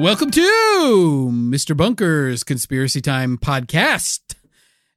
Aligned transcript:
Welcome 0.00 0.30
to 0.30 1.28
Mr. 1.30 1.76
Bunker's 1.76 2.42
Conspiracy 2.42 3.02
Time 3.02 3.36
podcast. 3.36 4.34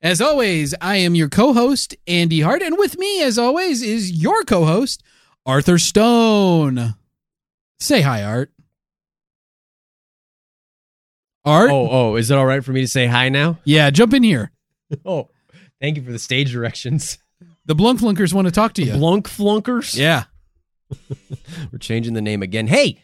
As 0.02 0.22
always, 0.22 0.74
I 0.80 0.96
am 0.96 1.14
your 1.14 1.28
co 1.28 1.52
host, 1.52 1.94
Andy 2.08 2.40
Hart, 2.40 2.62
and 2.62 2.78
with 2.78 2.98
me, 2.98 3.22
as 3.22 3.38
always, 3.38 3.82
is 3.82 4.14
your 4.14 4.44
co 4.46 4.64
host, 4.64 5.04
Arthur 5.46 5.78
Stone. 5.78 6.96
Say 7.82 8.00
hi, 8.00 8.24
Art. 8.24 8.54
Art? 11.44 11.70
Oh, 11.70 11.90
oh, 11.92 12.16
is 12.16 12.32
it 12.32 12.38
all 12.38 12.46
right 12.46 12.64
for 12.64 12.72
me 12.72 12.80
to 12.80 12.88
say 12.88 13.06
hi 13.06 13.28
now? 13.28 13.60
Yeah, 13.66 13.90
jump 13.90 14.14
in 14.14 14.24
here. 14.24 14.52
Oh, 15.06 15.28
thank 15.82 15.98
you 15.98 16.04
for 16.04 16.14
the 16.14 16.20
stage 16.20 16.54
directions. 16.54 17.18
The 17.66 17.76
Blunk 17.76 18.00
Flunkers 18.00 18.34
want 18.34 18.48
to 18.48 18.54
talk 18.54 18.72
to 18.76 18.84
you. 18.84 18.94
Blunk 18.94 19.28
Flunkers? 19.28 19.98
yeah. 19.98 20.26
We're 21.74 21.80
changing 21.80 22.14
the 22.14 22.22
name 22.22 22.42
again. 22.42 22.68
Hey, 22.68 23.00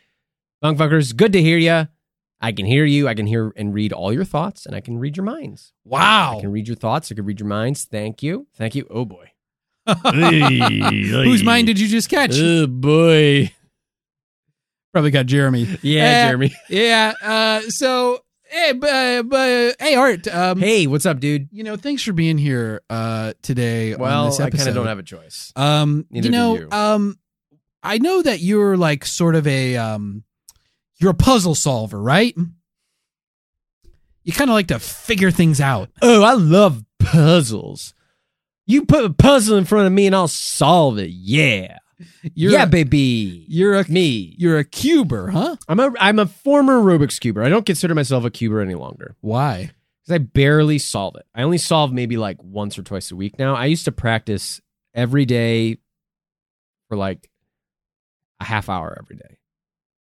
Blunk 0.61 0.77
Flunkers, 0.77 1.15
good 1.15 1.33
to 1.33 1.41
hear 1.41 1.57
you. 1.57 1.87
I 2.41 2.51
can 2.53 2.65
hear 2.65 2.85
you. 2.85 3.07
I 3.07 3.13
can 3.15 3.27
hear 3.27 3.51
and 3.57 3.73
read 3.73 3.91
all 3.91 4.13
your 4.13 4.23
thoughts, 4.23 4.65
and 4.65 4.73
I 4.75 4.79
can 4.81 4.97
read 4.97 5.17
your 5.17 5.25
minds. 5.25 5.73
Wow. 5.83 6.37
I 6.37 6.41
can 6.41 6.51
read 6.51 6.67
your 6.67 6.75
thoughts. 6.77 7.11
I 7.11 7.15
can 7.15 7.25
read 7.25 7.39
your 7.39 7.49
minds. 7.49 7.83
Thank 7.85 8.23
you. 8.23 8.47
Thank 8.55 8.75
you. 8.75 8.87
Oh, 8.89 9.03
boy. 9.05 9.31
Whose 9.87 11.43
mind 11.43 11.67
did 11.67 11.79
you 11.79 11.87
just 11.87 12.09
catch? 12.09 12.31
Oh, 12.35 12.67
boy. 12.67 13.51
Probably 14.93 15.11
got 15.11 15.25
Jeremy. 15.25 15.67
Yeah, 15.81 16.03
Uh, 16.23 16.27
Jeremy. 16.29 16.55
Yeah. 16.69 17.13
Uh, 17.21 17.61
so, 17.69 18.19
hey, 18.45 18.73
but, 18.73 19.23
but, 19.29 19.75
hey, 19.79 19.95
Art. 19.95 20.27
Um, 20.27 20.59
Hey, 20.59 20.87
what's 20.87 21.05
up, 21.05 21.19
dude? 21.19 21.49
You 21.51 21.63
know, 21.63 21.75
thanks 21.75 22.03
for 22.03 22.13
being 22.13 22.37
here 22.37 22.81
uh, 22.89 23.33
today 23.41 23.93
on 23.93 23.99
Well, 23.99 24.25
this 24.27 24.39
I 24.39 24.49
kind 24.49 24.67
of 24.69 24.75
don't 24.75 24.87
have 24.87 24.99
a 24.99 25.03
choice. 25.03 25.51
Um, 25.55 26.05
Neither 26.09 26.27
you 26.27 26.31
do 26.31 26.37
know, 26.37 26.55
you. 26.57 26.69
um, 26.71 27.19
I 27.83 27.97
know 27.97 28.21
that 28.21 28.39
you're 28.39 28.77
like 28.77 29.05
sort 29.05 29.35
of 29.35 29.45
a 29.47 29.77
um, 29.77 30.23
you're 30.99 31.11
a 31.11 31.15
puzzle 31.15 31.55
solver, 31.55 32.01
right? 32.01 32.35
You 34.23 34.33
kind 34.33 34.49
of 34.49 34.53
like 34.53 34.67
to 34.67 34.79
figure 34.79 35.31
things 35.31 35.59
out. 35.61 35.89
Oh, 36.01 36.23
I 36.23 36.33
love 36.33 36.83
puzzles. 36.99 37.93
You 38.65 38.85
put 38.85 39.05
a 39.05 39.09
puzzle 39.09 39.57
in 39.57 39.65
front 39.65 39.87
of 39.87 39.93
me 39.93 40.05
and 40.05 40.15
I'll 40.15 40.27
solve 40.27 40.99
it. 40.99 41.09
Yeah. 41.09 41.77
You're 42.33 42.51
yeah, 42.51 42.63
a, 42.63 42.67
baby. 42.67 43.45
You're 43.47 43.75
a 43.75 43.89
me. 43.89 44.35
you're 44.37 44.57
a 44.57 44.63
cuber, 44.63 45.29
huh? 45.29 45.55
I'm 45.67 45.79
a 45.79 45.91
I'm 45.99 46.19
a 46.19 46.27
former 46.27 46.79
Rubik's 46.79 47.19
cuber. 47.19 47.43
I 47.43 47.49
don't 47.49 47.65
consider 47.65 47.93
myself 47.95 48.23
a 48.23 48.29
cuber 48.29 48.61
any 48.61 48.75
longer 48.75 49.15
Why? 49.21 49.71
because 50.09 50.15
I 50.15 50.17
barely 50.19 50.77
solve 50.77 51.15
it. 51.15 51.25
I 51.35 51.43
only 51.43 51.57
solve 51.57 51.91
maybe 51.91 52.17
like 52.17 52.37
once 52.41 52.77
or 52.77 52.83
twice 52.83 53.11
a 53.11 53.15
week 53.15 53.37
now. 53.37 53.55
I 53.55 53.65
used 53.65 53.85
to 53.85 53.91
practice 53.91 54.61
every 54.93 55.25
day 55.25 55.77
for 56.87 56.97
like 56.97 57.29
a 58.39 58.45
half 58.45 58.69
hour 58.69 58.97
every 59.01 59.17
day, 59.17 59.37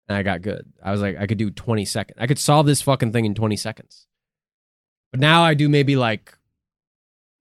and 0.07 0.17
I 0.17 0.23
got 0.23 0.41
good. 0.41 0.65
I 0.83 0.91
was 0.91 1.01
like, 1.01 1.17
I 1.17 1.27
could 1.27 1.37
do 1.37 1.49
20 1.49 1.85
seconds. 1.85 2.17
I 2.19 2.27
could 2.27 2.39
solve 2.39 2.65
this 2.65 2.81
fucking 2.81 3.11
thing 3.11 3.25
in 3.25 3.33
20 3.33 3.55
seconds. 3.55 4.07
But 5.11 5.19
now 5.19 5.43
I 5.43 5.53
do 5.53 5.69
maybe 5.69 5.95
like 5.95 6.37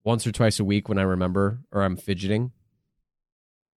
once 0.04 0.26
or 0.26 0.32
twice 0.32 0.60
a 0.60 0.64
week 0.64 0.88
when 0.88 0.98
I 0.98 1.02
remember 1.02 1.60
or 1.72 1.82
I'm 1.82 1.96
fidgeting. 1.96 2.52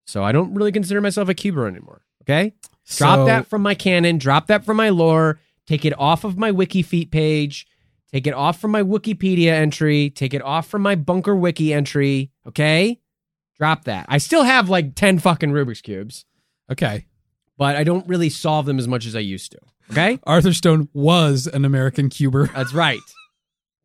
So 0.07 0.23
I 0.23 0.33
don't 0.33 0.55
really 0.55 0.73
consider 0.73 1.01
myself 1.01 1.29
a 1.29 1.35
cuber 1.35 1.67
anymore. 1.67 2.03
Okay. 2.23 2.55
Drop 2.87 3.27
that 3.27 3.47
from 3.47 3.63
my 3.63 3.75
canon. 3.75 4.19
Drop 4.19 4.49
that 4.49 4.65
from 4.65 4.77
my 4.77 4.91
lore. 4.91 5.41
Take 5.67 5.85
it 5.85 5.99
off 5.99 6.25
of 6.25 6.37
my 6.37 6.51
wiki 6.51 6.83
feet 6.83 7.11
page. 7.11 7.67
Take 8.13 8.27
it 8.27 8.35
off 8.35 8.61
from 8.61 8.71
my 8.71 8.83
Wikipedia 8.83 9.49
entry. 9.49 10.11
Take 10.11 10.35
it 10.35 10.43
off 10.43 10.69
from 10.69 10.83
my 10.83 10.95
bunker 10.95 11.35
wiki 11.35 11.73
entry. 11.73 12.31
Okay? 12.47 13.01
Drop 13.59 13.85
that. 13.85 14.07
I 14.09 14.19
still 14.19 14.45
have 14.45 14.69
like 14.69 14.95
10 14.95 15.19
fucking 15.19 15.51
Rubik's 15.51 15.81
Cubes, 15.81 16.25
Okay. 16.71 17.07
But 17.57 17.77
I 17.77 17.85
don't 17.85 18.07
really 18.09 18.31
solve 18.31 18.67
them 18.67 18.79
as 18.79 18.89
much 18.89 19.07
as 19.07 19.15
I 19.17 19.21
used 19.21 19.53
to. 19.53 19.59
Okay? 19.91 20.19
Arthur 20.25 20.53
Stone 20.53 20.89
was 20.93 21.47
an 21.47 21.65
American 21.65 22.09
cuber. 22.09 22.47
That's 22.55 22.73
right. 22.75 23.01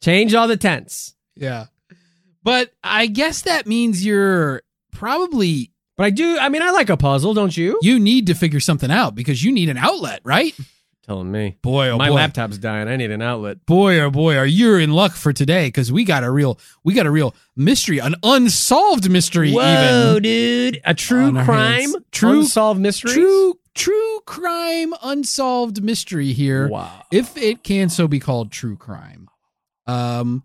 Change 0.04 0.34
all 0.34 0.48
the 0.48 0.58
tense. 0.58 1.16
Yeah. 1.36 1.66
But 2.44 2.72
I 2.84 3.08
guess 3.08 3.42
that 3.44 3.68
means 3.68 4.06
you're 4.06 4.62
probably 4.94 5.72
But 5.98 6.06
I 6.06 6.10
do, 6.10 6.38
I 6.40 6.50
mean, 6.50 6.62
I 6.62 6.72
like 6.72 6.90
a 6.90 6.98
puzzle, 6.98 7.34
don't 7.34 7.56
you? 7.56 7.78
you 7.82 8.00
need 8.00 8.28
to 8.28 8.34
figure 8.34 8.60
something 8.60 8.90
out 8.92 9.14
because 9.16 9.44
you 9.44 9.52
need 9.52 9.70
an 9.70 9.78
outlet, 9.78 10.22
right? 10.24 10.54
Telling 11.06 11.32
me. 11.32 11.58
Boy, 11.64 11.90
oh 11.90 11.98
my 11.98 12.10
boy. 12.10 12.14
laptop's 12.16 12.58
dying. 12.60 12.88
I 12.88 12.96
need 12.96 13.10
an 13.10 13.22
outlet. 13.22 13.66
boy 13.66 14.00
oh 14.00 14.12
boy 14.12 14.38
are 14.38 14.46
you 14.46 14.76
in 14.76 14.92
luck 14.92 15.14
for 15.14 15.34
today 15.34 15.68
because 15.68 15.92
we 15.92 16.04
got 16.04 16.24
a 16.24 16.30
real 16.30 16.60
we 16.84 16.94
got 16.94 17.06
a 17.08 17.12
real 17.12 17.34
mystery 17.56 17.98
an 18.00 18.14
unsolved 18.22 19.10
mystery 19.10 19.50
even 19.52 20.22
dude. 20.22 20.82
A 20.86 20.94
true 20.94 21.32
crime? 21.44 21.94
True- 22.12 22.40
Unsolved 22.42 22.80
mystery, 22.80 23.12
true 23.14 23.60
true 23.74 24.20
crime 24.26 24.94
unsolved 25.02 25.82
mystery 25.82 26.34
here 26.34 26.68
Wow. 26.68 27.04
if 27.12 27.36
it 27.38 27.64
can 27.64 27.90
so 27.90 28.08
be 28.08 28.20
called 28.20 28.52
true 28.52 28.76
crime 28.76 29.30
um 29.88 30.44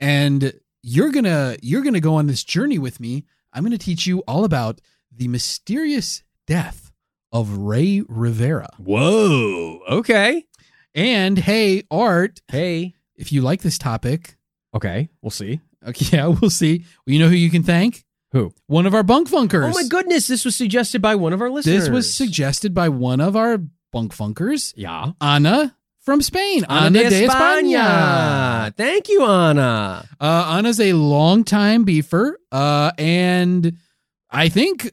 and 0.00 0.52
you're 0.82 1.10
gonna 1.10 1.56
you're 1.62 1.82
gonna 1.82 2.00
go 2.00 2.16
on 2.16 2.26
this 2.26 2.44
journey 2.44 2.78
with 2.78 3.00
me 3.00 3.24
i'm 3.52 3.62
gonna 3.62 3.78
teach 3.78 4.06
you 4.06 4.18
all 4.28 4.44
about 4.44 4.80
the 5.16 5.28
mysterious 5.28 6.22
death 6.46 6.81
of 7.32 7.56
ray 7.58 8.02
rivera 8.08 8.68
Whoa. 8.78 9.80
Okay. 9.88 10.44
and 10.94 11.38
hey 11.38 11.82
art 11.90 12.40
Hey. 12.48 12.94
if 13.16 13.32
you 13.32 13.40
like 13.42 13.62
this 13.62 13.78
topic 13.78 14.36
Okay. 14.74 15.10
We'll 15.20 15.30
see. 15.30 15.60
Okay, 15.86 16.06
yeah, 16.16 16.28
we'll 16.28 16.48
see. 16.48 16.78
Well, 17.06 17.12
you 17.12 17.18
know 17.18 17.28
who 17.28 17.34
you 17.34 17.50
can 17.50 17.62
thank? 17.62 18.04
Who? 18.32 18.54
One 18.68 18.86
of 18.86 18.94
our 18.94 19.02
bunk 19.02 19.28
funkers. 19.28 19.70
Oh 19.70 19.74
my 19.74 19.86
goodness, 19.86 20.26
this 20.28 20.46
was 20.46 20.56
suggested 20.56 21.02
by 21.02 21.14
one 21.14 21.34
of 21.34 21.42
our 21.42 21.50
listeners. 21.50 21.80
This 21.84 21.90
was 21.90 22.14
suggested 22.14 22.72
by 22.72 22.88
one 22.88 23.20
of 23.20 23.36
our 23.36 23.58
bunk 23.92 24.14
funkers, 24.16 24.72
Yeah. 24.74 25.12
Ana 25.20 25.76
from 26.00 26.22
Spain. 26.22 26.64
Ana 26.70 27.02
de 27.10 27.26
España. 27.28 28.74
Thank 28.74 29.08
you, 29.10 29.22
Ana. 29.22 30.08
Uh, 30.18 30.56
Ana's 30.56 30.80
a 30.80 30.94
longtime 30.94 31.84
beefer, 31.84 32.32
uh, 32.50 32.92
and 32.96 33.76
I 34.30 34.48
think 34.48 34.90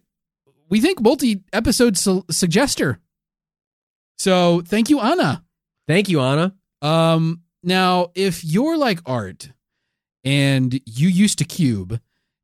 we 0.70 0.80
think 0.82 1.02
multi-episode 1.02 1.98
su- 1.98 2.24
suggester. 2.32 3.00
So 4.18 4.62
thank 4.62 4.90
you, 4.90 5.00
Anna. 5.00 5.44
Thank 5.88 6.10
you, 6.10 6.20
Anna. 6.22 6.54
Um, 6.82 7.42
now, 7.64 8.12
if 8.16 8.44
you're 8.44 8.78
like 8.78 9.00
Art 9.06 9.52
and 10.24 10.80
you 10.86 11.08
used 11.10 11.38
to 11.40 11.46
cube 11.46 12.00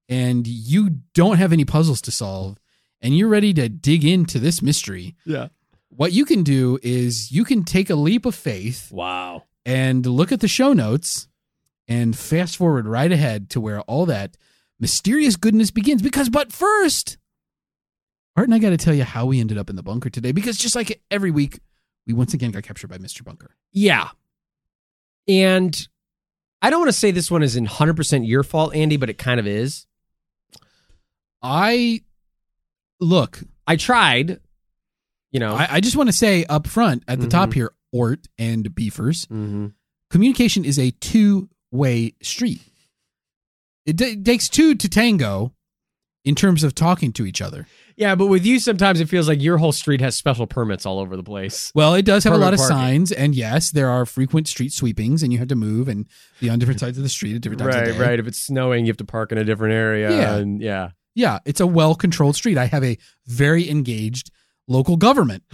and 0.09 0.47
you 0.47 0.89
don't 1.13 1.37
have 1.37 1.53
any 1.53 1.65
puzzles 1.65 2.01
to 2.01 2.11
solve 2.11 2.57
and 3.01 3.17
you're 3.17 3.29
ready 3.29 3.53
to 3.53 3.69
dig 3.69 4.03
into 4.05 4.39
this 4.39 4.61
mystery, 4.61 5.15
Yeah. 5.25 5.49
what 5.89 6.11
you 6.13 6.25
can 6.25 6.43
do 6.43 6.79
is 6.81 7.31
you 7.31 7.43
can 7.45 7.63
take 7.63 7.89
a 7.89 7.95
leap 7.95 8.25
of 8.25 8.35
faith 8.35 8.91
Wow. 8.91 9.43
and 9.65 10.05
look 10.05 10.31
at 10.31 10.39
the 10.39 10.47
show 10.47 10.73
notes 10.73 11.27
and 11.87 12.17
fast 12.17 12.57
forward 12.57 12.87
right 12.87 13.11
ahead 13.11 13.49
to 13.51 13.61
where 13.61 13.81
all 13.81 14.05
that 14.07 14.37
mysterious 14.79 15.35
goodness 15.35 15.71
begins. 15.71 16.01
Because, 16.01 16.29
but 16.29 16.51
first, 16.51 17.17
Art 18.35 18.47
and 18.47 18.53
I 18.55 18.59
got 18.59 18.71
to 18.71 18.77
tell 18.77 18.93
you 18.93 19.03
how 19.03 19.25
we 19.25 19.39
ended 19.39 19.57
up 19.57 19.69
in 19.69 19.75
the 19.75 19.83
bunker 19.83 20.09
today. 20.09 20.31
Because 20.31 20.57
just 20.57 20.75
like 20.75 21.01
every 21.09 21.31
week, 21.31 21.59
we 22.05 22.13
once 22.13 22.33
again 22.33 22.51
got 22.51 22.63
captured 22.63 22.89
by 22.89 22.97
Mr. 22.97 23.23
Bunker. 23.23 23.55
Yeah. 23.71 24.09
And 25.27 25.87
I 26.61 26.69
don't 26.69 26.79
want 26.81 26.89
to 26.89 26.93
say 26.97 27.11
this 27.11 27.31
one 27.31 27.43
is 27.43 27.55
in 27.55 27.65
100% 27.65 28.27
your 28.27 28.43
fault, 28.43 28.75
Andy, 28.75 28.97
but 28.97 29.09
it 29.09 29.17
kind 29.17 29.39
of 29.39 29.47
is. 29.47 29.87
I 31.41 32.01
look, 32.99 33.41
I 33.67 33.75
tried, 33.75 34.39
You 35.31 35.39
know. 35.39 35.53
I, 35.55 35.67
I 35.69 35.79
just 35.81 35.95
want 35.97 36.07
to 36.07 36.13
say 36.13 36.45
up 36.45 36.65
front 36.65 37.03
at 37.07 37.19
the 37.19 37.27
top 37.27 37.49
Mhm. 37.49 37.53
here, 37.55 37.71
Art 37.97 38.27
and 38.37 38.73
Beefers, 38.73 39.25
Mhm. 39.27 39.73
communication 40.09 40.63
is 40.65 40.79
a 40.79 40.91
two 40.91 41.49
way 41.71 42.13
street. 42.21 42.61
It, 43.85 43.97
t- 43.97 44.15
takes 44.15 44.47
two 44.49 44.75
to 44.75 44.87
tango 44.89 45.53
in 46.23 46.35
terms 46.35 46.63
of 46.63 46.73
talking 46.73 47.11
to 47.13 47.25
each 47.25 47.41
other. 47.41 47.67
Yeah, 47.97 48.15
but 48.15 48.27
with 48.27 48.45
you, 48.45 48.59
sometimes 48.59 48.99
it 48.99 49.07
feels 49.07 49.27
like 49.29 49.41
your 49.41 49.57
whole 49.57 49.71
street 49.71 50.01
has 50.01 50.15
special 50.15 50.45
permits 50.47 50.85
all 50.85 50.99
over 50.99 51.15
the 51.15 51.23
place. 51.23 51.71
Well, 51.73 51.93
it 51.95 52.03
does 52.03 52.25
have 52.25 52.33
a 52.33 52.37
lot 52.37 52.53
of 52.53 52.57
parking. 52.59 52.75
signs, 52.77 53.11
and 53.13 53.33
yes, 53.33 53.71
there 53.71 53.89
are 53.89 54.05
frequent 54.05 54.49
street 54.49 54.73
sweepings, 54.73 55.23
and 55.23 55.31
you 55.31 55.39
have 55.39 55.47
to 55.47 55.55
move 55.55 55.87
and 55.87 56.05
be 56.41 56.49
on 56.49 56.59
different 56.59 56.81
sides 56.81 56.97
of 56.97 57.03
the 57.03 57.09
street 57.09 57.35
at 57.35 57.41
different 57.41 57.61
times 57.61 57.75
of 57.75 57.81
Right, 57.81 57.91
day. 57.93 57.97
right. 57.99 58.19
If 58.19 58.27
it's 58.27 58.37
snowing, 58.41 58.85
you 58.85 58.89
have 58.89 58.97
to 58.97 59.05
park 59.05 59.31
in 59.31 59.37
a 59.37 59.45
different 59.45 59.73
area. 59.73 60.11
Yeah. 60.11 60.35
And 60.35 60.61
yeah. 60.61 60.89
Yeah, 61.15 61.39
it's 61.45 61.61
a 61.61 61.67
well 61.67 61.95
controlled 61.95 62.35
street. 62.35 62.57
I 62.57 62.65
have 62.65 62.83
a 62.83 62.97
very 63.27 63.69
engaged 63.69 64.29
local 64.67 64.97
government. 64.97 65.43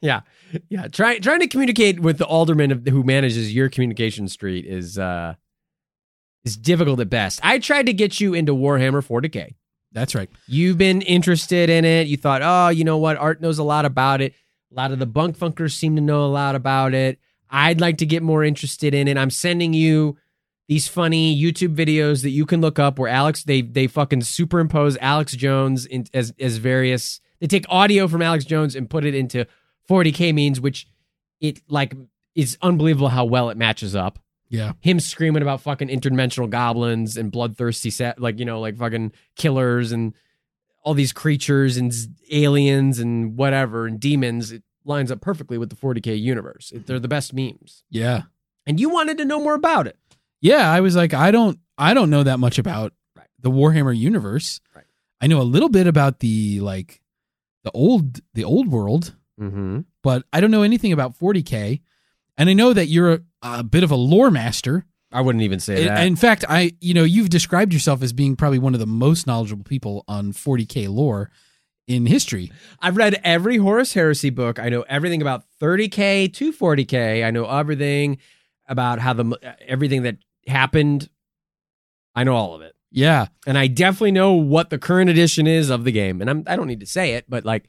Yeah. 0.00 0.20
Yeah. 0.68 0.86
Try, 0.86 1.18
trying 1.18 1.40
to 1.40 1.48
communicate 1.48 1.98
with 1.98 2.18
the 2.18 2.24
alderman 2.24 2.70
of, 2.70 2.86
who 2.86 3.02
manages 3.02 3.52
your 3.52 3.68
communication 3.68 4.28
street 4.28 4.64
is 4.64 4.96
uh 4.96 5.34
is 6.44 6.56
difficult 6.56 7.00
at 7.00 7.10
best. 7.10 7.40
I 7.42 7.58
tried 7.58 7.86
to 7.86 7.92
get 7.92 8.20
you 8.20 8.32
into 8.32 8.54
Warhammer 8.54 9.04
40K. 9.04 9.54
That's 9.92 10.14
right. 10.14 10.28
You've 10.46 10.78
been 10.78 11.02
interested 11.02 11.70
in 11.70 11.84
it. 11.84 12.08
You 12.08 12.16
thought, 12.16 12.42
oh, 12.44 12.68
you 12.68 12.84
know 12.84 12.98
what? 12.98 13.16
Art 13.16 13.40
knows 13.40 13.58
a 13.58 13.64
lot 13.64 13.84
about 13.84 14.20
it. 14.20 14.34
A 14.70 14.74
lot 14.74 14.92
of 14.92 14.98
the 14.98 15.06
bunk 15.06 15.36
funkers 15.38 15.72
seem 15.72 15.96
to 15.96 16.02
know 16.02 16.24
a 16.24 16.28
lot 16.28 16.54
about 16.54 16.92
it. 16.94 17.18
I'd 17.50 17.80
like 17.80 17.96
to 17.98 18.06
get 18.06 18.22
more 18.22 18.44
interested 18.44 18.92
in 18.92 19.08
it. 19.08 19.16
I'm 19.16 19.30
sending 19.30 19.72
you 19.72 20.18
these 20.68 20.86
funny 20.86 21.34
YouTube 21.40 21.74
videos 21.74 22.22
that 22.22 22.30
you 22.30 22.44
can 22.44 22.60
look 22.60 22.78
up 22.78 22.98
where 22.98 23.08
Alex 23.08 23.44
they 23.44 23.62
they 23.62 23.86
fucking 23.86 24.20
superimpose 24.20 24.98
Alex 25.00 25.32
Jones 25.32 25.86
in, 25.86 26.06
as 26.12 26.34
as 26.38 26.58
various. 26.58 27.20
They 27.40 27.46
take 27.46 27.64
audio 27.70 28.06
from 28.06 28.20
Alex 28.20 28.44
Jones 28.44 28.76
and 28.76 28.90
put 28.90 29.06
it 29.06 29.14
into 29.14 29.46
40k 29.88 30.34
means, 30.34 30.60
which 30.60 30.86
it 31.40 31.62
like 31.68 31.94
is 32.34 32.58
unbelievable 32.60 33.08
how 33.08 33.24
well 33.24 33.48
it 33.48 33.56
matches 33.56 33.96
up 33.96 34.18
Yeah. 34.50 34.72
him 34.80 34.98
screaming 35.00 35.42
about 35.42 35.60
fucking 35.60 35.88
interdimensional 35.88 36.48
goblins 36.48 37.16
and 37.16 37.30
bloodthirsty 37.30 37.90
set 37.90 38.18
like 38.20 38.38
you 38.38 38.44
know 38.44 38.60
like 38.60 38.76
fucking 38.76 39.12
killers 39.36 39.92
and 39.92 40.14
all 40.82 40.94
these 40.94 41.12
creatures 41.12 41.76
and 41.76 41.92
aliens 42.30 42.98
and 42.98 43.36
whatever 43.36 43.86
and 43.86 44.00
demons 44.00 44.52
it 44.52 44.62
lines 44.84 45.10
up 45.12 45.20
perfectly 45.20 45.58
with 45.58 45.68
the 45.68 45.76
40k 45.76 46.18
universe 46.20 46.72
they're 46.86 46.98
the 46.98 47.08
best 47.08 47.34
memes 47.34 47.84
Yeah. 47.90 48.22
and 48.66 48.80
you 48.80 48.88
wanted 48.88 49.18
to 49.18 49.24
know 49.26 49.40
more 49.40 49.54
about 49.54 49.86
it 49.86 49.96
Yeah. 50.40 50.70
I 50.70 50.80
was 50.80 50.96
like, 50.96 51.12
I 51.12 51.30
don't 51.30 51.58
I 51.76 51.92
don't 51.94 52.10
know 52.10 52.22
that 52.22 52.38
much 52.38 52.58
about 52.58 52.92
Right. 53.16 53.26
the 53.40 53.50
Warhammer 53.50 53.96
universe. 53.96 54.60
Right. 54.74 54.84
I 55.20 55.26
know 55.26 55.40
a 55.40 55.42
little 55.42 55.68
bit 55.68 55.86
about 55.86 56.20
the 56.20 56.60
like 56.60 57.00
the 57.64 57.70
old 57.72 58.20
the 58.34 58.44
old 58.44 58.68
world, 58.68 59.14
mm-hmm. 59.38 59.80
but 60.02 60.24
I 60.32 60.40
don't 60.40 60.50
know 60.52 60.62
anything 60.62 60.92
about 60.92 61.18
40K. 61.18 61.80
And 62.38 62.48
I 62.48 62.52
know 62.52 62.72
that 62.72 62.86
you're 62.86 63.20
a, 63.42 63.62
bit 63.62 63.84
of 63.84 63.90
a 63.90 63.96
lore 63.96 64.30
master. 64.30 64.84
i 65.12 65.20
wouldn't 65.20 65.42
even 65.42 65.60
say 65.60 65.82
In, 65.82 65.86
that 65.88 66.06
in 66.06 66.16
fact, 66.16 66.44
I 66.48 66.72
you 66.80 66.94
know 66.94 67.04
you've 67.04 67.30
described 67.30 67.72
yourself 67.72 68.02
as 68.02 68.12
being 68.12 68.36
probably 68.36 68.58
one 68.58 68.74
of 68.74 68.80
the 68.80 68.86
most 68.86 69.26
knowledgeable 69.26 69.64
people 69.64 70.04
on 70.08 70.32
40k 70.32 70.88
lore 70.88 71.30
in 71.86 72.04
history. 72.06 72.52
i've 72.82 72.96
read 72.98 73.18
every 73.24 73.56
horus 73.56 73.94
heresy 73.94 74.28
book 74.30 74.58
i 74.58 74.68
know 74.68 74.82
everything 74.88 75.22
about 75.22 75.44
30k 75.60 76.32
to 76.34 76.52
40k 76.52 77.24
i 77.24 77.30
know 77.30 77.46
everything 77.46 78.18
about 78.66 78.98
how 78.98 79.14
the 79.14 79.24
uh, 79.42 79.52
everything 79.66 80.02
that 80.02 80.16
happened 80.46 81.08
i 82.14 82.24
know 82.24 82.34
all 82.34 82.54
of 82.54 82.60
it 82.60 82.74
Yeah, 82.90 83.26
and 83.46 83.56
I 83.56 83.66
definitely 83.68 84.12
know 84.12 84.32
what 84.34 84.68
the 84.70 84.78
current 84.78 85.08
edition 85.10 85.46
is 85.46 85.70
of 85.70 85.84
the 85.84 85.92
game. 85.92 86.20
And 86.20 86.28
I'm 86.30 86.42
I 86.46 86.56
don't 86.56 86.66
need 86.66 86.80
to 86.80 86.86
say 86.86 87.14
it, 87.14 87.24
but 87.28 87.44
like, 87.44 87.68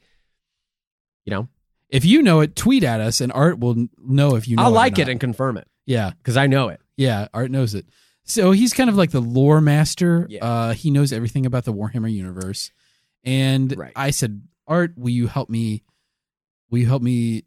you 1.26 1.30
know, 1.30 1.48
if 1.90 2.04
you 2.04 2.22
know 2.22 2.40
it, 2.40 2.56
tweet 2.56 2.84
at 2.84 3.00
us, 3.00 3.20
and 3.20 3.30
Art 3.32 3.58
will 3.58 3.86
know 3.98 4.36
if 4.36 4.46
you 4.48 4.56
know. 4.56 4.62
I'll 4.64 4.70
like 4.70 4.92
not. 4.98 5.00
it 5.00 5.08
and 5.10 5.20
confirm 5.20 5.56
it 5.56 5.66
yeah, 5.86 6.10
because 6.18 6.36
I 6.36 6.46
know 6.46 6.68
it. 6.68 6.80
yeah. 6.96 7.28
Art 7.34 7.50
knows 7.50 7.74
it. 7.74 7.86
So 8.24 8.52
he's 8.52 8.72
kind 8.72 8.88
of 8.88 8.96
like 8.96 9.10
the 9.10 9.20
lore 9.20 9.60
master. 9.60 10.26
Yeah. 10.30 10.44
Uh, 10.44 10.72
he 10.72 10.90
knows 10.90 11.12
everything 11.12 11.46
about 11.46 11.64
the 11.64 11.72
Warhammer 11.72 12.12
universe. 12.12 12.70
And 13.24 13.76
Right. 13.76 13.92
I 13.96 14.10
said, 14.10 14.42
Art, 14.68 14.92
will 14.96 15.10
you 15.10 15.26
help 15.26 15.50
me? 15.50 15.82
Will 16.70 16.78
you 16.78 16.86
help 16.86 17.02
me 17.02 17.42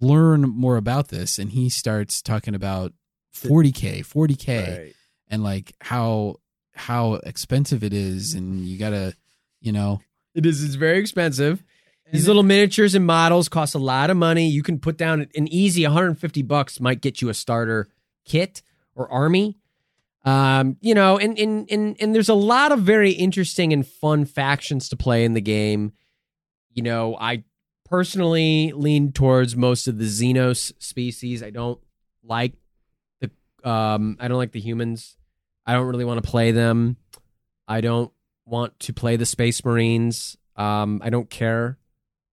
learn 0.00 0.42
more 0.42 0.76
about 0.76 1.08
this? 1.08 1.38
And 1.38 1.50
he 1.50 1.68
starts 1.68 2.20
talking 2.20 2.54
about 2.56 2.92
40k, 3.34 4.00
40k. 4.00 4.92
and 5.28 5.42
like 5.44 5.72
how 5.80 6.36
how 6.74 7.14
expensive 7.14 7.84
it 7.84 7.92
is 7.92 8.32
and 8.34 8.60
you 8.66 8.78
gotta 8.78 9.14
you 9.60 9.72
know 9.72 10.00
It 10.34 10.46
is. 10.46 10.64
It's 10.64 10.74
very 10.74 10.98
expensive. 10.98 11.62
These 12.12 12.26
little 12.26 12.42
miniatures 12.42 12.94
and 12.94 13.06
models 13.06 13.48
cost 13.48 13.74
a 13.74 13.78
lot 13.78 14.10
of 14.10 14.18
money. 14.18 14.46
You 14.46 14.62
can 14.62 14.78
put 14.78 14.98
down 14.98 15.26
an 15.34 15.48
easy 15.48 15.82
150 15.84 16.42
bucks 16.42 16.78
might 16.78 17.00
get 17.00 17.22
you 17.22 17.30
a 17.30 17.34
starter 17.34 17.88
kit 18.26 18.60
or 18.94 19.10
army. 19.10 19.56
Um, 20.24 20.76
you 20.82 20.94
know, 20.94 21.18
and 21.18 21.38
and 21.38 21.70
and 21.70 21.96
and 21.98 22.14
there's 22.14 22.28
a 22.28 22.34
lot 22.34 22.70
of 22.70 22.80
very 22.80 23.12
interesting 23.12 23.72
and 23.72 23.86
fun 23.86 24.26
factions 24.26 24.90
to 24.90 24.96
play 24.96 25.24
in 25.24 25.32
the 25.32 25.40
game. 25.40 25.92
You 26.74 26.82
know, 26.82 27.16
I 27.18 27.44
personally 27.86 28.72
lean 28.72 29.12
towards 29.12 29.56
most 29.56 29.88
of 29.88 29.96
the 29.96 30.04
Xenos 30.04 30.70
species. 30.78 31.42
I 31.42 31.48
don't 31.48 31.80
like 32.22 32.52
the 33.20 33.30
um 33.68 34.18
I 34.20 34.28
don't 34.28 34.38
like 34.38 34.52
the 34.52 34.60
humans. 34.60 35.16
I 35.64 35.72
don't 35.72 35.86
really 35.86 36.04
want 36.04 36.22
to 36.22 36.30
play 36.30 36.50
them. 36.50 36.98
I 37.66 37.80
don't 37.80 38.12
want 38.44 38.78
to 38.80 38.92
play 38.92 39.16
the 39.16 39.26
Space 39.26 39.64
Marines. 39.64 40.36
Um, 40.56 41.00
I 41.02 41.08
don't 41.08 41.30
care 41.30 41.78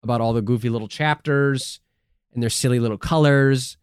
about 0.04 0.22
all 0.22 0.34
the 0.34 0.42
goofy 0.42 0.70
little 0.70 0.88
chapters 0.88 1.80
and 2.34 2.42
their 2.42 2.50
silly 2.50 2.80
little 2.80 2.98
colors. 2.98 3.78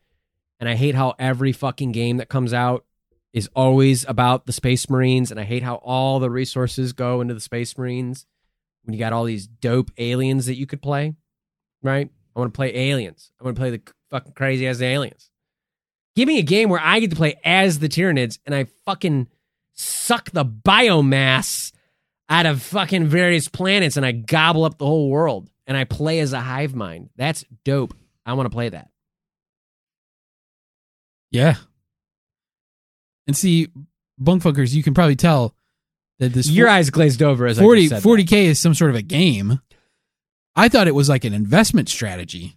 And 0.59 0.69
I 0.69 0.75
hate 0.75 0.95
how 0.95 1.15
every 1.19 1.53
fucking 1.53 1.93
game 1.93 2.17
that 2.17 2.29
comes 2.29 2.53
out 2.53 2.85
is 3.33 3.51
always 3.55 4.05
about 4.09 4.47
the 4.47 4.53
Space 4.53 4.89
Marines. 4.89 5.31
And 5.31 5.39
I 5.39 5.45
hate 5.45 5.63
how 5.63 5.77
all 5.77 6.19
the 6.19 6.31
resources 6.31 6.93
go 6.93 7.21
into 7.21 7.35
the 7.35 7.41
Space 7.41 7.77
Marines 7.77 8.27
when 8.85 8.95
you 8.95 8.99
got 8.99 9.13
all 9.13 9.25
these 9.25 9.47
dope 9.47 9.91
aliens 9.99 10.47
that 10.47 10.57
you 10.57 10.67
could 10.67 10.81
play. 10.81 11.15
Right? 11.83 12.09
I 12.35 12.39
want 12.39 12.53
to 12.53 12.57
play 12.57 12.75
aliens. 12.75 13.33
I 13.41 13.45
want 13.45 13.57
to 13.57 13.61
play 13.61 13.71
the 13.71 13.83
fucking 14.11 14.33
crazy 14.33 14.67
ass 14.67 14.81
aliens. 14.81 15.31
Give 16.15 16.27
me 16.27 16.39
a 16.39 16.43
game 16.43 16.71
where 16.71 16.81
I 16.81 17.01
get 17.01 17.11
to 17.11 17.17
play 17.17 17.39
as 17.45 17.79
the 17.79 17.89
Tyranids 17.89 18.39
and 18.47 18.55
I 18.55 18.65
fucking 18.87 19.29
suck 19.75 20.31
the 20.31 20.47
biomass 20.47 21.73
out 22.29 22.47
of 22.47 22.63
fucking 22.63 23.07
various 23.07 23.49
planets 23.49 23.97
and 23.97 24.07
I 24.07 24.13
gobble 24.13 24.65
up 24.65 24.79
the 24.79 24.87
whole 24.87 25.11
world 25.11 25.51
and 25.67 25.77
I 25.77 25.85
play 25.85 26.21
as 26.21 26.33
a 26.33 26.41
hive 26.41 26.75
mind. 26.75 27.11
That's 27.17 27.45
dope. 27.65 27.95
I 28.25 28.33
want 28.35 28.47
to 28.47 28.51
play 28.55 28.69
that. 28.71 28.89
yeah 31.31 31.57
and 33.27 33.37
see 33.37 33.69
bunkfuckers 34.21 34.73
you 34.75 34.83
can 34.83 34.95
probably 34.95 35.17
tell 35.17 35.55
that 36.19 36.33
this 36.33 36.49
Your 36.49 36.69
eyes 36.69 36.91
glazed 36.91 37.23
over 37.23 37.47
as 37.47 37.59
40 37.59 37.81
I 37.81 37.89
just 37.89 38.03
said 38.03 38.09
40k 38.11 38.33
is 38.45 38.59
some 38.61 38.75
sort 38.75 38.91
of 38.91 38.97
a 38.97 39.03
game 39.03 39.61
i 40.55 40.69
thought 40.69 40.89
it 40.89 40.95
was 40.95 41.09
like 41.09 41.25
an 41.25 41.35
investment 41.35 41.89
strategy 41.89 42.57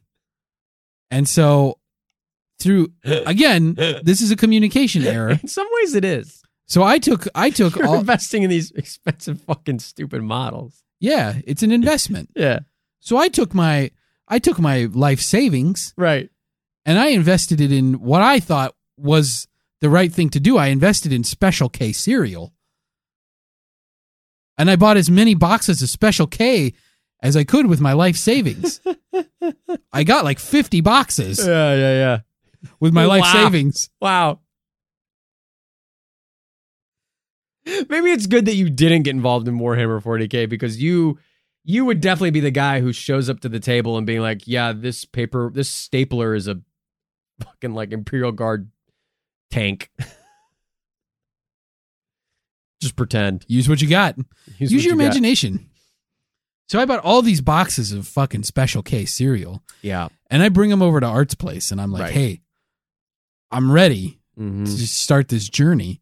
and 1.12 1.28
so 1.28 1.80
through 2.60 2.90
again 3.04 3.74
this 4.04 4.22
is 4.22 4.32
a 4.32 4.36
communication 4.36 5.06
error 5.06 5.32
In 5.42 5.48
some 5.48 5.68
ways, 5.82 5.96
it 5.96 6.06
is. 6.06 6.42
so 6.68 6.84
i 6.84 7.00
took 7.00 7.28
i 7.36 7.50
took 7.50 7.76
You're 7.76 7.88
all 7.88 8.00
investing 8.00 8.44
in 8.44 8.50
these 8.50 8.72
expensive 8.76 9.42
fucking 9.42 9.80
stupid 9.80 10.22
models. 10.24 10.84
yeah 11.00 11.40
it's 11.46 11.64
an 11.64 11.72
investment 11.72 12.30
Yeah. 12.36 12.60
So 13.00 13.18
i 13.18 13.28
took 13.28 13.54
my 13.54 13.92
i 14.28 14.40
took 14.40 14.60
my 14.60 14.86
life 14.94 15.20
savings 15.22 15.94
Right. 15.98 16.30
and 16.86 16.98
I 17.00 17.08
invested 17.10 17.60
it 17.62 17.72
in 17.72 17.96
what 18.02 18.22
I 18.22 18.40
thought 18.40 18.76
was 18.98 19.48
the 19.82 19.90
right 19.90 20.12
thing 20.12 20.30
to 20.32 20.40
do. 20.40 20.58
I 20.58 20.68
invested 20.68 21.14
in 21.14 21.24
Special 21.24 21.70
K 21.70 21.92
cereal. 21.94 22.54
And 24.58 24.70
I 24.70 24.76
bought 24.76 24.98
as 24.98 25.10
many 25.10 25.36
boxes 25.36 25.82
of 25.82 25.90
Special 25.90 26.28
K 26.28 26.74
as 27.24 27.38
I 27.38 27.44
could 27.46 27.68
with 27.68 27.80
my 27.80 27.94
life 27.94 28.18
savings. 28.18 28.82
I 29.94 30.04
got 30.04 30.26
like 30.26 30.38
50 30.40 30.82
boxes 30.82 31.40
Yeah, 31.40 31.74
yeah, 31.76 31.94
yeah. 31.94 32.20
with 32.80 32.94
my 32.94 33.06
life 33.06 33.22
Wow. 33.22 33.34
savings. 33.34 33.90
Wow. 34.02 34.40
Maybe 37.66 38.12
it's 38.12 38.26
good 38.28 38.46
that 38.46 38.56
you 38.56 38.70
didn't 38.70 39.04
get 39.04 39.12
involved 39.16 39.48
in 39.48 39.60
Warhammer 39.60 40.02
40k 40.02 40.50
because 40.50 40.82
you 40.82 41.20
you 41.64 41.86
would 41.86 42.02
definitely 42.02 42.32
be 42.32 42.40
the 42.40 42.52
guy 42.52 42.80
who 42.82 42.92
shows 42.94 43.30
up 43.30 43.40
to 43.42 43.50
the 43.50 43.60
table 43.60 43.98
and 43.98 44.08
being 44.08 44.22
like, 44.22 44.48
"Yeah, 44.48 44.74
this 44.74 45.06
paper, 45.06 45.52
this 45.54 45.70
stapler 45.70 46.34
is 46.36 46.48
a 46.48 46.60
fucking 47.44 47.74
like 47.74 47.92
Imperial 47.92 48.32
Guard 48.32 48.70
tank." 49.52 49.90
Just 52.82 52.96
pretend. 52.96 53.44
Use 53.48 53.68
what 53.68 53.82
you 53.82 53.90
got. 53.90 54.16
Use, 54.58 54.72
Use, 54.72 54.86
your 54.86 54.94
you 54.94 54.98
got. 54.98 55.04
imagination. 55.04 55.70
So 56.70 56.80
I 56.80 56.86
bought 56.86 57.00
all 57.04 57.22
these 57.22 57.42
boxes 57.42 57.92
of 57.92 58.08
fucking 58.08 58.44
Special 58.44 58.82
K 58.84 59.04
cereal 59.06 59.64
Yeah. 59.82 60.10
and 60.30 60.42
I 60.44 60.50
bring 60.50 60.70
them 60.70 60.82
over 60.84 61.00
to 61.00 61.06
Art's 61.06 61.34
place 61.36 61.72
and 61.72 61.82
I'm 61.82 61.92
like, 61.92 62.04
Right. 62.04 62.14
hey, 62.14 62.42
I'm 63.52 63.72
ready. 63.72 64.18
Mhm. 64.40 64.64
to 64.66 64.88
start 64.88 65.28
this 65.28 65.50
journey. 65.50 66.02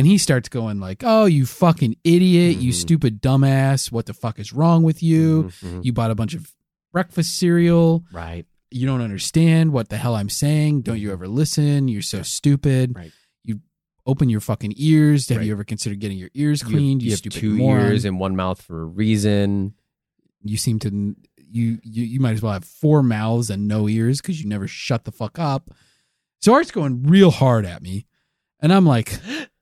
And 0.00 0.06
he 0.06 0.16
starts 0.16 0.48
going 0.48 0.80
like, 0.80 1.02
"Oh, 1.04 1.26
you 1.26 1.44
fucking 1.44 1.96
idiot! 2.04 2.56
You 2.56 2.70
Mhm. 2.72 2.74
stupid 2.74 3.20
dumbass! 3.20 3.92
What 3.92 4.06
the 4.06 4.14
fuck 4.14 4.38
is 4.38 4.50
wrong 4.54 4.82
with 4.82 5.02
you? 5.02 5.50
Mhm. 5.62 5.84
You 5.84 5.92
bought 5.92 6.10
a 6.10 6.14
bunch 6.14 6.32
of 6.34 6.50
breakfast 6.90 7.36
cereal. 7.36 8.02
Right. 8.10 8.46
You 8.70 8.86
don't 8.86 9.02
understand 9.02 9.72
what 9.72 9.90
the 9.90 9.98
hell 9.98 10.14
I'm 10.16 10.30
saying. 10.30 10.82
Don't 10.82 10.98
you 10.98 11.12
ever 11.12 11.28
listen? 11.28 11.88
You're 11.88 12.00
so 12.00 12.22
stupid. 12.22 12.94
Right. 12.96 13.12
You 13.44 13.60
open 14.06 14.30
your 14.30 14.40
fucking 14.40 14.72
ears. 14.76 15.28
Have 15.28 15.38
Right. 15.38 15.46
you 15.48 15.52
ever 15.52 15.64
considered 15.64 15.98
getting 16.00 16.16
your 16.16 16.30
ears 16.32 16.62
cleaned? 16.62 17.02
You, 17.02 17.06
you 17.06 17.12
have 17.12 17.18
stupid 17.18 17.38
two 17.38 17.56
moron. 17.56 17.86
ears 17.86 18.04
and 18.06 18.18
one 18.18 18.34
mouth 18.36 18.62
for 18.62 18.80
a 18.82 18.86
reason. 18.86 19.74
you 20.42 20.56
seem 20.56 20.78
to 20.78 21.14
you 21.52 21.78
you 21.84 22.04
you 22.04 22.20
might 22.20 22.32
as 22.32 22.40
well 22.40 22.54
have 22.54 22.64
four 22.64 23.02
mouths 23.02 23.50
and 23.50 23.68
no 23.68 23.86
ears 23.88 24.22
because 24.22 24.40
you 24.42 24.48
never 24.48 24.66
shut 24.66 25.04
the 25.04 25.12
fuck 25.12 25.38
up. 25.38 25.70
So 26.40 26.54
Art's 26.54 26.70
going 26.70 27.02
real 27.02 27.30
hard 27.30 27.66
at 27.66 27.82
me, 27.82 28.06
and 28.60 28.72
I'm 28.72 28.86
like, 28.86 29.18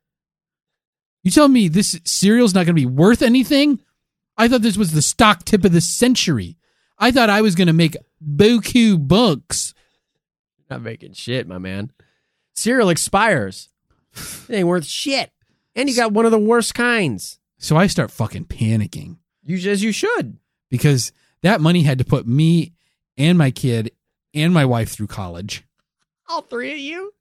"You 1.28 1.32
tell 1.32 1.49
me 1.49 1.68
this 1.68 2.00
cereal's 2.04 2.54
not 2.54 2.64
going 2.64 2.75
to 2.75 2.80
be 2.80 2.87
worth 2.87 3.20
anything? 3.20 3.80
I 4.38 4.49
thought 4.49 4.62
this 4.62 4.78
was 4.78 4.92
the 4.92 5.02
stock 5.02 5.44
tip 5.44 5.62
of 5.62 5.73
the 5.73 5.82
century. 5.82 6.56
I 6.99 7.11
thought 7.11 7.28
I 7.28 7.42
was 7.42 7.54
going 7.54 7.66
to 7.66 7.75
make 7.75 7.99
boku 8.26 8.97
bucks." 9.06 9.75
Not 10.70 10.80
making 10.80 11.12
shit, 11.12 11.47
my 11.47 11.58
man. 11.58 11.90
Cereal 12.54 12.88
expires. 12.88 13.68
It 14.49 14.54
ain't 14.54 14.68
worth 14.68 14.87
shit. 14.87 15.30
And 15.76 15.87
you 15.88 15.94
got 15.94 16.12
one 16.12 16.25
of 16.25 16.30
the 16.30 16.38
worst 16.38 16.75
kinds. 16.75 17.38
So 17.58 17.76
I 17.76 17.88
start 17.88 18.11
fucking 18.11 18.47
panicking 18.47 19.16
You 19.44 19.56
as 19.70 19.82
you 19.82 19.92
should. 19.92 20.38
because 20.70 21.12
that 21.42 21.61
money 21.61 21.82
had 21.82 21.99
to 21.99 22.04
put 22.06 22.26
me 22.26 22.73
and 23.18 23.37
my 23.37 23.50
kid 23.50 23.90
and 24.32 24.54
my 24.54 24.64
wife 24.64 24.88
through 24.92 25.08
college. 25.08 25.62
All 26.26 26.40
three 26.40 26.73
of 26.73 26.78
you. 26.78 27.12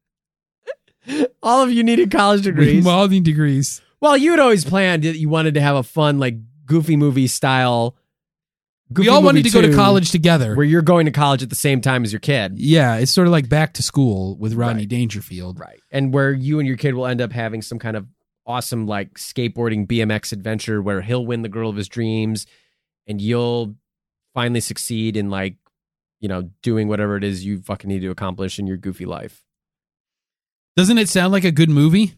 All 1.43 1.61
of 1.61 1.71
you 1.71 1.83
needed 1.83 2.09
college 2.09 2.41
degrees. 2.43 2.85
all 2.87 3.07
the 3.07 3.19
degrees. 3.19 3.81
Well, 3.99 4.15
you 4.17 4.31
had 4.31 4.39
always 4.39 4.63
planned 4.65 5.03
that 5.03 5.17
you 5.17 5.29
wanted 5.29 5.55
to 5.55 5.61
have 5.61 5.75
a 5.75 5.83
fun, 5.83 6.19
like 6.19 6.35
goofy 6.65 6.95
movie 6.95 7.27
style. 7.27 7.95
we 8.95 9.07
all 9.09 9.23
wanted 9.23 9.43
to 9.43 9.49
go 9.49 9.61
to 9.61 9.73
college 9.73 10.11
together. 10.11 10.55
where 10.55 10.65
you're 10.65 10.81
going 10.81 11.05
to 11.07 11.11
college 11.11 11.41
at 11.43 11.49
the 11.49 11.55
same 11.55 11.81
time 11.81 12.03
as 12.03 12.13
your 12.13 12.19
kid. 12.19 12.59
Yeah, 12.59 12.97
it's 12.97 13.11
sort 13.11 13.27
of 13.27 13.31
like 13.31 13.49
back 13.49 13.73
to 13.75 13.83
school 13.83 14.37
with 14.37 14.53
Rodney 14.53 14.81
Right. 14.83 14.89
Dangerfield. 14.89 15.59
Right. 15.59 15.79
And 15.91 16.13
where 16.13 16.31
you 16.31 16.59
and 16.59 16.67
your 16.67 16.77
kid 16.77 16.93
will 16.93 17.07
end 17.07 17.21
up 17.21 17.31
having 17.31 17.61
some 17.61 17.79
kind 17.79 17.97
of 17.97 18.07
awesome 18.45 18.85
like 18.87 19.15
skateboarding 19.15 19.87
BMX 19.87 20.31
adventure 20.31 20.81
where 20.81 21.01
he'll 21.01 21.25
win 21.25 21.41
the 21.41 21.49
girl 21.49 21.69
of 21.69 21.75
his 21.75 21.89
dreams 21.89 22.45
and 23.07 23.19
you'll 23.21 23.75
finally 24.33 24.61
succeed 24.61 25.17
in 25.17 25.29
like, 25.29 25.55
you 26.19 26.29
know, 26.29 26.49
doing 26.61 26.87
whatever 26.87 27.17
it 27.17 27.23
is 27.23 27.43
you 27.45 27.61
fucking 27.61 27.89
need 27.89 27.99
to 28.01 28.09
accomplish 28.09 28.57
in 28.59 28.67
your 28.67 28.77
goofy 28.77 29.05
life. 29.05 29.43
Doesn't 30.75 30.97
it 30.97 31.09
sound 31.09 31.31
like 31.33 31.43
a 31.43 31.51
good 31.51 31.69
movie? 31.69 32.13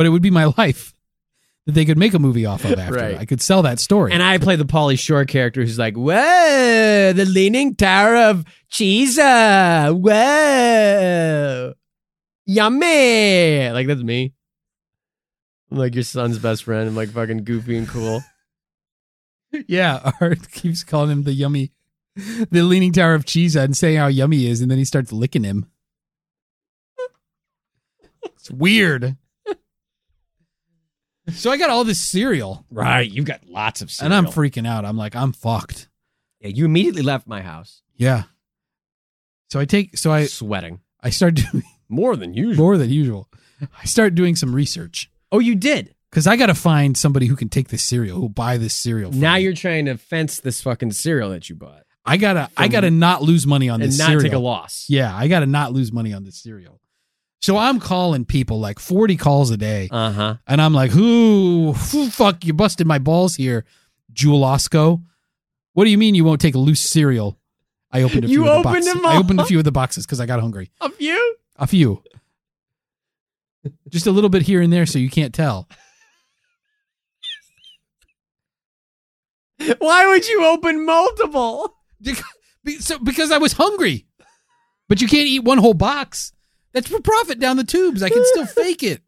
But 0.00 0.06
it 0.06 0.10
would 0.12 0.22
be 0.22 0.30
my 0.30 0.46
life 0.56 0.94
that 1.66 1.72
they 1.72 1.84
could 1.84 1.98
make 1.98 2.14
a 2.14 2.18
movie 2.18 2.46
off 2.46 2.64
of 2.64 2.78
after. 2.78 2.94
Right. 2.94 3.18
I 3.18 3.26
could 3.26 3.42
sell 3.42 3.60
that 3.64 3.78
story. 3.78 4.12
And 4.12 4.22
I 4.22 4.38
play 4.38 4.56
the 4.56 4.64
Pauly 4.64 4.98
Shore 4.98 5.26
character 5.26 5.60
who's 5.60 5.78
like, 5.78 5.94
whoa, 5.94 7.12
the 7.12 7.26
leaning 7.26 7.74
tower 7.74 8.16
of 8.16 8.46
Cheesa. 8.70 9.92
Whoa. 9.94 11.74
Yummy. 12.46 13.68
Like, 13.68 13.88
that's 13.88 14.02
me. 14.02 14.32
I'm 15.70 15.76
like 15.76 15.94
your 15.94 16.04
son's 16.04 16.38
best 16.38 16.64
friend. 16.64 16.88
I'm 16.88 16.96
like 16.96 17.10
fucking 17.10 17.44
goofy 17.44 17.76
and 17.76 17.86
cool. 17.86 18.22
yeah, 19.68 20.12
Art 20.18 20.50
keeps 20.50 20.82
calling 20.82 21.10
him 21.10 21.24
the 21.24 21.34
yummy, 21.34 21.72
the 22.16 22.62
Leaning 22.62 22.92
Tower 22.92 23.12
of 23.12 23.26
Cheese 23.26 23.54
and 23.54 23.76
saying 23.76 23.98
how 23.98 24.06
yummy 24.06 24.38
he 24.38 24.50
is, 24.50 24.62
and 24.62 24.70
then 24.70 24.78
he 24.78 24.86
starts 24.86 25.12
licking 25.12 25.44
him. 25.44 25.70
It's 28.22 28.50
weird. 28.50 29.18
So 31.34 31.50
I 31.50 31.56
got 31.56 31.70
all 31.70 31.84
this 31.84 32.00
cereal, 32.00 32.64
Right. 32.70 33.10
You've 33.10 33.24
got 33.26 33.40
lots 33.46 33.82
of 33.82 33.90
cereal. 33.90 34.16
and 34.16 34.26
I'm 34.26 34.32
freaking 34.32 34.66
out. 34.66 34.84
I'm 34.84 34.96
like, 34.96 35.14
I'm 35.16 35.32
fucked. 35.32 35.88
Yeah, 36.40 36.48
you 36.48 36.64
immediately 36.64 37.02
left 37.02 37.26
my 37.26 37.42
house 37.42 37.82
Yeah. 37.96 38.24
So 39.50 39.58
I 39.60 39.64
take, 39.64 39.96
so 39.98 40.12
I 40.12 40.26
sweating 40.26 40.80
I 41.02 41.10
start 41.10 41.34
doing 41.52 41.64
more 41.88 42.16
than 42.16 42.34
usual. 42.34 42.64
more 42.64 42.76
than 42.78 42.90
usual. 42.90 43.28
I 43.60 43.84
start 43.84 44.14
doing 44.14 44.36
some 44.36 44.54
research 44.54 45.10
Oh, 45.32 45.38
you 45.38 45.54
did. 45.54 45.94
because 46.10 46.26
I 46.26 46.36
got 46.36 46.46
to 46.46 46.54
find 46.54 46.96
somebody 46.96 47.26
who 47.26 47.36
can 47.36 47.48
take 47.48 47.68
this 47.68 47.84
cereal, 47.84 48.18
who'll 48.18 48.28
buy 48.28 48.56
this 48.56 48.74
cereal. 48.74 49.12
for 49.12 49.18
Now 49.18 49.34
me. 49.36 49.42
you're 49.42 49.52
trying 49.54 49.84
to 49.86 49.96
fence 49.96 50.40
this 50.40 50.60
fucking 50.62 50.92
cereal 50.92 51.30
that 51.30 51.48
you 51.48 51.54
bought 51.56 51.82
I 52.04 52.16
gotta, 52.16 52.48
I 52.56 52.68
gotta 52.68 52.90
not 52.90 53.22
lose 53.22 53.46
money 53.46 53.68
on 53.68 53.78
this 53.80 53.98
cereal. 53.98 54.12
and 54.12 54.20
this 54.20 54.22
not 54.22 54.22
cereal. 54.22 54.22
take 54.22 54.32
a 54.32 54.38
loss. 54.42 54.86
Yeah, 54.88 55.14
I 55.14 55.28
gotta 55.28 55.46
not 55.46 55.72
lose 55.72 55.92
money 55.92 56.12
on 56.14 56.24
this 56.24 56.36
cereal. 56.42 56.80
So 57.42 57.56
I'm 57.56 57.80
calling 57.80 58.24
people 58.26 58.60
like 58.60 58.78
40 58.78 59.16
calls 59.16 59.50
a 59.50 59.56
day, 59.56 59.88
Uh 59.90 60.12
huh. 60.12 60.36
and 60.46 60.60
I'm 60.60 60.74
like, 60.74 60.90
who, 60.90 61.72
who 61.72 62.10
fuck, 62.10 62.44
you 62.44 62.52
busted 62.52 62.86
my 62.86 62.98
balls 62.98 63.34
here, 63.36 63.64
Jewel 64.12 64.40
Osco. 64.42 65.02
What 65.72 65.84
do 65.84 65.90
you 65.90 65.96
mean 65.98 66.14
you 66.14 66.24
won't 66.24 66.40
take 66.40 66.54
a 66.54 66.58
loose 66.58 66.80
cereal? 66.82 67.38
I 67.90 68.02
opened 68.02 68.24
a 68.24 68.28
few 68.28 68.42
You 68.44 68.48
of 68.48 68.62
the 68.62 68.68
opened 68.68 68.84
boxes. 68.84 68.92
them 68.94 69.06
I 69.06 69.16
opened 69.16 69.40
a 69.40 69.44
few 69.46 69.58
of 69.58 69.64
the 69.64 69.72
boxes 69.72 70.04
because 70.04 70.20
I 70.20 70.26
got 70.26 70.38
hungry. 70.40 70.70
A 70.80 70.90
few. 70.90 71.36
A 71.56 71.66
few. 71.66 72.02
Just 73.88 74.06
a 74.06 74.10
little 74.10 74.30
bit 74.30 74.42
here 74.42 74.60
and 74.60 74.72
there 74.72 74.86
so 74.86 74.98
you 74.98 75.10
can't 75.10 75.32
tell. 75.34 75.66
Why 79.78 80.06
would 80.06 80.26
you 80.28 80.44
open 80.44 80.84
multiple? 80.86 81.76
So, 82.80 82.98
because 82.98 83.30
I 83.30 83.38
was 83.38 83.52
hungry. 83.54 84.06
But 84.88 85.00
you 85.00 85.08
can't 85.08 85.26
eat 85.26 85.44
one 85.44 85.58
whole 85.58 85.74
box. 85.74 86.32
That's 86.72 86.88
for 86.88 87.00
profit 87.00 87.40
down 87.40 87.56
the 87.56 87.64
tubes. 87.64 88.02
I 88.02 88.10
can 88.10 88.24
still 88.26 88.46
fake 88.64 88.82
it. 88.82 89.02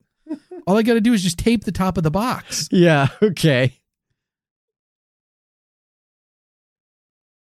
All 0.66 0.76
I 0.76 0.82
got 0.82 0.94
to 0.94 1.00
do 1.00 1.12
is 1.12 1.22
just 1.22 1.38
tape 1.38 1.64
the 1.64 1.72
top 1.72 1.96
of 1.96 2.02
the 2.04 2.10
box. 2.10 2.68
Yeah. 2.70 3.08
Okay. 3.22 3.78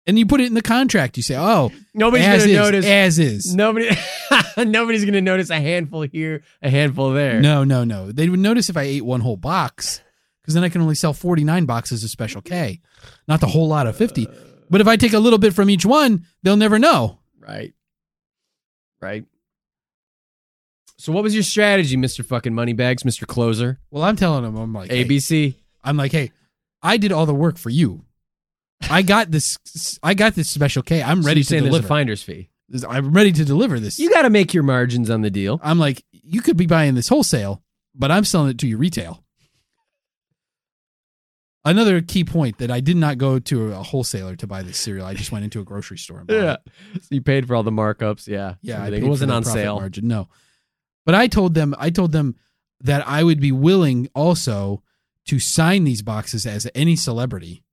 And 0.05 0.19
you 0.19 0.25
put 0.25 0.41
it 0.41 0.47
in 0.47 0.53
the 0.53 0.61
contract. 0.61 1.15
You 1.15 1.23
say, 1.23 1.37
oh, 1.37 1.71
Nobody's 1.93 2.25
gonna 2.25 2.37
is, 2.37 2.45
notice. 2.47 2.85
as 2.85 3.19
is. 3.19 3.55
Nobody. 3.55 3.89
nobody's 4.57 5.05
gonna 5.05 5.21
notice 5.21 5.49
a 5.49 5.61
handful 5.61 6.01
here, 6.01 6.43
a 6.61 6.69
handful 6.69 7.11
there. 7.13 7.39
No, 7.39 7.63
no, 7.63 7.85
no. 7.85 8.11
They 8.11 8.27
would 8.27 8.39
notice 8.39 8.69
if 8.69 8.75
I 8.75 8.81
ate 8.81 9.05
one 9.05 9.21
whole 9.21 9.37
box 9.37 10.01
because 10.41 10.55
then 10.55 10.63
I 10.65 10.69
can 10.69 10.81
only 10.81 10.95
sell 10.95 11.13
49 11.13 11.65
boxes 11.65 12.03
of 12.03 12.09
Special 12.09 12.41
K, 12.41 12.81
not 13.29 13.39
the 13.39 13.47
whole 13.47 13.69
lot 13.69 13.87
of 13.87 13.95
50. 13.95 14.27
But 14.69 14.81
if 14.81 14.87
I 14.87 14.97
take 14.97 15.13
a 15.13 15.19
little 15.19 15.39
bit 15.39 15.53
from 15.53 15.69
each 15.69 15.85
one, 15.85 16.25
they'll 16.41 16.57
never 16.57 16.79
know. 16.79 17.19
Right. 17.39 17.73
Right. 19.01 19.25
So 21.03 21.11
what 21.11 21.21
was 21.21 21.33
your 21.33 21.43
strategy, 21.43 21.97
Mister 21.97 22.23
Fucking 22.23 22.53
Moneybags, 22.55 23.03
Mister 23.03 23.25
Closer, 23.25 23.77
Well, 23.91 24.03
I'm 24.03 24.15
telling 24.15 24.43
them, 24.43 24.55
I'm 24.55 24.71
like, 24.71 24.89
hey, 24.89 25.03
ABC? 25.03 25.53
I'm 25.83 25.97
like, 25.97 26.13
hey, 26.13 26.31
I 26.81 26.95
did 26.95 27.11
all 27.11 27.25
the 27.25 27.33
work 27.33 27.57
for 27.57 27.69
you. 27.69 28.05
I 28.89 29.01
got 29.01 29.29
this. 29.29 29.57
I 30.01 30.13
got 30.13 30.33
this 30.35 30.47
Special 30.49 30.81
K. 30.81 31.03
I'm 31.03 31.21
So 31.21 31.27
ready 31.27 31.41
you're 31.41 31.43
to 31.43 31.49
saying 31.49 31.63
there's 31.63 31.75
a 31.75 31.79
deliver. 31.79 31.87
finder's 31.89 32.23
fee. 32.23 32.51
I'm 32.87 33.11
ready 33.11 33.33
to 33.33 33.43
deliver 33.43 33.81
this. 33.81 33.99
You 33.99 34.11
got 34.11 34.21
to 34.21 34.29
make 34.29 34.53
your 34.53 34.63
margins 34.63 35.09
on 35.09 35.19
the 35.19 35.29
deal. 35.29 35.59
I'm 35.61 35.77
like, 35.77 36.05
you 36.13 36.39
could 36.39 36.55
be 36.55 36.67
buying 36.67 36.95
this 36.95 37.09
wholesale, 37.09 37.61
but 37.93 38.09
I'm 38.09 38.23
selling 38.23 38.51
it 38.51 38.57
to 38.59 38.67
you 38.67 38.77
retail. 38.77 39.25
Another 41.65 41.99
key 42.01 42.23
point 42.23 42.59
that 42.59 42.71
I 42.71 42.79
did 42.79 42.95
not 42.95 43.17
go 43.17 43.39
to 43.39 43.73
a 43.73 43.83
wholesaler 43.83 44.37
to 44.37 44.47
buy 44.47 44.63
this 44.63 44.77
cereal. 44.77 45.05
I 45.05 45.15
just 45.15 45.33
went 45.33 45.43
into 45.43 45.59
a 45.59 45.65
grocery 45.65 45.97
store. 45.97 46.23
Bought 46.23 46.35
it. 46.37 46.59
So 47.01 47.07
you 47.09 47.21
paid 47.21 47.45
for 47.45 47.55
all 47.55 47.63
the 47.63 47.71
markups. 47.71 48.25
Yeah. 48.25 48.53
yeah. 48.61 48.75
I 48.75 48.87
Everything. 48.87 49.01
paid 49.01 49.05
it 49.05 49.09
wasn't 49.09 49.31
on 49.33 49.43
sale. 49.43 49.81
Margin, 49.81 50.07
no, 50.07 50.29
but 51.05 51.15
I 51.15 51.27
told 51.27 51.53
them, 51.53 51.75
I 51.77 51.89
told 51.89 52.11
them 52.11 52.35
that 52.81 53.07
I 53.07 53.23
would 53.23 53.39
be 53.39 53.51
willing 53.51 54.09
also 54.13 54.83
to 55.25 55.39
sign 55.39 55.83
these 55.85 56.01
boxes 56.01 56.45
as 56.45 56.67
any 56.75 56.95
celebrity, 56.95 57.63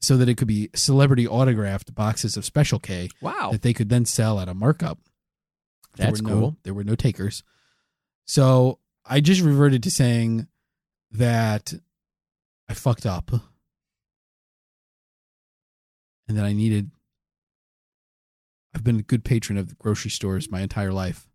so 0.00 0.16
that 0.16 0.28
it 0.28 0.36
could 0.36 0.46
be 0.46 0.70
celebrity 0.74 1.26
autographed 1.26 1.92
boxes 1.94 2.36
of 2.36 2.44
Special 2.44 2.78
K 2.78 3.08
Wow. 3.20 3.50
that 3.50 3.62
they 3.62 3.72
could 3.72 3.88
then 3.88 4.04
sell 4.04 4.38
at 4.38 4.48
a 4.48 4.54
markup. 4.54 5.00
There 5.96 6.06
That's 6.06 6.22
were 6.22 6.28
cool. 6.28 6.40
No, 6.40 6.56
there 6.62 6.74
were 6.74 6.84
no 6.84 6.94
takers. 6.94 7.42
So 8.24 8.78
I 9.04 9.20
just 9.20 9.40
reverted 9.40 9.82
to 9.82 9.90
saying 9.90 10.46
that 11.10 11.74
I 12.68 12.74
fucked 12.74 13.06
up 13.06 13.32
and 16.28 16.36
that 16.38 16.44
I 16.44 16.52
needed. 16.52 16.92
I've 18.74 18.84
been 18.84 19.00
a 19.00 19.02
good 19.02 19.24
patron 19.24 19.58
of 19.58 19.68
the 19.70 19.74
grocery 19.74 20.10
stores 20.12 20.50
my 20.50 20.60
entire 20.60 20.92
life. 20.92 21.27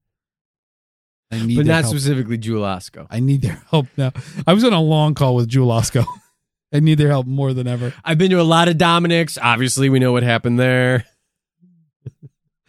I 1.34 1.46
need 1.46 1.56
But 1.58 1.66
not 1.66 1.84
help. 1.84 1.96
specifically 1.96 2.38
Jewel 2.38 2.64
Osco. 2.64 3.08
I 3.10 3.20
need 3.20 3.42
their 3.42 3.62
help 3.70 3.88
now. 3.98 4.12
I 4.48 4.54
was 4.54 4.64
on 4.64 4.74
a 4.74 4.82
long 4.82 5.14
call 5.16 5.36
with 5.36 5.48
Jewel 5.50 5.70
Osco. 5.70 6.06
I 6.74 6.80
need 6.80 6.98
their 6.98 7.10
help 7.10 7.28
more 7.28 7.54
than 7.54 7.68
ever. 7.68 7.94
I've 8.04 8.18
been 8.18 8.32
to 8.32 8.40
a 8.40 8.44
lot 8.44 8.68
of 8.68 8.78
Dominick's. 8.78 9.38
Obviously, 9.42 9.90
we 9.90 10.00
know 10.00 10.12
what 10.12 10.24
happened 10.24 10.60
there. 10.60 11.06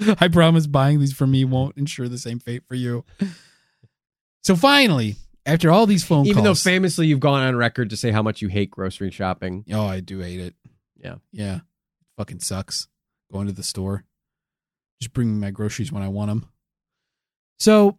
I 0.21 0.28
promise 0.28 0.66
buying 0.66 1.00
these 1.00 1.12
for 1.12 1.26
me 1.26 1.44
won't 1.44 1.76
ensure 1.78 2.09
the 2.09 2.18
same 2.18 2.38
fate 2.38 2.64
for 2.68 2.75
you. 2.75 3.04
So 4.42 4.56
finally, 4.56 5.16
after 5.47 5.71
all 5.71 5.87
these 5.87 6.04
phone 6.04 6.26
Even 6.26 6.35
calls, 6.35 6.37
even 6.37 6.44
though 6.44 6.54
famously 6.54 7.06
you've 7.06 7.21
gone 7.21 7.42
on 7.42 7.56
record 7.56 7.90
to 7.90 7.97
say 7.97 8.11
how 8.11 8.23
much 8.23 8.42
you 8.42 8.49
hate 8.49 8.71
grocery 8.71 9.11
shopping. 9.11 9.64
oh, 9.73 9.87
I 9.87 10.00
do 10.00 10.18
hate 10.18 10.40
it. 10.40 10.54
Yeah. 10.97 11.16
yeah, 11.33 11.61
fucking 12.16 12.40
sucks. 12.40 12.88
Going 13.33 13.47
to 13.47 13.52
the 13.52 13.62
store, 13.62 14.04
just 15.00 15.12
bring 15.12 15.28
me 15.35 15.40
my 15.40 15.50
groceries 15.50 15.90
when 15.92 16.02
I 16.02 16.09
want 16.09 16.28
them. 16.28 16.47
So, 17.59 17.99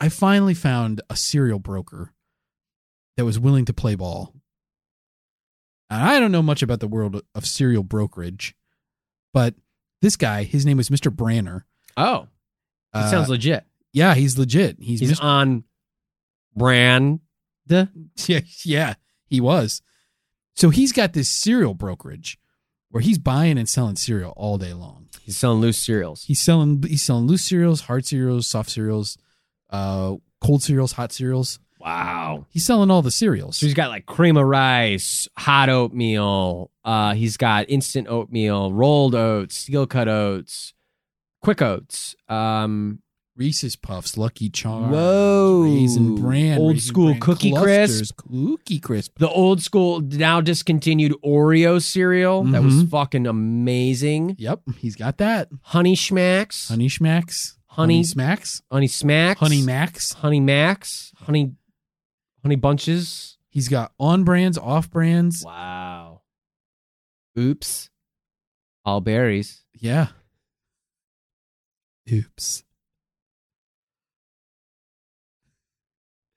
I 0.00 0.08
finally 0.08 0.54
found 0.54 1.00
a 1.10 1.16
cereal 1.16 1.58
broker 1.58 2.12
that 3.16 3.24
was 3.24 3.38
willing 3.38 3.64
to 3.64 3.72
play 3.72 3.94
ball. 3.94 4.32
And 5.90 6.02
I 6.02 6.20
don't 6.20 6.32
know 6.32 6.42
much 6.42 6.62
about 6.62 6.80
the 6.80 6.88
world 6.88 7.22
of 7.34 7.46
cereal 7.46 7.82
brokerage, 7.82 8.54
but 9.32 9.54
this 10.02 10.16
guy, 10.16 10.44
his 10.44 10.64
name 10.66 10.78
is 10.78 10.90
Mr. 10.90 11.10
Branner. 11.14 11.62
Oh, 11.96 12.22
it 12.94 12.98
Uh, 12.98 13.10
sounds 13.10 13.28
legit. 13.28 13.64
yeah, 13.92 14.14
he's 14.14 14.38
legit. 14.38 14.76
He's, 14.80 15.00
He's 15.00 15.12
Mr. 15.18 15.24
on 15.24 15.64
brand. 16.54 17.20
yeah, 17.68 18.40
yeah, 18.64 18.94
he 19.26 19.40
was. 19.40 19.82
So 20.56 20.70
he's 20.70 20.92
got 20.92 21.12
this 21.12 21.28
cereal 21.28 21.74
brokerage 21.74 22.38
where 22.90 23.02
he's 23.02 23.18
buying 23.18 23.58
and 23.58 23.68
selling 23.68 23.96
cereal 23.96 24.32
all 24.36 24.58
day 24.58 24.72
long. 24.74 25.08
He's 25.22 25.36
selling 25.36 25.60
loose 25.60 25.78
cereals. 25.78 26.24
He's 26.24 26.40
selling 26.40 26.82
he's 26.82 27.02
selling 27.02 27.26
loose 27.26 27.44
cereals, 27.44 27.82
hard 27.82 28.06
cereals, 28.06 28.46
soft 28.46 28.70
cereals, 28.70 29.18
uh, 29.70 30.14
cold 30.40 30.62
cereals, 30.62 30.92
hot 30.92 31.12
cereals. 31.12 31.58
Wow. 31.80 32.46
He's 32.50 32.66
selling 32.66 32.90
all 32.90 33.02
the 33.02 33.10
cereals. 33.10 33.56
So 33.56 33.66
he's 33.66 33.74
got 33.74 33.88
like 33.90 34.04
cream 34.06 34.36
of 34.36 34.46
rice, 34.46 35.28
hot 35.38 35.68
oatmeal. 35.68 36.70
Uh, 36.84 37.14
he's 37.14 37.36
got 37.36 37.66
instant 37.70 38.08
oatmeal, 38.08 38.72
rolled 38.72 39.14
oats, 39.14 39.56
steel 39.58 39.86
cut 39.86 40.08
oats, 40.08 40.74
quick 41.40 41.62
oats. 41.62 42.16
Um, 42.28 43.00
Reese's 43.36 43.76
Puffs, 43.76 44.16
Lucky 44.18 44.50
Charms, 44.50 44.90
Whoa. 44.92 45.62
Raisin 45.62 46.16
Bran, 46.16 46.58
Old 46.58 46.72
Raisin 46.72 46.88
school 46.88 47.06
Bran 47.10 47.20
Cookie 47.20 47.52
Clusters, 47.52 48.10
Cookie 48.16 48.80
Crisp. 48.80 49.16
the 49.20 49.28
old 49.28 49.62
school, 49.62 50.00
now 50.00 50.40
discontinued 50.40 51.12
Oreo 51.24 51.80
cereal 51.80 52.42
that 52.42 52.64
was 52.64 52.82
Mhm. 52.82 52.90
fucking 52.90 53.26
amazing. 53.28 54.34
Yep, 54.40 54.62
he's 54.78 54.96
got 54.96 55.18
that. 55.18 55.48
Honey 55.62 55.94
Schmacks, 55.94 56.66
Honey 56.68 56.88
Schmacks, 56.88 57.57
Honey- 57.78 58.04
Smacks, 58.04 58.62
Honey 58.70 58.88
Smacks, 58.88 59.40
Honey 59.40 59.62
Max. 59.62 60.12
Honey 60.14 60.40
Max, 60.40 61.12
Honey, 61.18 61.52
Honey 62.42 62.56
Bunches. 62.56 63.38
He's 63.50 63.68
got 63.68 63.92
on 63.98 64.24
brands, 64.24 64.58
off 64.58 64.90
brands. 64.90 65.42
Wow. 65.44 66.22
Oops. 67.38 67.88
All 68.84 69.00
berries. 69.00 69.64
Yeah. 69.74 70.08
Oops. 72.12 72.64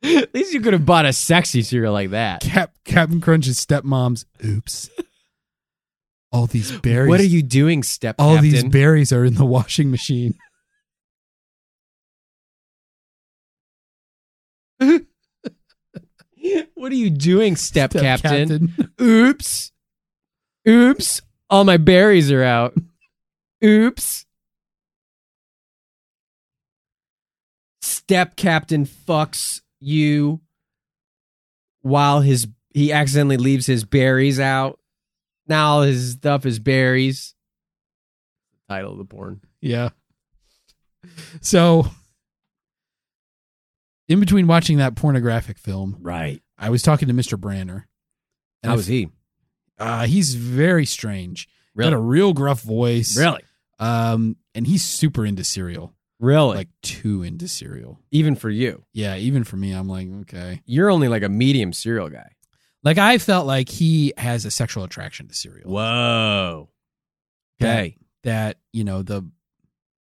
At 0.04 0.34
least 0.34 0.54
you 0.54 0.62
could 0.62 0.74
have 0.74 0.86
bought 0.86 1.06
a 1.06 1.14
sexy 1.14 1.62
cereal 1.62 1.94
like 1.94 2.10
that. 2.12 2.42
Cap 2.42 2.74
Captain 2.86 3.22
Crunch's 3.22 3.64
stepmom's. 3.64 4.26
Oops. 4.44 4.90
All 6.32 6.48
these 6.48 6.72
berries. 6.80 7.10
What 7.10 7.20
are 7.20 7.24
you 7.26 7.44
doing, 7.44 7.84
step 7.84 8.16
All 8.20 8.36
captain? 8.36 8.52
these 8.52 8.64
berries 8.64 9.12
are 9.12 9.26
in 9.26 9.36
the 9.36 9.46
washing 9.46 9.92
machine. 9.92 10.36
what 16.74 16.92
are 16.92 16.96
you 16.96 17.10
doing, 17.10 17.56
step, 17.56 17.92
Step 17.92 18.22
captain? 18.22 18.74
Oops. 19.02 19.72
Oops. 20.68 21.22
All 21.50 21.64
my 21.64 21.78
berries 21.78 22.32
are 22.32 22.44
out. 22.44 22.74
Oops. 23.64 24.26
Step 27.82 28.36
captain 28.36 28.86
fucks 28.86 29.62
you 29.80 30.42
while 31.82 32.22
his 32.22 32.48
he 32.74 32.92
accidentally 32.92 33.38
leaves 33.38 33.66
his 33.66 33.84
berries 33.84 34.40
out. 34.40 34.80
Now 35.48 35.68
all 35.68 35.82
his 35.82 36.14
stuff 36.14 36.46
is 36.46 36.60
berries. 36.60 37.36
Title 38.70 38.94
of 38.94 38.98
the 38.98 39.06
porn. 39.06 39.42
Yeah. 39.60 39.90
So, 41.42 41.88
in 44.12 44.20
between 44.20 44.48
watching 44.48 44.78
that 44.78 44.96
pornographic 44.96 45.58
film, 45.58 45.98
Right. 46.02 46.42
I 46.58 46.70
was 46.70 46.82
talking 46.84 47.08
to 47.08 47.14
Mr. 47.14 47.38
Branner. 47.40 47.84
How 48.64 48.76
was 48.76 48.88
he? 48.88 49.10
Uh, 49.80 50.06
he's 50.06 50.36
very 50.36 50.86
strange. 50.86 51.48
Really? 51.74 51.90
Got 51.92 51.98
a 51.98 52.02
real 52.02 52.34
gruff 52.34 52.62
voice. 52.62 53.18
Really? 53.18 53.42
Um, 53.80 54.36
and 54.54 54.68
he's 54.68 54.84
super 54.84 55.26
into 55.26 55.44
cereal. 55.44 55.94
Really? 56.20 56.58
Like 56.58 56.70
too 56.84 57.24
into 57.24 57.48
cereal. 57.48 58.00
even 58.12 58.36
for 58.36 58.50
you. 58.52 58.84
Yeah, 58.94 59.16
even 59.16 59.44
for 59.44 59.56
me, 59.58 59.72
I'm 59.72 59.88
like, 59.90 60.08
okay. 60.22 60.62
You're 60.66 60.92
only 60.92 61.08
like 61.08 61.24
a 61.24 61.30
medium 61.30 61.74
cereal 61.74 62.10
guy. 62.10 62.30
Like 62.84 63.00
I 63.00 63.18
felt 63.18 63.48
like 63.48 63.70
he 63.70 64.14
has 64.18 64.46
a 64.46 64.52
sexual 64.52 64.84
attraction 64.84 65.28
to 65.30 65.34
cereal. 65.34 65.70
Whoa. 65.72 66.70
That- 67.60 67.72
Okay. 67.80 67.98
That, 68.24 68.58
you 68.72 68.84
know, 68.84 69.02
the 69.02 69.28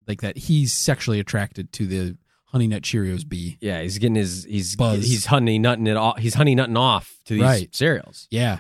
like 0.07 0.21
that 0.21 0.37
he's 0.37 0.75
sexually 0.75 1.21
attracted 1.21 1.73
to 1.75 1.87
the 1.87 2.17
Honey 2.53 2.67
Nut 2.69 2.83
Cheerios 2.83 3.29
bee. 3.29 3.59
Yeah, 3.61 3.81
he's 3.83 3.99
getting 3.99 4.17
his 4.17 4.45
he's 4.45 4.75
Buzz. 4.77 5.07
he's 5.07 5.27
honey 5.27 5.59
nutting 5.59 5.87
it 5.87 5.97
off. 5.97 6.19
He's 6.19 6.35
honey 6.35 6.55
nutting 6.55 6.77
off 6.77 7.17
to 7.27 7.35
these 7.35 7.43
Right. 7.43 7.75
cereals. 7.75 8.27
Yeah. 8.31 8.59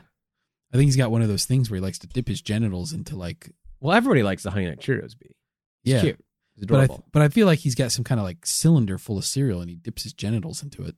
I 0.72 0.76
think 0.76 0.86
he's 0.86 0.96
got 0.96 1.10
one 1.10 1.22
of 1.22 1.28
those 1.28 1.44
things 1.44 1.68
where 1.70 1.76
he 1.76 1.80
likes 1.82 1.98
to 2.00 2.06
dip 2.06 2.28
his 2.28 2.40
genitals 2.40 2.92
into 2.92 3.16
like 3.16 3.50
Well, 3.80 3.96
everybody 3.96 4.22
likes 4.22 4.42
the 4.44 4.50
honey 4.52 4.66
nut 4.66 4.78
Cheerios 4.80 5.18
bee. 5.18 5.34
It's 5.84 5.92
yeah. 5.94 6.00
cute. 6.00 6.24
It's 6.56 6.66
But 6.66 6.80
I 6.80 6.84
adorable. 6.84 7.06
but 7.12 7.22
I 7.22 7.28
feel 7.28 7.46
like 7.46 7.58
he's 7.60 7.74
got 7.74 7.90
some 7.90 8.04
kind 8.04 8.20
of 8.20 8.24
like 8.24 8.46
cylinder 8.46 8.96
full 8.98 9.18
of 9.18 9.24
cereal 9.24 9.60
and 9.60 9.68
he 9.70 9.76
dips 9.76 10.02
his 10.04 10.12
genitals 10.12 10.62
into 10.62 10.82
it. 10.84 10.94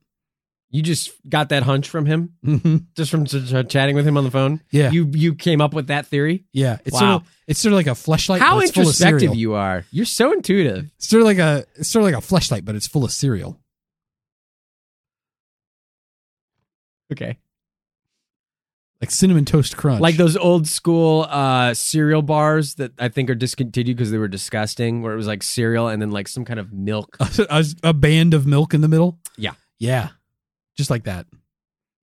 You 0.72 0.82
just 0.82 1.10
got 1.28 1.50
that 1.50 1.62
hunch 1.62 1.88
from 1.88 2.06
him, 2.06 2.32
Mm-hmm. 2.44 2.76
just 2.96 3.10
from 3.10 3.26
ch- 3.26 3.46
ch- 3.48 3.68
chatting 3.68 3.94
with 3.94 4.06
him 4.06 4.16
on 4.16 4.24
the 4.24 4.30
phone. 4.30 4.60
Yeah. 4.72 4.90
You 4.90 5.04
you 5.12 5.34
came 5.36 5.60
up 5.60 5.72
with 5.74 5.86
that 5.88 6.06
theory. 6.06 6.44
yeah. 6.52 6.78
It's 6.84 6.94
Wow. 6.94 6.98
sort 6.98 7.22
of 7.22 7.28
it's 7.46 7.60
sort 7.60 7.72
of 7.74 7.76
like 7.76 7.86
a 7.86 7.90
fleshlight. 7.90 8.38
How 8.40 8.56
but 8.56 8.64
it's 8.64 8.72
full 8.72 8.82
of 8.82 8.86
introspective 8.88 9.34
you 9.36 9.54
are. 9.54 9.84
You're 9.92 10.06
so 10.06 10.32
intuitive. 10.32 10.90
It's 10.96 11.08
sort 11.08 11.20
of 11.20 11.26
like 11.26 11.38
a 11.38 11.64
it's 11.76 11.88
sort 11.90 12.02
of 12.04 12.10
like 12.12 12.22
a 12.22 12.26
fleshlight, 12.26 12.64
but 12.64 12.74
it's 12.74 12.86
full 12.88 13.04
of 13.04 13.12
cereal. 13.12 13.60
Okay. 17.12 17.36
Like 19.00 19.10
cinnamon 19.10 19.44
toast 19.44 19.76
crunch. 19.76 20.00
Like 20.00 20.16
those 20.16 20.36
old 20.36 20.66
school 20.68 21.26
uh, 21.28 21.74
cereal 21.74 22.22
bars 22.22 22.76
that 22.76 22.92
I 22.98 23.08
think 23.08 23.28
are 23.30 23.34
discontinued 23.34 23.96
because 23.96 24.12
they 24.12 24.18
were 24.18 24.28
disgusting, 24.28 25.02
where 25.02 25.12
it 25.12 25.16
was 25.16 25.26
like 25.26 25.42
cereal 25.42 25.88
and 25.88 26.00
then 26.00 26.10
like 26.12 26.28
some 26.28 26.44
kind 26.44 26.60
of 26.60 26.72
milk. 26.72 27.16
a, 27.20 27.64
a 27.82 27.92
band 27.92 28.32
of 28.32 28.46
milk 28.46 28.72
in 28.74 28.80
the 28.80 28.88
middle. 28.88 29.18
Yeah. 29.36 29.52
Yeah. 29.80 30.10
Just 30.76 30.90
like 30.90 31.04
that. 31.04 31.26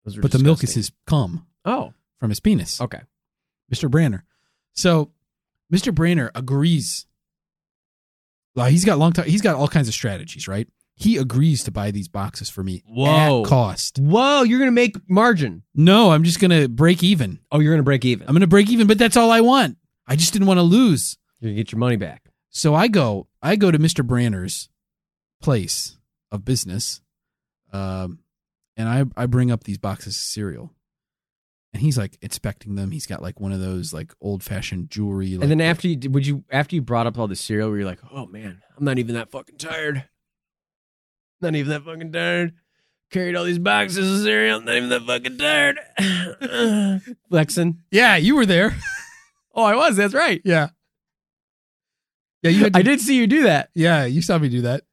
Those 0.06 0.16
were 0.16 0.22
But 0.22 0.32
the 0.32 0.40
milk 0.40 0.64
is 0.64 0.74
disgusting. 0.74 0.80
his 0.82 0.92
cum 1.08 1.48
Oh, 1.66 1.94
from 2.20 2.30
his 2.30 2.40
penis. 2.40 2.80
okay. 2.82 3.02
Mr. 3.74 3.90
Branner. 3.90 4.22
So 4.74 5.12
Mr. 5.74 5.94
Branner 5.94 6.30
agrees. 6.36 7.06
Like 8.56 8.72
he's 8.72 8.86
got 8.86 8.98
long 8.98 9.14
time 9.14 9.26
he's 9.28 9.42
got 9.42 9.56
all 9.56 9.68
kinds 9.68 9.88
of 9.88 9.94
strategies, 9.94 10.48
right? 10.48 10.68
He 10.96 11.16
agrees 11.18 11.64
to 11.64 11.72
buy 11.72 11.92
these 11.92 12.10
boxes 12.10 12.50
for 12.50 12.62
me 12.64 12.84
Whoa. 12.86 13.42
at 13.44 13.48
cost. 13.48 14.00
Whoa, 14.00 14.44
you're 14.44 14.60
gonna 14.60 14.72
make 14.72 14.96
margin. 15.10 15.64
No, 15.74 16.12
I'm 16.12 16.24
just 16.24 16.40
gonna 16.40 16.68
break 16.68 17.04
even. 17.04 17.40
Oh, 17.52 17.60
you're 17.60 17.74
gonna 17.74 17.84
break 17.84 18.04
even. 18.06 18.28
I'm 18.28 18.34
gonna 18.34 18.48
break 18.48 18.70
even, 18.70 18.88
but 18.88 18.98
that's 18.98 19.16
all 19.16 19.32
I 19.32 19.42
want. 19.42 19.78
I 20.08 20.16
just 20.16 20.34
didn't 20.34 20.48
want 20.48 20.58
to 20.58 20.64
lose. 20.64 21.18
You're 21.40 21.50
gonna 21.52 21.56
get 21.58 21.72
your 21.72 21.80
money 21.80 21.96
back. 21.96 22.24
So 22.50 22.74
I 22.76 22.88
go, 22.88 23.28
I 23.42 23.56
go 23.56 23.70
to 23.72 23.78
Mr. 23.80 24.06
Branner's 24.06 24.70
place 25.42 25.98
of 26.32 26.44
business, 26.44 27.00
um, 27.72 28.20
and 28.80 28.88
I 28.90 29.04
I 29.22 29.26
bring 29.28 29.52
up 29.52 29.66
these 29.66 29.78
boxes 29.78 30.16
of 30.16 30.22
cereal, 30.22 30.72
and 31.74 31.82
he's 31.82 31.98
like 31.98 32.18
inspecting 32.22 32.76
them. 32.76 32.92
He's 32.92 33.06
got 33.06 33.22
like 33.22 33.40
one 33.40 33.52
of 33.52 33.60
those 33.60 33.94
like 33.94 34.14
old 34.22 34.42
fashioned 34.42 34.90
jewelry. 34.90 35.36
Like, 35.36 35.44
and 35.44 35.52
then 35.52 35.62
after 35.62 35.88
you 35.90 36.10
would 36.10 36.26
you 36.26 36.46
after 36.50 36.76
you 36.76 36.82
brought 36.82 37.06
up 37.06 37.20
all 37.20 37.28
the 37.28 37.36
cereal, 37.36 37.70
where 37.70 37.80
you're 37.80 37.88
like, 37.88 38.00
oh 38.12 38.26
man, 38.26 38.62
I'm 38.78 38.86
not 38.86 38.98
even 38.98 39.16
that 39.16 39.30
fucking 39.32 39.58
tired. 39.58 40.06
Not 41.42 41.56
even 41.56 41.70
that 41.70 41.84
fucking 41.84 42.12
tired. 42.12 42.54
Carried 43.12 43.36
all 43.36 43.44
these 43.44 43.60
boxes 43.60 44.20
of 44.20 44.24
cereal. 44.24 44.62
Not 44.62 44.76
even 44.76 44.90
that 44.90 45.06
fucking 45.06 45.38
tired. 45.38 45.80
Flexing. 47.30 47.80
yeah, 47.92 48.16
you 48.16 48.36
were 48.36 48.46
there. 48.46 48.76
Oh, 49.56 49.64
I 49.64 49.76
was. 49.76 49.98
That's 49.98 50.14
right. 50.14 50.42
yeah, 50.46 50.70
yeah, 52.44 52.52
you 52.52 52.64
had. 52.64 52.74
To, 52.74 52.80
I 52.80 52.82
did 52.84 53.02
see 53.02 53.18
you 53.18 53.26
do 53.28 53.44
that. 53.44 53.72
Yeah, 53.74 54.06
you 54.06 54.22
saw 54.22 54.38
me 54.38 54.48
do 54.48 54.62
that. 54.62 54.84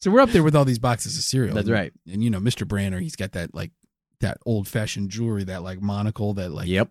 So 0.00 0.10
we're 0.10 0.20
up 0.20 0.30
there 0.30 0.42
with 0.42 0.56
all 0.56 0.64
these 0.64 0.78
boxes 0.78 1.16
of 1.18 1.24
cereal. 1.24 1.54
That's 1.54 1.68
right. 1.70 1.92
And 2.10 2.22
you 2.24 2.30
know, 2.30 2.40
Mr. 2.40 2.66
Branner, 2.66 3.00
he's 3.00 3.16
got 3.16 3.32
that 3.32 3.54
like 3.54 3.70
that 4.20 4.38
old 4.44 4.68
fashioned 4.68 5.10
jewelry, 5.10 5.44
that 5.44 5.62
like 5.62 5.80
monocle, 5.80 6.34
that 6.34 6.50
like 6.50 6.68
Yep. 6.68 6.90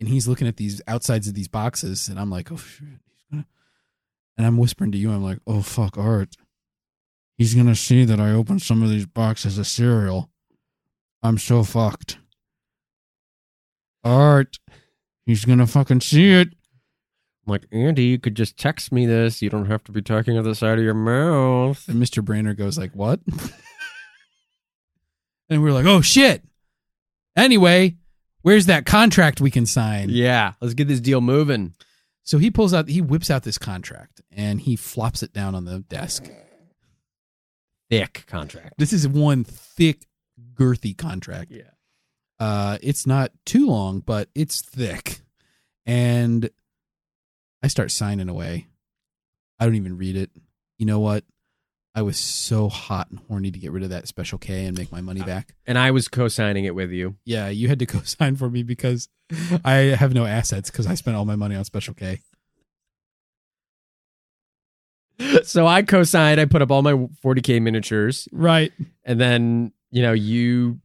and 0.00 0.08
he's 0.08 0.26
looking 0.26 0.48
at 0.48 0.56
these 0.56 0.80
outsides 0.88 1.28
of 1.28 1.34
these 1.34 1.48
boxes, 1.48 2.08
and 2.08 2.18
I'm 2.18 2.30
like, 2.30 2.50
oh 2.50 2.56
shit, 2.56 2.88
he's 3.06 3.24
gonna. 3.30 3.46
And 4.36 4.46
I'm 4.46 4.56
whispering 4.58 4.90
to 4.92 4.98
you, 4.98 5.12
I'm 5.12 5.22
like, 5.22 5.38
oh 5.46 5.62
fuck, 5.62 5.96
Art. 5.98 6.36
He's 7.36 7.54
gonna 7.54 7.74
see 7.76 8.04
that 8.04 8.20
I 8.20 8.30
opened 8.30 8.62
some 8.62 8.82
of 8.82 8.90
these 8.90 9.06
boxes 9.06 9.58
of 9.58 9.66
cereal. 9.66 10.30
I'm 11.22 11.38
so 11.38 11.62
fucked. 11.64 12.18
Art, 14.04 14.58
he's 15.24 15.44
gonna 15.44 15.66
fucking 15.66 16.00
see 16.02 16.30
it. 16.32 16.48
I'm 17.46 17.52
like, 17.52 17.66
Andy, 17.72 18.04
you 18.04 18.18
could 18.18 18.34
just 18.34 18.56
text 18.56 18.92
me 18.92 19.06
this. 19.06 19.42
You 19.42 19.50
don't 19.50 19.66
have 19.66 19.84
to 19.84 19.92
be 19.92 20.02
talking 20.02 20.38
out 20.38 20.44
the 20.44 20.54
side 20.54 20.78
of 20.78 20.84
your 20.84 20.94
mouth. 20.94 21.86
And 21.88 22.02
Mr. 22.02 22.24
Branner 22.24 22.56
goes 22.56 22.78
like, 22.78 22.92
"What?" 22.92 23.20
and 25.50 25.62
we're 25.62 25.72
like, 25.72 25.86
"Oh 25.86 26.00
shit." 26.00 26.42
Anyway, 27.36 27.96
where's 28.42 28.66
that 28.66 28.86
contract 28.86 29.40
we 29.40 29.50
can 29.50 29.66
sign? 29.66 30.08
Yeah. 30.08 30.52
Let's 30.60 30.74
get 30.74 30.88
this 30.88 31.00
deal 31.00 31.20
moving. 31.20 31.74
So 32.22 32.38
he 32.38 32.50
pulls 32.50 32.72
out, 32.72 32.88
he 32.88 33.00
whips 33.00 33.30
out 33.30 33.42
this 33.42 33.58
contract 33.58 34.22
and 34.30 34.60
he 34.60 34.76
flops 34.76 35.22
it 35.22 35.32
down 35.32 35.54
on 35.54 35.64
the 35.64 35.80
desk. 35.80 36.30
Thick 37.90 38.24
contract. 38.26 38.74
This 38.78 38.92
is 38.92 39.06
one 39.06 39.44
thick, 39.44 40.06
girthy 40.54 40.96
contract. 40.96 41.50
Yeah. 41.50 41.70
Uh, 42.40 42.78
it's 42.82 43.06
not 43.06 43.30
too 43.44 43.66
long, 43.66 44.00
but 44.00 44.28
it's 44.34 44.62
thick. 44.62 45.20
And 45.84 46.48
I 47.64 47.68
start 47.68 47.90
signing 47.90 48.28
away. 48.28 48.66
I 49.58 49.64
don't 49.64 49.74
even 49.76 49.96
read 49.96 50.16
it. 50.16 50.28
You 50.76 50.84
know 50.84 51.00
what? 51.00 51.24
I 51.94 52.02
was 52.02 52.18
so 52.18 52.68
hot 52.68 53.08
and 53.08 53.18
horny 53.26 53.50
to 53.50 53.58
get 53.58 53.72
rid 53.72 53.82
of 53.82 53.88
that 53.88 54.06
special 54.06 54.36
K 54.36 54.66
and 54.66 54.76
make 54.76 54.92
my 54.92 55.00
money 55.00 55.22
uh, 55.22 55.24
back. 55.24 55.54
And 55.66 55.78
I 55.78 55.90
was 55.90 56.06
co-signing 56.06 56.66
it 56.66 56.74
with 56.74 56.90
you. 56.90 57.16
Yeah, 57.24 57.48
you 57.48 57.68
had 57.68 57.78
to 57.78 57.86
co-sign 57.94 58.36
for 58.36 58.50
me 58.50 58.64
because 58.64 59.08
I 59.64 59.96
have 59.98 60.12
no 60.12 60.26
assets 60.26 60.70
because 60.70 60.86
I 60.86 60.94
spent 60.94 61.16
all 61.16 61.24
my 61.24 61.36
money 61.36 61.54
on 61.54 61.64
special 61.64 61.94
K. 61.94 62.20
So 65.44 65.66
I 65.66 65.82
co-signed. 65.82 66.40
I 66.40 66.44
put 66.44 66.60
up 66.60 66.70
all 66.72 66.82
my 66.82 66.92
40k 66.92 67.62
miniatures, 67.62 68.28
Right. 68.32 68.72
and 69.04 69.18
then 69.20 69.72
you 69.92 70.02
know 70.02 70.12
you 70.12 70.80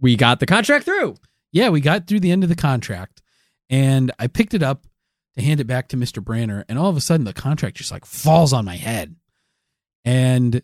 we 0.00 0.16
got 0.16 0.40
the 0.40 0.46
contract 0.46 0.86
through. 0.86 1.16
Yeah, 1.52 1.68
we 1.68 1.80
got 1.80 2.06
through 2.08 2.20
the 2.20 2.30
end 2.32 2.42
of 2.42 2.48
the 2.48 2.56
contract 2.56 3.22
and 3.70 4.10
I 4.18 4.26
picked 4.26 4.54
it 4.54 4.62
up 4.62 4.86
to 5.36 5.44
hand 5.44 5.60
it 5.60 5.66
back 5.66 5.88
to 5.88 5.96
Mr. 5.96 6.22
Branner 6.22 6.64
and 6.68 6.78
all 6.78 6.88
of 6.90 6.96
a 6.96 7.00
sudden 7.00 7.24
the 7.24 7.32
contract 7.32 7.76
just 7.76 7.90
like 7.90 8.04
falls 8.04 8.52
on 8.52 8.64
my 8.64 8.76
head. 8.76 9.16
And 10.04 10.62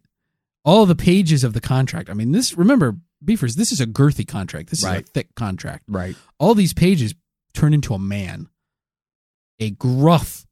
all 0.65 0.87
the 0.87 0.95
pages 0.95 1.45
of 1.45 1.53
the 1.53 1.61
contract. 1.61 2.09
I 2.09 2.15
mean, 2.15 2.33
this 2.33 2.57
remember, 2.57 2.97
Beefers, 3.25 3.57
this 3.57 3.73
is 3.73 3.81
a 3.81 3.87
girthy 3.87 4.27
contract. 4.27 4.71
This 4.71 4.81
is 4.81 4.85
a 4.85 5.03
thick 5.03 5.35
contract. 5.35 5.85
Right. 5.89 6.17
All 6.39 6.55
these 6.55 6.73
pages 6.75 7.15
turn 7.55 7.75
into 7.75 7.95
a 7.95 7.99
man. 7.99 8.49
A 9.59 9.71
gruff, 9.71 10.47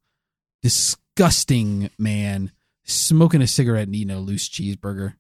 disgusting 0.63 1.91
man 1.99 2.53
smoking 2.85 3.43
a 3.43 3.47
cigarette 3.47 3.87
and 3.87 3.95
eating 3.95 4.15
a 4.15 4.19
loose 4.21 4.49
cheeseburger. 4.49 5.15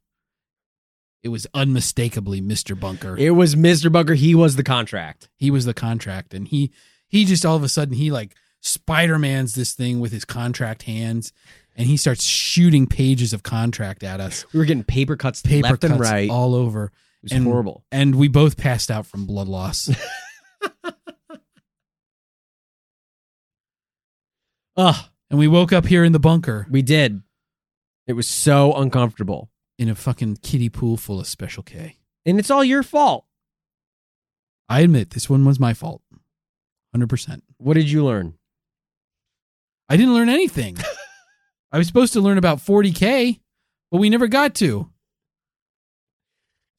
It 1.22 1.28
was 1.28 1.46
unmistakably 1.52 2.40
Mr. 2.40 2.78
Bunker 2.78 3.16
It 3.18 3.32
was 3.32 3.54
Mr. 3.54 3.92
Bunker. 3.92 4.14
He 4.14 4.34
was 4.34 4.56
the 4.56 4.62
contract. 4.62 5.28
he 5.36 5.50
was 5.50 5.64
the 5.64 5.74
contract 5.74 6.34
and 6.34 6.48
he 6.48 6.72
he 7.08 7.24
just 7.24 7.44
all 7.44 7.56
of 7.56 7.62
a 7.62 7.68
sudden 7.68 7.94
he 7.94 8.10
like 8.10 8.34
spider-man's 8.60 9.54
this 9.54 9.72
thing 9.74 10.00
with 10.00 10.12
his 10.12 10.24
contract 10.24 10.82
hands 10.84 11.32
and 11.76 11.86
he 11.86 11.96
starts 11.96 12.24
shooting 12.24 12.86
pages 12.86 13.32
of 13.32 13.42
contract 13.42 14.02
at 14.02 14.20
us 14.20 14.44
We 14.52 14.58
were 14.58 14.66
getting 14.66 14.84
paper 14.84 15.16
cuts 15.16 15.40
paper 15.42 15.68
left 15.68 15.80
cuts 15.82 15.92
and 15.92 16.00
right. 16.00 16.28
all 16.30 16.54
over 16.54 16.84
it 16.86 16.92
was 17.24 17.32
and- 17.32 17.44
horrible. 17.44 17.84
and 17.90 18.14
we 18.16 18.28
both 18.28 18.56
passed 18.56 18.90
out 18.90 19.06
from 19.06 19.26
blood 19.26 19.48
loss 19.48 19.88
Ugh, 24.76 24.94
and 25.30 25.38
we 25.38 25.48
woke 25.48 25.72
up 25.72 25.86
here 25.86 26.04
in 26.04 26.12
the 26.12 26.18
bunker 26.20 26.66
we 26.70 26.82
did. 26.82 27.22
It 28.06 28.14
was 28.14 28.26
so 28.26 28.72
uncomfortable, 28.74 29.50
in 29.78 29.88
a 29.88 29.94
fucking 29.94 30.36
kiddie 30.42 30.68
pool 30.68 30.96
full 30.96 31.20
of 31.20 31.26
special 31.26 31.62
k 31.62 31.96
and 32.26 32.38
it's 32.38 32.50
all 32.50 32.62
your 32.64 32.82
fault. 32.82 33.24
i 34.68 34.80
admit 34.80 35.10
this 35.10 35.28
one 35.30 35.44
was 35.44 35.58
my 35.60 35.72
fault 35.74 36.02
100% 36.96 37.40
What 37.58 37.74
did 37.74 37.90
you 37.90 38.04
learn? 38.04 38.34
I 39.90 39.96
didn't 39.96 40.14
learn 40.14 40.30
anything 40.30 40.78
i 41.72 41.76
was 41.76 41.86
supposed 41.86 42.14
to 42.14 42.20
learn 42.20 42.38
about 42.38 42.58
40k 42.58 43.40
but 43.90 43.98
we 43.98 44.08
never 44.08 44.28
got 44.28 44.54
to 44.56 44.88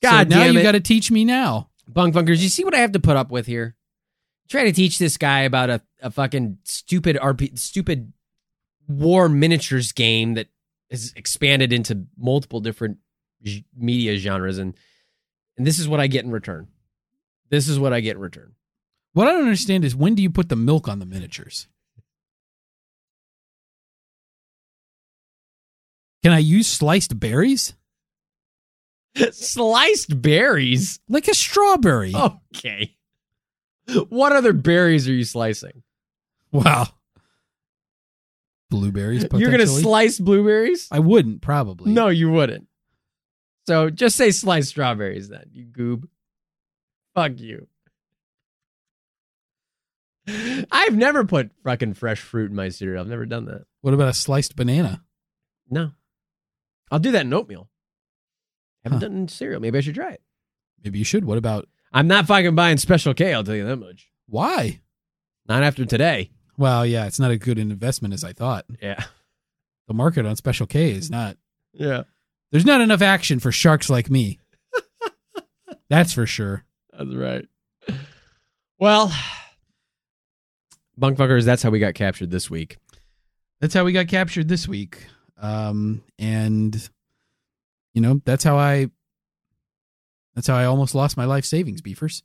God 0.02 0.32
so 0.32 0.38
now 0.38 0.46
you 0.46 0.64
got 0.64 0.72
to 0.72 0.80
teach 0.80 1.12
me 1.12 1.24
now 1.24 1.72
Bunk 1.94 2.14
bunkers, 2.14 2.42
you 2.42 2.50
see 2.50 2.64
what 2.64 2.74
I 2.74 2.80
have 2.80 2.94
to 2.94 3.00
put 3.00 3.18
up 3.18 3.32
with 3.32 3.48
here? 3.48 3.76
Try 4.50 4.64
to 4.64 4.72
teach 4.72 4.98
this 4.98 5.18
guy 5.18 5.42
about 5.42 5.70
a, 5.70 5.82
a 6.02 6.12
fucking 6.12 6.60
stupid 6.64 7.18
RP 7.18 7.58
stupid 7.58 8.14
war 8.88 9.30
miniatures 9.30 9.92
game 9.92 10.34
that 10.36 10.48
has 10.90 11.14
expanded 11.16 11.72
into 11.72 12.06
multiple 12.18 12.60
different 12.60 12.98
media 13.76 14.18
genres 14.18 14.58
and 14.58 14.76
and 15.58 15.66
this 15.66 15.80
is 15.80 15.88
what 15.88 16.00
I 16.00 16.08
get 16.08 16.26
in 16.26 16.32
return. 16.32 16.68
This 17.50 17.68
is 17.68 17.80
what 17.80 17.94
I 17.94 18.00
get 18.00 18.16
in 18.16 18.22
return. 18.22 18.54
What 19.14 19.28
I 19.28 19.32
don't 19.32 19.44
understand 19.44 19.84
is 19.84 19.96
when 19.96 20.16
do 20.16 20.24
you 20.24 20.30
put 20.30 20.50
the 20.50 20.56
milk 20.56 20.88
on 20.88 21.00
the 21.00 21.06
miniatures? 21.06 21.68
Can 26.24 26.32
I 26.34 26.40
use 26.40 26.68
sliced 26.68 27.20
berries? 27.20 27.74
Sliced 29.32 30.22
berries. 30.22 31.00
Like 31.10 31.28
a 31.28 31.34
strawberry. 31.34 32.14
Okay. 32.16 32.96
What 34.10 34.32
other 34.32 34.54
berries 34.54 35.10
are 35.10 35.14
you 35.14 35.24
slicing? 35.24 35.84
Wow. 36.52 36.88
Blueberries, 38.70 39.26
You're 39.34 39.50
going 39.50 39.60
to 39.60 39.68
slice 39.68 40.18
blueberries? 40.18 40.88
I 40.92 41.00
wouldn't, 41.00 41.42
probably. 41.42 41.92
No, 41.92 42.08
you 42.08 42.32
wouldn't. 42.32 42.68
So 43.68 43.90
just 43.90 44.16
say 44.16 44.32
sliced 44.32 44.70
strawberries 44.70 45.28
then, 45.28 45.50
you 45.52 45.66
goob. 45.66 46.08
Fuck 47.14 47.40
you. 47.40 47.68
I've 50.72 50.96
never 50.96 51.26
put 51.26 51.52
fucking 51.64 51.96
fresh 51.96 52.22
fruit 52.22 52.52
in 52.52 52.56
my 52.56 52.70
cereal. 52.70 53.02
I've 53.02 53.10
never 53.10 53.26
done 53.26 53.46
that. 53.46 53.66
What 53.82 53.94
about 53.94 54.08
a 54.08 54.14
sliced 54.14 54.56
banana? 54.56 55.04
No. 55.70 55.92
I'll 56.92 57.00
do 57.00 57.12
that 57.12 57.26
in 57.26 57.34
oatmeal. 57.34 57.70
I 58.86 58.90
Haven't 58.90 59.00
Huh. 59.02 59.08
done 59.08 59.18
it 59.18 59.22
in 59.22 59.28
cereal. 59.30 59.62
Maybe 59.62 59.78
I 59.78 59.82
should 59.82 59.96
try 59.96 60.12
it. 60.12 60.22
Maybe 60.84 61.00
you 61.00 61.06
should. 61.06 61.26
What 61.26 61.38
about 61.38 61.68
I'm 61.94 62.08
not 62.08 62.26
fucking 62.28 62.56
buying 62.56 62.78
Special 62.78 63.14
K, 63.14 63.34
I'll 63.34 63.44
tell 63.44 63.56
you 63.56 63.66
that 63.66 63.78
much. 63.78 64.10
why? 64.28 64.82
Not 65.48 65.64
after 65.64 65.86
today. 65.86 66.32
Well, 66.58 66.86
yeah, 66.86 67.06
it's 67.08 67.20
not 67.20 67.32
a 67.32 67.38
good 67.38 67.58
investment 67.58 68.14
as 68.14 68.24
I 68.24 68.34
thought. 68.34 68.66
Yeah. 68.82 69.04
The 69.88 69.94
market 69.94 70.26
on 70.26 70.36
Special 70.36 70.68
K 70.68 70.92
is 70.92 71.10
not. 71.10 71.38
Yeah. 71.74 72.04
There's 72.52 72.66
not 72.66 72.82
enough 72.82 73.02
action 73.02 73.40
for 73.40 73.52
sharks 73.52 73.90
like 73.90 74.10
me. 74.10 74.40
That's 75.90 76.14
for 76.14 76.26
sure. 76.26 76.64
That's 76.98 77.14
right. 77.16 77.48
Well, 78.80 79.12
bunkfuckers, 81.00 81.46
that's 81.46 81.64
how 81.64 81.70
we 81.70 81.80
got 81.80 81.94
captured 81.94 82.32
this 82.32 82.50
week. 82.50 82.78
that's 83.60 83.74
how 83.74 83.84
we 83.84 83.92
got 83.94 84.08
captured 84.08 84.48
this 84.48 84.68
week 84.68 85.06
um 85.42 86.04
and 86.20 86.90
you 87.94 88.02
know 88.02 88.22
that's 88.26 88.44
how 88.44 88.58
i 88.58 88.88
that's 90.36 90.48
how 90.48 90.56
i 90.56 90.66
almost 90.66 90.96
lost 90.96 91.18
my 91.18 91.26
life 91.26 91.44
savings 91.46 91.82
beefers 91.82 92.24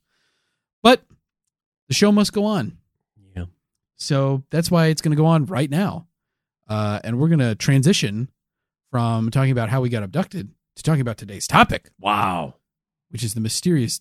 but 0.82 1.02
the 1.88 1.94
show 1.94 2.12
must 2.12 2.32
go 2.32 2.44
on 2.44 2.76
Yeah. 3.34 3.46
so 3.96 4.44
that's 4.50 4.70
why 4.70 4.86
it's 4.86 5.00
going 5.02 5.16
to 5.16 5.20
go 5.20 5.26
on 5.26 5.46
right 5.46 5.70
now 5.70 6.06
uh 6.68 7.00
and 7.02 7.18
we're 7.18 7.28
going 7.28 7.38
to 7.40 7.54
transition 7.54 8.28
from 8.90 9.30
talking 9.30 9.50
about 9.52 9.68
how 9.70 9.80
we 9.80 9.88
got 9.88 10.02
abducted 10.02 10.50
to 10.76 10.82
talking 10.82 11.00
about 11.00 11.16
today's 11.16 11.46
topic 11.46 11.90
Wow. 11.98 12.54
which 13.10 13.24
is 13.24 13.34
the 13.34 13.40
mysterious 13.40 14.00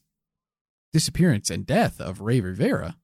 disappearance 0.93 1.49
and 1.49 1.65
death 1.65 1.99
of 1.99 2.19
ray 2.21 2.41
rivera 2.41 2.97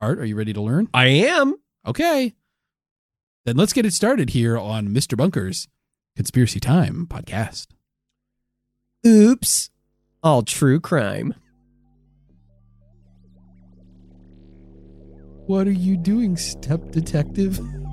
art 0.00 0.18
are 0.18 0.24
you 0.24 0.36
ready 0.36 0.52
to 0.52 0.60
learn 0.60 0.88
I 0.94 1.06
am. 1.06 1.54
Okay. 1.86 2.34
Then 3.44 3.56
let's 3.56 3.72
get 3.72 3.84
it 3.86 3.92
started 3.92 4.30
here 4.30 4.56
on 4.56 4.88
Mr. 4.88 5.16
Bunker's 5.16 5.66
Conspiracy 6.16 6.60
Time 6.60 7.06
podcast. 7.08 7.66
Oops. 9.04 9.70
All 10.22 10.42
true 10.42 10.78
crime. 10.78 11.34
What 15.46 15.66
are 15.66 15.72
you 15.72 15.96
doing, 15.96 16.36
step 16.36 16.92
detective? 16.92 17.58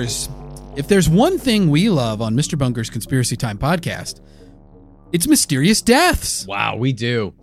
Beefers! 0.00 0.30
If 0.76 0.88
there's 0.88 1.10
one 1.10 1.36
thing 1.36 1.68
we 1.68 1.90
love 1.90 2.22
on 2.22 2.34
Mr. 2.34 2.56
Bunker's 2.56 2.88
Conspiracy 2.88 3.36
Time 3.36 3.58
podcast, 3.58 4.20
it's 5.12 5.26
mysterious 5.26 5.82
deaths. 5.82 6.46
Wow, 6.46 6.76
we 6.76 6.94
do. 6.94 7.34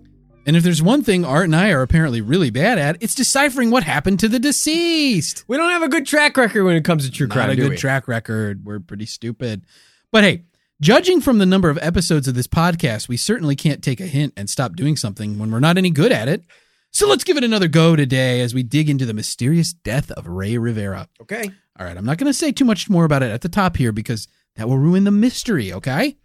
And 0.48 0.56
if 0.56 0.64
there's 0.64 0.82
one 0.82 1.04
thing 1.04 1.24
Art 1.24 1.44
and 1.44 1.56
I 1.56 1.70
are 1.70 1.84
apparently 1.84 2.20
really 2.20 2.50
bad 2.50 2.80
at, 2.80 2.98
it's 3.00 3.14
deciphering 3.14 3.70
what 3.70 3.84
happened 3.84 4.20
to 4.22 4.28
the 4.28 4.40
deceased. 4.40 5.44
We 5.48 5.58
don't 5.58 5.70
have 5.70 5.84
a 5.84 5.88
good 5.88 6.08
track 6.08 6.36
record 6.36 6.64
when 6.64 6.76
it 6.76 6.84
comes 6.84 7.06
to 7.06 7.12
true 7.12 7.28
crime. 7.28 7.50
Not 7.50 7.50
have 7.50 7.60
a 7.60 7.62
good 7.62 7.72
we? 7.72 7.78
track 7.78 8.08
record. 8.08 8.66
We're 8.66 8.80
pretty 8.80 9.06
stupid. 9.06 9.64
But 10.12 10.24
hey, 10.24 10.46
judging 10.82 11.22
from 11.22 11.38
the 11.38 11.46
number 11.46 11.70
of 11.70 11.78
episodes 11.80 12.28
of 12.28 12.34
this 12.34 12.48
podcast, 12.48 13.08
we 13.08 13.18
certainly 13.18 13.56
can't 13.56 13.84
take 13.84 14.00
a 14.00 14.08
hint 14.08 14.34
and 14.36 14.50
stop 14.50 14.76
doing 14.76 14.96
something 14.96 15.38
when 15.38 15.52
we're 15.52 15.60
not 15.60 15.78
any 15.78 15.92
good 15.92 16.12
at 16.12 16.28
it. 16.28 16.44
So 16.92 17.08
let's 17.08 17.24
give 17.24 17.38
it 17.38 17.44
another 17.44 17.68
go 17.68 17.96
today 17.96 18.42
as 18.42 18.56
we 18.56 18.64
dig 18.64 18.90
into 18.90 19.06
the 19.06 19.14
mysterious 19.14 19.74
death 19.74 20.10
of 20.12 20.28
Ray 20.28 20.58
Rivera. 20.58 21.08
Okay. 21.22 21.52
All 21.80 21.86
right, 21.86 21.96
I'm 21.98 22.06
not 22.06 22.18
going 22.18 22.28
to 22.32 22.34
say 22.38 22.52
too 22.52 22.66
much 22.66 22.90
more 22.90 23.06
about 23.06 23.24
it 23.24 23.32
at 23.32 23.42
the 23.42 23.50
top 23.50 23.78
here 23.78 23.92
because 23.92 24.28
that 24.56 24.68
will 24.68 24.78
ruin 24.78 25.04
the 25.04 25.12
mystery, 25.12 25.72
okay? 25.74 26.18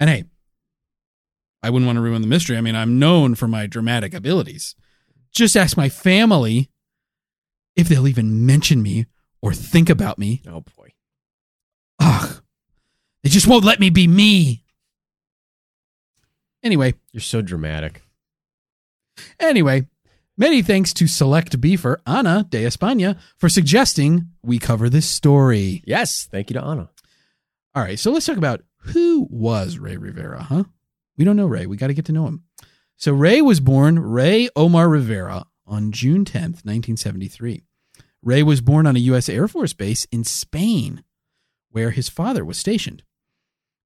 And 0.00 0.08
hey, 0.08 0.24
I 1.62 1.70
wouldn't 1.70 1.86
want 1.86 1.96
to 1.96 2.02
ruin 2.02 2.22
the 2.22 2.28
mystery. 2.28 2.56
I 2.56 2.60
mean, 2.62 2.74
I'm 2.76 2.98
known 2.98 3.34
for 3.34 3.46
my 3.48 3.66
dramatic 3.66 4.14
abilities. 4.14 4.74
Just 5.32 5.56
ask 5.56 5.76
my 5.76 5.88
family. 5.88 6.70
if 7.76 7.88
they'll 7.88 8.06
even 8.08 8.46
mention 8.46 8.82
me 8.82 9.06
or 9.42 9.52
think 9.52 9.90
about 9.90 10.18
me. 10.18 10.40
Oh 10.48 10.60
boy. 10.76 10.92
Ugh, 11.98 12.42
they 13.22 13.28
just 13.30 13.46
won't 13.48 13.64
let 13.64 13.80
me 13.80 13.90
be 13.90 14.06
me. 14.06 14.64
Anyway, 16.62 16.94
You're 17.12 17.20
so 17.20 17.42
dramatic. 17.42 18.02
anyway, 19.38 19.86
many 20.36 20.62
thanks 20.62 20.92
to 20.94 21.06
select 21.06 21.60
beefer 21.60 21.96
Ana 22.06 22.46
de 22.48 22.64
España 22.64 23.18
for 23.36 23.48
suggesting 23.48 24.28
we 24.42 24.58
cover 24.58 24.88
this 24.88 25.06
story. 25.06 25.82
Yes. 25.86 26.28
Thank 26.30 26.50
you 26.50 26.54
to 26.54 26.64
Anna. 26.64 26.90
All 27.74 27.82
right, 27.82 27.98
so 27.98 28.12
let's 28.12 28.26
talk 28.26 28.36
about 28.36 28.62
who 28.78 29.26
was 29.30 29.78
Ray 29.78 29.96
Rivera, 29.96 30.44
huh? 30.44 30.64
We 31.16 31.24
don't 31.24 31.36
know 31.36 31.46
Ray. 31.46 31.66
We 31.66 31.76
got 31.76 31.88
to 31.88 31.94
get 31.94 32.04
to 32.06 32.12
know 32.12 32.26
him. 32.26 32.44
So 32.96 33.12
Ray 33.12 33.42
was 33.42 33.60
born 33.60 33.98
Ray 33.98 34.48
Omar 34.54 34.88
Rivera 34.88 35.46
on 35.66 35.90
June 35.90 36.24
10th, 36.24 36.64
1973. 36.64 37.64
Ray 38.22 38.42
was 38.42 38.60
born 38.60 38.86
on 38.86 38.96
a 38.96 39.00
U.S. 39.00 39.28
Air 39.28 39.48
Force 39.48 39.72
base 39.72 40.06
in 40.06 40.24
Spain, 40.24 41.02
where 41.70 41.90
his 41.90 42.08
father 42.08 42.44
was 42.44 42.56
stationed. 42.56 43.02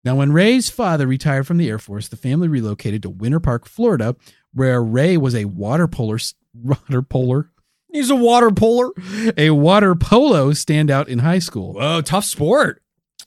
Now, 0.05 0.15
when 0.15 0.33
Ray's 0.33 0.71
father 0.71 1.07
retired 1.07 1.47
from 1.47 1.57
the 1.57 1.69
Air 1.69 1.79
Force, 1.79 2.09
the 2.09 2.17
family 2.17 2.47
relocated 2.47 3.03
to 3.03 3.11
Winter 3.11 3.41
Park, 3.41 3.67
Florida, 3.67 4.15
where 4.55 4.83
Ray 4.83 5.17
was 5.17 5.35
a 5.35 5.45
water 5.47 5.87
polo, 5.89 6.17
water 6.55 7.03
polar, 7.03 7.51
He's 7.91 8.11
a 8.11 8.17
water 8.17 8.51
polar. 8.51 8.91
a 9.37 9.51
water 9.51 9.95
polo 9.95 10.51
standout 10.53 11.09
in 11.09 11.21
high 11.21 11.39
school. 11.39 11.73
Whoa, 11.75 12.03
tough 12.03 12.25
sport. 12.25 12.83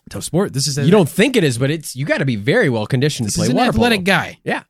Tough 0.09 0.23
sport. 0.23 0.53
This 0.53 0.67
is 0.67 0.77
You 0.77 0.91
don't 0.91 1.09
think 1.09 1.35
it 1.35 1.43
is, 1.43 1.57
but 1.57 1.71
it's 1.71 1.95
you 1.95 2.05
got 2.05 2.19
to 2.19 2.25
be 2.25 2.35
very 2.35 2.69
well 2.69 2.85
conditioned 2.85 3.27
this 3.27 3.33
to 3.33 3.39
play 3.39 3.45
is 3.45 3.49
an 3.51 3.55
water 3.55 3.69
athletic 3.69 3.99
polo. 4.05 4.17
guy. 4.17 4.39
Yeah. 4.43 4.63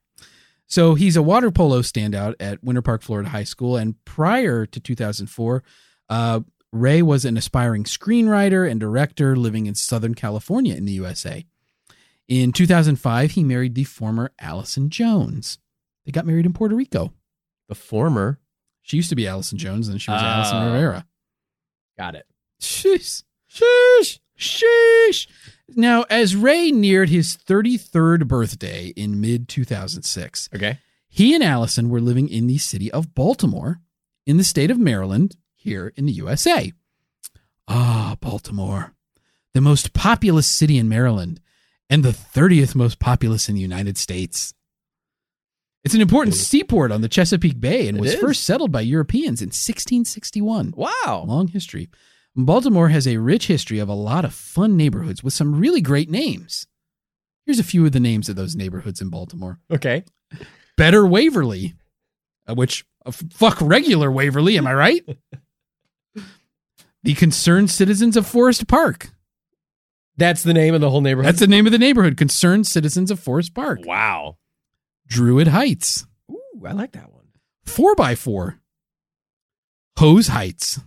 So 0.67 0.95
he's 0.95 1.17
a 1.17 1.21
water 1.21 1.51
polo 1.51 1.81
standout 1.81 2.35
at 2.39 2.63
Winter 2.63 2.81
Park, 2.81 3.01
Florida 3.01 3.29
High 3.29 3.43
School. 3.43 3.75
And 3.75 3.95
prior 4.05 4.65
to 4.65 4.79
2004, 4.79 5.63
uh, 6.09 6.39
Ray 6.71 7.01
was 7.01 7.25
an 7.25 7.35
aspiring 7.35 7.83
screenwriter 7.83 8.69
and 8.69 8.79
director 8.79 9.35
living 9.35 9.65
in 9.65 9.75
Southern 9.75 10.13
California 10.15 10.73
in 10.75 10.85
the 10.85 10.93
USA. 10.93 11.45
In 12.29 12.53
2005, 12.53 13.31
he 13.31 13.43
married 13.43 13.75
the 13.75 13.83
former 13.83 14.31
Allison 14.39 14.89
Jones. 14.89 15.57
They 16.05 16.11
got 16.11 16.25
married 16.25 16.45
in 16.45 16.53
Puerto 16.53 16.75
Rico. 16.75 17.13
The 17.69 17.75
former. 17.75 18.39
She 18.81 18.97
used 18.97 19.09
to 19.09 19.15
be 19.15 19.27
Allison 19.27 19.57
Jones, 19.57 19.87
and 19.87 20.01
she 20.01 20.09
was 20.11 20.21
Oh. 20.21 20.25
Allison 20.25 20.65
Rivera. 20.65 21.05
Got 21.97 22.15
it. 22.15 22.25
Sheesh. 22.59 23.23
Sheesh. 23.49 24.19
Sheesh. 24.37 25.27
Now, 25.75 26.03
as 26.09 26.35
Ray 26.35 26.71
neared 26.71 27.09
his 27.09 27.37
33rd 27.37 28.27
birthday 28.27 28.87
in 28.95 29.21
mid 29.21 29.47
2006, 29.47 30.49
Okay. 30.55 30.79
he 31.07 31.33
and 31.35 31.43
Allison 31.43 31.89
were 31.89 32.01
living 32.01 32.27
in 32.27 32.47
the 32.47 32.57
city 32.57 32.91
of 32.91 33.13
Baltimore 33.13 33.79
in 34.25 34.37
the 34.37 34.43
state 34.43 34.71
of 34.71 34.79
Maryland 34.79 35.35
here 35.53 35.93
in 35.95 36.05
the 36.07 36.11
USA. 36.13 36.73
Ah, 37.67 38.17
Baltimore, 38.19 38.93
the 39.53 39.61
most 39.61 39.93
populous 39.93 40.47
city 40.47 40.77
in 40.77 40.89
Maryland 40.89 41.39
and 41.89 42.03
the 42.03 42.11
30th 42.11 42.73
most 42.75 42.99
populous 42.99 43.47
in 43.47 43.55
the 43.55 43.61
United 43.61 43.97
States. 43.97 44.53
It's 45.83 45.95
an 45.95 46.01
important 46.01 46.35
seaport 46.35 46.91
on 46.91 47.01
the 47.01 47.09
Chesapeake 47.09 47.59
Bay 47.59 47.87
and 47.87 47.97
It 47.97 48.01
was 48.01 48.13
is. 48.13 48.19
first 48.19 48.43
settled 48.43 48.71
by 48.71 48.81
Europeans 48.81 49.41
in 49.41 49.47
1661. 49.47 50.73
Wow. 50.77 51.25
Long 51.27 51.47
history. 51.47 51.89
Baltimore 52.35 52.89
has 52.89 53.07
a 53.07 53.17
rich 53.17 53.47
history 53.47 53.79
of 53.79 53.89
a 53.89 53.93
lot 53.93 54.23
of 54.23 54.33
fun 54.33 54.77
neighborhoods 54.77 55.23
with 55.23 55.33
some 55.33 55.59
really 55.59 55.81
great 55.81 56.09
names. 56.09 56.67
Here's 57.45 57.59
a 57.59 57.63
few 57.63 57.85
of 57.85 57.91
the 57.91 57.99
names 57.99 58.29
of 58.29 58.35
those 58.35 58.55
neighborhoods 58.55 59.01
in 59.01 59.09
Baltimore. 59.09 59.59
Okay. 59.71 60.03
Better 60.77 61.05
Waverly, 61.05 61.73
uh, 62.47 62.53
which 62.53 62.85
uh, 63.05 63.11
fuck 63.11 63.59
regular 63.59 64.11
Waverly, 64.11 64.57
am 64.57 64.67
I 64.67 64.73
right? 64.73 65.03
the 67.03 67.15
Concerned 67.15 67.69
Citizens 67.71 68.15
of 68.15 68.27
Forest 68.27 68.67
Park. 68.67 69.09
That's 70.15 70.43
the 70.43 70.53
name 70.53 70.73
of 70.75 70.81
the 70.81 70.89
whole 70.89 71.01
neighborhood. 71.01 71.27
That's 71.29 71.39
the 71.39 71.47
name 71.47 71.65
of 71.65 71.71
the 71.71 71.79
neighborhood, 71.79 72.15
Concerned 72.15 72.67
Citizens 72.67 73.09
of 73.11 73.19
Forest 73.19 73.53
Park. 73.55 73.79
wow. 73.85 74.37
Druid 75.11 75.49
Heights, 75.49 76.05
Ooh, 76.31 76.65
I 76.65 76.71
like 76.71 76.93
that 76.93 77.11
one. 77.11 77.25
4x4. 77.65 78.57
Hoes 79.97 80.27
Heights, 80.29 80.79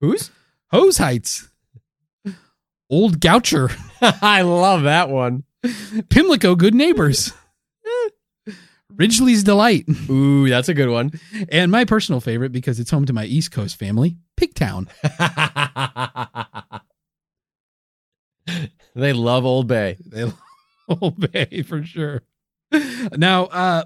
Who's? 0.00 0.32
Hoes 0.72 0.98
Heights. 0.98 1.48
Old 2.90 3.20
Goucher, 3.20 3.70
I 4.20 4.42
love 4.42 4.82
that 4.82 5.08
one. 5.10 5.44
Pimlico 6.10 6.56
Good 6.56 6.74
Neighbors, 6.74 7.32
Ridgely's 8.96 9.44
Delight, 9.44 9.84
Ooh, 10.10 10.48
that's 10.48 10.68
a 10.68 10.74
good 10.74 10.90
one. 10.90 11.12
and 11.50 11.70
my 11.70 11.84
personal 11.84 12.20
favorite 12.20 12.50
because 12.50 12.80
it's 12.80 12.90
home 12.90 13.06
to 13.06 13.12
my 13.12 13.26
East 13.26 13.52
Coast 13.52 13.76
family, 13.78 14.16
Pigtown. 14.36 14.88
they 18.96 19.12
love 19.12 19.44
Old 19.44 19.68
Bay. 19.68 19.96
They 20.04 20.24
love 20.24 20.42
Old 21.00 21.30
Bay 21.32 21.62
for 21.62 21.84
sure. 21.84 22.22
Now, 23.16 23.44
uh, 23.46 23.84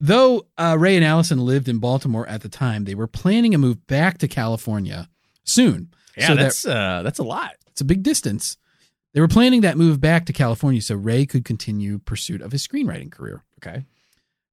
though 0.00 0.46
uh, 0.58 0.76
Ray 0.78 0.96
and 0.96 1.04
Allison 1.04 1.38
lived 1.38 1.68
in 1.68 1.78
Baltimore 1.78 2.26
at 2.28 2.42
the 2.42 2.48
time, 2.48 2.84
they 2.84 2.94
were 2.94 3.06
planning 3.06 3.54
a 3.54 3.58
move 3.58 3.86
back 3.86 4.18
to 4.18 4.28
California 4.28 5.08
soon. 5.44 5.88
Yeah, 6.16 6.26
So 6.28 6.34
that- 6.34 6.42
that's 6.42 6.66
uh, 6.66 7.02
that's 7.02 7.18
a 7.18 7.22
lot. 7.24 7.52
It's 7.68 7.80
a 7.80 7.84
big 7.84 8.02
distance. 8.02 8.56
They 9.12 9.20
were 9.20 9.28
planning 9.28 9.62
that 9.62 9.76
move 9.76 10.00
back 10.00 10.26
to 10.26 10.32
California 10.32 10.80
so 10.80 10.94
Ray 10.94 11.26
could 11.26 11.44
continue 11.44 11.98
pursuit 11.98 12.42
of 12.42 12.52
his 12.52 12.66
screenwriting 12.66 13.10
career. 13.10 13.42
Okay. 13.58 13.84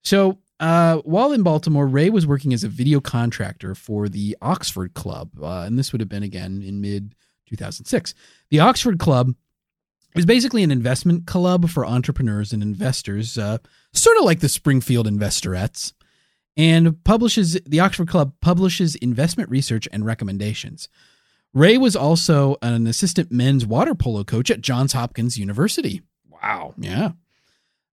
So, 0.03 0.39
uh, 0.59 0.97
while 0.99 1.31
in 1.33 1.43
Baltimore, 1.43 1.85
Ray 1.85 2.09
was 2.09 2.25
working 2.25 2.53
as 2.53 2.63
a 2.63 2.67
video 2.69 2.99
contractor 2.99 3.75
for 3.75 4.09
the 4.09 4.35
Oxford 4.41 4.95
Club, 4.95 5.29
uh, 5.41 5.59
and 5.67 5.77
this 5.77 5.91
would 5.91 6.01
have 6.01 6.09
been 6.09 6.23
again 6.23 6.63
in 6.63 6.81
mid 6.81 7.13
2006. 7.47 8.15
The 8.49 8.59
Oxford 8.61 8.97
Club 8.99 9.35
is 10.17 10.25
basically 10.25 10.63
an 10.63 10.71
investment 10.71 11.27
club 11.27 11.69
for 11.69 11.85
entrepreneurs 11.85 12.53
and 12.53 12.63
investors, 12.63 13.37
uh, 13.37 13.57
sort 13.93 14.17
of 14.17 14.23
like 14.23 14.39
the 14.39 14.49
Springfield 14.49 15.07
Investorettes, 15.07 15.93
and 16.55 17.03
publishes 17.03 17.59
the 17.65 17.79
Oxford 17.79 18.07
Club 18.07 18.33
publishes 18.41 18.95
investment 18.95 19.49
research 19.49 19.87
and 19.91 20.05
recommendations. 20.05 20.89
Ray 21.53 21.77
was 21.77 21.95
also 21.95 22.57
an 22.61 22.87
assistant 22.87 23.31
men's 23.31 23.65
water 23.65 23.95
polo 23.95 24.23
coach 24.23 24.51
at 24.51 24.61
Johns 24.61 24.93
Hopkins 24.93 25.37
University. 25.37 26.01
Wow. 26.29 26.73
Yeah. 26.77 27.11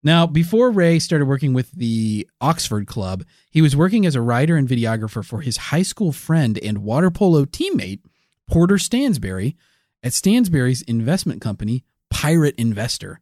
Now, 0.03 0.27
before 0.27 0.71
Ray 0.71 0.99
started 0.99 1.25
working 1.25 1.55
with 1.55 1.71
the 1.73 2.29
Oxford 2.41 2.87
Club, 2.87 3.25
he 3.51 3.63
was 3.63 3.75
working 3.75 4.05
as 4.05 4.15
a 4.15 4.21
writer 4.21 4.55
and 4.57 4.69
videographer 4.69 5.25
for 5.25 5.41
his 5.41 5.57
high 5.57 5.83
school 5.83 6.13
friend 6.13 6.59
and 6.63 6.79
water 6.79 7.11
polo 7.11 7.47
teammate, 7.47 8.01
Porter 8.47 8.75
Stansberry, 8.75 9.55
at 10.03 10.13
Stansberry's 10.13 10.83
investment 10.83 11.41
company, 11.41 11.85
Pirate 12.15 12.55
Investor. 12.57 13.21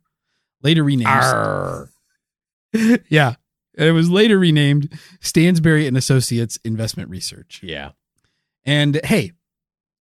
Later 0.62 0.84
renamed. 0.84 1.88
Yeah. 3.08 3.34
It 3.74 3.92
was 3.92 4.10
later 4.10 4.38
renamed 4.38 4.98
Stansberry 5.20 5.86
and 5.86 5.96
Associates 5.96 6.58
Investment 6.64 7.10
Research. 7.10 7.60
Yeah. 7.62 7.90
And 8.64 9.00
hey, 9.04 9.32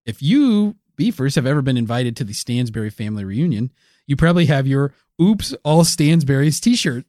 if 0.05 0.21
you 0.21 0.75
beefers 0.95 1.35
have 1.35 1.45
ever 1.45 1.61
been 1.61 1.77
invited 1.77 2.15
to 2.17 2.23
the 2.23 2.33
Stansberry 2.33 2.91
family 2.91 3.25
reunion, 3.25 3.71
you 4.07 4.15
probably 4.15 4.45
have 4.45 4.67
your 4.67 4.93
Oops 5.21 5.53
All 5.63 5.83
Stansberry's 5.83 6.59
t 6.59 6.75
shirt. 6.75 7.05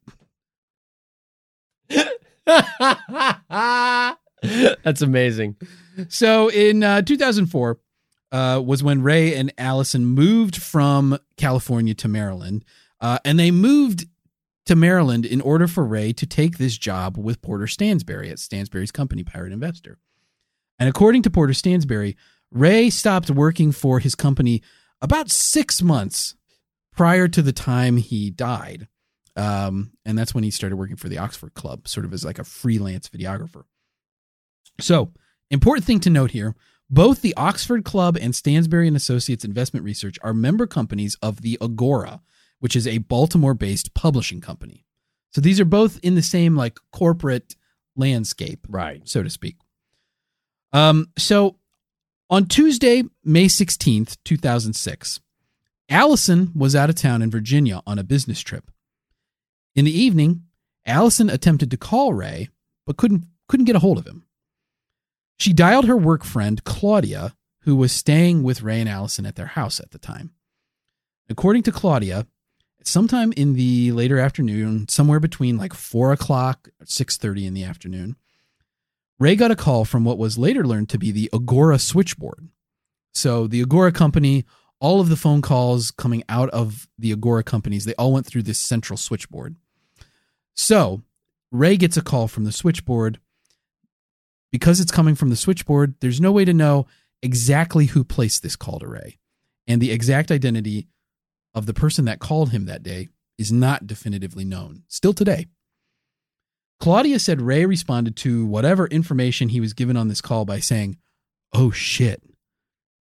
That's 4.85 5.03
amazing. 5.03 5.57
So 6.09 6.49
in 6.49 6.83
uh, 6.83 7.03
2004 7.03 7.79
uh, 8.33 8.61
was 8.65 8.83
when 8.83 9.03
Ray 9.03 9.35
and 9.35 9.53
Allison 9.59 10.07
moved 10.07 10.57
from 10.57 11.19
California 11.37 11.95
to 11.95 12.09
Maryland. 12.09 12.65
Uh, 13.01 13.19
and 13.25 13.39
they 13.39 13.51
moved 13.51 14.07
to 14.67 14.75
Maryland 14.75 15.27
in 15.27 15.41
order 15.41 15.67
for 15.67 15.85
Ray 15.85 16.13
to 16.15 16.27
take 16.27 16.57
this 16.57 16.79
job 16.79 17.19
with 17.19 17.43
Porter 17.43 17.67
Stansberry 17.67 18.31
at 18.31 18.39
Stansberry's 18.39 18.93
company, 18.93 19.23
Pirate 19.23 19.53
Investor. 19.53 19.99
And 20.79 20.89
according 20.89 21.23
to 21.23 21.31
Porter 21.31 21.53
Stansberry, 21.53 22.17
Ray 22.51 22.91
stopped 22.91 23.31
working 23.31 23.71
for 23.71 23.99
his 23.99 24.15
company 24.15 24.63
about 25.01 25.31
six 25.31 25.83
months 25.83 26.35
prior 26.93 27.29
to 27.29 27.43
the 27.43 27.53
time 27.53 27.97
he 27.97 28.31
died. 28.31 28.89
Um, 29.35 29.93
and 30.05 30.17
that's 30.17 30.35
when 30.35 30.45
he 30.45 30.51
started 30.51 30.77
working 30.77 30.97
for 30.97 31.09
the 31.09 31.19
Oxford 31.19 31.55
Club, 31.55 31.89
sort 31.89 32.05
of 32.07 32.13
as 32.13 32.25
like 32.25 32.39
a 32.39 32.45
freelance 32.45 33.09
videographer. 33.09 33.65
So, 34.81 35.13
important 35.51 35.87
thing 35.87 36.01
to 36.01 36.11
note 36.11 36.31
here 36.31 36.55
both 36.93 37.23
the 37.23 37.35
Oxford 37.39 37.87
Club 37.87 38.19
and 38.21 38.35
Stansberry 38.35 38.87
and 38.87 38.95
Associates 38.95 39.47
Investment 39.47 39.83
Research 39.83 40.19
are 40.23 40.35
member 40.35 40.67
companies 40.67 41.17
of 41.23 41.41
the 41.41 41.57
Agora, 41.59 42.21
which 42.61 42.77
is 42.77 42.87
a 42.87 42.99
Baltimore-based 42.99 43.95
publishing 43.95 44.43
company. 44.43 44.85
So 45.31 45.41
these 45.41 45.59
are 45.59 45.65
both 45.65 45.99
in 46.03 46.17
the 46.17 46.23
same 46.23 46.55
like 46.55 46.79
corporate 46.93 47.57
landscape 47.97 48.67
Right. 48.69 49.01
so 49.09 49.23
to 49.23 49.31
speak. 49.31 49.57
Um, 50.75 51.09
so 51.17 51.57
on 52.29 52.45
Tuesday, 52.45 53.05
May 53.25 53.47
16th, 53.47 54.19
2006, 54.27 55.21
Allison 55.89 56.53
was 56.55 56.77
out 56.77 56.91
of 56.91 56.97
town 56.97 57.23
in 57.23 57.31
Virginia 57.31 57.81
on 57.87 57.99
a 57.99 58.05
business 58.05 58.41
trip. 58.41 58.71
In 59.75 59.87
the 59.87 59.99
evening, 59.99 60.43
Allison 60.85 61.31
attempted 61.31 61.71
to 61.71 61.79
call 61.79 62.13
Ray, 62.13 62.51
but 62.87 62.99
couldn't 62.99 63.25
couldn't 63.49 63.67
get 63.67 63.77
a 63.77 63.81
hold 63.81 63.97
of 63.99 64.07
him. 64.07 64.25
She 65.43 65.53
dialed 65.53 65.87
her 65.87 65.97
work 65.97 66.23
friend, 66.23 66.63
Claudia, 66.63 67.35
who 67.63 67.75
was 67.75 67.91
staying 67.91 68.45
with 68.45 68.63
Ray 68.63 68.79
and 68.79 68.89
Allison 68.89 69.27
at 69.27 69.35
their 69.35 69.47
house 69.47 69.81
at 69.81 69.91
the 69.91 69.99
time. 69.99 70.31
According 71.29 71.65
to 71.65 71.73
Claudia, 71.73 72.29
sometime 72.85 73.33
in 73.33 73.55
the 73.55 73.91
later 73.91 74.21
afternoon, 74.21 74.87
somewhere 74.87 75.19
between 75.19 75.59
like 75.59 75.75
four 75.75 76.13
o'clock, 76.13 76.69
six 76.85 77.17
thirty 77.17 77.45
in 77.45 77.55
the 77.55 77.65
afternoon, 77.65 78.15
Ray 79.19 79.35
got 79.35 79.51
a 79.51 79.57
call 79.57 79.85
from 79.85 80.05
what 80.05 80.17
was 80.17 80.39
later 80.39 80.65
learned 80.65 80.91
to 80.91 80.99
be 80.99 81.11
the 81.11 81.29
Agora 81.33 81.81
switchboard. 81.81 82.49
So 83.13 83.49
the 83.49 83.63
Agora 83.63 83.91
company, 83.91 84.45
all 84.79 85.01
of 85.01 85.09
the 85.09 85.17
phone 85.17 85.43
calls 85.43 85.91
coming 85.91 86.23
out 86.29 86.51
of 86.51 86.87
the 86.97 87.11
Agora 87.11 87.43
companies, 87.43 87.85
they 87.85 87.97
all 87.97 88.13
went 88.13 88.27
through 88.27 88.45
this 88.45 88.61
central 88.61 88.97
switchboard. 88.97 89.57
So 90.55 91.03
Ray 91.51 91.77
gets 91.77 91.97
a 91.97 92.01
call 92.01 92.29
from 92.29 92.45
the 92.45 92.53
switchboard. 92.53 93.19
Because 94.53 94.81
it's 94.81 94.93
coming 94.93 95.15
from 95.15 95.31
the 95.31 95.37
switchboard, 95.37 95.95
there's 96.01 96.21
no 96.21 96.31
way 96.31 96.45
to 96.45 96.53
know 96.53 96.87
exactly 97.23 97.87
who 97.87 98.05
placed 98.05 98.43
this 98.43 98.55
call 98.55 98.79
to 98.79 98.87
Ray. 98.87 99.19
And 99.67 99.81
the 99.81 99.91
exact 99.91 100.31
identity 100.31 100.89
of 101.55 101.67
the 101.67 101.75
person 101.75 102.05
that 102.05 102.21
called 102.21 102.51
him 102.51 102.67
that 102.67 102.83
day 102.83 103.09
is 103.39 103.51
not 103.51 103.87
definitively 103.87 104.45
known, 104.45 104.83
still 104.89 105.13
today. 105.13 105.47
Claudia 106.81 107.19
said 107.19 107.41
Ray 107.41 107.65
responded 107.65 108.17
to 108.17 108.45
whatever 108.45 108.87
information 108.89 109.49
he 109.49 109.61
was 109.61 109.73
given 109.73 109.97
on 109.97 110.09
this 110.09 110.21
call 110.21 110.45
by 110.45 110.59
saying, 110.59 110.97
Oh 111.55 111.71
shit, 111.71 112.23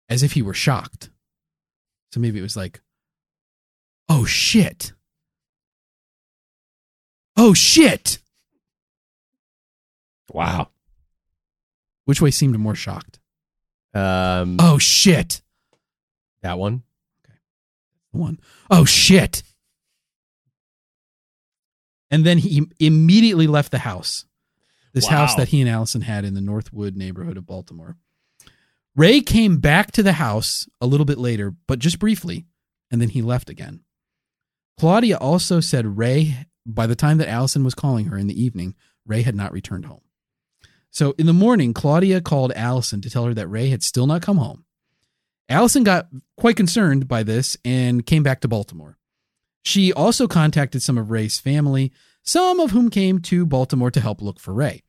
as 0.09 0.21
if 0.21 0.33
he 0.33 0.41
were 0.41 0.53
shocked. 0.53 1.09
So 2.11 2.19
maybe 2.19 2.39
it 2.39 2.43
was 2.43 2.57
like, 2.57 2.81
Oh 4.09 4.25
shit. 4.25 4.91
Oh 7.37 7.53
shit. 7.53 8.19
Wow. 10.31 10.69
Which 12.09 12.21
way 12.23 12.31
seemed 12.31 12.57
more 12.57 12.73
shocked? 12.73 13.19
Um, 13.93 14.57
Oh 14.59 14.79
shit. 14.79 15.43
that 16.41 16.57
one. 16.57 16.81
Okay. 17.23 17.35
One. 18.09 18.39
Oh 18.71 18.83
shit. 18.83 19.43
And 22.09 22.25
then 22.25 22.39
he 22.39 22.63
immediately 22.79 23.45
left 23.45 23.69
the 23.71 23.77
house. 23.77 24.25
This 24.91 25.05
Wow. 25.05 25.17
house 25.17 25.35
that 25.35 25.49
he 25.49 25.61
and 25.61 25.69
Allison 25.69 26.01
had 26.01 26.25
in 26.25 26.33
the 26.33 26.41
Northwood 26.41 26.95
neighborhood 26.95 27.37
of 27.37 27.45
Baltimore. 27.45 27.95
Ray 28.95 29.21
came 29.21 29.59
back 29.59 29.91
to 29.91 30.01
the 30.01 30.13
house 30.13 30.67
a 30.81 30.87
little 30.87 31.05
bit 31.05 31.19
later, 31.19 31.51
but 31.67 31.77
just 31.77 31.99
briefly, 31.99 32.47
and 32.89 32.99
then 32.99 33.09
he 33.09 33.21
left 33.21 33.51
again. 33.51 33.81
Claudia 34.79 35.15
also 35.17 35.59
said 35.59 35.95
Ray, 35.99 36.47
by 36.65 36.87
the 36.87 36.95
time 36.95 37.19
that 37.19 37.29
Allison 37.29 37.63
was 37.63 37.75
calling 37.75 38.05
her 38.07 38.17
in 38.17 38.25
the 38.25 38.41
evening, 38.41 38.73
Ray 39.05 39.21
had 39.21 39.35
not 39.35 39.51
returned 39.53 39.85
home. 39.85 40.01
So 40.91 41.13
in 41.17 41.25
the 41.25 41.33
morning, 41.33 41.73
Claudia 41.73 42.21
called 42.21 42.51
Allison 42.55 43.01
to 43.01 43.09
tell 43.09 43.25
her 43.25 43.33
that 43.33 43.47
Ray 43.47 43.69
had 43.69 43.83
still 43.83 44.07
not 44.07 44.21
come 44.21 44.37
home. 44.37 44.65
Allison 45.47 45.83
got 45.83 46.07
quite 46.37 46.55
concerned 46.55 47.07
by 47.07 47.23
this 47.23 47.57
and 47.65 48.05
came 48.05 48.23
back 48.23 48.41
to 48.41 48.47
Baltimore. 48.47 48.97
She 49.63 49.91
also 49.91 50.27
contacted 50.27 50.81
some 50.81 50.97
of 50.97 51.11
Ray's 51.11 51.39
family, 51.39 51.91
some 52.23 52.59
of 52.59 52.71
whom 52.71 52.89
came 52.89 53.19
to 53.23 53.45
Baltimore 53.45 53.91
to 53.91 54.01
help 54.01 54.21
look 54.21 54.39
for 54.39 54.53
Ray. 54.53 54.83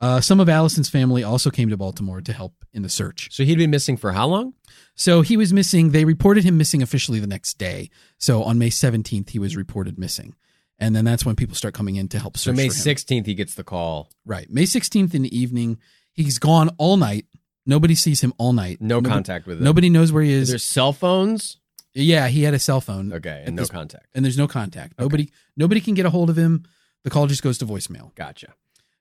Uh, 0.00 0.20
some 0.20 0.40
of 0.40 0.48
Allison's 0.48 0.88
family 0.88 1.22
also 1.22 1.48
came 1.48 1.68
to 1.68 1.76
Baltimore 1.76 2.20
to 2.20 2.32
help 2.32 2.64
in 2.72 2.82
the 2.82 2.88
search. 2.88 3.28
So 3.30 3.44
he'd 3.44 3.58
been 3.58 3.70
missing 3.70 3.96
for 3.96 4.10
how 4.10 4.26
long? 4.26 4.54
So 4.96 5.20
he 5.20 5.36
was 5.36 5.52
missing. 5.52 5.90
They 5.90 6.04
reported 6.04 6.42
him 6.42 6.58
missing 6.58 6.82
officially 6.82 7.20
the 7.20 7.28
next 7.28 7.56
day. 7.56 7.88
So 8.18 8.42
on 8.42 8.58
May 8.58 8.70
17th, 8.70 9.30
he 9.30 9.38
was 9.38 9.56
reported 9.56 9.98
missing. 9.98 10.34
And 10.78 10.96
then 10.96 11.04
that's 11.04 11.24
when 11.24 11.36
people 11.36 11.54
start 11.54 11.74
coming 11.74 11.96
in 11.96 12.08
to 12.08 12.18
help 12.18 12.36
search. 12.36 12.56
So 12.56 12.62
May 12.62 12.68
sixteenth, 12.68 13.26
he 13.26 13.34
gets 13.34 13.54
the 13.54 13.62
call. 13.64 14.10
Right. 14.26 14.50
May 14.50 14.64
16th 14.64 15.14
in 15.14 15.22
the 15.22 15.36
evening. 15.36 15.78
He's 16.12 16.38
gone 16.38 16.70
all 16.78 16.96
night. 16.96 17.26
Nobody 17.64 17.94
sees 17.94 18.20
him 18.20 18.32
all 18.38 18.52
night. 18.52 18.80
No 18.80 18.96
Nobody- 18.96 19.12
contact 19.14 19.46
with 19.46 19.58
him. 19.58 19.64
Nobody 19.64 19.88
knows 19.90 20.10
where 20.12 20.22
he 20.24 20.32
Is 20.32 20.42
is. 20.44 20.48
there 20.50 20.58
cell 20.58 20.92
phones? 20.92 21.58
Yeah, 21.94 22.26
he 22.28 22.42
had 22.42 22.54
a 22.54 22.58
cell 22.58 22.80
phone. 22.80 23.12
Okay, 23.12 23.44
and 23.46 23.54
no 23.54 23.62
this- 23.62 23.70
contact. 23.70 24.06
and 24.14 24.24
there's 24.24 24.38
no 24.38 24.48
contact. 24.48 24.94
Nobody 24.98 25.30
nobody 25.56 25.80
can 25.80 25.94
get 25.94 26.06
a 26.06 26.10
hold 26.10 26.30
of 26.30 26.36
him. 26.36 26.64
The 27.04 27.10
call 27.10 27.26
just 27.28 27.42
goes 27.42 27.58
to 27.58 27.66
voicemail. 27.66 28.14
Gotcha. 28.16 28.54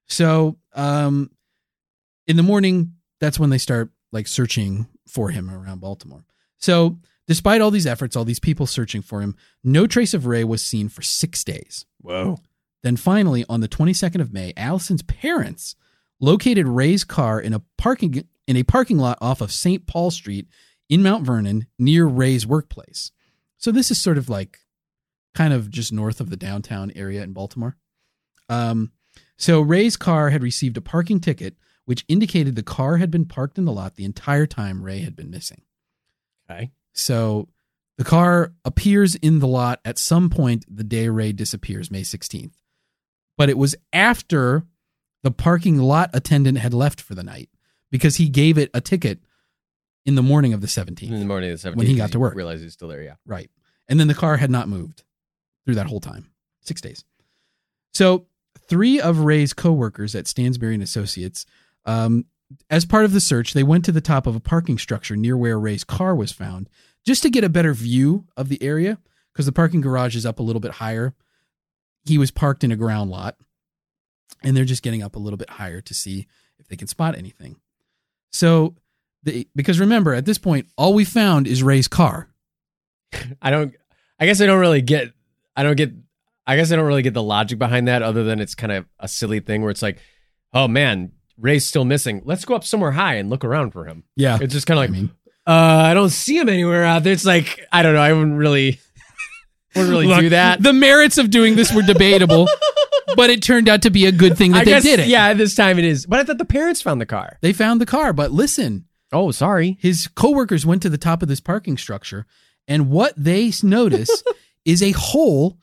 So, 0.08 0.58
um 0.74 1.32
in 2.28 2.38
the 2.38 2.44
morning, 2.44 2.94
that's 3.20 3.40
when 3.40 3.50
they 3.50 3.58
start 3.58 3.90
like 4.12 4.28
searching 4.28 4.88
for 5.08 5.30
him 5.30 5.50
around 5.50 5.80
Baltimore. 5.82 6.26
So, 6.58 7.00
despite 7.28 7.62
all 7.62 7.72
these 7.72 7.88
efforts, 7.88 8.16
all 8.16 8.26
these 8.26 8.40
people 8.40 8.66
searching 8.66 9.02
for 9.02 9.22
him, 9.22 9.36
no 9.64 9.88
trace 9.88 10.14
of 10.14 10.26
Ray 10.26 10.44
was 10.44 10.64
seen 10.64 10.90
for 10.90 11.02
6 11.02 11.44
days. 11.44 11.86
Whoa. 12.00 12.40
Then 12.84 12.98
finally, 12.98 13.46
on 13.48 13.62
the 13.62 13.68
22nd 13.68 14.22
of 14.22 14.34
May, 14.34 14.54
Allison's 14.58 15.04
parents 15.04 15.76
located 16.20 16.68
Ray's 16.68 17.04
car 17.04 17.40
in 17.40 17.54
a 17.54 17.62
parking 17.78 18.24
in 18.48 18.58
a 18.58 18.64
parking 18.64 18.98
lot 18.98 19.18
off 19.22 19.42
of 19.42 19.52
St. 19.52 19.86
Paul 19.88 20.12
Street 20.12 20.48
in 20.90 21.04
Mount 21.04 21.26
Vernon 21.26 21.68
near 21.80 22.06
Ray's 22.06 22.46
workplace. 22.46 23.12
So 23.58 23.72
this 23.72 23.92
is 23.92 24.00
sort 24.00 24.18
of 24.18 24.30
like 24.30 24.60
kind 25.34 25.54
of 25.54 25.70
just 25.70 25.94
north 25.94 26.20
of 26.20 26.30
the 26.30 26.38
downtown 26.38 26.92
area 26.96 27.24
in 27.24 27.34
Baltimore. 27.34 27.78
Um, 28.50 28.92
so 29.38 29.62
Ray's 29.62 29.96
car 29.96 30.30
had 30.32 30.44
received 30.44 30.78
a 30.78 30.82
parking 30.82 31.20
ticket, 31.20 31.56
which 31.86 32.06
indicated 32.08 32.56
the 32.56 32.64
car 32.64 32.98
had 32.98 33.10
been 33.10 33.26
parked 33.26 33.58
in 33.58 33.66
the 33.66 33.72
lot 33.72 33.96
the 33.96 34.06
entire 34.06 34.46
time 34.46 34.84
Ray 34.84 35.00
had 35.00 35.16
been 35.16 35.30
missing. 35.30 35.62
Okay. 36.50 36.72
So 36.94 37.48
the 37.98 38.04
car 38.04 38.54
appears 38.66 39.16
in 39.16 39.40
the 39.40 39.48
lot 39.48 39.80
at 39.86 39.98
some 39.98 40.30
point 40.30 40.66
the 40.68 40.84
day 40.84 41.10
Ray 41.10 41.32
disappears, 41.32 41.92
May 41.92 42.02
16th. 42.02 42.54
But 43.38 43.50
it 43.50 43.58
was 43.58 43.76
after 43.94 44.64
the 45.24 45.32
parking 45.32 45.78
lot 45.78 46.10
attendant 46.14 46.58
had 46.58 46.74
left 46.74 47.02
for 47.02 47.16
the 47.16 47.24
night 47.24 47.50
because 47.92 48.16
he 48.16 48.30
gave 48.30 48.58
it 48.58 48.70
a 48.74 48.82
ticket 48.82 49.20
in 50.06 50.16
the 50.16 50.24
morning 50.24 50.54
of 50.54 50.62
the 50.62 50.68
17th. 50.68 51.04
In 51.04 51.20
the 51.20 51.26
morning 51.26 51.52
of 51.52 51.62
the 51.62 51.70
17th. 51.70 51.76
When 51.76 51.88
he 51.88 51.96
got 51.96 52.12
to 52.12 52.20
work. 52.20 52.36
Realized 52.36 52.64
he's 52.64 52.74
still 52.74 52.88
there, 52.88 53.04
yeah. 53.04 53.16
Right. 53.26 53.50
And 53.88 54.00
then 54.00 54.08
the 54.08 54.14
car 54.14 54.38
had 54.38 54.50
not 54.50 54.68
moved 54.68 55.04
through 55.66 55.76
that 55.76 55.88
whole 55.88 56.00
time. 56.00 56.32
Six 56.62 56.82
days. 56.82 57.04
So 57.94 58.26
three 58.68 59.00
of 59.00 59.20
Ray's 59.20 59.54
coworkers 59.54 60.16
at 60.16 60.26
Stansberry 60.26 60.74
and 60.74 60.84
Associates, 60.84 61.46
um, 61.86 62.26
as 62.70 62.86
part 62.86 63.06
of 63.06 63.14
the 63.14 63.20
search, 63.20 63.54
they 63.54 63.64
went 63.64 63.86
to 63.86 63.92
the 63.92 64.02
top 64.02 64.28
of 64.28 64.36
a 64.36 64.40
parking 64.40 64.78
structure 64.78 65.16
near 65.16 65.38
where 65.38 65.60
Ray's 65.60 65.84
car 65.84 66.16
was 66.16 66.32
found, 66.32 66.70
just 67.06 67.24
to 67.24 67.30
get 67.30 67.44
a 67.44 67.50
better 67.50 67.74
view 67.74 68.26
of 68.38 68.50
the 68.50 68.62
area, 68.62 68.98
because 69.32 69.46
the 69.46 69.52
parking 69.52 69.82
garage 69.82 70.16
is 70.16 70.26
up 70.26 70.40
a 70.40 70.44
little 70.44 70.60
bit 70.60 70.74
higher. 70.74 71.14
He 72.06 72.18
was 72.18 72.32
parked 72.32 72.64
in 72.64 72.72
a 72.72 72.76
ground 72.76 73.10
lot, 73.10 73.36
and 74.44 74.56
they're 74.56 74.66
just 74.66 74.84
getting 74.84 75.04
up 75.04 75.16
a 75.16 75.20
little 75.20 75.38
bit 75.38 75.52
higher 75.52 75.82
to 75.82 75.94
see 75.94 76.28
if 76.60 76.68
they 76.68 76.76
can 76.76 76.88
spot 76.88 77.18
anything. 77.18 77.58
So, 78.32 78.76
they, 79.24 79.48
because 79.56 79.80
remember, 79.80 80.14
at 80.14 80.26
this 80.26 80.38
point, 80.38 80.68
all 80.78 80.94
we 80.94 81.06
found 81.06 81.48
is 81.48 81.62
Ray's 81.62 81.88
car. 81.88 82.30
I 83.42 83.52
don't 83.52 83.76
I 84.22 84.26
guess 84.26 84.40
I 84.40 84.46
don't 84.46 84.60
really 84.60 84.84
get 84.84 85.12
I 85.56 85.64
don't 85.64 85.76
get 85.76 85.92
I 86.46 86.56
guess 86.56 86.72
I 86.72 86.76
don't 86.76 86.86
really 86.86 87.02
get 87.02 87.16
the 87.16 87.24
logic 87.24 87.58
behind 87.58 87.88
that 87.88 88.04
other 88.04 88.24
than 88.24 88.40
it's 88.40 88.56
kind 88.56 88.72
of 88.72 88.86
a 89.00 89.08
silly 89.08 89.40
thing 89.40 89.62
where 89.62 89.72
it's 89.72 89.82
like, 89.82 90.00
oh 90.54 90.68
man, 90.68 91.12
Ray's 91.42 91.66
still 91.66 91.86
missing. 91.86 92.22
Let's 92.26 92.46
go 92.46 92.56
up 92.56 92.64
somewhere 92.64 92.92
high 92.92 93.16
and 93.16 93.30
look 93.30 93.44
around 93.44 93.72
for 93.72 93.86
him. 93.86 94.04
Yeah. 94.16 94.38
It's 94.42 94.54
just 94.54 94.68
kind 94.68 94.78
of 94.78 94.84
I 94.84 94.86
like, 94.86 94.92
mean, 94.92 95.12
uh, 95.48 95.52
I 95.90 95.94
don't 95.94 96.10
see 96.10 96.38
him 96.38 96.48
anywhere 96.50 96.84
out 96.86 97.04
there. 97.04 97.14
It's 97.14 97.26
like, 97.26 97.66
I 97.72 97.82
don't 97.84 97.94
know. 97.96 98.02
I 98.02 98.14
wouldn't 98.14 98.38
really, 98.38 98.80
wouldn't 99.76 99.92
really 99.92 100.08
Look, 100.08 100.20
do 100.20 100.30
that. 100.30 100.62
The 100.62 100.74
merits 100.74 101.18
of 101.18 101.30
doing 101.30 101.56
this 101.56 101.74
were 101.74 101.82
debatable, 101.82 102.48
but 103.16 103.30
it 103.30 103.42
turned 103.42 103.68
out 103.68 103.82
to 103.84 103.90
be 103.90 104.06
a 104.06 104.12
good 104.12 104.38
thing 104.38 104.52
that 104.52 104.62
I 104.62 104.66
they 104.66 104.72
guess, 104.72 104.84
did 104.84 105.00
it. 105.00 105.08
yeah, 105.08 105.34
this 105.34 105.56
time 105.56 105.80
it 105.80 105.86
is. 105.86 106.06
But 106.06 106.20
I 106.20 106.24
thought 106.24 106.38
the 106.38 106.46
parents 106.46 106.82
found 106.82 107.02
the 107.02 107.06
car. 107.06 107.38
They 107.42 107.54
found 107.54 107.82
the 107.82 107.86
car, 107.86 108.14
but 108.14 108.32
listen, 108.32 108.86
Oh, 109.12 109.32
sorry. 109.32 109.78
his 109.82 110.08
coworkers 110.08 110.66
went 110.66 110.82
to 110.84 110.90
the 110.90 110.98
top 110.98 111.22
of 111.22 111.28
this 111.28 111.40
parking 111.42 111.78
structure, 111.78 112.26
and 112.68 112.90
what 112.90 113.14
they 113.18 113.52
notice 113.64 114.24
is 114.66 114.82
a 114.84 114.92
hole 114.92 115.58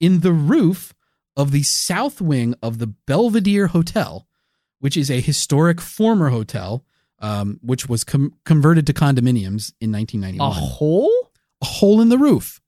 in 0.00 0.20
the 0.20 0.32
roof 0.32 0.94
of 1.36 1.50
the 1.50 1.62
south 1.64 2.20
wing 2.20 2.54
of 2.62 2.78
the 2.78 2.86
Belvedere 2.86 3.66
Hotel, 3.66 4.26
which 4.80 4.96
is 4.96 5.10
a 5.10 5.20
historic 5.20 5.80
former 5.80 6.28
hotel, 6.30 6.84
um, 7.20 7.58
which 7.62 7.88
was 7.88 8.04
com- 8.04 8.34
converted 8.44 8.86
to 8.86 8.92
condominiums 8.92 9.72
in 9.80 9.90
1991. 9.92 10.48
A 10.48 10.50
hole? 10.52 11.10
a 11.62 11.64
hole 11.64 12.00
in 12.02 12.08
the 12.10 12.18
roof 12.18 12.60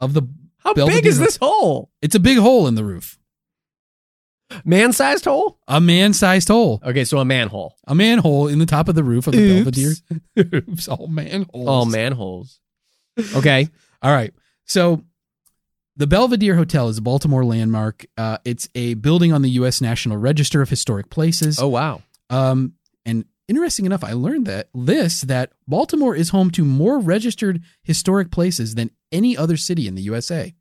of 0.00 0.14
the. 0.14 0.22
How 0.58 0.74
Belvedere 0.74 1.02
big 1.02 1.06
is 1.06 1.18
this 1.18 1.36
hole? 1.36 1.90
It's 2.02 2.14
a 2.14 2.20
big 2.20 2.38
hole 2.38 2.66
in 2.66 2.74
the 2.74 2.84
roof, 2.84 3.18
Man-sized 4.64 5.24
hole? 5.26 5.58
a 5.68 5.80
man-sized 5.80 6.48
hole. 6.48 6.80
Okay, 6.84 7.04
so 7.04 7.18
a 7.18 7.24
manhole. 7.24 7.76
a 7.86 7.94
manhole 7.94 8.48
in 8.48 8.58
the 8.58 8.66
top 8.66 8.88
of 8.88 8.94
the 8.94 9.04
roof 9.04 9.26
of 9.26 9.34
the 9.34 9.60
Oops. 9.60 10.00
Belvedere. 10.38 10.62
Oops, 10.68 10.88
all 10.88 11.06
manholes. 11.06 11.68
All 11.68 11.84
manholes. 11.84 12.60
Okay. 13.36 13.68
All 14.02 14.12
right. 14.12 14.32
So 14.64 15.04
the 15.98 16.06
Belvedere 16.06 16.54
Hotel 16.54 16.88
is 16.88 16.96
a 16.98 17.02
Baltimore 17.02 17.44
landmark. 17.44 18.06
Uh, 18.16 18.38
it's 18.44 18.68
a 18.74 18.94
building 18.94 19.32
on 19.32 19.42
the 19.42 19.50
U.S. 19.50 19.80
National 19.80 20.16
Register 20.16 20.62
of 20.62 20.70
Historic 20.70 21.10
Places. 21.10 21.58
Oh, 21.60 21.68
wow. 21.68 22.02
Um, 22.30 22.74
and 23.04 23.24
interesting 23.48 23.84
enough, 23.84 24.04
I 24.04 24.12
learned 24.12 24.46
that 24.46 24.68
this 24.74 25.22
that 25.22 25.52
Baltimore 25.66 26.14
is 26.14 26.30
home 26.30 26.50
to 26.52 26.64
more 26.64 26.98
registered 26.98 27.62
historic 27.82 28.30
places 28.30 28.76
than 28.76 28.90
any 29.10 29.36
other 29.36 29.56
city 29.56 29.88
in 29.88 29.96
the 29.96 30.02
USA. 30.02 30.54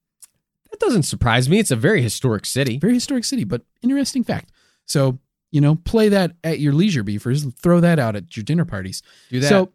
That 0.71 0.79
doesn't 0.79 1.03
surprise 1.03 1.47
me. 1.47 1.59
It's 1.59 1.71
a 1.71 1.75
very 1.75 2.01
historic 2.01 2.45
city. 2.45 2.79
Very 2.79 2.95
historic 2.95 3.23
city, 3.23 3.43
but 3.43 3.61
interesting 3.81 4.23
fact. 4.23 4.51
So 4.85 5.19
you 5.51 5.61
know, 5.61 5.75
play 5.75 6.09
that 6.09 6.33
at 6.43 6.59
your 6.59 6.73
leisure, 6.73 7.03
beefers. 7.03 7.45
Throw 7.61 7.79
that 7.79 7.99
out 7.99 8.15
at 8.15 8.35
your 8.35 8.43
dinner 8.43 8.65
parties. 8.65 9.01
Do 9.29 9.39
that. 9.39 9.47
So, 9.47 9.71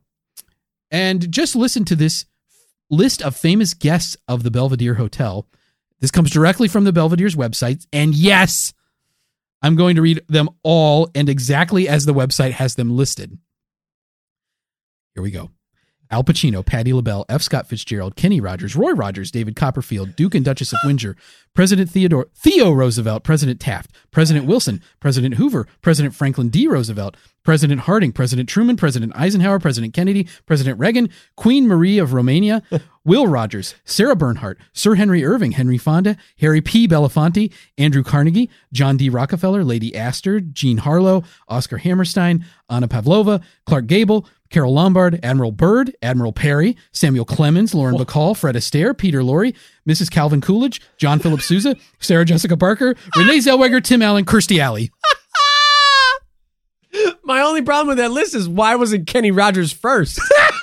and 0.90 1.30
just 1.32 1.56
listen 1.56 1.84
to 1.86 1.96
this 1.96 2.26
list 2.92 3.22
of 3.22 3.34
famous 3.34 3.74
guests 3.74 4.16
of 4.28 4.44
the 4.44 4.50
Belvedere 4.50 4.94
Hotel. 4.94 5.48
This 6.00 6.10
comes 6.10 6.30
directly 6.30 6.68
from 6.68 6.84
the 6.84 6.92
Belvedere's 6.92 7.34
website. 7.34 7.86
And 7.92 8.14
yes, 8.14 8.74
I'm 9.62 9.76
going 9.76 9.96
to 9.96 10.02
read 10.02 10.22
them 10.28 10.50
all 10.62 11.10
and 11.14 11.28
exactly 11.28 11.88
as 11.88 12.04
the 12.04 12.14
website 12.14 12.52
has 12.52 12.74
them 12.74 12.96
listed. 12.96 13.38
Here 15.14 15.22
we 15.22 15.30
go. 15.30 15.50
Al 16.12 16.22
Pacino, 16.22 16.64
Patti 16.64 16.92
LaBelle, 16.92 17.24
F. 17.30 17.40
Scott 17.40 17.66
Fitzgerald, 17.66 18.16
Kenny 18.16 18.38
Rogers, 18.38 18.76
Roy 18.76 18.92
Rogers, 18.92 19.30
David 19.30 19.56
Copperfield, 19.56 20.14
Duke 20.14 20.34
and 20.34 20.44
Duchess 20.44 20.74
of 20.74 20.78
Windsor, 20.84 21.16
President 21.54 21.90
Theodore 21.90 22.28
Theo 22.34 22.70
Roosevelt, 22.70 23.24
President 23.24 23.60
Taft, 23.60 23.90
President 24.10 24.46
Wilson, 24.46 24.82
President 25.00 25.34
Hoover, 25.34 25.66
President 25.80 26.14
Franklin 26.14 26.50
D. 26.50 26.68
Roosevelt, 26.68 27.16
President 27.44 27.80
Harding, 27.80 28.12
President 28.12 28.48
Truman, 28.48 28.76
President 28.76 29.12
Eisenhower, 29.16 29.58
President 29.58 29.94
Kennedy, 29.94 30.28
President 30.46 30.78
Reagan, 30.78 31.08
Queen 31.36 31.66
Marie 31.66 31.98
of 31.98 32.12
Romania, 32.12 32.62
Will 33.04 33.26
Rogers, 33.26 33.74
Sarah 33.84 34.14
Bernhardt, 34.14 34.58
Sir 34.72 34.94
Henry 34.94 35.24
Irving, 35.24 35.52
Henry 35.52 35.78
Fonda, 35.78 36.16
Harry 36.38 36.60
P. 36.60 36.86
Belafonte, 36.86 37.52
Andrew 37.76 38.04
Carnegie, 38.04 38.48
John 38.72 38.96
D. 38.96 39.08
Rockefeller, 39.08 39.64
Lady 39.64 39.96
Astor, 39.96 40.40
Jean 40.40 40.78
Harlow, 40.78 41.24
Oscar 41.48 41.78
Hammerstein, 41.78 42.44
Anna 42.70 42.86
Pavlova, 42.86 43.40
Clark 43.66 43.86
Gable, 43.86 44.28
Carole 44.52 44.74
Lombard, 44.74 45.18
Admiral 45.22 45.50
Byrd, 45.50 45.96
Admiral 46.02 46.32
Perry, 46.32 46.76
Samuel 46.92 47.24
Clemens, 47.24 47.74
Lauren 47.74 47.96
Bacall, 47.96 48.36
Fred 48.36 48.54
Astaire, 48.54 48.96
Peter 48.96 49.22
Lorre, 49.22 49.54
Mrs. 49.88 50.10
Calvin 50.10 50.42
Coolidge, 50.42 50.80
John 50.98 51.18
Philip 51.18 51.40
Sousa, 51.40 51.74
Sarah 52.00 52.26
Jessica 52.26 52.56
Parker, 52.56 52.94
Renee 53.16 53.38
Zellweger, 53.38 53.82
Tim 53.82 54.02
Allen, 54.02 54.26
Kirstie 54.26 54.58
Alley. 54.58 54.92
My 57.24 57.40
only 57.40 57.62
problem 57.62 57.88
with 57.88 57.96
that 57.96 58.10
list 58.10 58.34
is 58.34 58.46
why 58.46 58.76
wasn't 58.76 59.06
Kenny 59.06 59.30
Rogers 59.30 59.72
first? 59.72 60.20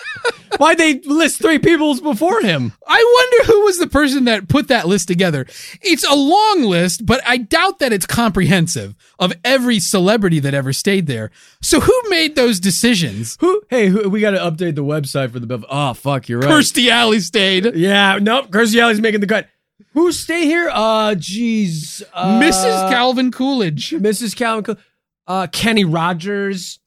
Why'd 0.57 0.77
they 0.77 0.99
list 0.99 1.41
three 1.41 1.59
people 1.59 1.99
before 2.01 2.41
him? 2.41 2.73
I 2.87 3.29
wonder 3.41 3.51
who 3.51 3.65
was 3.65 3.77
the 3.77 3.87
person 3.87 4.25
that 4.25 4.47
put 4.49 4.67
that 4.69 4.87
list 4.87 5.07
together. 5.07 5.45
It's 5.81 6.03
a 6.03 6.13
long 6.15 6.63
list, 6.63 7.05
but 7.05 7.21
I 7.25 7.37
doubt 7.37 7.79
that 7.79 7.93
it's 7.93 8.05
comprehensive 8.05 8.95
of 9.19 9.33
every 9.43 9.79
celebrity 9.79 10.39
that 10.39 10.53
ever 10.53 10.73
stayed 10.73 11.07
there. 11.07 11.31
So 11.61 11.79
who 11.79 12.01
made 12.09 12.35
those 12.35 12.59
decisions? 12.59 13.37
Who? 13.41 13.61
Hey, 13.69 13.87
who, 13.87 14.09
we 14.09 14.21
got 14.21 14.31
to 14.31 14.37
update 14.39 14.75
the 14.75 14.83
website 14.83 15.31
for 15.31 15.39
the 15.39 15.47
Bev. 15.47 15.65
Oh, 15.69 15.93
fuck, 15.93 16.27
you're 16.29 16.39
right. 16.39 16.49
Kirstie 16.49 16.89
Alley 16.89 17.19
stayed. 17.19 17.75
Yeah, 17.75 18.17
nope. 18.21 18.49
Kirstie 18.49 18.81
Alley's 18.81 19.01
making 19.01 19.21
the 19.21 19.27
cut. 19.27 19.47
Who 19.93 20.11
stay 20.11 20.45
here? 20.45 20.69
Uh, 20.71 21.15
jeez. 21.15 22.03
Uh, 22.13 22.39
Mrs. 22.39 22.89
Calvin 22.91 23.31
Coolidge. 23.31 23.91
Mrs. 23.91 24.35
Calvin. 24.35 24.63
Cool- 24.63 24.83
Uh, 25.27 25.47
Kenny 25.51 25.85
Rogers. 25.85 26.79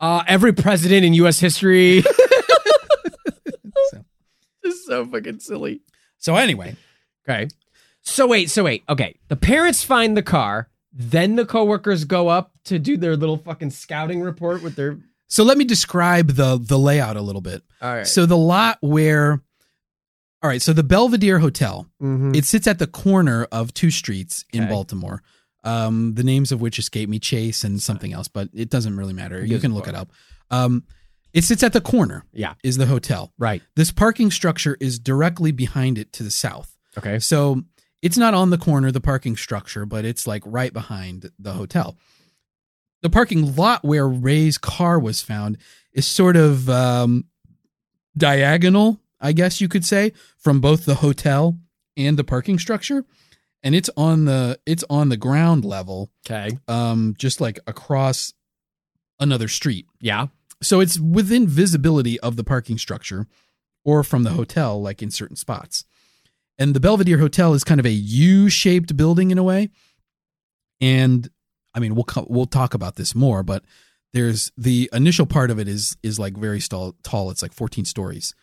Uh, 0.00 0.22
every 0.28 0.52
president 0.52 1.04
in 1.04 1.12
U.S. 1.14 1.40
history. 1.40 2.04
So- 4.68 4.76
It's 4.76 4.86
so 4.86 5.06
fucking 5.06 5.40
silly. 5.40 5.80
So 6.18 6.36
anyway, 6.36 6.76
Okay. 7.28 7.48
So 8.02 8.26
wait, 8.26 8.48
so 8.50 8.64
wait. 8.64 8.84
Okay. 8.88 9.18
The 9.28 9.36
parents 9.36 9.84
find 9.84 10.16
the 10.16 10.22
car, 10.22 10.68
then 10.92 11.36
the 11.36 11.44
coworkers 11.44 12.04
go 12.04 12.28
up 12.28 12.52
to 12.64 12.78
do 12.78 12.96
their 12.96 13.16
little 13.16 13.36
fucking 13.36 13.70
scouting 13.70 14.20
report 14.22 14.62
with 14.62 14.76
their. 14.76 14.98
so 15.26 15.44
let 15.44 15.58
me 15.58 15.64
describe 15.64 16.28
the 16.32 16.58
the 16.58 16.78
layout 16.78 17.16
a 17.16 17.20
little 17.22 17.42
bit. 17.42 17.62
All 17.82 17.94
right. 17.94 18.06
So 18.06 18.24
the 18.26 18.36
lot 18.36 18.78
where 18.80 19.42
All 20.40 20.48
right, 20.48 20.62
so 20.62 20.72
the 20.72 20.84
Belvedere 20.84 21.40
Hotel, 21.40 21.88
Mhm. 22.00 22.36
it 22.36 22.44
sits 22.44 22.68
at 22.68 22.78
the 22.78 22.86
corner 22.86 23.44
of 23.50 23.74
two 23.74 23.90
streets 23.90 24.44
in 24.52 24.62
Okay. 24.64 24.70
Baltimore. 24.72 25.20
Um, 25.64 26.14
the 26.14 26.22
names 26.22 26.52
of 26.52 26.60
which 26.60 26.78
escape 26.78 27.08
me, 27.08 27.18
Chase 27.18 27.64
and 27.64 27.82
something 27.82 28.12
else, 28.12 28.28
but 28.28 28.48
it 28.54 28.70
doesn't 28.70 28.96
really 28.96 29.12
matter. 29.12 29.44
You 29.44 29.58
can 29.58 29.74
look 29.74 29.86
fuck? 29.86 29.94
it 29.94 29.98
up. 29.98 30.12
Um, 30.50 30.84
it 31.38 31.44
sits 31.44 31.62
at 31.62 31.72
the 31.72 31.80
corner. 31.80 32.24
Yeah. 32.32 32.54
is 32.62 32.76
the 32.76 32.86
hotel. 32.86 33.32
right. 33.38 33.62
This 33.76 33.90
parking 33.92 34.30
structure 34.30 34.76
is 34.80 34.98
directly 34.98 35.52
behind 35.52 35.96
it 35.98 36.12
to 36.14 36.22
the 36.22 36.30
south. 36.30 36.76
Okay. 36.98 37.18
So 37.18 37.62
it's 38.02 38.16
not 38.18 38.34
on 38.34 38.50
the 38.50 38.58
corner, 38.58 38.90
the 38.92 39.00
parking 39.00 39.36
structure, 39.36 39.86
but 39.86 40.04
it's 40.04 40.26
like 40.26 40.42
right 40.46 40.72
behind 40.72 41.30
the 41.38 41.52
hotel. 41.52 41.96
The 43.02 43.10
parking 43.10 43.54
lot 43.56 43.84
where 43.84 44.08
Ray's 44.08 44.58
car 44.58 44.98
was 44.98 45.22
found 45.22 45.58
is 45.92 46.06
sort 46.06 46.36
of 46.36 46.68
um, 46.68 47.24
diagonal, 48.16 49.00
I 49.20 49.32
guess 49.32 49.60
you 49.60 49.68
could 49.68 49.84
say, 49.84 50.12
from 50.36 50.60
both 50.60 50.84
the 50.84 50.96
hotel 50.96 51.56
and 51.96 52.16
the 52.18 52.24
parking 52.24 52.58
structure. 52.58 53.04
And 53.62 53.74
it's 53.74 53.90
on 53.96 54.24
the 54.24 54.60
it's 54.66 54.84
on 54.88 55.08
the 55.08 55.16
ground 55.16 55.64
level, 55.64 56.10
Okay. 56.28 56.56
um, 56.68 57.14
just 57.18 57.40
like 57.40 57.58
across 57.66 58.32
another 59.18 59.48
street. 59.48 59.86
Yeah. 60.00 60.28
So 60.62 60.80
it's 60.80 60.98
within 60.98 61.46
visibility 61.46 62.18
of 62.20 62.36
the 62.36 62.44
parking 62.44 62.78
structure 62.78 63.26
or 63.84 64.02
from 64.02 64.24
the 64.24 64.30
hotel, 64.30 64.80
like 64.80 65.02
in 65.02 65.10
certain 65.10 65.36
spots. 65.36 65.84
And 66.58 66.74
the 66.74 66.80
Belvedere 66.80 67.18
Hotel 67.18 67.54
is 67.54 67.62
kind 67.62 67.78
of 67.78 67.86
a 67.86 67.90
U-shaped 67.90 68.96
building 68.96 69.30
in 69.30 69.38
a 69.38 69.44
way. 69.44 69.70
And 70.80 71.28
I 71.74 71.80
mean, 71.80 71.94
we'll 71.94 72.06
we'll 72.28 72.46
talk 72.46 72.74
about 72.74 72.96
this 72.96 73.14
more, 73.14 73.42
but 73.42 73.64
there's 74.12 74.50
the 74.56 74.90
initial 74.92 75.26
part 75.26 75.50
of 75.50 75.58
it 75.58 75.68
is 75.68 75.96
is 76.02 76.18
like 76.18 76.36
very 76.36 76.60
tall. 76.60 76.96
Tall. 77.02 77.30
It's 77.30 77.42
like 77.42 77.52
14 77.52 77.84
stories, 77.84 78.34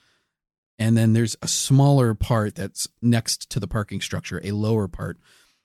and 0.79 0.97
then 0.97 1.13
there's 1.13 1.35
a 1.41 1.47
smaller 1.47 2.13
part 2.13 2.55
that's 2.55 2.87
next 3.01 3.49
to 3.51 3.59
the 3.59 3.67
parking 3.67 3.99
structure, 3.99 4.39
a 4.43 4.51
lower 4.51 4.87
part. 4.87 5.17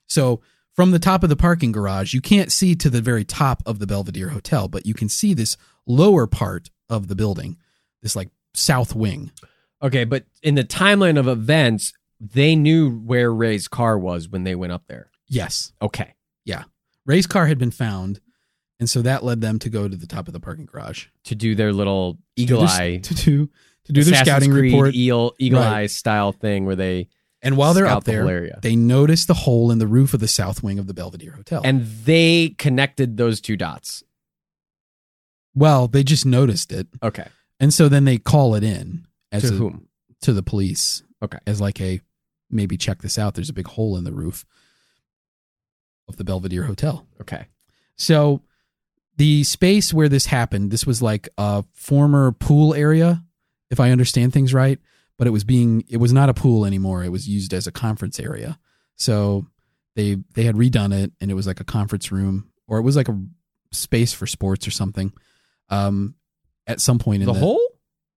So 0.07 0.41
from 0.73 0.91
the 0.91 0.99
top 0.99 1.23
of 1.23 1.29
the 1.29 1.35
parking 1.35 1.71
garage, 1.71 2.13
you 2.13 2.21
can't 2.21 2.51
see 2.51 2.75
to 2.75 2.89
the 2.89 3.01
very 3.01 3.23
top 3.23 3.61
of 3.65 3.79
the 3.79 3.87
Belvedere 3.87 4.29
Hotel, 4.29 4.67
but 4.67 4.85
you 4.85 4.93
can 4.93 5.09
see 5.09 5.33
this 5.33 5.55
lower 5.87 6.27
part 6.27 6.69
of 6.89 7.07
the 7.07 7.15
building, 7.15 7.57
this 8.01 8.15
like 8.15 8.29
south 8.53 8.95
wing. 8.95 9.31
Okay, 9.81 10.03
but 10.03 10.25
in 10.43 10.55
the 10.55 10.63
timeline 10.63 11.17
of 11.19 11.27
events, 11.27 11.93
they 12.19 12.55
knew 12.55 12.91
where 12.99 13.33
Ray's 13.33 13.67
car 13.67 13.97
was 13.97 14.29
when 14.29 14.43
they 14.43 14.53
went 14.55 14.73
up 14.73 14.83
there. 14.87 15.09
Yes, 15.27 15.71
Okay. 15.81 16.13
Yeah. 16.45 16.63
Ray's 17.05 17.25
car 17.27 17.47
had 17.47 17.57
been 17.57 17.71
found, 17.71 18.19
and 18.79 18.89
so 18.89 19.01
that 19.01 19.23
led 19.23 19.41
them 19.41 19.57
to 19.59 19.69
go 19.69 19.87
to 19.87 19.95
the 19.95 20.05
top 20.07 20.27
of 20.27 20.33
the 20.33 20.39
parking 20.39 20.65
garage. 20.65 21.07
To 21.25 21.35
do 21.35 21.55
their 21.55 21.73
little 21.73 22.15
To 22.15 22.19
eagle 22.35 22.61
eye 22.63 22.99
to 23.03 23.13
do 23.15 23.49
to 23.85 23.93
do 23.93 24.03
their 24.03 24.23
scouting 24.23 24.51
Creed 24.51 24.73
report. 24.73 24.93
eel 24.95 25.33
eagle 25.39 25.59
Right. 25.61 25.73
eye 25.83 25.85
style 25.87 26.31
thing 26.31 26.65
where 26.65 26.75
they 26.75 27.07
And 27.41 27.57
while 27.57 27.73
they're 27.73 27.87
up 27.87 28.03
the 28.03 28.11
there, 28.11 28.27
area. 28.29 28.59
they 28.61 28.75
noticed 28.75 29.27
the 29.27 29.33
hole 29.33 29.71
in 29.71 29.79
the 29.79 29.87
roof 29.87 30.13
of 30.13 30.19
the 30.19 30.27
south 30.27 30.61
wing 30.61 30.77
of 30.77 30.85
the 30.85 30.93
Belvedere 30.93 31.31
Hotel. 31.31 31.61
and 31.63 31.87
they 32.05 32.49
connected 32.59 33.17
those 33.17 33.41
two 33.41 33.57
dots. 33.57 34.03
Well, 35.55 35.87
they 35.87 36.03
just 36.03 36.25
noticed 36.25 36.71
it, 36.71 36.87
Okay. 37.03 37.27
and 37.59 37.73
so 37.73 37.89
then 37.89 38.05
they 38.05 38.17
call 38.17 38.55
it 38.55 38.63
in 38.63 39.05
as 39.31 39.43
to 39.43 39.49
a- 39.49 39.57
whom? 39.57 39.87
to 40.21 40.33
the 40.33 40.43
police. 40.43 41.03
Okay. 41.23 41.37
as 41.45 41.61
like 41.61 41.79
a 41.81 42.01
maybe 42.49 42.77
check 42.77 43.01
this 43.01 43.17
out. 43.19 43.35
There's 43.35 43.49
a 43.49 43.53
big 43.53 43.67
hole 43.67 43.95
in 43.95 44.03
the 44.03 44.11
roof 44.11 44.45
of 46.07 46.17
the 46.17 46.23
Belvedere 46.23 46.63
Hotel. 46.63 47.05
Okay. 47.21 47.45
So 47.95 48.41
the 49.17 49.43
space 49.43 49.93
where 49.93 50.09
this 50.09 50.25
happened, 50.25 50.71
this 50.71 50.85
was 50.85 51.01
like 51.01 51.29
a 51.37 51.63
former 51.73 52.31
pool 52.31 52.73
area, 52.73 53.23
if 53.69 53.79
I 53.79 53.91
understand 53.91 54.33
things 54.33 54.53
right. 54.53 54.79
But 55.17 55.27
it 55.27 55.31
was 55.31 55.43
being 55.43 55.83
it 55.87 55.97
was 55.97 56.11
not 56.11 56.29
a 56.29 56.33
pool 56.33 56.65
anymore. 56.65 57.03
It 57.03 57.11
was 57.11 57.29
used 57.29 57.53
as 57.53 57.67
a 57.67 57.71
conference 57.71 58.19
area. 58.19 58.57
So 58.95 59.45
they 59.95 60.17
they 60.33 60.43
had 60.43 60.55
redone 60.55 60.91
it 60.93 61.11
and 61.21 61.29
it 61.29 61.35
was 61.35 61.45
like 61.45 61.59
a 61.59 61.63
conference 61.65 62.11
room 62.11 62.49
or 62.67 62.79
it 62.79 62.81
was 62.83 62.95
like 62.95 63.07
a 63.09 63.19
space 63.71 64.11
for 64.13 64.25
sports 64.25 64.67
or 64.67 64.71
something. 64.71 65.13
Um 65.71 66.15
at 66.67 66.79
some 66.79 66.99
point 66.99 67.21
in 67.23 67.27
The 67.27 67.33
the, 67.33 67.39
hole? 67.39 67.61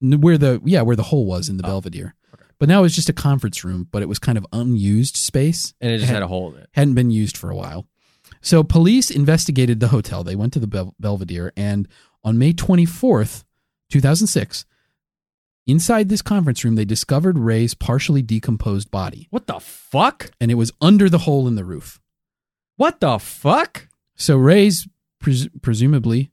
Where 0.00 0.36
the 0.36 0.60
yeah 0.64 0.82
where 0.82 0.96
the 0.96 1.02
hole 1.04 1.24
was 1.24 1.48
in 1.48 1.56
the 1.56 1.64
Oh, 1.64 1.68
Belvedere. 1.68 2.14
okay. 2.34 2.44
But 2.58 2.68
now 2.68 2.84
it's 2.84 2.94
just 2.94 3.08
a 3.08 3.12
conference 3.14 3.64
room, 3.64 3.88
but 3.90 4.02
it 4.02 4.08
was 4.08 4.18
kind 4.18 4.36
of 4.36 4.46
unused 4.52 5.16
space. 5.16 5.72
And 5.80 5.90
it 5.92 5.98
just 5.98 6.08
Had- 6.08 6.14
had 6.16 6.22
a 6.22 6.28
hole 6.28 6.52
in 6.54 6.60
it. 6.60 6.68
Hadn't 6.72 6.94
been 6.94 7.10
used 7.10 7.36
for 7.36 7.50
a 7.50 7.56
while. 7.56 7.86
So 8.42 8.62
police 8.62 9.10
investigated 9.10 9.80
the 9.80 9.88
hotel. 9.88 10.22
They 10.22 10.36
went 10.36 10.52
to 10.52 10.60
the 10.60 10.66
Bel- 10.66 10.94
Belvedere 11.00 11.52
and 11.56 11.88
on 12.22 12.36
May 12.38 12.52
24th, 12.52 13.44
2006, 13.90 14.64
inside 15.66 16.08
this 16.10 16.22
conference 16.22 16.64
room 16.64 16.74
they 16.74 16.84
discovered 16.84 17.38
Ray's 17.38 17.74
partially 17.74 18.22
decomposed 18.22 18.90
body 18.90 19.28
What 19.30 19.46
the 19.46 19.60
fuck? 19.60 20.30
and 20.40 20.50
it 20.50 20.54
was 20.54 20.72
under 20.80 21.08
the 21.08 21.18
hole 21.18 21.48
in 21.48 21.54
the 21.54 21.64
roof. 21.64 22.00
What 22.76 23.00
the 23.00 23.18
fuck? 23.18 23.88
So 24.16 24.36
Ray's 24.36 24.86
pres- 25.20 25.48
presumably 25.62 26.30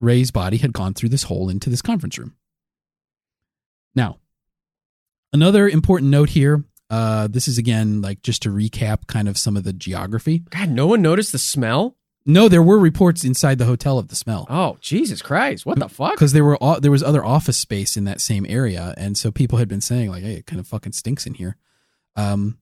Ray's 0.00 0.30
body 0.30 0.56
had 0.56 0.72
gone 0.72 0.94
through 0.94 1.10
this 1.10 1.24
hole 1.24 1.48
into 1.48 1.68
this 1.70 1.82
conference 1.82 2.18
room. 2.18 2.34
Now, 3.94 4.18
another 5.32 5.68
important 5.68 6.10
note 6.10 6.30
here. 6.30 6.64
Uh, 6.88 7.28
this 7.28 7.46
is 7.46 7.56
again 7.58 8.00
like 8.02 8.20
just 8.22 8.42
to 8.42 8.48
recap 8.50 9.06
kind 9.06 9.28
of 9.28 9.38
some 9.38 9.56
of 9.56 9.62
the 9.64 9.72
geography. 9.72 10.40
God, 10.50 10.70
no 10.70 10.86
one 10.88 11.02
noticed 11.02 11.30
the 11.32 11.38
smell? 11.38 11.96
No, 12.26 12.48
there 12.48 12.62
were 12.62 12.78
reports 12.78 13.24
inside 13.24 13.58
the 13.58 13.64
hotel 13.64 13.98
of 13.98 14.08
the 14.08 14.14
smell 14.16 14.46
Oh, 14.50 14.76
Jesus 14.80 15.22
Christ. 15.22 15.64
What 15.64 15.78
the 15.78 15.88
fuck? 15.88 16.12
because 16.12 16.32
there 16.32 16.44
were 16.44 16.58
there 16.80 16.90
was 16.90 17.02
other 17.02 17.24
office 17.24 17.56
space 17.56 17.96
in 17.96 18.04
that 18.04 18.20
same 18.20 18.44
area, 18.48 18.94
and 18.96 19.16
so 19.16 19.30
people 19.30 19.58
had 19.58 19.68
been 19.68 19.80
saying 19.80 20.10
like, 20.10 20.22
"Hey, 20.22 20.34
it 20.34 20.46
kind 20.46 20.58
of 20.60 20.66
fucking 20.66 20.92
stinks 20.92 21.26
in 21.26 21.34
here." 21.34 21.56
Um, 22.16 22.58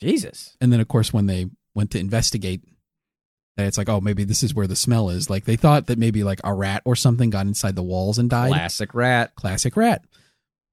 Jesus. 0.00 0.56
and 0.60 0.72
then 0.72 0.80
of 0.80 0.88
course 0.88 1.12
when 1.12 1.26
they 1.26 1.46
went 1.74 1.90
to 1.92 1.98
investigate 2.00 2.62
That 3.56 3.66
it's 3.66 3.76
like, 3.76 3.88
oh, 3.88 4.00
maybe 4.00 4.24
this 4.24 4.42
is 4.42 4.54
where 4.54 4.66
the 4.66 4.76
smell 4.76 5.10
is. 5.10 5.28
Like 5.28 5.44
they 5.44 5.56
thought 5.56 5.86
that 5.86 5.98
maybe 5.98 6.24
like 6.24 6.40
a 6.42 6.54
rat 6.54 6.82
or 6.84 6.96
something 6.96 7.30
got 7.30 7.46
inside 7.46 7.76
the 7.76 7.82
walls 7.82 8.18
and 8.18 8.30
died. 8.30 8.52
Classic 8.52 8.94
rat. 8.94 9.34
Classic 9.34 9.76
rat. 9.76 10.04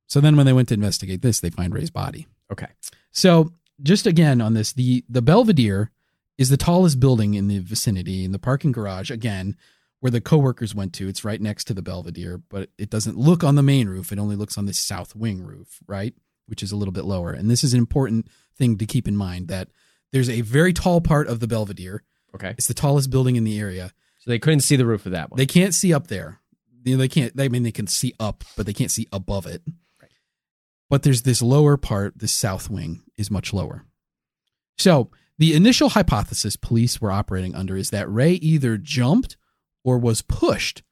So 0.07 0.21
then 0.21 0.37
when 0.37 0.45
they 0.45 0.53
went 0.53 0.69
to 0.69 0.73
investigate 0.75 1.21
this, 1.21 1.39
they 1.39 1.49
find 1.49 1.73
Ray's 1.73 1.91
body. 1.91 2.27
Okay. 2.51 2.67
So 3.11 3.51
just 3.81 4.07
again 4.07 4.41
on 4.41 4.53
this, 4.53 4.73
the 4.73 5.03
the 5.09 5.21
Belvedere 5.21 5.91
is 6.37 6.49
the 6.49 6.57
tallest 6.57 6.99
building 6.99 7.33
in 7.33 7.47
the 7.47 7.59
vicinity 7.59 8.23
in 8.23 8.31
the 8.31 8.39
parking 8.39 8.71
garage. 8.71 9.11
Again, 9.11 9.57
where 9.99 10.11
the 10.11 10.21
coworkers 10.21 10.73
went 10.73 10.93
to, 10.93 11.07
it's 11.09 11.25
right 11.25 11.41
next 11.41 11.65
to 11.65 11.73
the 11.73 11.81
Belvedere, 11.81 12.37
but 12.49 12.69
it 12.77 12.89
doesn't 12.89 13.17
look 13.17 13.43
on 13.43 13.55
the 13.55 13.63
main 13.63 13.89
roof. 13.89 14.11
It 14.11 14.19
only 14.19 14.37
looks 14.37 14.57
on 14.57 14.65
the 14.65 14.73
south 14.73 15.15
wing 15.15 15.43
roof, 15.43 15.79
right, 15.87 16.13
which 16.47 16.63
is 16.63 16.71
a 16.71 16.77
little 16.77 16.93
bit 16.93 17.03
lower. 17.03 17.31
And 17.31 17.51
this 17.51 17.63
is 17.63 17.73
an 17.73 17.79
important 17.79 18.27
thing 18.57 18.77
to 18.77 18.85
keep 18.85 19.07
in 19.07 19.17
mind 19.17 19.49
that 19.49 19.67
there's 20.13 20.29
a 20.29 20.41
very 20.41 20.73
tall 20.73 21.01
part 21.01 21.27
of 21.27 21.39
the 21.39 21.47
Belvedere. 21.47 22.03
Okay. 22.35 22.51
It's 22.51 22.67
the 22.67 22.73
tallest 22.73 23.09
building 23.09 23.35
in 23.35 23.43
the 23.43 23.59
area. 23.59 23.91
So 24.19 24.31
they 24.31 24.39
couldn't 24.39 24.61
see 24.61 24.75
the 24.75 24.85
roof 24.85 25.05
of 25.05 25.13
that 25.13 25.31
one. 25.31 25.37
They 25.37 25.45
can't 25.45 25.73
see 25.73 25.93
up 25.93 26.07
there. 26.07 26.39
You 26.83 26.95
know, 26.95 26.99
they 26.99 27.07
can't. 27.07 27.35
They 27.35 27.45
I 27.45 27.49
mean 27.49 27.63
they 27.63 27.71
can 27.71 27.87
see 27.87 28.13
up, 28.19 28.43
but 28.55 28.65
they 28.65 28.73
can't 28.73 28.91
see 28.91 29.07
above 29.11 29.45
it. 29.45 29.61
Right. 30.01 30.11
But 30.89 31.03
there's 31.03 31.23
this 31.23 31.41
lower 31.41 31.77
part. 31.77 32.19
This 32.19 32.33
south 32.33 32.69
wing 32.69 33.03
is 33.17 33.31
much 33.31 33.53
lower. 33.53 33.85
So 34.77 35.09
the 35.37 35.53
initial 35.55 35.89
hypothesis 35.89 36.55
police 36.55 36.99
were 36.99 37.11
operating 37.11 37.55
under 37.55 37.75
is 37.75 37.89
that 37.91 38.11
Ray 38.11 38.33
either 38.33 38.77
jumped 38.77 39.37
or 39.83 39.97
was 39.97 40.21
pushed 40.21 40.83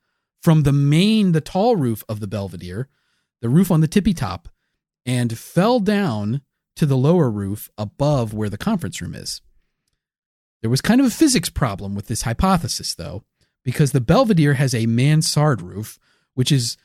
from 0.41 0.63
the 0.63 0.71
main, 0.71 1.33
the 1.33 1.41
tall 1.41 1.75
roof 1.75 2.03
of 2.07 2.19
the 2.19 2.27
Belvedere, 2.27 2.88
the 3.41 3.49
roof 3.49 3.71
on 3.71 3.81
the 3.81 3.88
tippy 3.88 4.13
top, 4.13 4.47
and 5.05 5.38
fell 5.38 5.79
down 5.79 6.41
to 6.75 6.85
the 6.85 6.97
lower 6.97 7.29
roof 7.29 7.69
above 7.77 8.33
where 8.33 8.49
the 8.49 8.57
conference 8.57 9.01
room 9.01 9.15
is. 9.15 9.41
There 10.61 10.69
was 10.69 10.81
kind 10.81 10.99
of 10.99 11.07
a 11.07 11.11
physics 11.11 11.49
problem 11.49 11.95
with 11.95 12.07
this 12.07 12.23
hypothesis, 12.23 12.95
though, 12.95 13.23
because 13.63 13.91
the 13.91 14.01
Belvedere 14.01 14.55
has 14.55 14.73
a 14.73 14.85
mansard 14.85 15.61
roof, 15.61 15.99
which 16.33 16.51
is, 16.51 16.77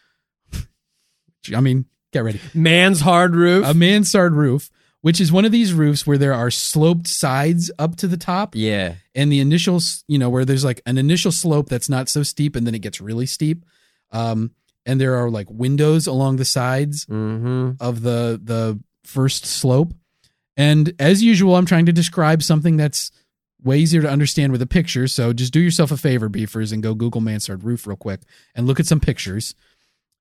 I 1.54 1.60
mean, 1.60 1.86
get 2.12 2.20
ready, 2.24 2.40
Man's 2.54 3.00
hard 3.00 3.34
roof. 3.34 3.66
a 3.66 3.74
mansard 3.74 4.34
roof, 4.34 4.70
which 5.00 5.20
is 5.20 5.32
one 5.32 5.44
of 5.44 5.52
these 5.52 5.72
roofs 5.72 6.06
where 6.06 6.18
there 6.18 6.34
are 6.34 6.50
sloped 6.50 7.08
sides 7.08 7.70
up 7.78 7.96
to 7.96 8.06
the 8.06 8.16
top, 8.16 8.54
yeah. 8.54 8.94
and 9.14 9.32
the 9.32 9.40
initial, 9.40 9.80
you 10.06 10.18
know, 10.18 10.28
where 10.30 10.44
there's 10.44 10.64
like 10.64 10.80
an 10.86 10.98
initial 10.98 11.32
slope 11.32 11.68
that's 11.68 11.88
not 11.88 12.08
so 12.08 12.22
steep, 12.22 12.54
and 12.54 12.66
then 12.66 12.74
it 12.74 12.80
gets 12.80 13.00
really 13.00 13.26
steep, 13.26 13.64
um, 14.10 14.52
and 14.84 15.00
there 15.00 15.16
are 15.16 15.30
like 15.30 15.48
windows 15.50 16.06
along 16.06 16.36
the 16.36 16.44
sides 16.44 17.06
Mm-hmm. 17.06 17.72
of 17.80 18.02
the 18.02 18.40
the 18.42 18.78
first 19.04 19.46
slope. 19.46 19.94
And 20.56 20.92
as 20.98 21.22
usual, 21.22 21.56
I'm 21.56 21.64
trying 21.66 21.86
to 21.86 21.92
describe 21.92 22.42
something 22.42 22.76
that's 22.76 23.10
way 23.64 23.78
easier 23.78 24.02
to 24.02 24.08
understand 24.10 24.52
with 24.52 24.62
a 24.62 24.66
picture. 24.66 25.06
So 25.08 25.32
just 25.32 25.52
do 25.52 25.60
yourself 25.60 25.90
a 25.90 25.96
favor, 25.96 26.28
beefers, 26.28 26.72
and 26.72 26.82
go 26.82 26.94
Google 26.94 27.20
mansard 27.20 27.64
roof 27.64 27.86
real 27.86 27.96
quick 27.96 28.20
and 28.54 28.66
look 28.66 28.80
at 28.80 28.86
some 28.86 29.00
pictures. 29.00 29.54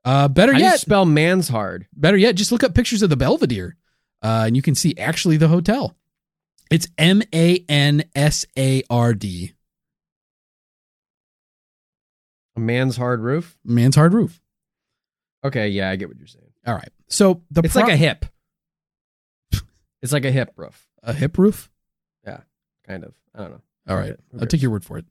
Uh, 0.04 0.28
better 0.28 0.54
How 0.54 0.60
yet, 0.60 0.80
spell 0.80 1.06
man's 1.06 1.48
hard? 1.50 1.88
better 1.94 2.18
yet, 2.18 2.36
just 2.36 2.52
look 2.52 2.64
up 2.64 2.74
pictures 2.74 3.02
of 3.04 3.10
the 3.12 3.16
Belvedere, 3.18 3.76
uh, 4.24 4.44
and 4.48 4.56
you 4.56 4.62
can 4.62 4.74
see 4.76 4.98
actually 4.98 5.38
the 5.38 5.48
hotel. 5.48 5.96
It's 6.72 6.88
M 6.98 7.22
A 7.34 7.64
N 7.70 8.04
S 8.16 8.46
A 8.58 8.82
R 8.90 9.14
D, 9.14 9.54
A 12.56 12.60
man's 12.60 12.98
hard 12.98 13.22
roof? 13.22 13.58
Man's 13.64 13.96
hard 13.96 14.14
roof. 14.14 14.42
Okay, 15.44 15.70
yeah, 15.70 15.90
I 15.90 15.96
get 15.98 16.08
what 16.08 16.18
you're 16.18 16.28
saying. 16.28 16.52
All 16.66 16.74
right. 16.76 16.90
So 17.08 17.42
the 17.52 17.62
It's 17.64 17.74
pro- 17.74 17.84
like 17.84 17.94
a 17.94 17.98
hip. 17.98 18.26
It's 20.02 20.14
like 20.14 20.26
a 20.26 20.32
hip 20.32 20.52
roof, 20.56 20.88
a 21.04 21.14
hip 21.14 21.38
roof. 21.38 21.70
Kind 22.92 23.06
of. 23.06 23.14
I 23.34 23.40
don't 23.40 23.52
know. 23.52 23.62
All 23.88 23.98
right, 23.98 24.16
I'll 24.40 24.48
take 24.48 24.62
your 24.62 24.72
word 24.72 24.86
for 24.86 24.98
it. 24.98 25.06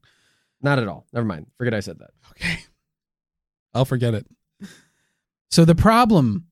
Not 0.63 0.79
at 0.79 0.87
all. 0.87 1.07
Never 1.13 1.27
mind. 1.27 1.47
Forget 1.57 1.75
I 1.75 1.81
said 1.81 1.99
that. 2.01 2.11
Okay. 2.33 2.61
I'll 3.75 3.85
forget 3.85 4.15
it. 4.15 4.27
So 5.51 5.65
the 5.65 5.75
problem 5.75 6.47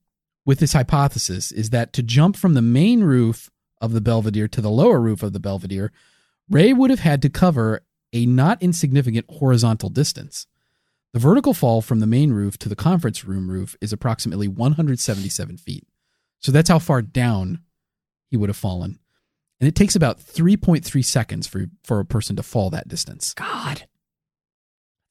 with 0.45 0.59
this 0.59 0.73
hypothesis 0.73 1.51
is 1.51 1.69
that 1.69 1.93
to 1.93 2.03
jump 2.03 2.35
from 2.35 2.55
the 2.55 2.61
main 2.61 3.03
roof 3.03 3.49
of 3.79 3.93
the 3.93 4.01
Belvedere 4.01 4.47
to 4.47 4.61
the 4.61 4.71
lower 4.71 4.99
roof 4.99 5.21
of 5.21 5.31
the 5.31 5.39
Belvedere, 5.39 5.91
Ray 6.49 6.73
would 6.73 6.89
have 6.89 7.01
had 7.01 7.21
to 7.21 7.29
cover 7.29 7.81
a 8.11 8.25
not 8.25 8.61
insignificant 8.61 9.25
horizontal 9.29 9.89
distance. 9.89 10.47
The 11.13 11.19
vertical 11.19 11.53
fall 11.53 11.81
from 11.81 11.99
the 11.99 12.07
main 12.07 12.33
roof 12.33 12.57
to 12.59 12.69
the 12.69 12.75
conference 12.75 13.23
room 13.23 13.49
roof 13.49 13.75
is 13.79 13.93
approximately 13.93 14.47
177 14.47 15.57
feet. 15.57 15.87
So 16.39 16.51
that's 16.51 16.69
how 16.69 16.79
far 16.79 17.01
down 17.01 17.61
he 18.29 18.37
would 18.37 18.49
have 18.49 18.57
fallen. 18.57 18.99
And 19.59 19.67
it 19.67 19.75
takes 19.75 19.95
about 19.95 20.19
3.3 20.19 21.03
seconds 21.03 21.45
for, 21.45 21.65
for 21.83 21.99
a 21.99 22.05
person 22.05 22.35
to 22.37 22.43
fall 22.43 22.69
that 22.69 22.87
distance 22.87 23.33
God. 23.33 23.83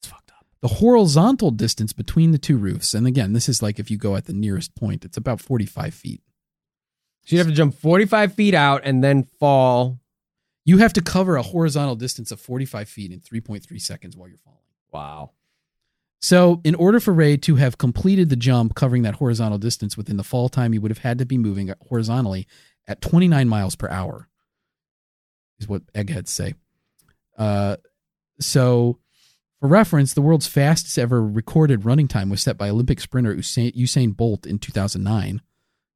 That's 0.01 0.11
fucked 0.11 0.31
up. 0.31 0.45
the 0.61 0.67
horizontal 0.67 1.51
distance 1.51 1.93
between 1.93 2.31
the 2.31 2.37
two 2.37 2.57
roofs, 2.57 2.93
and 2.93 3.05
again, 3.05 3.33
this 3.33 3.47
is 3.47 3.61
like 3.61 3.79
if 3.79 3.91
you 3.91 3.97
go 3.97 4.15
at 4.15 4.25
the 4.25 4.33
nearest 4.33 4.75
point, 4.75 5.05
it's 5.05 5.17
about 5.17 5.41
45 5.41 5.93
feet. 5.93 6.21
So 7.25 7.35
you 7.35 7.37
have 7.39 7.47
to 7.47 7.53
jump 7.53 7.75
45 7.75 8.33
feet 8.33 8.55
out 8.55 8.81
and 8.85 9.03
then 9.03 9.23
fall. 9.39 9.99
You 10.65 10.79
have 10.79 10.93
to 10.93 11.01
cover 11.01 11.35
a 11.35 11.43
horizontal 11.43 11.95
distance 11.95 12.31
of 12.31 12.41
45 12.41 12.89
feet 12.89 13.11
in 13.11 13.19
3.3 13.19 13.79
seconds 13.79 14.17
while 14.17 14.27
you're 14.27 14.37
falling. 14.37 14.59
Wow. 14.91 15.31
So, 16.21 16.59
in 16.63 16.75
order 16.75 16.99
for 16.99 17.13
Ray 17.13 17.37
to 17.37 17.55
have 17.55 17.77
completed 17.77 18.29
the 18.29 18.35
jump 18.35 18.75
covering 18.75 19.03
that 19.03 19.15
horizontal 19.15 19.57
distance 19.57 19.95
within 19.95 20.17
the 20.17 20.23
fall 20.23 20.49
time, 20.49 20.73
he 20.73 20.79
would 20.79 20.91
have 20.91 20.97
had 20.97 21.17
to 21.19 21.25
be 21.25 21.37
moving 21.37 21.73
horizontally 21.87 22.45
at 22.87 23.01
29 23.01 23.47
miles 23.47 23.75
per 23.75 23.87
hour, 23.87 24.27
is 25.59 25.67
what 25.67 25.83
eggheads 25.93 26.31
say. 26.31 26.53
Uh, 27.37 27.77
so, 28.39 28.99
for 29.59 29.67
reference, 29.67 30.13
the 30.13 30.21
world's 30.21 30.47
fastest 30.47 30.97
ever 30.97 31.25
recorded 31.25 31.85
running 31.85 32.07
time 32.07 32.29
was 32.29 32.41
set 32.41 32.57
by 32.57 32.69
Olympic 32.69 32.99
sprinter 32.99 33.35
Usain, 33.35 33.75
Usain 33.75 34.15
Bolt 34.15 34.45
in 34.45 34.59
2009, 34.59 35.41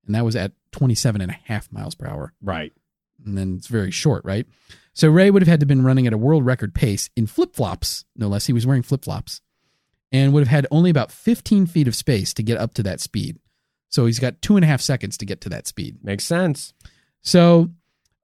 and 0.05 0.15
that 0.15 0.25
was 0.25 0.35
at 0.35 0.51
27 0.71 1.21
and 1.21 1.31
a 1.31 1.39
half 1.45 1.71
miles 1.71 1.95
per 1.95 2.07
hour. 2.07 2.33
Right. 2.41 2.73
And 3.25 3.37
then 3.37 3.55
it's 3.57 3.67
very 3.67 3.91
short, 3.91 4.25
right? 4.25 4.45
So 4.93 5.09
Ray 5.09 5.31
would 5.31 5.41
have 5.41 5.47
had 5.47 5.61
to 5.61 5.65
been 5.65 5.83
running 5.83 6.07
at 6.07 6.13
a 6.13 6.17
world 6.17 6.45
record 6.45 6.73
pace 6.73 7.09
in 7.15 7.25
flip 7.25 7.55
flops, 7.55 8.05
no 8.15 8.27
less. 8.27 8.47
He 8.47 8.53
was 8.53 8.67
wearing 8.67 8.83
flip 8.83 9.05
flops 9.05 9.41
and 10.11 10.33
would 10.33 10.41
have 10.41 10.49
had 10.49 10.67
only 10.69 10.89
about 10.89 11.11
15 11.11 11.65
feet 11.65 11.87
of 11.87 11.95
space 11.95 12.33
to 12.35 12.43
get 12.43 12.59
up 12.59 12.73
to 12.75 12.83
that 12.83 12.99
speed. 12.99 13.39
So 13.89 14.05
he's 14.05 14.19
got 14.19 14.41
two 14.41 14.55
and 14.55 14.63
a 14.63 14.67
half 14.67 14.81
seconds 14.81 15.17
to 15.17 15.25
get 15.25 15.41
to 15.41 15.49
that 15.49 15.67
speed. 15.67 15.97
Makes 16.03 16.25
sense. 16.25 16.73
So 17.21 17.71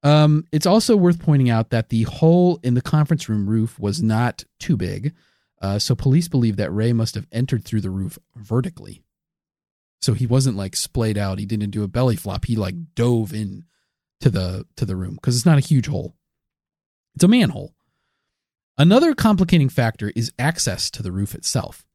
um, 0.04 0.46
it's 0.52 0.66
also 0.66 0.96
worth 0.96 1.20
pointing 1.20 1.50
out 1.50 1.72
that 1.72 1.90
the 1.90 2.04
hole 2.04 2.60
in 2.64 2.74
the 2.74 2.82
conference 2.82 3.28
room 3.28 3.50
roof 3.50 3.78
was 3.80 4.02
not 4.02 4.44
too 4.60 4.78
big. 4.78 5.14
Uh, 5.62 5.78
so 5.78 5.94
police 5.94 6.28
believe 6.28 6.56
that 6.56 6.74
Ray 6.74 6.94
must 6.94 7.16
have 7.16 7.28
entered 7.32 7.66
through 7.66 7.82
the 7.82 7.90
roof 7.90 8.18
vertically. 8.36 9.04
So 10.02 10.14
he 10.14 10.26
wasn't 10.26 10.56
like 10.56 10.76
splayed 10.76 11.18
out. 11.18 11.40
He 11.40 11.46
didn't 11.46 11.72
do 11.72 11.84
a 11.84 11.90
belly 11.90 12.16
flop. 12.16 12.46
He 12.46 12.56
like 12.56 12.76
dove 12.96 13.34
in 13.34 13.66
to 14.22 14.30
the 14.30 14.66
to 14.78 14.86
the 14.86 14.96
room 14.96 15.16
because 15.16 15.36
it's 15.36 15.46
not 15.46 15.58
a 15.58 15.62
huge 15.62 15.88
hole. 15.88 16.16
It's 17.16 17.24
a 17.24 17.28
manhole. 17.28 17.74
Another 18.78 19.14
complicating 19.14 19.68
factor 19.68 20.14
is 20.16 20.32
access 20.40 20.90
to 20.92 21.04
the 21.04 21.12
roof 21.12 21.36
itself. 21.36 21.86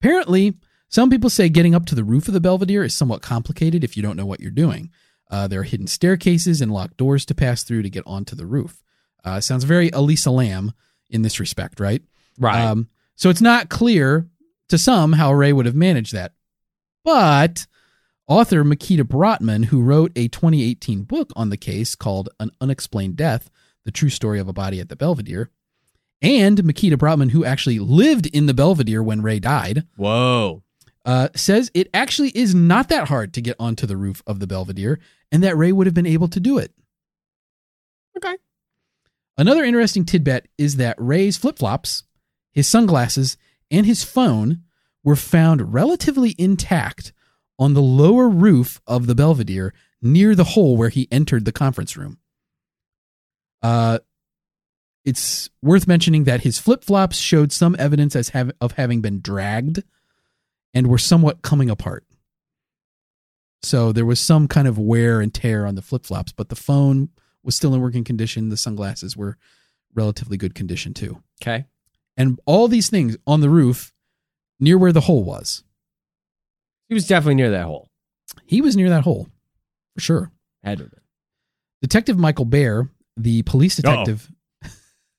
Apparently, 0.00 0.54
some 0.88 1.10
people 1.10 1.30
say 1.30 1.48
getting 1.48 1.74
up 1.74 1.86
to 1.86 1.96
the 1.96 2.04
roof 2.04 2.28
of 2.28 2.34
the 2.34 2.40
Belvedere 2.40 2.84
is 2.84 2.94
somewhat 2.94 3.22
complicated 3.22 3.82
if 3.82 3.96
you 3.96 4.04
don't 4.04 4.16
know 4.16 4.26
what 4.26 4.38
you're 4.38 4.52
doing. 4.52 4.90
Uh, 5.32 5.48
there 5.48 5.60
are 5.60 5.64
hidden 5.64 5.86
staircases 5.86 6.60
and 6.60 6.70
locked 6.70 6.98
doors 6.98 7.24
to 7.24 7.34
pass 7.34 7.64
through 7.64 7.82
to 7.82 7.90
get 7.90 8.06
onto 8.06 8.36
the 8.36 8.46
roof. 8.46 8.82
Uh, 9.24 9.40
sounds 9.40 9.64
very 9.64 9.90
Elisa 9.90 10.30
Lam 10.30 10.72
in 11.08 11.22
this 11.22 11.40
respect, 11.40 11.80
right? 11.80 12.02
Right. 12.38 12.60
Um, 12.60 12.88
so 13.16 13.30
it's 13.30 13.40
not 13.40 13.70
clear 13.70 14.28
to 14.68 14.76
some 14.76 15.14
how 15.14 15.32
Ray 15.32 15.52
would 15.52 15.66
have 15.66 15.74
managed 15.74 16.12
that. 16.12 16.34
But 17.04 17.66
author 18.26 18.62
Mikita 18.62 19.04
Brottman, 19.04 19.66
who 19.66 19.82
wrote 19.82 20.12
a 20.16 20.28
2018 20.28 21.02
book 21.04 21.32
on 21.34 21.50
the 21.50 21.56
case 21.56 21.94
called 21.94 22.28
An 22.38 22.50
Unexplained 22.60 23.16
Death 23.16 23.50
The 23.84 23.90
True 23.90 24.10
Story 24.10 24.38
of 24.38 24.48
a 24.48 24.52
Body 24.52 24.80
at 24.80 24.88
the 24.88 24.96
Belvedere, 24.96 25.50
and 26.20 26.62
Mikita 26.62 26.96
Brottman, 26.96 27.30
who 27.30 27.44
actually 27.44 27.78
lived 27.78 28.26
in 28.26 28.46
the 28.46 28.54
Belvedere 28.54 29.02
when 29.02 29.22
Ray 29.22 29.40
died, 29.40 29.86
Whoa. 29.96 30.62
Uh, 31.04 31.28
says 31.34 31.70
it 31.74 31.88
actually 31.92 32.30
is 32.30 32.54
not 32.54 32.88
that 32.88 33.08
hard 33.08 33.32
to 33.34 33.40
get 33.40 33.56
onto 33.58 33.86
the 33.86 33.96
roof 33.96 34.22
of 34.26 34.40
the 34.40 34.46
Belvedere 34.46 35.00
and 35.30 35.42
that 35.42 35.56
Ray 35.56 35.72
would 35.72 35.86
have 35.86 35.94
been 35.94 36.06
able 36.06 36.28
to 36.28 36.40
do 36.40 36.58
it. 36.58 36.72
Okay. 38.16 38.36
Another 39.36 39.64
interesting 39.64 40.04
tidbit 40.04 40.48
is 40.58 40.76
that 40.76 40.96
Ray's 40.98 41.36
flip 41.36 41.58
flops, 41.58 42.04
his 42.52 42.68
sunglasses, 42.68 43.36
and 43.70 43.86
his 43.86 44.04
phone 44.04 44.62
were 45.02 45.16
found 45.16 45.72
relatively 45.72 46.34
intact 46.38 47.12
on 47.58 47.74
the 47.74 47.82
lower 47.82 48.28
roof 48.28 48.80
of 48.86 49.06
the 49.06 49.14
Belvedere 49.14 49.72
near 50.00 50.34
the 50.34 50.44
hole 50.44 50.76
where 50.76 50.90
he 50.90 51.08
entered 51.10 51.44
the 51.44 51.52
conference 51.52 51.96
room. 51.96 52.18
Uh, 53.62 54.00
it's 55.04 55.50
worth 55.62 55.86
mentioning 55.88 56.24
that 56.24 56.42
his 56.42 56.58
flip 56.58 56.84
flops 56.84 57.16
showed 57.16 57.52
some 57.52 57.74
evidence 57.78 58.14
as 58.14 58.30
have, 58.30 58.52
of 58.60 58.72
having 58.72 59.00
been 59.00 59.20
dragged 59.20 59.82
and 60.74 60.86
were 60.86 60.98
somewhat 60.98 61.42
coming 61.42 61.70
apart. 61.70 62.04
So 63.62 63.92
there 63.92 64.06
was 64.06 64.20
some 64.20 64.48
kind 64.48 64.66
of 64.66 64.78
wear 64.78 65.20
and 65.20 65.32
tear 65.32 65.66
on 65.66 65.76
the 65.76 65.82
flip 65.82 66.04
flops, 66.04 66.32
but 66.32 66.48
the 66.48 66.56
phone 66.56 67.10
was 67.44 67.54
still 67.54 67.74
in 67.74 67.80
working 67.80 68.04
condition. 68.04 68.48
The 68.48 68.56
sunglasses 68.56 69.16
were 69.16 69.36
relatively 69.94 70.36
good 70.36 70.54
condition 70.54 70.94
too. 70.94 71.22
Okay. 71.42 71.66
And 72.16 72.40
all 72.44 72.68
these 72.68 72.90
things 72.90 73.16
on 73.26 73.40
the 73.40 73.50
roof 73.50 73.92
near 74.58 74.78
where 74.78 74.92
the 74.92 75.02
hole 75.02 75.24
was. 75.24 75.62
He 76.88 76.94
was 76.94 77.06
definitely 77.06 77.36
near 77.36 77.50
that 77.50 77.64
hole. 77.64 77.88
He 78.44 78.60
was 78.60 78.76
near 78.76 78.88
that 78.90 79.04
hole 79.04 79.28
for 79.94 80.00
sure. 80.00 80.32
Had 80.62 80.78
to 80.78 80.84
have 80.84 80.90
been. 80.90 81.00
Detective 81.82 82.18
Michael 82.18 82.46
Baier, 82.46 82.88
the 83.16 83.42
police 83.42 83.78
oh. 83.78 83.82
detective. 83.82 84.30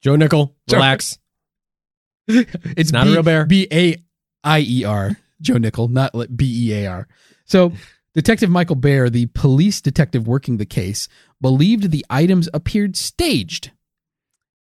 Joe 0.01 0.15
Nickel, 0.15 0.55
relax. 0.71 1.17
it's 2.27 2.91
Not 2.91 3.07
a 3.07 3.11
real 3.11 3.23
bear. 3.23 3.45
B 3.45 3.67
A 3.71 3.97
I 4.43 4.59
E 4.59 4.83
R. 4.83 5.17
Joe 5.43 5.57
Nickel, 5.57 5.87
not 5.87 6.13
B 6.35 6.69
E 6.69 6.83
A 6.83 6.87
R. 6.87 7.07
So, 7.45 7.73
Detective 8.13 8.49
Michael 8.49 8.75
Baier, 8.75 9.11
the 9.11 9.25
police 9.27 9.81
detective 9.81 10.27
working 10.27 10.57
the 10.57 10.65
case, 10.65 11.07
believed 11.41 11.91
the 11.91 12.05
items 12.09 12.47
appeared 12.53 12.95
staged, 12.95 13.71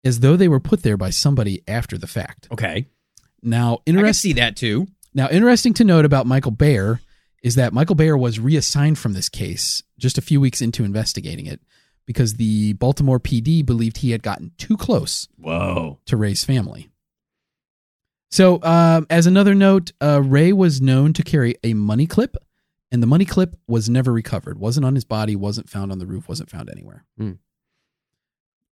as 0.05 0.20
though 0.20 0.37
they 0.37 0.49
were 0.49 0.61
put 0.61 0.83
there 0.83 0.97
by 0.97 1.11
somebody 1.11 1.62
after 1.68 1.99
the 1.99 2.07
fact. 2.07 2.49
Okay. 2.53 2.87
Now, 3.43 3.78
interesting. 3.87 4.09
I 4.09 4.12
see 4.12 4.33
that 4.35 4.57
too. 4.57 4.87
Now, 5.14 5.28
interesting 5.28 5.74
to 5.74 5.85
note 5.85 6.05
about 6.05 6.26
Michael 6.26 6.53
Baier 6.53 7.01
is 7.43 7.57
that 7.57 7.72
Michael 7.72 7.97
Baier 7.97 8.18
was 8.18 8.39
reassigned 8.39 8.99
from 8.99 9.14
this 9.14 9.28
case 9.28 9.83
just 9.99 10.18
a 10.18 10.22
few 10.22 10.41
weeks 10.41 10.61
into 10.61 10.85
investigating 10.85 11.47
it 11.47 11.61
because 12.07 12.35
the 12.35 12.74
Baltimore 12.74 13.20
PD 13.20 13.64
believed 13.64 13.99
he 13.99 14.11
had 14.11 14.22
gotten 14.22 14.53
too 14.59 14.76
close 14.76 15.26
Whoa. 15.37 15.99
to 16.07 16.16
Ray's 16.16 16.45
family. 16.45 16.89
So, 18.31 18.62
um, 18.62 19.07
as 19.11 19.26
another 19.26 19.55
note, 19.55 19.93
uh, 20.01 20.22
Ray 20.22 20.53
was 20.53 20.81
known 20.81 21.12
to 21.14 21.22
carry 21.22 21.57
a 21.64 21.74
money 21.74 22.07
clip, 22.07 22.37
and 22.93 23.03
the 23.03 23.07
money 23.07 23.24
clip 23.24 23.57
was 23.66 23.89
never 23.89 24.12
recovered. 24.12 24.59
wasn't 24.59 24.87
on 24.87 24.95
his 24.95 25.05
body, 25.05 25.35
wasn't 25.35 25.68
found 25.68 25.91
on 25.91 25.99
the 25.99 26.07
roof, 26.07 26.28
wasn't 26.28 26.51
found 26.51 26.70
anywhere, 26.70 27.05
Hmm. 27.18 27.33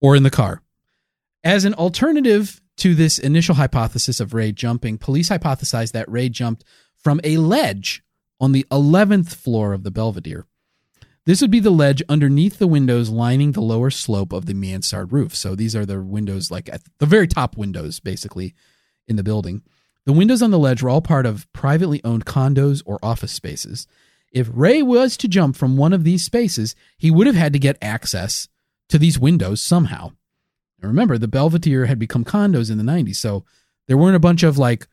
or 0.01 0.15
in 0.17 0.23
the 0.23 0.31
car. 0.31 0.63
As 1.45 1.65
an 1.65 1.75
alternative 1.75 2.61
to 2.79 2.95
this 2.95 3.19
initial 3.19 3.57
hypothesis 3.57 4.21
of 4.21 4.35
Ray 4.35 4.53
jumping, 4.53 4.99
police 4.99 5.29
hypothesized 5.29 5.93
that 5.93 6.11
Ray 6.11 6.29
jumped 6.29 6.65
from 6.97 7.21
a 7.25 7.37
ledge 7.37 8.03
on 8.41 8.53
the 8.53 8.65
11th 8.71 9.35
floor 9.35 9.73
of 9.73 9.83
the 9.83 9.91
Belvedere. 9.91 10.47
This 11.27 11.41
would 11.43 11.51
be 11.51 11.61
the 11.61 11.71
ledge 11.71 12.03
underneath 12.09 12.59
the 12.59 12.67
windows 12.69 13.11
lining 13.11 13.53
the 13.53 13.61
lower 13.61 13.91
slope 13.91 14.33
of 14.33 14.47
the 14.47 14.55
mansard 14.55 15.13
roof. 15.13 15.35
So 15.35 15.55
these 15.55 15.75
are 15.77 15.85
the 15.85 16.01
windows, 16.01 16.51
like 16.51 16.69
at 16.73 16.83
the 16.99 17.07
very 17.07 17.27
top 17.27 17.57
windows, 17.57 18.01
basically, 18.01 18.55
in 19.09 19.17
the 19.17 19.23
building. 19.23 19.63
The 20.05 20.13
windows 20.13 20.43
on 20.43 20.51
the 20.51 20.59
ledge 20.59 20.83
were 20.83 20.89
all 20.89 21.03
part 21.03 21.27
of 21.27 21.51
privately 21.53 22.03
owned 22.05 22.25
condos 22.25 22.83
or 22.87 22.99
office 23.03 23.33
spaces. 23.33 23.87
If 24.33 24.49
Ray 24.53 24.83
was 24.83 25.17
to 25.19 25.29
jump 25.29 25.57
from 25.57 25.77
one 25.77 25.93
of 25.93 26.05
these 26.05 26.25
spaces, 26.25 26.75
he 26.97 27.11
would 27.11 27.27
have 27.27 27.37
had 27.37 27.53
to 27.53 27.59
get 27.59 27.79
access 27.83 28.49
to 28.89 28.99
these 28.99 29.19
windows 29.19 29.61
somehow. 29.61 30.13
And 30.81 30.89
remember, 30.89 31.19
the 31.19 31.29
Belvedere 31.29 31.87
had 31.87 31.99
become 31.99 32.25
condos 32.25 32.71
in 32.71 32.79
the 32.79 32.85
90s, 32.85 33.17
so 33.17 33.45
there 33.87 33.97
weren't 33.97 34.17
a 34.17 34.21
bunch 34.21 34.43
of 34.43 34.59
like 34.59 34.87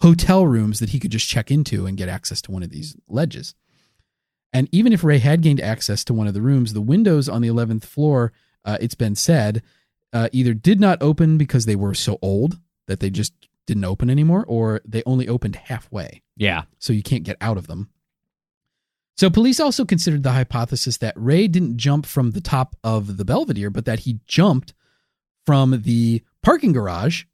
hotel 0.00 0.46
rooms 0.46 0.80
that 0.80 0.90
he 0.90 1.00
could 1.00 1.12
just 1.12 1.28
check 1.28 1.50
into 1.50 1.86
and 1.86 1.96
get 1.96 2.08
access 2.08 2.42
to 2.42 2.52
one 2.52 2.62
of 2.62 2.70
these 2.70 2.96
ledges. 3.08 3.54
And 4.52 4.68
even 4.70 4.92
if 4.92 5.02
Ray 5.02 5.18
had 5.18 5.40
gained 5.40 5.60
access 5.60 6.04
to 6.04 6.14
one 6.14 6.28
of 6.28 6.34
the 6.34 6.42
rooms, 6.42 6.72
the 6.72 6.80
windows 6.80 7.28
on 7.28 7.42
the 7.42 7.48
11th 7.48 7.84
floor, 7.84 8.32
uh, 8.64 8.78
it's 8.80 8.94
been 8.94 9.16
said, 9.16 9.62
uh, 10.12 10.28
either 10.30 10.54
did 10.54 10.78
not 10.78 11.02
open 11.02 11.38
because 11.38 11.66
they 11.66 11.74
were 11.74 11.94
so 11.94 12.18
old 12.22 12.58
that 12.86 13.00
they 13.00 13.10
just 13.10 13.32
didn't 13.66 13.84
open 13.84 14.10
anymore, 14.10 14.44
or 14.46 14.80
they 14.84 15.02
only 15.06 15.26
opened 15.28 15.56
halfway 15.56 16.22
Yeah. 16.36 16.64
so 16.78 16.92
you 16.92 17.02
can't 17.02 17.24
get 17.24 17.36
out 17.40 17.56
of 17.56 17.66
them. 17.66 17.88
So 19.16 19.30
police 19.30 19.60
also 19.60 19.84
considered 19.84 20.22
the 20.24 20.32
hypothesis 20.32 20.98
that 20.98 21.14
Ray 21.16 21.46
didn't 21.48 21.76
jump 21.78 22.04
from 22.04 22.32
the 22.32 22.40
top 22.40 22.76
of 22.82 23.16
the 23.16 23.24
Belvedere, 23.24 23.70
but 23.70 23.84
that 23.84 24.00
he 24.00 24.18
jumped 24.26 24.74
from 25.46 25.82
the 25.82 26.22
parking 26.42 26.72
garage 26.72 27.24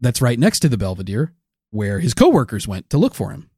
that's 0.00 0.20
right 0.20 0.38
next 0.38 0.60
to 0.60 0.68
the 0.68 0.76
Belvedere 0.76 1.32
where 1.70 2.00
his 2.00 2.14
coworkers 2.14 2.66
went 2.68 2.90
to 2.90 2.98
look 2.98 3.14
for 3.14 3.30
him. 3.30 3.48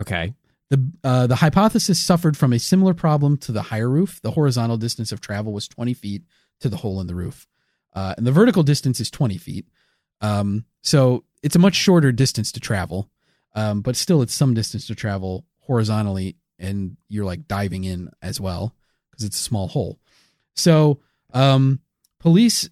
Okay. 0.00 0.34
The 0.70 0.90
uh, 1.04 1.26
the 1.26 1.36
hypothesis 1.36 2.00
suffered 2.00 2.36
from 2.36 2.52
a 2.52 2.58
similar 2.58 2.94
problem 2.94 3.36
to 3.38 3.52
the 3.52 3.62
higher 3.62 3.90
roof. 3.90 4.20
The 4.22 4.30
horizontal 4.32 4.78
distance 4.78 5.12
of 5.12 5.20
travel 5.20 5.52
was 5.52 5.68
20 5.68 5.92
feet 5.94 6.22
to 6.60 6.68
the 6.68 6.78
hole 6.78 7.00
in 7.00 7.06
the 7.06 7.14
roof, 7.14 7.46
uh, 7.92 8.14
and 8.16 8.26
the 8.26 8.32
vertical 8.32 8.62
distance 8.62 9.00
is 9.00 9.10
20 9.10 9.38
feet. 9.38 9.66
Um, 10.20 10.64
so 10.82 11.24
it's 11.42 11.56
a 11.56 11.60
much 11.60 11.74
shorter 11.74 12.12
distance 12.12 12.52
to 12.52 12.60
travel, 12.60 13.10
um, 13.54 13.82
but 13.82 13.96
still 13.96 14.22
it's 14.22 14.34
some 14.34 14.54
distance 14.54 14.86
to 14.86 14.94
travel 14.94 15.44
horizontally, 15.60 16.36
and 16.58 16.96
you're 17.08 17.24
like 17.24 17.48
diving 17.48 17.84
in 17.84 18.10
as 18.22 18.40
well 18.40 18.74
because 19.10 19.24
it's 19.24 19.38
a 19.38 19.42
small 19.42 19.68
hole. 19.68 19.98
So 20.54 21.00
um, 21.32 21.80
police 22.20 22.68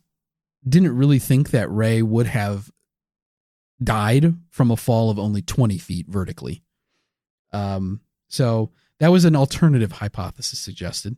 didn't 0.68 0.96
really 0.96 1.18
think 1.18 1.50
that 1.50 1.70
Ray 1.70 2.02
would 2.02 2.26
have 2.26 2.70
died 3.82 4.34
from 4.50 4.70
a 4.70 4.76
fall 4.76 5.10
of 5.10 5.18
only 5.18 5.42
20 5.42 5.78
feet 5.78 6.06
vertically. 6.08 6.62
Um, 7.52 8.00
so 8.28 8.70
that 8.98 9.10
was 9.10 9.24
an 9.24 9.34
alternative 9.34 9.92
hypothesis 9.92 10.58
suggested. 10.58 11.16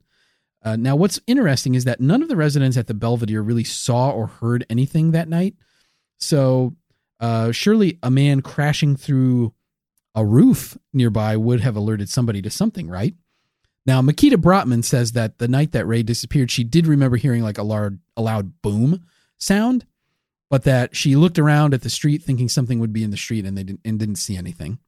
Uh, 0.64 0.76
now, 0.76 0.94
what's 0.94 1.20
interesting 1.26 1.74
is 1.74 1.84
that 1.84 2.00
none 2.00 2.22
of 2.22 2.28
the 2.28 2.36
residents 2.36 2.76
at 2.76 2.86
the 2.86 2.94
Belvedere 2.94 3.42
really 3.42 3.64
saw 3.64 4.10
or 4.10 4.28
heard 4.28 4.64
anything 4.70 5.10
that 5.10 5.28
night. 5.28 5.54
So, 6.18 6.76
uh, 7.18 7.52
surely 7.52 7.98
a 8.02 8.10
man 8.10 8.42
crashing 8.42 8.96
through 8.96 9.54
a 10.14 10.24
roof 10.24 10.76
nearby 10.92 11.36
would 11.36 11.60
have 11.60 11.76
alerted 11.76 12.08
somebody 12.08 12.42
to 12.42 12.50
something, 12.50 12.88
right? 12.88 13.14
Now, 13.86 14.00
Mikita 14.02 14.38
Brottman 14.38 14.84
says 14.84 15.12
that 15.12 15.38
the 15.38 15.48
night 15.48 15.72
that 15.72 15.86
Ray 15.86 16.02
disappeared, 16.02 16.50
she 16.50 16.64
did 16.64 16.86
remember 16.86 17.16
hearing 17.16 17.42
like 17.42 17.58
a 17.58 17.64
loud, 17.64 17.98
a 18.16 18.22
loud 18.22 18.62
boom 18.62 19.04
sound, 19.38 19.84
but 20.48 20.64
that 20.64 20.94
she 20.94 21.16
looked 21.16 21.38
around 21.38 21.74
at 21.74 21.82
the 21.82 21.90
street 21.90 22.22
thinking 22.22 22.48
something 22.48 22.78
would 22.78 22.92
be 22.92 23.02
in 23.02 23.10
the 23.10 23.16
street 23.16 23.44
and 23.44 23.56
they 23.56 23.64
didn't 23.64 23.80
and 23.84 23.98
didn't 23.98 24.16
see 24.16 24.36
anything. 24.36 24.78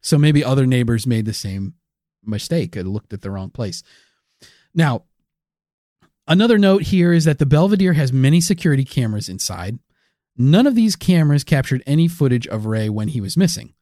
So 0.00 0.18
maybe 0.18 0.42
other 0.42 0.66
neighbors 0.66 1.06
made 1.06 1.26
the 1.26 1.32
same 1.32 1.74
mistake 2.24 2.74
and 2.74 2.88
looked 2.88 3.12
at 3.12 3.22
the 3.22 3.30
wrong 3.30 3.50
place. 3.50 3.82
Now, 4.74 5.04
another 6.26 6.58
note 6.58 6.82
here 6.82 7.12
is 7.12 7.24
that 7.24 7.38
the 7.38 7.46
Belvedere 7.46 7.92
has 7.94 8.12
many 8.12 8.40
security 8.40 8.84
cameras 8.84 9.28
inside. 9.28 9.78
None 10.36 10.66
of 10.66 10.74
these 10.74 10.96
cameras 10.96 11.44
captured 11.44 11.82
any 11.86 12.08
footage 12.08 12.46
of 12.46 12.66
Ray 12.66 12.88
when 12.88 13.08
he 13.08 13.20
was 13.20 13.36
missing. 13.36 13.74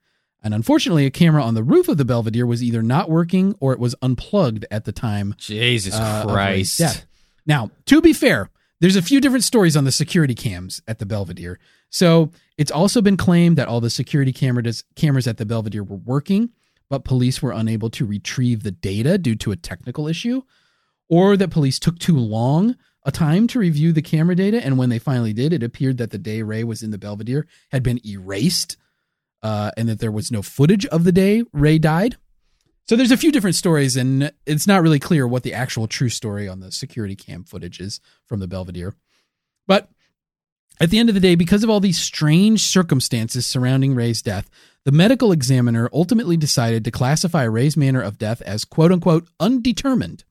And 0.42 0.54
unfortunately, 0.54 1.06
a 1.06 1.10
camera 1.10 1.42
on 1.42 1.54
the 1.54 1.62
roof 1.62 1.88
of 1.88 1.98
the 1.98 2.04
Belvedere 2.04 2.46
was 2.46 2.62
either 2.62 2.82
not 2.82 3.10
working 3.10 3.54
or 3.60 3.72
it 3.72 3.78
was 3.78 3.94
unplugged 4.00 4.64
at 4.70 4.84
the 4.84 4.92
time 4.92 5.34
Jesus 5.36 5.94
uh, 5.94 6.24
Christ. 6.26 6.78
Now, 7.46 7.70
to 7.86 8.00
be 8.00 8.12
fair, 8.12 8.50
there's 8.80 8.96
a 8.96 9.02
few 9.02 9.20
different 9.20 9.44
stories 9.44 9.76
on 9.76 9.84
the 9.84 9.92
security 9.92 10.34
cams 10.34 10.80
at 10.88 10.98
the 10.98 11.06
Belvedere. 11.06 11.58
So 11.90 12.30
it's 12.56 12.70
also 12.70 13.02
been 13.02 13.16
claimed 13.16 13.58
that 13.58 13.68
all 13.68 13.80
the 13.80 13.90
security 13.90 14.32
cameras 14.32 14.84
cameras 14.96 15.26
at 15.26 15.36
the 15.36 15.44
Belvedere 15.44 15.84
were 15.84 15.96
working, 15.96 16.50
but 16.88 17.04
police 17.04 17.42
were 17.42 17.52
unable 17.52 17.90
to 17.90 18.06
retrieve 18.06 18.62
the 18.62 18.70
data 18.70 19.18
due 19.18 19.34
to 19.36 19.52
a 19.52 19.56
technical 19.56 20.08
issue, 20.08 20.42
or 21.10 21.36
that 21.36 21.50
police 21.50 21.78
took 21.78 21.98
too 21.98 22.16
long 22.16 22.76
a 23.04 23.10
time 23.10 23.46
to 23.48 23.58
review 23.58 23.92
the 23.92 24.02
camera 24.02 24.36
data, 24.36 24.64
and 24.64 24.78
when 24.78 24.88
they 24.88 24.98
finally 24.98 25.32
did, 25.32 25.52
it 25.52 25.62
appeared 25.62 25.98
that 25.98 26.10
the 26.10 26.18
day 26.18 26.42
Ray 26.42 26.64
was 26.64 26.82
in 26.82 26.90
the 26.90 26.98
Belvedere 26.98 27.46
had 27.70 27.82
been 27.82 28.00
erased, 28.06 28.76
uh, 29.42 29.70
and 29.76 29.88
that 29.88 29.98
there 29.98 30.12
was 30.12 30.30
no 30.30 30.42
footage 30.42 30.86
of 30.86 31.04
the 31.04 31.12
day 31.12 31.42
Ray 31.52 31.78
died. 31.78 32.16
So 32.86 32.96
there's 32.96 33.12
a 33.12 33.16
few 33.16 33.32
different 33.32 33.56
stories, 33.56 33.96
and 33.96 34.32
it's 34.46 34.66
not 34.66 34.82
really 34.82 34.98
clear 34.98 35.26
what 35.26 35.42
the 35.42 35.54
actual 35.54 35.86
true 35.86 36.08
story 36.08 36.48
on 36.48 36.60
the 36.60 36.72
security 36.72 37.16
cam 37.16 37.44
footage 37.44 37.80
is 37.80 38.00
from 38.26 38.40
the 38.40 38.48
Belvedere. 38.48 38.94
But 39.66 39.88
at 40.80 40.90
the 40.90 40.98
end 40.98 41.08
of 41.08 41.14
the 41.14 41.20
day, 41.20 41.34
because 41.34 41.62
of 41.62 41.70
all 41.70 41.80
these 41.80 42.00
strange 42.00 42.60
circumstances 42.62 43.46
surrounding 43.46 43.94
Ray's 43.94 44.22
death, 44.22 44.50
the 44.84 44.92
medical 44.92 45.30
examiner 45.30 45.88
ultimately 45.92 46.36
decided 46.36 46.84
to 46.84 46.90
classify 46.90 47.44
Ray's 47.44 47.76
manner 47.76 48.00
of 48.00 48.18
death 48.18 48.42
as 48.42 48.64
quote 48.64 48.92
unquote 48.92 49.28
undetermined. 49.38 50.24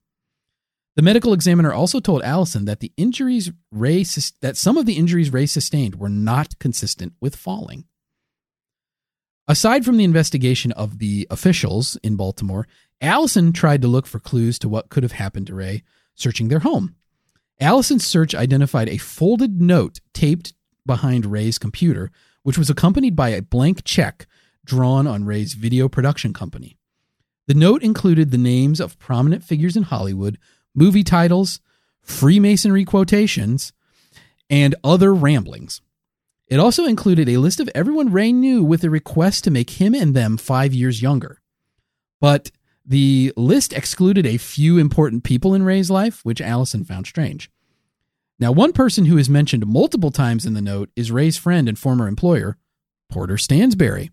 The 1.00 1.04
medical 1.04 1.32
examiner 1.32 1.72
also 1.72 1.98
told 1.98 2.20
Allison 2.20 2.66
that 2.66 2.80
the 2.80 2.92
injuries 2.98 3.50
Ray 3.72 4.04
that 4.42 4.58
some 4.58 4.76
of 4.76 4.84
the 4.84 4.98
injuries 4.98 5.32
Ray 5.32 5.46
sustained 5.46 5.94
were 5.94 6.10
not 6.10 6.58
consistent 6.58 7.14
with 7.22 7.36
falling. 7.36 7.86
Aside 9.48 9.86
from 9.86 9.96
the 9.96 10.04
investigation 10.04 10.72
of 10.72 10.98
the 10.98 11.26
officials 11.30 11.96
in 12.02 12.16
Baltimore, 12.16 12.68
Allison 13.00 13.54
tried 13.54 13.80
to 13.80 13.88
look 13.88 14.06
for 14.06 14.18
clues 14.18 14.58
to 14.58 14.68
what 14.68 14.90
could 14.90 15.02
have 15.02 15.12
happened 15.12 15.46
to 15.46 15.54
Ray, 15.54 15.84
searching 16.16 16.48
their 16.48 16.58
home. 16.58 16.96
Allison's 17.62 18.06
search 18.06 18.34
identified 18.34 18.90
a 18.90 18.98
folded 18.98 19.58
note 19.58 20.00
taped 20.12 20.52
behind 20.84 21.24
Ray's 21.24 21.56
computer, 21.56 22.10
which 22.42 22.58
was 22.58 22.68
accompanied 22.68 23.16
by 23.16 23.30
a 23.30 23.40
blank 23.40 23.84
check 23.84 24.26
drawn 24.66 25.06
on 25.06 25.24
Ray's 25.24 25.54
video 25.54 25.88
production 25.88 26.34
company. 26.34 26.76
The 27.46 27.54
note 27.54 27.82
included 27.82 28.30
the 28.30 28.36
names 28.36 28.80
of 28.80 28.98
prominent 28.98 29.42
figures 29.42 29.78
in 29.78 29.84
Hollywood, 29.84 30.36
movie 30.80 31.04
titles, 31.04 31.60
Freemasonry 32.00 32.84
quotations, 32.84 33.72
and 34.48 34.74
other 34.82 35.14
ramblings. 35.14 35.80
It 36.48 36.58
also 36.58 36.86
included 36.86 37.28
a 37.28 37.36
list 37.36 37.60
of 37.60 37.70
everyone 37.74 38.10
Ray 38.10 38.32
knew 38.32 38.64
with 38.64 38.82
a 38.82 38.90
request 38.90 39.44
to 39.44 39.50
make 39.50 39.70
him 39.70 39.94
and 39.94 40.16
them 40.16 40.36
five 40.36 40.74
years 40.74 41.02
younger. 41.02 41.40
But 42.20 42.50
the 42.84 43.32
list 43.36 43.72
excluded 43.72 44.26
a 44.26 44.38
few 44.38 44.78
important 44.78 45.22
people 45.22 45.54
in 45.54 45.62
Ray's 45.62 45.90
life, 45.90 46.24
which 46.24 46.40
Allison 46.40 46.82
found 46.84 47.06
strange. 47.06 47.50
Now, 48.40 48.50
one 48.50 48.72
person 48.72 49.04
who 49.04 49.18
is 49.18 49.28
mentioned 49.28 49.66
multiple 49.66 50.10
times 50.10 50.46
in 50.46 50.54
the 50.54 50.62
note 50.62 50.90
is 50.96 51.12
Ray's 51.12 51.36
friend 51.36 51.68
and 51.68 51.78
former 51.78 52.08
employer, 52.08 52.56
Porter 53.10 53.34
Stansberry. 53.34 54.10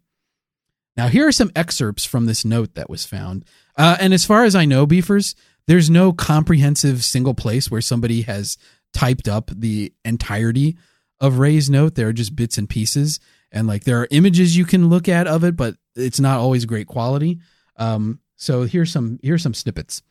Now, 0.97 1.07
here 1.07 1.27
are 1.27 1.31
some 1.31 1.51
excerpts 1.55 2.05
from 2.05 2.25
this 2.25 2.43
note 2.43 2.75
that 2.75 2.89
was 2.89 3.05
found. 3.05 3.45
Uh, 3.77 3.95
and 3.99 4.13
as 4.13 4.25
far 4.25 4.43
as 4.43 4.55
I 4.55 4.65
know, 4.65 4.85
Beefers, 4.85 5.33
there's 5.67 5.89
no 5.89 6.13
comprehensive 6.13 7.03
single 7.03 7.33
place 7.33 7.69
where 7.69 7.81
somebody 7.81 8.21
has 8.23 8.57
typed 8.93 9.27
up 9.27 9.51
the 9.53 9.93
entirety 10.05 10.77
of 11.19 11.39
Ray's 11.39 11.69
note. 11.69 11.95
There 11.95 12.07
are 12.07 12.13
just 12.13 12.35
bits 12.35 12.57
and 12.57 12.69
pieces. 12.69 13.19
And 13.51 13.67
like 13.67 13.83
there 13.83 14.01
are 14.01 14.07
images 14.11 14.57
you 14.57 14.65
can 14.65 14.89
look 14.89 15.07
at 15.07 15.27
of 15.27 15.43
it, 15.43 15.55
but 15.55 15.75
it's 15.95 16.19
not 16.19 16.39
always 16.39 16.65
great 16.65 16.87
quality. 16.87 17.39
Um, 17.75 18.19
so 18.35 18.63
here's 18.63 18.91
some 18.91 19.19
here's 19.21 19.43
some 19.43 19.53
snippets. 19.53 20.01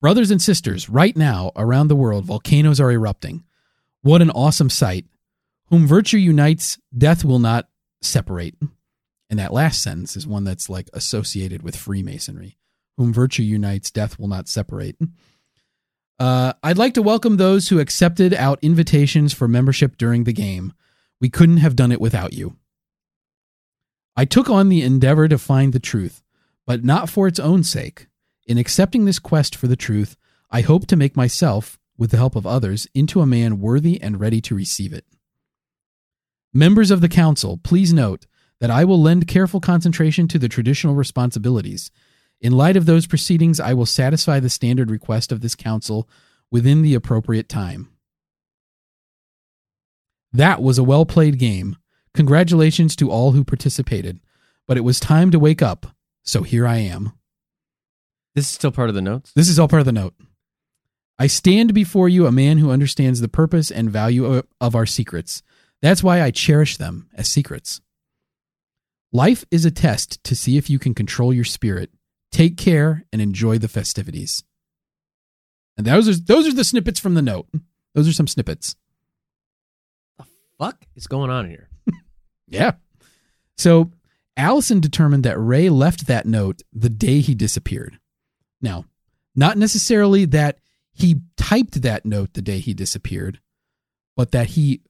Brothers 0.00 0.30
and 0.30 0.42
sisters, 0.42 0.88
right 0.88 1.16
now 1.16 1.50
around 1.56 1.88
the 1.88 1.96
world, 1.96 2.26
volcanoes 2.26 2.80
are 2.80 2.92
erupting. 2.92 3.44
What 4.02 4.20
an 4.20 4.30
awesome 4.30 4.68
sight. 4.68 5.06
Whom 5.68 5.86
virtue 5.86 6.18
unites, 6.18 6.78
death 6.96 7.24
will 7.24 7.38
not 7.38 7.68
separate. 8.02 8.54
And 9.30 9.38
that 9.38 9.52
last 9.52 9.82
sentence 9.82 10.16
is 10.16 10.26
one 10.26 10.44
that's 10.44 10.68
like 10.68 10.90
associated 10.92 11.62
with 11.62 11.74
Freemasonry. 11.74 12.58
Whom 12.96 13.12
virtue 13.12 13.42
unites, 13.42 13.90
death 13.90 14.18
will 14.18 14.28
not 14.28 14.48
separate. 14.48 14.96
Uh, 16.18 16.52
I'd 16.62 16.78
like 16.78 16.94
to 16.94 17.02
welcome 17.02 17.36
those 17.36 17.68
who 17.68 17.80
accepted 17.80 18.32
out 18.32 18.62
invitations 18.62 19.32
for 19.32 19.48
membership 19.48 19.96
during 19.96 20.24
the 20.24 20.32
game. 20.32 20.72
We 21.20 21.28
couldn't 21.28 21.56
have 21.56 21.76
done 21.76 21.90
it 21.90 22.00
without 22.00 22.32
you. 22.32 22.56
I 24.16 24.24
took 24.24 24.48
on 24.48 24.68
the 24.68 24.82
endeavor 24.82 25.26
to 25.26 25.38
find 25.38 25.72
the 25.72 25.80
truth, 25.80 26.22
but 26.66 26.84
not 26.84 27.08
for 27.08 27.26
its 27.26 27.40
own 27.40 27.64
sake. 27.64 28.06
In 28.46 28.58
accepting 28.58 29.04
this 29.04 29.18
quest 29.18 29.56
for 29.56 29.66
the 29.66 29.76
truth, 29.76 30.16
I 30.50 30.60
hope 30.60 30.86
to 30.86 30.96
make 30.96 31.16
myself, 31.16 31.80
with 31.98 32.12
the 32.12 32.16
help 32.16 32.36
of 32.36 32.46
others, 32.46 32.86
into 32.94 33.20
a 33.20 33.26
man 33.26 33.60
worthy 33.60 34.00
and 34.00 34.20
ready 34.20 34.40
to 34.42 34.54
receive 34.54 34.92
it. 34.92 35.04
Members 36.52 36.92
of 36.92 37.00
the 37.00 37.08
Council, 37.08 37.56
please 37.56 37.92
note 37.92 38.26
that 38.60 38.70
I 38.70 38.84
will 38.84 39.02
lend 39.02 39.26
careful 39.26 39.60
concentration 39.60 40.28
to 40.28 40.38
the 40.38 40.48
traditional 40.48 40.94
responsibilities. 40.94 41.90
In 42.44 42.52
light 42.52 42.76
of 42.76 42.84
those 42.84 43.06
proceedings, 43.06 43.58
I 43.58 43.72
will 43.72 43.86
satisfy 43.86 44.38
the 44.38 44.50
standard 44.50 44.90
request 44.90 45.32
of 45.32 45.40
this 45.40 45.54
Council 45.54 46.06
within 46.50 46.82
the 46.82 46.94
appropriate 46.94 47.48
time. 47.48 47.88
That 50.30 50.60
was 50.60 50.76
a 50.76 50.84
well 50.84 51.06
played 51.06 51.38
game. 51.38 51.78
Congratulations 52.12 52.96
to 52.96 53.10
all 53.10 53.32
who 53.32 53.44
participated. 53.44 54.20
But 54.68 54.76
it 54.76 54.82
was 54.82 55.00
time 55.00 55.30
to 55.30 55.38
wake 55.38 55.62
up, 55.62 55.86
so 56.22 56.42
here 56.42 56.66
I 56.66 56.76
am. 56.76 57.12
This 58.34 58.48
is 58.48 58.52
still 58.52 58.72
part 58.72 58.90
of 58.90 58.94
the 58.94 59.00
notes. 59.00 59.32
This 59.34 59.48
is 59.48 59.58
all 59.58 59.68
part 59.68 59.80
of 59.80 59.86
the 59.86 59.92
note. 59.92 60.14
I 61.18 61.28
stand 61.28 61.72
before 61.72 62.10
you 62.10 62.26
a 62.26 62.32
man 62.32 62.58
who 62.58 62.70
understands 62.70 63.22
the 63.22 63.28
purpose 63.28 63.70
and 63.70 63.90
value 63.90 64.42
of 64.60 64.74
our 64.74 64.84
secrets. 64.84 65.42
That's 65.80 66.02
why 66.02 66.20
I 66.20 66.30
cherish 66.30 66.76
them 66.76 67.08
as 67.14 67.26
secrets. 67.26 67.80
Life 69.12 69.46
is 69.50 69.64
a 69.64 69.70
test 69.70 70.22
to 70.24 70.36
see 70.36 70.58
if 70.58 70.68
you 70.68 70.78
can 70.78 70.92
control 70.92 71.32
your 71.32 71.44
spirit. 71.44 71.88
Take 72.34 72.56
care 72.56 73.04
and 73.12 73.22
enjoy 73.22 73.58
the 73.58 73.68
festivities. 73.68 74.42
And 75.76 75.86
those 75.86 76.08
are 76.08 76.20
those 76.20 76.48
are 76.48 76.52
the 76.52 76.64
snippets 76.64 76.98
from 76.98 77.14
the 77.14 77.22
note. 77.22 77.46
Those 77.94 78.08
are 78.08 78.12
some 78.12 78.26
snippets. 78.26 78.74
The 80.18 80.24
fuck 80.58 80.84
is 80.96 81.06
going 81.06 81.30
on 81.30 81.48
here? 81.48 81.68
Yeah. 82.48 82.72
So 83.56 83.92
Allison 84.36 84.80
determined 84.80 85.24
that 85.24 85.38
Ray 85.38 85.68
left 85.68 86.08
that 86.08 86.26
note 86.26 86.62
the 86.72 86.90
day 86.90 87.20
he 87.20 87.34
disappeared. 87.36 87.98
Now, 88.60 88.84
not 89.36 89.56
necessarily 89.56 90.24
that 90.26 90.58
he 90.92 91.20
typed 91.36 91.82
that 91.82 92.04
note 92.04 92.34
the 92.34 92.42
day 92.42 92.58
he 92.58 92.74
disappeared, 92.74 93.40
but 94.16 94.32
that 94.32 94.48
he 94.48 94.82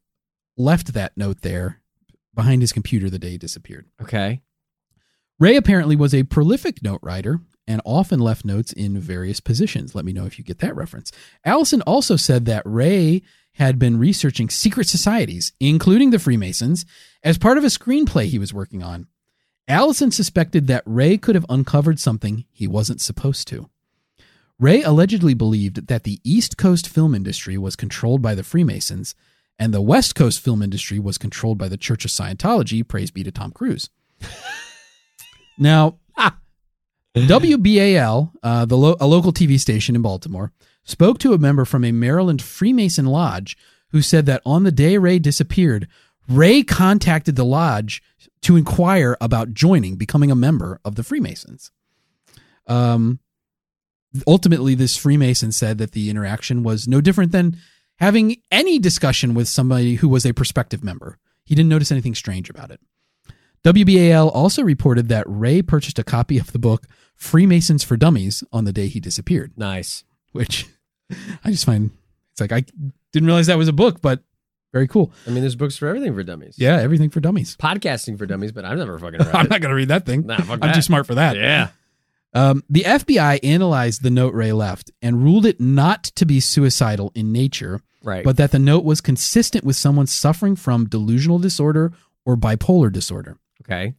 left 0.57 0.95
that 0.95 1.17
note 1.17 1.43
there 1.43 1.81
behind 2.35 2.63
his 2.63 2.73
computer 2.73 3.09
the 3.09 3.19
day 3.19 3.31
he 3.31 3.39
disappeared. 3.39 3.87
Okay. 4.03 4.41
Ray 5.45 5.57
apparently 5.57 5.95
was 5.95 6.15
a 6.15 6.23
prolific 6.23 6.83
note 6.83 7.01
writer 7.03 7.39
and 7.67 7.83
often 7.85 8.19
left 8.19 8.47
notes 8.47 8.73
in 8.73 8.99
various 8.99 9.41
positions. 9.41 9.95
Let 9.95 10.07
me 10.07 10.15
know 10.15 10.25
if 10.25 10.39
you 10.39 10.43
get 10.43 10.61
that 10.61 10.75
reference. 10.75 11.13
Allison 11.45 11.83
also 11.83 12.17
said 12.17 12.47
that 12.47 12.63
Ray 12.65 13.21
had 13.57 13.79
been 13.79 13.99
researching 13.99 14.49
secret 14.49 14.89
societies, 14.89 15.53
including 15.61 16.13
the 16.13 16.19
Freemasons, 16.19 16.87
as 17.23 17.37
part 17.37 17.59
of 17.59 17.65
a 17.65 17.67
screenplay 17.67 18.25
he 18.25 18.39
was 18.39 18.55
working 18.55 18.83
on. 18.83 19.07
Allison 19.69 20.11
suspected 20.11 20.67
that 20.67 20.83
Ray 20.87 21.19
could 21.19 21.35
have 21.35 21.45
uncovered 21.51 22.01
something 22.01 22.47
he 22.51 22.67
wasn't 22.67 23.03
supposed 23.03 23.47
to. 23.49 23.69
Ray 24.59 24.81
allegedly 24.81 25.35
believed 25.35 25.89
that 25.89 26.05
the 26.05 26.21
East 26.25 26.57
Coast 26.57 26.89
film 26.89 27.15
industry 27.15 27.59
was 27.59 27.77
controlled 27.77 28.23
by 28.23 28.35
the 28.35 28.43
Freemasons 28.43 29.15
and 29.59 29.75
the 29.75 29.83
West 29.83 30.15
Coast 30.15 30.41
film 30.41 30.63
industry 30.63 30.99
was 30.99 31.19
controlled 31.19 31.59
by 31.59 31.69
the 31.69 31.77
Church 31.77 32.07
of 32.07 32.11
Scientology, 32.11 32.89
praise 32.89 33.11
be 33.11 33.23
to 33.23 33.31
Tom 33.31 33.51
Cruise. 33.51 33.91
now, 35.59 35.99
WBAL, 37.15 38.33
uh, 38.43 38.65
the 38.65 38.77
lo- 38.77 38.97
a 39.01 39.07
local 39.07 39.33
TV 39.33 39.59
station 39.59 39.95
in 39.95 40.03
Baltimore, 40.03 40.53
spoke 40.83 41.19
to 41.19 41.33
a 41.33 41.39
member 41.39 41.65
from 41.65 41.85
a 41.85 41.93
Maryland 41.93 42.43
Freemason 42.43 43.07
lodge 43.07 43.57
who 43.91 44.03
said 44.03 44.27
that 44.27 44.43
on 44.45 44.65
the 44.65 44.73
day 44.73 44.99
Ray 44.99 45.21
disappeared, 45.21 45.87
Ray 46.29 46.63
contacted 46.65 47.37
the 47.37 47.45
lodge 47.45 48.03
to 48.43 48.57
inquire 48.57 49.17
about 49.21 49.55
joining, 49.55 49.97
becoming 49.97 50.31
a 50.31 50.37
member 50.37 50.81
of 50.85 50.97
the 50.97 51.05
Freemasons. 51.05 51.71
Um, 52.67 53.21
ultimately, 54.27 54.75
this 54.75 54.97
Freemason 54.97 55.53
said 55.53 55.79
that 55.79 55.93
the 55.93 56.11
interaction 56.11 56.63
was 56.63 56.89
no 56.89 57.01
different 57.01 57.31
than 57.31 57.57
having 57.97 58.37
any 58.51 58.79
discussion 58.79 59.35
with 59.35 59.49
somebody 59.49 59.97
who 59.97 60.09
was 60.09 60.27
a 60.27 60.35
prospective 60.35 60.83
member. 60.83 61.19
He 61.45 61.55
didn't 61.55 61.69
notice 61.69 61.93
anything 61.93 62.15
strange 62.15 62.51
about 62.51 62.71
it. 62.71 62.81
WBAL 63.65 64.31
also 64.35 64.63
reported 64.63 65.09
that 65.09 65.25
Ray 65.27 65.63
purchased 65.63 65.99
a 65.99 66.05
copy 66.05 66.39
of 66.39 66.53
the 66.53 66.59
book 66.59 66.87
Freemasons 67.17 67.83
for 67.83 67.97
Dummies 67.97 68.45
on 68.53 68.65
the 68.65 68.73
day 68.73 68.89
he 68.89 69.01
disappeared, 69.01 69.53
Nice. 69.57 70.05
which 70.33 70.67
I 71.45 71.51
just 71.51 71.65
find 71.65 71.91
it's 72.33 72.41
like 72.41 72.53
I 72.53 72.65
didn't 73.13 73.27
realize 73.27 73.47
that 73.47 73.57
was 73.59 73.69
a 73.69 73.73
book, 73.73 74.03
but 74.03 74.23
very 74.73 74.89
cool. 74.89 75.13
I 75.27 75.31
mean, 75.31 75.41
there's 75.41 75.55
books 75.57 75.77
for 75.77 75.87
everything 75.87 76.13
for 76.15 76.23
dummies. 76.25 76.57
Yeah, 76.59 76.77
everything 76.81 77.09
for 77.09 77.21
dummies. 77.21 77.57
Podcasting 77.57 78.19
for 78.19 78.27
dummies, 78.27 78.51
but 78.53 78.65
I've 78.65 78.77
never 78.77 78.99
fucking 78.99 79.19
read 79.25 79.29
I'm 79.35 79.47
it. 79.47 79.51
not 79.51 79.61
going 79.61 79.71
to 79.71 79.77
read 79.77 79.89
that 79.89 80.05
thing. 80.05 80.27
Nah, 80.27 80.39
fuck 80.39 80.51
I'm 80.55 80.61
that. 80.61 80.75
too 80.75 80.83
smart 80.83 81.07
for 81.07 81.15
that. 81.15 81.37
Yeah. 81.37 81.69
Um, 82.35 82.65
the 82.69 82.83
FBI 82.83 83.39
analyzed 83.45 84.03
the 84.03 84.11
note 84.11 84.35
Ray 84.35 84.51
left 84.53 84.91
and 85.01 85.23
ruled 85.23 85.47
it 85.47 85.61
not 85.61 86.03
to 86.17 86.27
be 86.27 86.41
suicidal 86.41 87.13
in 87.15 87.31
nature, 87.31 87.81
Right. 88.03 88.25
but 88.25 88.37
that 88.37 88.51
the 88.51 88.59
note 88.59 88.85
was 88.85 89.01
consistent 89.01 89.65
with 89.65 89.77
someone 89.77 90.09
suffering 90.09 90.57
from 90.57 90.87
delusional 90.89 91.39
disorder 91.39 91.93
or 92.27 92.37
bipolar 92.37 92.93
disorder. 92.93 93.39
Okay. 93.63 93.95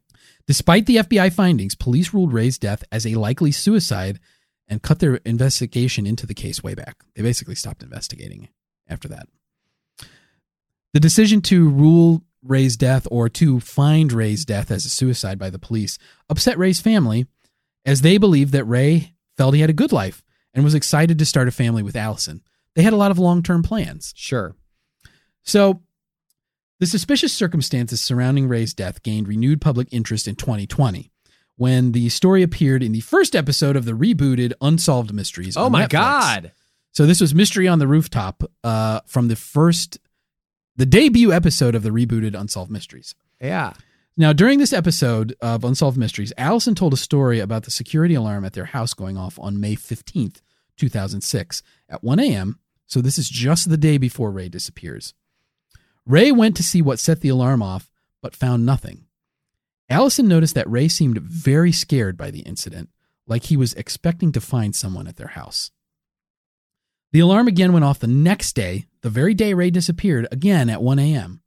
Despite 0.48 0.86
the 0.86 0.98
FBI 0.98 1.34
findings, 1.34 1.76
police 1.76 2.14
ruled 2.14 2.34
Ray's 2.34 2.58
death 2.58 2.84
as 2.92 3.06
a 3.06 3.16
likely 3.16 3.52
suicide 3.52 4.20
and 4.68 4.82
cut 4.82 5.00
their 5.00 5.16
investigation 5.18 6.06
into 6.06 6.26
the 6.26 6.34
case 6.34 6.64
way 6.64 6.74
back. 6.74 7.04
They 7.16 7.22
basically 7.22 7.56
stopped 7.56 7.84
investigating 7.84 8.50
after 8.88 9.08
that. 9.10 9.28
The 10.94 11.00
decision 11.00 11.42
to 11.44 11.70
rule 11.70 12.24
Ray's 12.42 12.78
death 12.78 13.08
or 13.12 13.28
to 13.30 13.60
find 13.60 14.12
Ray's 14.14 14.46
death 14.46 14.72
as 14.72 14.86
a 14.86 14.90
suicide 14.90 15.38
by 15.40 15.50
the 15.50 15.60
police 15.60 15.98
upset 16.30 16.58
Ray's 16.58 16.80
family 16.80 17.26
as 17.86 18.02
they 18.02 18.18
believed 18.18 18.54
that 18.54 18.66
Ray 18.66 19.14
felt 19.38 19.56
he 19.56 19.62
had 19.62 19.70
a 19.70 19.74
good 19.74 19.92
life 19.92 20.24
and 20.54 20.64
was 20.64 20.76
excited 20.76 21.20
to 21.20 21.26
start 21.26 21.48
a 21.48 21.52
family 21.52 21.84
with 21.84 21.96
Allison. 21.96 22.42
They 22.76 22.84
had 22.84 22.94
a 22.94 22.98
lot 22.98 23.12
of 23.12 23.20
long 23.20 23.44
term 23.44 23.64
plans. 23.64 24.14
Sure. 24.16 24.56
So, 25.44 25.82
the 26.80 26.86
suspicious 26.86 27.34
circumstances 27.34 28.02
surrounding 28.02 28.48
Ray's 28.48 28.74
death 28.74 29.02
gained 29.04 29.28
renewed 29.28 29.62
public 29.62 29.88
interest 29.92 30.28
in 30.28 30.36
2020 30.36 31.12
when 31.58 31.94
the 31.94 32.10
story 32.10 32.44
appeared 32.44 32.84
in 32.84 32.92
the 32.92 33.00
first 33.00 33.36
episode 33.36 33.76
of 33.76 33.86
the 33.86 33.94
rebooted 33.94 34.54
Unsolved 34.62 35.14
Mysteries. 35.14 35.56
Oh 35.56 35.70
my 35.70 35.86
Netflix. 35.86 35.90
God. 35.90 36.52
So 36.92 37.06
this 37.06 37.22
was 37.22 37.36
Mystery 37.36 37.68
on 37.68 37.80
the 37.80 37.88
Rooftop 37.88 38.44
uh, 38.64 39.02
from 39.06 39.28
the 39.28 39.36
first, 39.36 40.00
the 40.76 40.86
debut 40.86 41.32
episode 41.32 41.76
of 41.76 41.84
the 41.84 41.90
rebooted 41.90 42.40
Unsolved 42.40 42.72
Mysteries. 42.72 43.16
Yeah. 43.42 43.74
Now, 44.18 44.32
during 44.32 44.60
this 44.60 44.72
episode 44.72 45.36
of 45.42 45.66
Unsolved 45.66 45.98
Mysteries, 45.98 46.32
Allison 46.38 46.74
told 46.74 46.94
a 46.94 46.98
story 46.98 47.42
about 47.42 47.64
the 47.64 47.72
security 47.72 48.16
alarm 48.16 48.46
at 48.46 48.54
their 48.54 48.66
house 48.66 48.94
going 48.94 49.18
off 49.18 49.38
on 49.40 49.60
May 49.60 49.76
15th, 49.76 50.42
2006, 50.78 51.62
at 51.90 52.02
1 52.02 52.20
a.m. 52.22 52.60
So, 52.88 53.02
this 53.02 53.18
is 53.18 53.28
just 53.28 53.70
the 53.70 53.76
day 53.76 53.98
before 53.98 54.32
Ray 54.32 54.48
disappears. 54.48 55.14
Ray 56.08 56.32
went 56.32 56.56
to 56.58 56.64
see 56.64 56.82
what 56.82 57.00
set 57.00 57.22
the 57.22 57.30
alarm 57.30 57.64
off, 57.64 57.90
but 58.22 58.36
found 58.36 58.66
nothing. 58.66 59.06
Allison 59.90 60.28
noticed 60.28 60.56
that 60.56 60.70
Ray 60.70 60.88
seemed 60.88 61.18
very 61.20 61.72
scared 61.72 62.18
by 62.18 62.32
the 62.32 62.42
incident, 62.42 62.90
like 63.28 63.46
he 63.46 63.58
was 63.58 63.74
expecting 63.74 64.32
to 64.32 64.42
find 64.42 64.76
someone 64.76 65.08
at 65.08 65.16
their 65.18 65.28
house. 65.30 65.72
The 67.12 67.20
alarm 67.20 67.48
again 67.48 67.72
went 67.74 67.86
off 67.86 68.00
the 68.00 68.08
next 68.08 68.54
day, 68.54 68.86
the 69.02 69.10
very 69.10 69.34
day 69.34 69.54
Ray 69.54 69.72
disappeared, 69.72 70.28
again 70.32 70.70
at 70.70 70.82
1 70.82 71.00
a.m. 71.00 71.42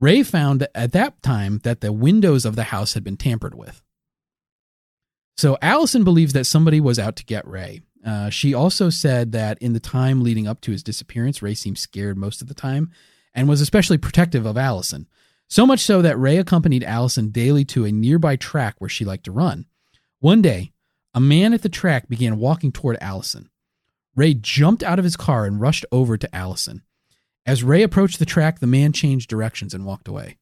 Ray 0.00 0.22
found 0.22 0.66
at 0.74 0.92
that 0.92 1.22
time 1.22 1.58
that 1.64 1.80
the 1.80 1.92
windows 1.92 2.44
of 2.44 2.56
the 2.56 2.64
house 2.64 2.94
had 2.94 3.02
been 3.02 3.16
tampered 3.16 3.54
with. 3.54 3.82
So 5.36 5.58
Allison 5.60 6.04
believes 6.04 6.32
that 6.32 6.46
somebody 6.46 6.80
was 6.80 6.98
out 6.98 7.16
to 7.16 7.24
get 7.24 7.46
Ray. 7.46 7.82
Uh, 8.04 8.30
she 8.30 8.54
also 8.54 8.88
said 8.88 9.32
that 9.32 9.58
in 9.60 9.72
the 9.72 9.80
time 9.80 10.22
leading 10.22 10.46
up 10.46 10.60
to 10.62 10.70
his 10.70 10.82
disappearance, 10.82 11.42
Ray 11.42 11.54
seemed 11.54 11.78
scared 11.78 12.16
most 12.16 12.40
of 12.40 12.48
the 12.48 12.54
time 12.54 12.90
and 13.36 13.48
was 13.48 13.60
especially 13.60 13.98
protective 13.98 14.46
of 14.46 14.56
Allison. 14.56 15.06
So 15.46 15.66
much 15.66 15.80
so 15.80 16.02
that 16.02 16.18
Ray 16.18 16.38
accompanied 16.38 16.82
Allison 16.82 17.28
daily 17.28 17.64
to 17.66 17.84
a 17.84 17.92
nearby 17.92 18.34
track 18.34 18.76
where 18.78 18.88
she 18.88 19.04
liked 19.04 19.24
to 19.24 19.32
run. 19.32 19.66
One 20.18 20.42
day, 20.42 20.72
a 21.14 21.20
man 21.20 21.52
at 21.52 21.62
the 21.62 21.68
track 21.68 22.08
began 22.08 22.38
walking 22.38 22.72
toward 22.72 22.96
Allison. 23.00 23.50
Ray 24.16 24.34
jumped 24.34 24.82
out 24.82 24.98
of 24.98 25.04
his 25.04 25.16
car 25.16 25.44
and 25.44 25.60
rushed 25.60 25.84
over 25.92 26.16
to 26.16 26.34
Allison. 26.34 26.82
As 27.44 27.62
Ray 27.62 27.82
approached 27.82 28.18
the 28.18 28.24
track, 28.24 28.58
the 28.58 28.66
man 28.66 28.92
changed 28.92 29.30
directions 29.30 29.72
and 29.72 29.84
walked 29.84 30.08
away. 30.08 30.38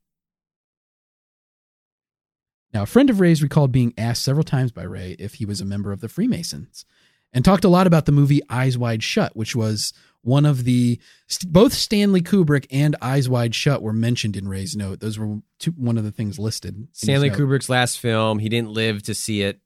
Now, 2.73 2.83
a 2.83 2.87
friend 2.87 3.11
of 3.11 3.21
Ray's 3.21 3.43
recalled 3.43 3.73
being 3.73 3.93
asked 3.99 4.23
several 4.23 4.45
times 4.45 4.73
by 4.73 4.85
Ray 4.85 5.17
if 5.19 5.35
he 5.35 5.45
was 5.45 5.61
a 5.61 5.67
member 5.67 5.93
of 5.93 6.01
the 6.01 6.09
Freemasons 6.09 6.85
and 7.33 7.45
talked 7.45 7.65
a 7.65 7.69
lot 7.69 7.87
about 7.87 8.07
the 8.07 8.13
movie 8.13 8.41
Eyes 8.49 8.79
Wide 8.79 9.03
Shut, 9.03 9.37
which 9.37 9.55
was 9.55 9.93
one 10.25 10.45
of 10.47 10.65
the 10.65 10.99
both 11.47 11.73
Stanley 11.73 12.21
Kubrick 12.23 12.67
and 12.71 12.97
Eyes 13.01 13.29
Wide 13.29 13.55
Shut 13.55 13.83
were 13.83 13.93
mentioned 13.93 14.37
in 14.37 14.49
Ray's 14.49 14.75
note. 14.75 15.01
Those 15.01 15.19
were 15.19 15.39
two, 15.59 15.71
one 15.73 15.97
of 15.99 16.05
the 16.05 16.11
things 16.11 16.39
listed. 16.39 16.89
Stanley. 16.93 17.31
Kubrick's 17.31 17.69
last 17.69 18.01
film. 18.01 18.39
He 18.39 18.49
didn't 18.49 18.71
live 18.71 19.03
to 19.05 19.15
see 19.15 19.43
it 19.43 19.61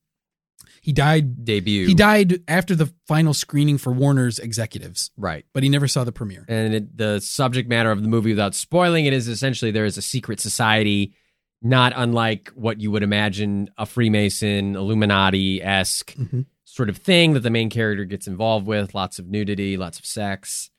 He 0.82 0.92
died. 0.92 1.44
debut. 1.44 1.86
He 1.86 1.94
died 1.94 2.40
after 2.48 2.74
the 2.74 2.92
final 3.06 3.34
screening 3.34 3.78
for 3.78 3.92
Warner's 3.92 4.38
executives, 4.38 5.10
Right. 5.16 5.44
but 5.52 5.62
he 5.62 5.68
never 5.68 5.88
saw 5.88 6.04
the 6.04 6.12
premiere. 6.12 6.44
And 6.48 6.74
it, 6.74 6.96
the 6.96 7.20
subject 7.20 7.68
matter 7.68 7.90
of 7.90 8.02
the 8.02 8.08
movie, 8.08 8.30
without 8.30 8.54
spoiling 8.54 9.06
it, 9.06 9.12
is 9.12 9.28
essentially 9.28 9.70
there 9.70 9.84
is 9.86 9.98
a 9.98 10.02
secret 10.02 10.40
society, 10.40 11.14
not 11.62 11.92
unlike 11.96 12.50
what 12.54 12.80
you 12.80 12.90
would 12.90 13.02
imagine 13.02 13.68
a 13.76 13.84
Freemason, 13.86 14.76
Illuminati 14.76 15.60
esque 15.62 16.14
Mhm. 16.14 16.46
Sort 16.78 16.88
of 16.88 16.96
thing 16.96 17.32
that 17.32 17.40
the 17.40 17.50
main 17.50 17.68
character 17.68 18.04
gets 18.04 18.28
involved 18.28 18.64
with. 18.64 18.94
Lots 18.94 19.18
of 19.18 19.26
nudity, 19.26 19.76
lots 19.76 19.98
of 19.98 20.06
sex, 20.06 20.70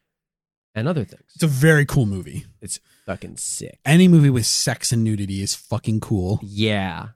and 0.73 0.87
other 0.87 1.03
things. 1.03 1.25
It's 1.35 1.43
a 1.43 1.47
very 1.47 1.85
cool 1.85 2.05
movie. 2.05 2.45
It's 2.61 2.79
fucking 3.05 3.35
sick. 3.35 3.79
Any 3.85 4.07
movie 4.07 4.29
with 4.29 4.45
sex 4.45 4.93
and 4.93 5.03
nudity 5.03 5.41
is 5.41 5.55
fucking 5.55 5.99
cool. 5.99 6.39
Yeah. 6.41 7.07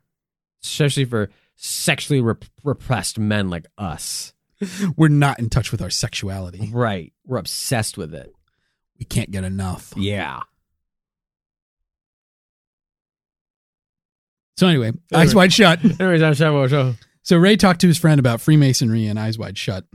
Especially 0.61 1.05
for 1.05 1.29
sexually 1.55 2.19
rep- 2.19 2.43
repressed 2.65 3.17
men 3.17 3.49
like 3.49 3.67
us. 3.77 4.33
We're 4.97 5.07
not 5.07 5.39
in 5.39 5.49
touch 5.49 5.71
with 5.71 5.81
our 5.81 5.89
sexuality. 5.89 6.69
Right. 6.69 7.13
We're 7.25 7.37
obsessed 7.37 7.97
with 7.97 8.13
it. 8.13 8.33
We 8.99 9.05
can't 9.05 9.31
get 9.31 9.45
enough. 9.45 9.93
Yeah. 9.95 10.41
So 14.57 14.67
anyway, 14.67 14.91
Eyes 15.13 15.33
Wide 15.33 15.53
Shut. 15.53 15.79
Anyways, 16.01 16.21
I'm 16.21 16.33
Show. 16.67 16.95
So 17.23 17.37
Ray 17.37 17.55
talked 17.55 17.81
to 17.81 17.87
his 17.87 17.97
friend 17.97 18.19
about 18.19 18.41
Freemasonry 18.41 19.07
and 19.07 19.17
Eyes 19.19 19.37
Wide 19.37 19.57
Shut. 19.57 19.85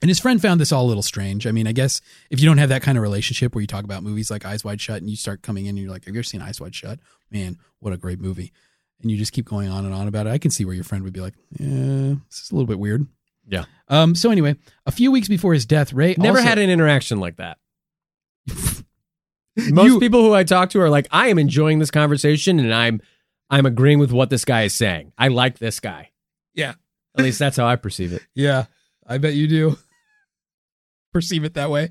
And 0.00 0.08
his 0.08 0.18
friend 0.18 0.42
found 0.42 0.60
this 0.60 0.72
all 0.72 0.84
a 0.84 0.88
little 0.88 1.02
strange. 1.04 1.46
I 1.46 1.52
mean, 1.52 1.68
I 1.68 1.72
guess 1.72 2.00
if 2.30 2.40
you 2.40 2.46
don't 2.46 2.58
have 2.58 2.70
that 2.70 2.82
kind 2.82 2.98
of 2.98 3.02
relationship 3.02 3.54
where 3.54 3.60
you 3.60 3.68
talk 3.68 3.84
about 3.84 4.02
movies 4.02 4.30
like 4.32 4.44
Eyes 4.44 4.64
Wide 4.64 4.80
Shut 4.80 5.00
and 5.00 5.08
you 5.08 5.14
start 5.16 5.42
coming 5.42 5.66
in 5.66 5.70
and 5.70 5.78
you're 5.78 5.90
like, 5.92 6.04
Have 6.06 6.14
you 6.14 6.18
ever 6.18 6.24
seen 6.24 6.42
Eyes 6.42 6.60
Wide 6.60 6.74
Shut? 6.74 6.98
Man, 7.30 7.56
what 7.78 7.92
a 7.92 7.96
great 7.96 8.20
movie. 8.20 8.52
And 9.00 9.10
you 9.10 9.16
just 9.16 9.32
keep 9.32 9.46
going 9.46 9.68
on 9.68 9.84
and 9.84 9.94
on 9.94 10.08
about 10.08 10.26
it. 10.26 10.30
I 10.30 10.38
can 10.38 10.50
see 10.50 10.64
where 10.64 10.74
your 10.74 10.82
friend 10.84 11.04
would 11.04 11.12
be 11.12 11.20
like, 11.20 11.34
Yeah, 11.58 12.14
this 12.28 12.40
is 12.40 12.50
a 12.50 12.54
little 12.54 12.66
bit 12.66 12.80
weird. 12.80 13.06
Yeah. 13.46 13.64
Um, 13.88 14.14
so 14.16 14.30
anyway, 14.30 14.56
a 14.86 14.90
few 14.92 15.12
weeks 15.12 15.28
before 15.28 15.54
his 15.54 15.66
death, 15.66 15.92
Ray 15.92 16.16
Never 16.18 16.38
also- 16.38 16.48
had 16.48 16.58
an 16.58 16.68
interaction 16.70 17.20
like 17.20 17.36
that. 17.36 17.58
Most 19.56 19.86
You- 19.92 20.00
people 20.00 20.22
who 20.22 20.34
I 20.34 20.44
talk 20.44 20.70
to 20.70 20.80
are 20.80 20.90
like, 20.90 21.06
I 21.10 21.28
am 21.28 21.38
enjoying 21.38 21.78
this 21.78 21.90
conversation 21.90 22.58
and 22.58 22.72
I'm 22.74 23.00
I'm 23.50 23.66
agreeing 23.66 23.98
with 23.98 24.12
what 24.12 24.30
this 24.30 24.44
guy 24.46 24.62
is 24.62 24.74
saying. 24.74 25.12
I 25.18 25.28
like 25.28 25.58
this 25.58 25.78
guy. 25.78 26.08
Yeah. 26.54 26.74
At 27.16 27.24
least 27.24 27.38
that's 27.38 27.56
how 27.56 27.66
I 27.66 27.76
perceive 27.76 28.12
it. 28.12 28.22
Yeah, 28.34 28.64
I 29.06 29.18
bet 29.18 29.34
you 29.34 29.46
do. 29.48 29.78
Perceive 31.12 31.44
it 31.44 31.54
that 31.54 31.70
way. 31.70 31.90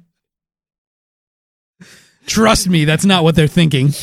Trust 2.26 2.68
me, 2.68 2.86
that's 2.86 3.06
not 3.06 3.24
what 3.24 3.36
they're 3.36 3.48
thinking. 3.48 3.88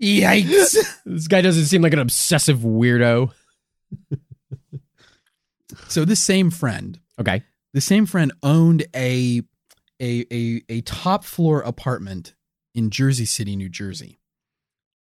Yikes. 0.00 0.76
This 1.06 1.28
guy 1.28 1.40
doesn't 1.40 1.66
seem 1.66 1.82
like 1.82 1.92
an 1.92 1.98
obsessive 2.00 2.58
weirdo. 2.58 3.32
So 5.88 6.04
this 6.04 6.20
same 6.22 6.50
friend, 6.50 6.98
Okay. 7.20 7.42
the 7.72 7.80
same 7.80 8.06
friend 8.06 8.32
owned 8.42 8.84
a 8.94 9.42
a 10.00 10.26
a, 10.32 10.62
a 10.68 10.80
top 10.82 11.24
floor 11.24 11.60
apartment 11.60 12.34
in 12.74 12.90
Jersey 12.90 13.24
City, 13.26 13.54
New 13.56 13.68
Jersey. 13.68 14.18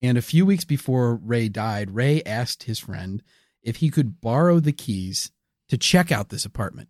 And 0.01 0.17
a 0.17 0.21
few 0.21 0.45
weeks 0.45 0.65
before 0.65 1.15
Ray 1.15 1.49
died, 1.49 1.91
Ray 1.91 2.21
asked 2.23 2.63
his 2.63 2.79
friend 2.79 3.21
if 3.63 3.77
he 3.77 3.89
could 3.89 4.21
borrow 4.21 4.59
the 4.59 4.71
keys 4.71 5.31
to 5.69 5.77
check 5.77 6.11
out 6.11 6.29
this 6.29 6.45
apartment. 6.45 6.89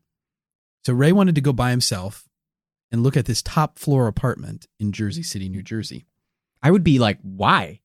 So 0.86 0.93
Ray 0.93 1.11
wanted 1.11 1.36
to 1.36 1.41
go 1.41 1.53
by 1.53 1.72
himself 1.72 2.28
and 2.91 3.03
look 3.03 3.15
at 3.15 3.26
this 3.26 3.41
top 3.41 3.78
floor 3.78 4.07
apartment 4.07 4.65
in 4.80 4.91
Jersey 4.91 5.24
City, 5.24 5.49
New 5.49 5.61
Jersey. 5.61 6.05
I 6.63 6.72
would 6.72 6.84
be 6.84 6.99
like, 6.99 7.19
why? 7.22 7.80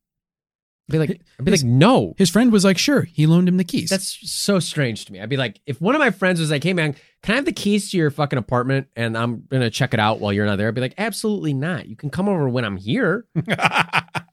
I'd 0.89 0.93
be 0.93 0.99
like, 0.99 1.11
I'd 1.39 1.45
be 1.45 1.51
His- 1.51 1.65
like, 1.65 1.71
no. 1.73 2.15
His 2.17 2.31
friend 2.31 2.53
was 2.53 2.65
like, 2.65 2.79
"Sure." 2.79 3.03
He 3.03 3.27
loaned 3.27 3.49
him 3.49 3.57
the 3.57 3.65
keys. 3.65 3.89
That's 3.91 4.19
so 4.31 4.61
strange 4.61 5.05
to 5.07 5.13
me. 5.13 5.21
I'd 5.21 5.29
be 5.29 5.37
like, 5.37 5.61
if 5.67 5.81
one 5.81 5.97
of 5.97 5.99
my 5.99 6.11
friends 6.11 6.39
was 6.39 6.51
like, 6.51 6.63
hey 6.63 6.73
man, 6.75 6.95
can 7.25 7.33
I 7.33 7.37
have 7.37 7.45
the 7.45 7.53
keys 7.53 7.91
to 7.91 7.97
your 7.97 8.11
fucking 8.13 8.39
apartment 8.39 8.87
and 8.95 9.19
I'm 9.19 9.45
gonna 9.51 9.69
check 9.71 9.95
it 9.95 9.99
out 10.01 10.21
while 10.21 10.33
you're 10.33 10.47
not 10.47 10.59
there? 10.59 10.69
I'd 10.69 10.75
be 10.77 10.81
like, 10.81 10.95
absolutely 10.97 11.55
not. 11.55 11.89
You 11.89 11.97
can 11.97 12.11
come 12.11 12.29
over 12.29 12.49
when 12.49 12.65
I'm 12.65 12.77
here. 12.77 13.27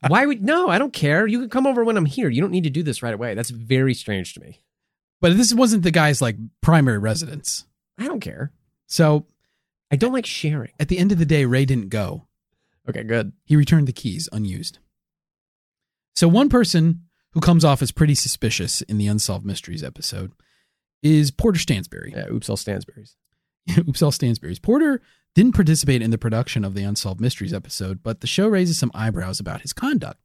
Why 0.06 0.26
would 0.26 0.44
no, 0.44 0.68
I 0.68 0.78
don't 0.78 0.92
care. 0.92 1.26
You 1.26 1.40
can 1.40 1.48
come 1.48 1.66
over 1.66 1.82
when 1.82 1.96
I'm 1.96 2.04
here. 2.06 2.28
You 2.28 2.40
don't 2.40 2.50
need 2.52 2.64
to 2.64 2.70
do 2.70 2.82
this 2.84 3.02
right 3.02 3.14
away. 3.14 3.34
That's 3.34 3.50
very 3.50 3.94
strange 3.94 4.34
to 4.34 4.40
me. 4.40 4.60
but 5.20 5.36
this 5.36 5.52
wasn't 5.54 5.82
the 5.82 5.90
guy's 5.90 6.22
like 6.22 6.36
primary 6.60 6.98
residence. 6.98 7.64
I 7.98 8.06
don't 8.06 8.20
care. 8.20 8.52
So 8.86 9.26
I 9.90 9.96
don't 9.96 10.12
like 10.12 10.26
sharing. 10.26 10.70
at 10.78 10.88
the 10.88 10.98
end 10.98 11.10
of 11.10 11.18
the 11.18 11.24
day, 11.26 11.46
Ray 11.46 11.64
didn't 11.64 11.88
go. 11.88 12.26
Okay, 12.88 13.02
good. 13.02 13.32
He 13.44 13.56
returned 13.56 13.88
the 13.88 13.92
keys 13.92 14.28
unused. 14.30 14.78
So, 16.14 16.28
one 16.28 16.48
person 16.48 17.02
who 17.32 17.40
comes 17.40 17.64
off 17.64 17.82
as 17.82 17.90
pretty 17.90 18.14
suspicious 18.14 18.82
in 18.82 18.98
the 18.98 19.08
Unsolved 19.08 19.44
Mysteries 19.44 19.82
episode 19.82 20.32
is 21.02 21.30
Porter 21.30 21.58
Stansberry. 21.58 22.12
Yeah, 22.12 22.28
oops, 22.30 22.48
all 22.48 22.56
Stansberries. 22.56 23.16
Oops, 23.78 24.02
all 24.02 24.12
Stansberries. 24.12 24.60
Porter 24.60 25.00
didn't 25.34 25.54
participate 25.54 26.02
in 26.02 26.10
the 26.10 26.18
production 26.18 26.64
of 26.64 26.74
the 26.74 26.82
Unsolved 26.82 27.20
Mysteries 27.20 27.54
episode, 27.54 28.02
but 28.02 28.20
the 28.20 28.26
show 28.26 28.46
raises 28.46 28.78
some 28.78 28.90
eyebrows 28.94 29.40
about 29.40 29.62
his 29.62 29.72
conduct. 29.72 30.20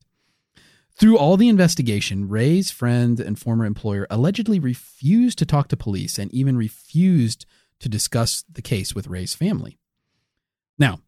Through 0.91 1.17
all 1.17 1.37
the 1.37 1.47
investigation, 1.47 2.27
Ray's 2.27 2.69
friend 2.69 3.17
and 3.19 3.39
former 3.39 3.65
employer 3.65 4.05
allegedly 4.09 4.59
refused 4.59 5.37
to 5.39 5.45
talk 5.45 5.69
to 5.69 5.77
police 5.77 6.19
and 6.19 6.29
even 6.33 6.57
refused 6.57 7.45
to 7.79 7.87
discuss 7.87 8.43
the 8.51 8.61
case 8.61 8.93
with 8.93 9.07
Ray's 9.07 9.33
family. 9.33 9.79
Now, 10.77 10.99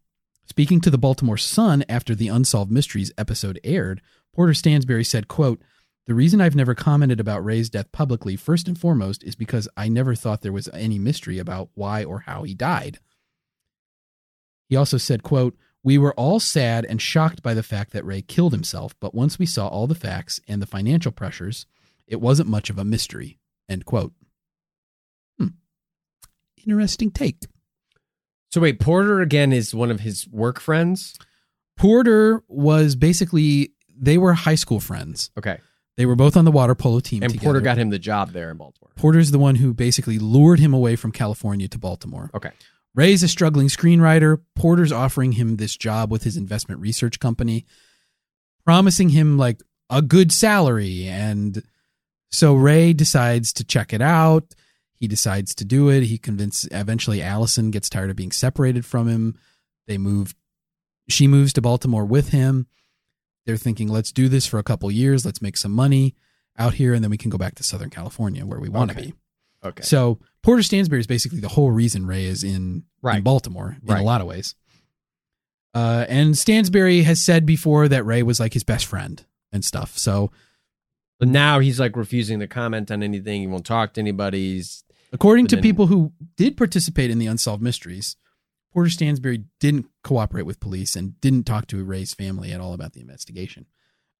speaking 0.46 0.80
to 0.80 0.90
the 0.90 0.96
Baltimore 0.96 1.36
Sun 1.36 1.84
after 1.88 2.14
the 2.14 2.28
Unsolved 2.28 2.70
Mysteries 2.70 3.12
episode 3.18 3.60
aired, 3.62 4.00
Porter 4.34 4.52
Stansberry 4.52 5.06
said, 5.06 5.28
quote, 5.28 5.60
the 6.06 6.14
reason 6.14 6.40
I've 6.40 6.56
never 6.56 6.74
commented 6.74 7.20
about 7.20 7.44
Ray's 7.44 7.70
death 7.70 7.92
publicly, 7.92 8.34
first 8.34 8.66
and 8.66 8.76
foremost, 8.76 9.22
is 9.22 9.36
because 9.36 9.68
I 9.76 9.88
never 9.88 10.14
thought 10.14 10.40
there 10.40 10.52
was 10.52 10.68
any 10.72 10.98
mystery 10.98 11.38
about 11.38 11.68
why 11.74 12.02
or 12.02 12.20
how 12.20 12.42
he 12.42 12.54
died. 12.54 12.98
He 14.68 14.74
also 14.74 14.96
said, 14.96 15.22
quote, 15.22 15.56
We 15.84 15.98
were 15.98 16.14
all 16.14 16.40
sad 16.40 16.84
and 16.84 17.00
shocked 17.00 17.42
by 17.42 17.54
the 17.54 17.62
fact 17.62 17.92
that 17.92 18.04
Ray 18.04 18.22
killed 18.22 18.52
himself, 18.52 18.96
but 18.98 19.14
once 19.14 19.38
we 19.38 19.46
saw 19.46 19.68
all 19.68 19.86
the 19.86 19.94
facts 19.94 20.40
and 20.48 20.60
the 20.60 20.66
financial 20.66 21.12
pressures, 21.12 21.66
it 22.08 22.20
wasn't 22.20 22.48
much 22.48 22.68
of 22.68 22.78
a 22.78 22.84
mystery. 22.84 23.38
End 23.68 23.84
quote. 23.84 24.12
Hmm. 25.38 25.48
Interesting 26.66 27.12
take. 27.12 27.44
So 28.50 28.60
wait, 28.60 28.80
Porter 28.80 29.20
again 29.20 29.52
is 29.52 29.74
one 29.74 29.90
of 29.90 30.00
his 30.00 30.26
work 30.28 30.58
friends. 30.58 31.16
Porter 31.76 32.42
was 32.48 32.96
basically 32.96 33.71
they 33.98 34.18
were 34.18 34.32
high 34.34 34.54
school 34.54 34.80
friends. 34.80 35.30
Okay, 35.38 35.58
They 35.96 36.06
were 36.06 36.16
both 36.16 36.36
on 36.36 36.44
the 36.44 36.50
water 36.52 36.74
polo 36.74 37.00
team. 37.00 37.22
and 37.22 37.32
together. 37.32 37.44
Porter 37.44 37.60
got 37.60 37.78
him 37.78 37.90
the 37.90 37.98
job 37.98 38.32
there 38.32 38.50
in 38.50 38.56
Baltimore. 38.56 38.90
Porter's 38.96 39.30
the 39.30 39.38
one 39.38 39.56
who 39.56 39.72
basically 39.74 40.18
lured 40.18 40.58
him 40.60 40.72
away 40.74 40.96
from 40.96 41.12
California 41.12 41.68
to 41.68 41.78
Baltimore. 41.78 42.30
Okay, 42.34 42.50
Ray's 42.94 43.22
a 43.22 43.28
struggling 43.28 43.68
screenwriter. 43.68 44.40
Porter's 44.54 44.92
offering 44.92 45.32
him 45.32 45.56
this 45.56 45.76
job 45.76 46.10
with 46.10 46.24
his 46.24 46.36
investment 46.36 46.80
research 46.80 47.20
company, 47.20 47.64
promising 48.64 49.10
him 49.10 49.38
like 49.38 49.60
a 49.90 50.02
good 50.02 50.32
salary. 50.32 51.06
And 51.06 51.62
so 52.30 52.54
Ray 52.54 52.92
decides 52.92 53.52
to 53.54 53.64
check 53.64 53.92
it 53.92 54.02
out. 54.02 54.54
He 54.94 55.08
decides 55.08 55.54
to 55.56 55.64
do 55.64 55.88
it. 55.88 56.04
He 56.04 56.16
convinces, 56.16 56.68
eventually, 56.72 57.20
Allison 57.22 57.70
gets 57.70 57.90
tired 57.90 58.10
of 58.10 58.16
being 58.16 58.30
separated 58.30 58.84
from 58.86 59.08
him. 59.08 59.36
They 59.88 59.98
move, 59.98 60.34
she 61.08 61.26
moves 61.26 61.52
to 61.54 61.60
Baltimore 61.60 62.04
with 62.04 62.28
him. 62.28 62.66
They're 63.46 63.56
thinking, 63.56 63.88
let's 63.88 64.12
do 64.12 64.28
this 64.28 64.46
for 64.46 64.58
a 64.58 64.62
couple 64.62 64.90
years. 64.90 65.24
Let's 65.26 65.42
make 65.42 65.56
some 65.56 65.72
money 65.72 66.14
out 66.58 66.74
here, 66.74 66.94
and 66.94 67.02
then 67.02 67.10
we 67.10 67.18
can 67.18 67.30
go 67.30 67.38
back 67.38 67.54
to 67.56 67.62
Southern 67.62 67.90
California 67.90 68.44
where 68.46 68.60
we 68.60 68.68
want 68.68 68.90
to 68.92 68.96
Okay. 68.96 69.06
be. 69.08 69.14
okay. 69.64 69.82
So 69.82 70.18
Porter 70.42 70.62
Stansberry 70.62 71.00
is 71.00 71.06
basically 71.06 71.40
the 71.40 71.48
whole 71.48 71.70
reason 71.70 72.06
Ray 72.06 72.26
is 72.26 72.44
in, 72.44 72.50
in 72.54 72.84
Right. 73.02 73.24
Baltimore 73.24 73.76
in 73.82 73.88
Right. 73.88 74.00
a 74.00 74.04
lot 74.04 74.20
of 74.20 74.26
ways. 74.26 74.54
Uh, 75.74 76.04
and 76.08 76.34
Stansberry 76.34 77.02
has 77.04 77.20
said 77.20 77.46
before 77.46 77.88
that 77.88 78.04
Ray 78.04 78.22
was 78.22 78.38
like 78.38 78.52
his 78.52 78.64
best 78.64 78.84
friend 78.86 79.24
and 79.52 79.64
stuff. 79.64 79.96
So 79.96 80.30
But 81.18 81.28
now 81.28 81.60
he's 81.60 81.80
like 81.80 81.96
refusing 81.96 82.40
to 82.40 82.46
comment 82.46 82.90
on 82.90 83.02
anything. 83.02 83.40
He 83.40 83.46
won't 83.46 83.64
talk 83.64 83.94
to 83.94 84.00
anybody. 84.00 84.54
He's 84.54 84.84
According 85.12 85.46
to 85.48 85.56
people 85.58 85.86
who 85.86 86.12
did 86.36 86.56
participate 86.56 87.10
in 87.10 87.18
the 87.18 87.26
unsolved 87.26 87.62
mysteries, 87.62 88.16
Porter 88.72 88.90
Stansberry 88.90 89.44
didn't 89.60 89.86
cooperate 90.02 90.46
with 90.46 90.60
police 90.60 90.96
and 90.96 91.20
didn't 91.20 91.44
talk 91.44 91.66
to 91.68 91.84
Ray's 91.84 92.14
family 92.14 92.52
at 92.52 92.60
all 92.60 92.72
about 92.72 92.94
the 92.94 93.00
investigation. 93.00 93.66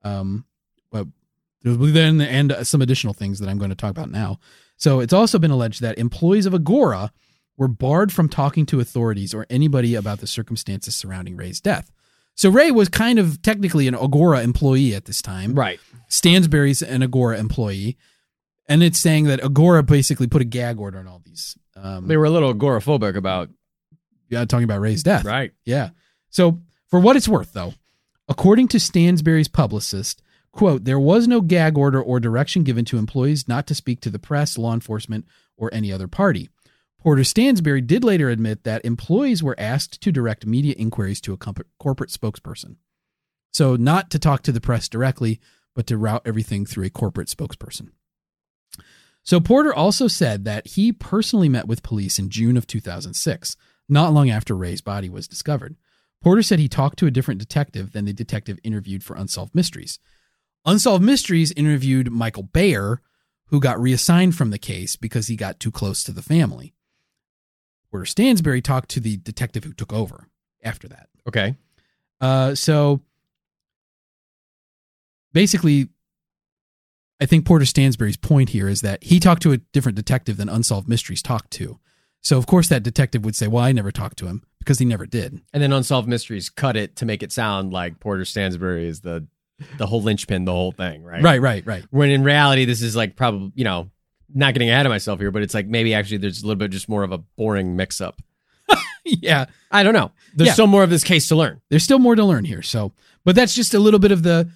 Um, 0.03 0.44
but 0.90 1.07
then 1.62 2.20
and 2.20 2.55
some 2.66 2.82
additional 2.82 3.14
things 3.14 3.38
that 3.38 3.48
I'm 3.48 3.59
going 3.59 3.70
to 3.70 3.76
talk 3.76 3.90
about 3.90 4.11
now. 4.11 4.38
So 4.76 5.00
it's 5.00 5.12
also 5.12 5.38
been 5.38 5.50
alleged 5.50 5.80
that 5.80 5.98
employees 5.98 6.44
of 6.44 6.55
Agora 6.55 7.12
were 7.57 7.68
barred 7.68 8.12
from 8.12 8.28
talking 8.28 8.66
to 8.66 8.80
authorities 8.80 9.32
or 9.32 9.46
anybody 9.48 9.94
about 9.94 10.18
the 10.18 10.26
circumstances 10.26 10.96
surrounding 10.96 11.36
Ray's 11.36 11.61
death. 11.61 11.90
So 12.34 12.50
Ray 12.50 12.70
was 12.70 12.88
kind 12.88 13.18
of 13.18 13.42
technically 13.42 13.86
an 13.86 13.94
Agora 13.94 14.42
employee 14.42 14.94
at 14.94 15.05
this 15.05 15.22
time. 15.22 15.55
Right. 15.55 15.78
Stansberry's 16.09 16.82
an 16.82 17.03
Agora 17.03 17.38
employee, 17.38 17.96
and 18.68 18.82
it's 18.82 18.98
saying 18.98 19.24
that 19.24 19.44
Agora 19.44 19.82
basically 19.82 20.26
put 20.26 20.42
a 20.42 20.46
gag 20.46 20.80
order 20.80 20.98
on 20.98 21.07
all 21.07 21.22
these. 21.24 21.57
Um, 21.76 22.09
They 22.09 22.16
were 22.16 22.24
a 22.24 22.30
little 22.30 22.55
agoraphobic 22.55 23.16
about. 23.16 23.50
Yeah, 24.32 24.46
talking 24.46 24.64
about 24.64 24.80
Ray's 24.80 25.02
death. 25.02 25.26
Right. 25.26 25.52
Yeah. 25.66 25.90
So 26.30 26.62
for 26.88 26.98
what 26.98 27.16
it's 27.16 27.28
worth, 27.28 27.52
though, 27.52 27.74
according 28.28 28.68
to 28.68 28.78
Stansberry's 28.78 29.46
publicist, 29.46 30.22
quote, 30.52 30.84
there 30.84 30.98
was 30.98 31.28
no 31.28 31.42
gag 31.42 31.76
order 31.76 32.02
or 32.02 32.18
direction 32.18 32.64
given 32.64 32.86
to 32.86 32.96
employees 32.96 33.46
not 33.46 33.66
to 33.66 33.74
speak 33.74 34.00
to 34.00 34.10
the 34.10 34.18
press, 34.18 34.56
law 34.56 34.72
enforcement, 34.72 35.26
or 35.58 35.68
any 35.74 35.92
other 35.92 36.08
party. 36.08 36.48
Porter 36.98 37.24
Stansbury 37.24 37.82
did 37.82 38.04
later 38.04 38.30
admit 38.30 38.64
that 38.64 38.86
employees 38.86 39.42
were 39.42 39.58
asked 39.58 40.00
to 40.00 40.10
direct 40.10 40.46
media 40.46 40.74
inquiries 40.78 41.20
to 41.20 41.34
a 41.34 41.36
comp- 41.36 41.66
corporate 41.78 42.10
spokesperson. 42.10 42.76
So 43.52 43.76
not 43.76 44.08
to 44.12 44.18
talk 44.18 44.42
to 44.44 44.52
the 44.52 44.62
press 44.62 44.88
directly, 44.88 45.40
but 45.74 45.86
to 45.88 45.98
route 45.98 46.22
everything 46.24 46.64
through 46.64 46.86
a 46.86 46.90
corporate 46.90 47.28
spokesperson. 47.28 47.88
So 49.22 49.40
Porter 49.40 49.74
also 49.74 50.08
said 50.08 50.46
that 50.46 50.68
he 50.68 50.90
personally 50.90 51.50
met 51.50 51.68
with 51.68 51.82
police 51.82 52.18
in 52.18 52.30
June 52.30 52.56
of 52.56 52.66
2006, 52.66 53.56
not 53.93 54.12
long 54.12 54.30
after 54.30 54.57
Ray's 54.57 54.80
body 54.80 55.09
was 55.09 55.28
discovered. 55.28 55.76
Porter 56.22 56.43
said 56.43 56.59
he 56.59 56.68
talked 56.68 56.99
to 56.99 57.07
a 57.07 57.11
different 57.11 57.40
detective 57.40 57.93
than 57.93 58.05
the 58.05 58.12
detective 58.12 58.59
interviewed 58.64 59.05
for 59.05 59.16
Unsolved 59.16 59.55
Mysteries. 59.55 59.99
Unsolved 60.64 61.05
Mysteries 61.05 61.53
interviewed 61.53 62.11
Michael 62.11 62.45
Baier, 62.45 62.99
who 63.47 63.61
got 63.61 63.80
reassigned 63.80 64.34
from 64.34 64.51
the 64.51 64.59
case 64.59 64.97
because 64.97 65.26
he 65.26 65.36
got 65.36 65.61
too 65.61 65.70
close 65.70 66.03
to 66.05 66.12
the 66.12 66.22
family. 66.22 66.74
Porter 67.90 68.07
Stansberry 68.07 68.62
talked 68.62 68.88
to 68.90 69.01
the 69.01 69.18
detective 69.18 69.64
who 69.64 69.72
took 69.72 69.93
over 69.93 70.28
after 70.62 70.88
that. 70.88 71.09
Okay. 71.28 71.57
Uh, 72.20 72.55
so 72.55 73.03
basically, 75.32 75.88
I 77.20 77.26
think 77.26 77.45
Porter 77.45 77.64
Stansberry's 77.64 78.16
point 78.16 78.51
here 78.51 78.68
is 78.68 78.80
that 78.80 79.03
he 79.05 79.20
talked 79.20 79.43
to 79.43 79.53
a 79.53 79.59
different 79.59 79.97
detective 79.97 80.36
than 80.38 80.49
Unsolved 80.49 80.88
Mysteries 80.88 81.22
talked 81.22 81.51
to. 81.53 81.78
So 82.22 82.38
of 82.38 82.46
course 82.46 82.68
that 82.68 82.82
detective 82.82 83.24
would 83.24 83.36
say, 83.36 83.46
"Well, 83.48 83.62
I 83.64 83.72
never 83.72 83.90
talked 83.90 84.16
to 84.18 84.26
him 84.26 84.42
because 84.60 84.78
he 84.78 84.84
never 84.84 85.06
did." 85.06 85.40
And 85.52 85.62
then 85.62 85.72
Unsolved 85.72 86.08
Mysteries 86.08 86.48
cut 86.48 86.76
it 86.76 86.96
to 86.96 87.04
make 87.06 87.22
it 87.22 87.32
sound 87.32 87.72
like 87.72 88.00
Porter 88.00 88.22
Stansberry 88.22 88.86
is 88.86 89.00
the 89.00 89.26
the 89.78 89.86
whole 89.86 90.02
linchpin, 90.02 90.44
the 90.44 90.52
whole 90.52 90.72
thing, 90.72 91.02
right? 91.04 91.22
Right, 91.22 91.40
right, 91.40 91.64
right. 91.66 91.84
When 91.90 92.10
in 92.10 92.24
reality, 92.24 92.64
this 92.64 92.80
is 92.82 92.96
like 92.96 93.16
probably 93.16 93.52
you 93.54 93.64
know 93.64 93.90
not 94.34 94.54
getting 94.54 94.70
ahead 94.70 94.86
of 94.86 94.90
myself 94.90 95.20
here, 95.20 95.30
but 95.30 95.42
it's 95.42 95.52
like 95.54 95.66
maybe 95.66 95.92
actually 95.94 96.16
there's 96.18 96.42
a 96.42 96.46
little 96.46 96.58
bit 96.58 96.70
just 96.70 96.88
more 96.88 97.02
of 97.02 97.12
a 97.12 97.18
boring 97.18 97.76
mix 97.76 98.00
up. 98.00 98.22
yeah, 99.04 99.46
I 99.70 99.82
don't 99.82 99.92
know. 99.92 100.10
There's 100.34 100.46
Yeah. 100.48 100.52
still 100.54 100.66
more 100.68 100.82
of 100.84 100.90
this 100.90 101.04
case 101.04 101.28
to 101.28 101.36
learn. 101.36 101.60
there's 101.68 101.82
still 101.84 101.98
more 101.98 102.14
to 102.16 102.24
learn 102.24 102.44
here. 102.44 102.62
So, 102.62 102.92
but 103.24 103.34
that's 103.34 103.54
just 103.54 103.74
a 103.74 103.78
little 103.78 104.00
bit 104.00 104.12
of 104.12 104.22
the. 104.22 104.48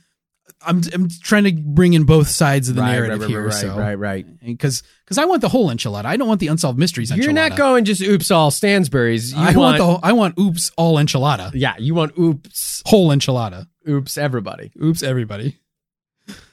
I'm 0.67 0.83
I'm 0.93 1.09
trying 1.23 1.45
to 1.45 1.53
bring 1.53 1.95
in 1.95 2.05
both 2.05 2.29
sides 2.29 2.69
of 2.69 2.75
the 2.75 2.83
narrative 2.85 3.27
here. 3.27 3.51
so. 3.51 3.77
right. 3.77 3.95
Right, 3.95 4.27
Because 4.45 4.83
because 5.05 5.19
I 5.19 5.25
want 5.25 5.41
the 5.43 5.49
whole 5.49 5.71
enchilada. 5.71 6.05
I 6.05 6.17
don't 6.17 6.29
want 6.29 6.41
the 6.41 6.49
unsolved 6.49 6.79
mysteries 6.79 7.11
enchilada. 7.11 7.23
You're 7.23 7.33
not 7.33 7.57
going 7.57 7.85
just 7.85 8.03
oops 8.03 8.31
all 8.31 8.51
Stansberrys. 8.51 9.33
You 9.33 9.39
I 9.41 9.45
want, 9.47 9.57
want, 9.57 9.79
the 9.79 9.85
whole- 9.87 10.01
I 10.03 10.13
want 10.13 10.39
oops 10.39 10.71
all 10.77 10.97
enchilada. 10.97 11.53
yeah. 11.55 11.75
You 11.79 11.95
want 11.95 12.19
oops 12.19 12.83
Whole 12.87 13.09
enchilada. 13.11 13.67
oops 13.89 14.19
everybody. 14.19 14.73
Oops, 14.83 15.03
everybody. 15.03 15.59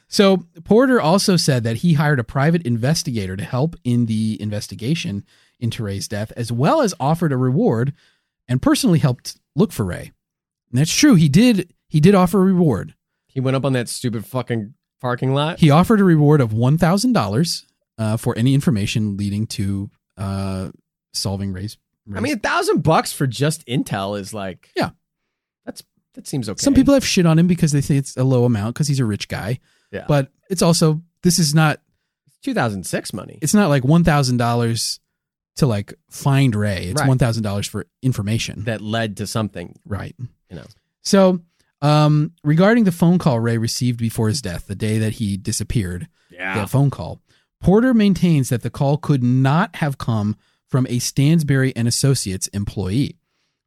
So 0.08 0.46
Porter 0.64 1.02
also 1.02 1.38
said 1.38 1.64
that 1.64 1.78
he 1.78 1.94
hired 1.94 2.20
a 2.20 2.24
private 2.24 2.62
investigator 2.68 3.36
to 3.36 3.44
help 3.44 3.76
in 3.84 4.06
the 4.06 4.40
investigation 4.40 5.26
into 5.60 5.82
Ray's 5.84 6.08
death, 6.08 6.32
as 6.38 6.52
well 6.52 6.82
as 6.82 6.94
offered 7.00 7.32
a 7.32 7.38
reward 7.38 7.94
and 8.48 8.62
personally 8.62 9.00
helped 9.00 9.38
look 9.56 9.72
for 9.72 9.86
Ray. 9.86 10.12
And 10.70 10.80
that's 10.80 10.94
true. 10.94 11.16
He 11.16 11.30
did. 11.30 11.74
He 11.88 12.00
did 12.00 12.14
offer 12.16 12.40
a 12.40 12.44
reward. 12.46 12.94
He 13.34 13.40
went 13.40 13.56
up 13.56 13.66
on 13.66 13.74
that 13.74 13.90
stupid 13.90 14.26
fucking 14.26 14.74
parking 15.02 15.34
lot. 15.34 15.60
He 15.60 15.70
offered 15.70 16.00
a 16.00 16.04
reward 16.04 16.40
of 16.42 16.54
one 16.54 16.78
thousand 16.78 17.14
dollars 17.14 17.66
uh, 17.98 18.18
for 18.18 18.38
any 18.38 18.54
information 18.54 19.18
leading 19.18 19.48
to 19.48 19.90
uh, 20.18 20.70
solving 21.14 21.52
Ray's. 21.54 21.78
I 22.16 22.20
mean, 22.20 22.34
a 22.34 22.40
thousand 22.40 22.84
bucks 22.84 23.14
for 23.14 23.26
just 23.28 23.66
intel 23.66 24.20
is 24.20 24.34
like 24.34 24.70
Yeah. 24.76 24.90
That's 25.66 25.84
that 26.16 26.28
seems 26.28 26.50
okay. 26.50 26.62
some 26.62 26.74
people 26.74 26.94
have 26.94 27.06
shit 27.06 27.26
on 27.26 27.40
him 27.40 27.48
because 27.48 27.72
they 27.72 27.82
think 27.82 28.00
it's 28.00 28.18
a 28.18 28.24
low 28.24 28.44
amount 28.46 28.76
because 28.76 28.88
he's 28.88 29.00
a 29.00 29.06
rich 29.06 29.28
guy. 29.30 29.60
Yeah. 29.92 30.06
But 30.08 30.32
it's 30.50 30.62
also 30.62 31.02
this 31.24 31.40
is 31.40 31.56
not 31.56 31.80
2006 32.44 33.14
money. 33.14 33.40
it's 33.42 33.54
not 33.54 33.70
like 33.70 33.84
one 33.84 34.04
thousand 34.04 34.38
dollars 34.38 35.00
to 35.58 35.66
like 35.68 35.94
find 36.10 36.56
Ray. 36.56 36.88
It's 36.88 37.00
Right. 37.02 37.08
one 37.08 37.18
thousand 37.18 37.44
dollars 37.44 37.68
for 37.68 37.86
information. 38.02 38.64
that 38.66 38.82
led 38.82 39.18
to 39.18 39.28
something. 39.28 39.80
right. 39.86 40.16
You 40.50 40.58
know. 40.58 40.66
So 41.04 41.40
um 41.84 42.32
regarding 42.44 42.86
the 42.86 42.92
phone 42.92 43.18
call 43.20 43.40
Ray 43.40 43.58
received 43.60 44.00
before 44.00 44.28
his 44.30 44.42
death, 44.42 44.66
the 44.68 44.76
day 44.76 44.98
that 44.98 45.14
he 45.14 45.38
disappeared, 45.38 46.08
Yeah. 46.32 46.56
that 46.56 46.70
phone 46.70 46.90
call, 46.90 47.22
Porter 47.62 47.94
maintains 47.94 48.50
that 48.50 48.62
the 48.64 48.70
call 48.70 48.98
could 48.98 49.22
not 49.24 49.76
have 49.78 49.98
come 49.98 50.36
from 50.68 50.86
a 50.88 50.98
Stansberry 51.00 51.72
and 51.76 51.88
Associates 51.88 52.48
employee 52.48 53.18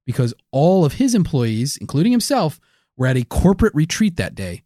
because 0.06 0.34
all 0.50 0.84
of 0.84 0.94
his 0.94 1.14
employees, 1.14 1.76
including 1.76 2.10
himself, 2.12 2.58
were 2.96 3.06
at 3.06 3.16
a 3.16 3.24
corporate 3.24 3.74
retreat 3.74 4.16
that 4.16 4.34
day. 4.34 4.62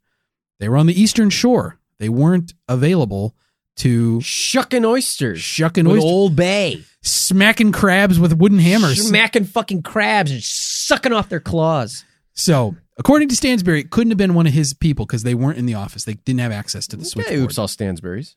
They 0.59 0.69
were 0.69 0.77
on 0.77 0.87
the 0.87 1.01
Eastern 1.01 1.31
Shore. 1.31 1.79
They 1.99 2.09
weren't 2.09 2.55
available 2.69 3.35
to 3.77 4.21
Shucking 4.21 4.85
oysters. 4.85 5.41
shucking 5.41 5.87
oysters, 5.87 6.05
Old 6.05 6.37
Bay. 6.37 6.85
smacking 7.03 7.73
crabs 7.73 8.19
with 8.19 8.33
wooden 8.35 8.59
hammers. 8.59 9.07
Smacking 9.09 9.45
fucking 9.45 9.83
crabs 9.83 10.31
and 10.31 10.43
sucking 10.43 11.13
off 11.13 11.29
their 11.29 11.41
claws. 11.41 12.05
So, 12.33 12.77
according 12.97 13.29
to 13.29 13.35
Stansberry, 13.35 13.81
it 13.81 13.91
couldn't 13.91 14.11
have 14.11 14.19
been 14.19 14.35
one 14.35 14.47
of 14.47 14.53
his 14.53 14.73
people 14.73 15.07
because 15.07 15.23
they 15.23 15.35
weren't 15.35 15.59
in 15.59 15.67
the 15.67 15.75
office. 15.75 16.05
They 16.05 16.15
didn't 16.15 16.41
have 16.41 16.53
access 16.53 16.87
to 16.89 16.97
the 16.97 17.05
switchboard. 17.05 17.39
oops, 17.39 17.59
all 17.59 17.67
Stansberrys. 17.67 18.37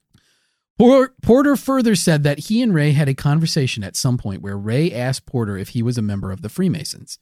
Por- 0.77 1.13
Porter 1.21 1.55
further 1.55 1.95
said 1.95 2.23
that 2.23 2.39
he 2.39 2.61
and 2.61 2.73
Ray 2.73 2.91
had 2.91 3.07
a 3.07 3.13
conversation 3.13 3.83
at 3.83 3.95
some 3.95 4.17
point 4.17 4.41
where 4.41 4.57
Ray 4.57 4.91
asked 4.91 5.25
Porter 5.25 5.57
if 5.57 5.69
he 5.69 5.83
was 5.83 5.97
a 5.97 6.01
member 6.01 6.31
of 6.31 6.41
the 6.41 6.49
Freemasons. 6.49 7.19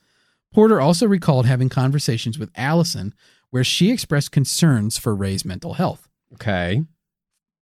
Porter 0.53 0.79
also 0.79 1.05
recalled 1.05 1.45
having 1.45 1.69
conversations 1.69 2.39
with 2.39 2.51
Allison 2.55 3.13
where 3.49 3.63
she 3.63 3.91
expressed 3.91 4.31
concerns 4.31 4.97
for 4.97 5.13
Ray's 5.13 5.45
mental 5.45 5.73
health. 5.73 6.07
Okay. 6.33 6.83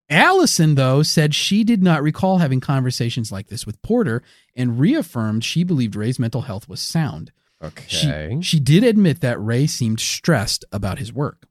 Allison, 0.10 0.76
though, 0.76 1.04
said 1.04 1.36
she 1.36 1.64
did 1.64 1.84
not 1.84 2.02
recall 2.02 2.40
having 2.40 2.60
conversations 2.60 3.32
like 3.32 3.48
this 3.48 3.66
with 3.66 3.82
Porter 3.82 4.24
and 4.56 4.80
reaffirmed 4.80 5.44
she 5.44 5.64
believed 5.64 5.96
Ray's 5.96 6.20
mental 6.20 6.42
health 6.42 6.68
was 6.70 6.80
sound. 6.80 7.32
Okay. 7.64 8.38
She, 8.40 8.42
she 8.42 8.60
did 8.60 8.84
admit 8.84 9.22
that 9.22 9.44
Ray 9.44 9.68
seemed 9.68 10.00
stressed 10.00 10.64
about 10.72 11.00
his 11.00 11.12
work. 11.12 11.48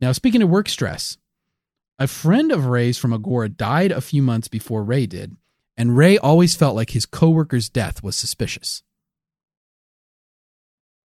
Now, 0.00 0.12
speaking 0.12 0.42
of 0.42 0.48
work 0.48 0.68
stress, 0.68 1.16
a 1.98 2.06
friend 2.06 2.52
of 2.52 2.66
Ray's 2.66 2.98
from 2.98 3.12
Agora 3.12 3.48
died 3.48 3.92
a 3.92 4.00
few 4.00 4.22
months 4.22 4.48
before 4.48 4.84
Ray 4.84 5.06
did, 5.06 5.36
and 5.76 5.96
Ray 5.96 6.18
always 6.18 6.54
felt 6.54 6.76
like 6.76 6.90
his 6.90 7.06
coworker's 7.06 7.68
death 7.68 8.02
was 8.02 8.16
suspicious. 8.16 8.82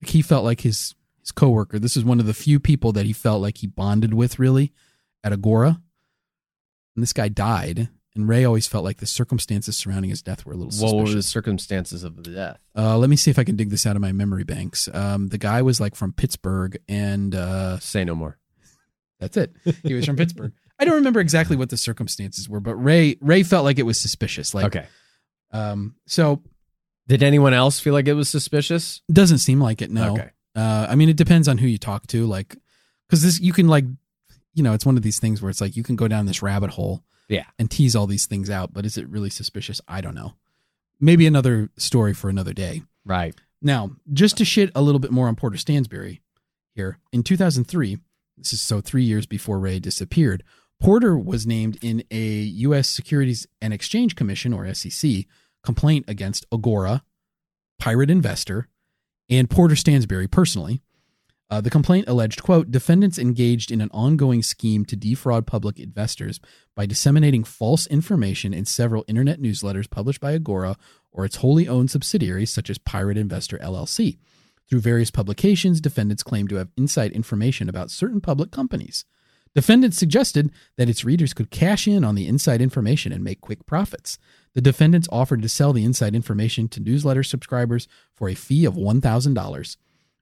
Like 0.01 0.11
he 0.11 0.21
felt 0.21 0.43
like 0.43 0.61
his 0.61 0.95
his 1.19 1.31
coworker. 1.31 1.79
This 1.79 1.95
is 1.95 2.03
one 2.03 2.19
of 2.19 2.25
the 2.25 2.33
few 2.33 2.59
people 2.59 2.91
that 2.93 3.05
he 3.05 3.13
felt 3.13 3.41
like 3.41 3.59
he 3.59 3.67
bonded 3.67 4.13
with 4.13 4.39
really 4.39 4.73
at 5.23 5.31
Agora. 5.31 5.79
And 6.95 7.03
this 7.03 7.13
guy 7.13 7.29
died, 7.29 7.89
and 8.15 8.27
Ray 8.27 8.43
always 8.43 8.67
felt 8.67 8.83
like 8.83 8.97
the 8.97 9.05
circumstances 9.05 9.77
surrounding 9.77 10.09
his 10.09 10.21
death 10.21 10.45
were 10.45 10.53
a 10.53 10.55
little 10.55 10.71
suspicious. 10.71 10.93
what 10.93 11.03
were 11.07 11.13
the 11.13 11.23
circumstances 11.23 12.03
of 12.03 12.15
the 12.23 12.29
death? 12.31 12.59
Uh, 12.77 12.97
let 12.97 13.09
me 13.09 13.15
see 13.15 13.31
if 13.31 13.39
I 13.39 13.43
can 13.43 13.55
dig 13.55 13.69
this 13.69 13.85
out 13.85 13.95
of 13.95 14.01
my 14.01 14.11
memory 14.11 14.43
banks. 14.43 14.89
Um, 14.93 15.29
the 15.29 15.37
guy 15.37 15.61
was 15.61 15.79
like 15.79 15.95
from 15.95 16.11
Pittsburgh, 16.13 16.77
and 16.89 17.33
uh, 17.35 17.79
Say 17.79 18.03
no 18.03 18.15
more. 18.15 18.37
that's 19.19 19.37
it. 19.37 19.53
He 19.83 19.93
was 19.93 20.05
from 20.05 20.15
Pittsburgh. 20.17 20.51
I 20.79 20.85
don't 20.85 20.95
remember 20.95 21.19
exactly 21.19 21.55
what 21.55 21.69
the 21.69 21.77
circumstances 21.77 22.49
were, 22.49 22.59
but 22.59 22.75
Ray 22.75 23.15
Ray 23.21 23.43
felt 23.43 23.63
like 23.65 23.77
it 23.79 23.83
was 23.83 23.99
suspicious. 24.01 24.53
Like, 24.55 24.65
okay. 24.65 24.87
um, 25.51 25.95
so 26.07 26.41
Did 27.07 27.23
anyone 27.23 27.53
else 27.53 27.79
feel 27.79 27.93
like 27.93 28.07
it 28.07 28.13
was 28.13 28.29
suspicious? 28.29 29.01
doesn't 29.11 29.37
seem 29.39 29.59
like 29.61 29.81
it. 29.81 29.91
No, 29.91 30.13
Okay. 30.13 30.29
uh, 30.55 30.87
I 30.89 30.95
mean 30.95 31.07
it 31.09 31.17
depends 31.17 31.47
on 31.47 31.59
who 31.59 31.67
you 31.67 31.77
talk 31.77 32.07
to. 32.07 32.25
Like, 32.25 32.57
because 33.07 33.21
this 33.21 33.39
you 33.39 33.53
can 33.53 33.67
like, 33.67 33.85
you 34.53 34.63
know, 34.63 34.73
it's 34.73 34.85
one 34.85 34.97
of 34.97 35.03
these 35.03 35.19
things 35.19 35.41
where 35.41 35.49
it's 35.51 35.61
like 35.61 35.75
you 35.77 35.83
can 35.83 35.95
go 35.95 36.07
down 36.07 36.25
this 36.25 36.41
rabbit 36.41 36.71
hole, 36.71 37.03
Yeah. 37.31 37.45
and 37.57 37.71
tease 37.71 37.95
all 37.95 38.07
these 38.07 38.25
things 38.25 38.49
out. 38.49 38.73
But 38.73 38.85
is 38.85 38.97
it 38.97 39.07
really 39.07 39.29
suspicious? 39.29 39.81
I 39.87 40.01
don't 40.01 40.15
know. 40.15 40.33
Maybe 40.99 41.25
another 41.25 41.69
story 41.77 42.13
for 42.13 42.29
another 42.29 42.53
day. 42.53 42.83
Right. 43.05 43.33
Now, 43.61 43.91
just 44.11 44.37
to 44.37 44.45
shit 44.45 44.69
a 44.75 44.81
little 44.81 44.99
bit 44.99 45.11
more 45.11 45.27
on 45.27 45.35
Porter 45.35 45.57
Stansberry 45.57 46.19
here, 46.75 46.99
in 47.11 47.23
2003, 47.23 47.97
this 48.37 48.53
is 48.53 48.61
so 48.61 48.81
three 48.81 49.03
years 49.03 49.25
before 49.25 49.59
Ray 49.59 49.79
disappeared, 49.79 50.43
Porter 50.79 51.17
was 51.17 51.47
named 51.47 51.77
in 51.81 52.03
a 52.11 52.19
U.S. 52.19 52.89
Securities 52.89 53.47
and 53.61 53.73
Exchange 53.73 54.15
Commission, 54.15 54.51
or 54.51 54.71
SEC, 54.73 55.25
complaint 55.63 56.05
against 56.07 56.45
Agora, 56.51 57.03
Pirate 57.79 58.09
Investor, 58.09 58.67
and 59.29 59.49
Porter 59.49 59.75
Stansberry 59.75 60.29
personally. 60.29 60.81
Uh, 61.51 61.59
the 61.59 61.69
complaint 61.69 62.07
alleged, 62.07 62.41
quote, 62.41 62.71
defendants 62.71 63.19
engaged 63.19 63.71
in 63.71 63.81
an 63.81 63.89
ongoing 63.91 64.41
scheme 64.41 64.85
to 64.85 64.95
defraud 64.95 65.45
public 65.45 65.77
investors 65.77 66.39
by 66.77 66.85
disseminating 66.85 67.43
false 67.43 67.85
information 67.87 68.53
in 68.53 68.63
several 68.63 69.03
internet 69.09 69.41
newsletters 69.41 69.89
published 69.89 70.21
by 70.21 70.33
Agora 70.33 70.77
or 71.11 71.25
its 71.25 71.35
wholly 71.35 71.67
owned 71.67 71.91
subsidiaries, 71.91 72.53
such 72.53 72.69
as 72.69 72.77
Pirate 72.77 73.17
Investor 73.17 73.57
LLC. 73.57 74.17
Through 74.69 74.79
various 74.79 75.11
publications, 75.11 75.81
defendants 75.81 76.23
claim 76.23 76.47
to 76.47 76.55
have 76.55 76.69
inside 76.77 77.11
information 77.11 77.67
about 77.67 77.91
certain 77.91 78.21
public 78.21 78.51
companies. 78.51 79.03
Defendants 79.53 79.97
suggested 79.97 80.51
that 80.77 80.87
its 80.87 81.03
readers 81.03 81.33
could 81.33 81.51
cash 81.51 81.85
in 81.85 82.05
on 82.05 82.15
the 82.15 82.27
inside 82.27 82.61
information 82.61 83.11
and 83.11 83.25
make 83.25 83.41
quick 83.41 83.65
profits. 83.65 84.17
The 84.53 84.61
defendants 84.61 85.09
offered 85.11 85.41
to 85.41 85.49
sell 85.49 85.73
the 85.73 85.83
inside 85.83 86.15
information 86.15 86.69
to 86.69 86.79
newsletter 86.79 87.23
subscribers 87.23 87.89
for 88.15 88.29
a 88.29 88.35
fee 88.35 88.63
of 88.63 88.75
$1,000. 88.75 89.75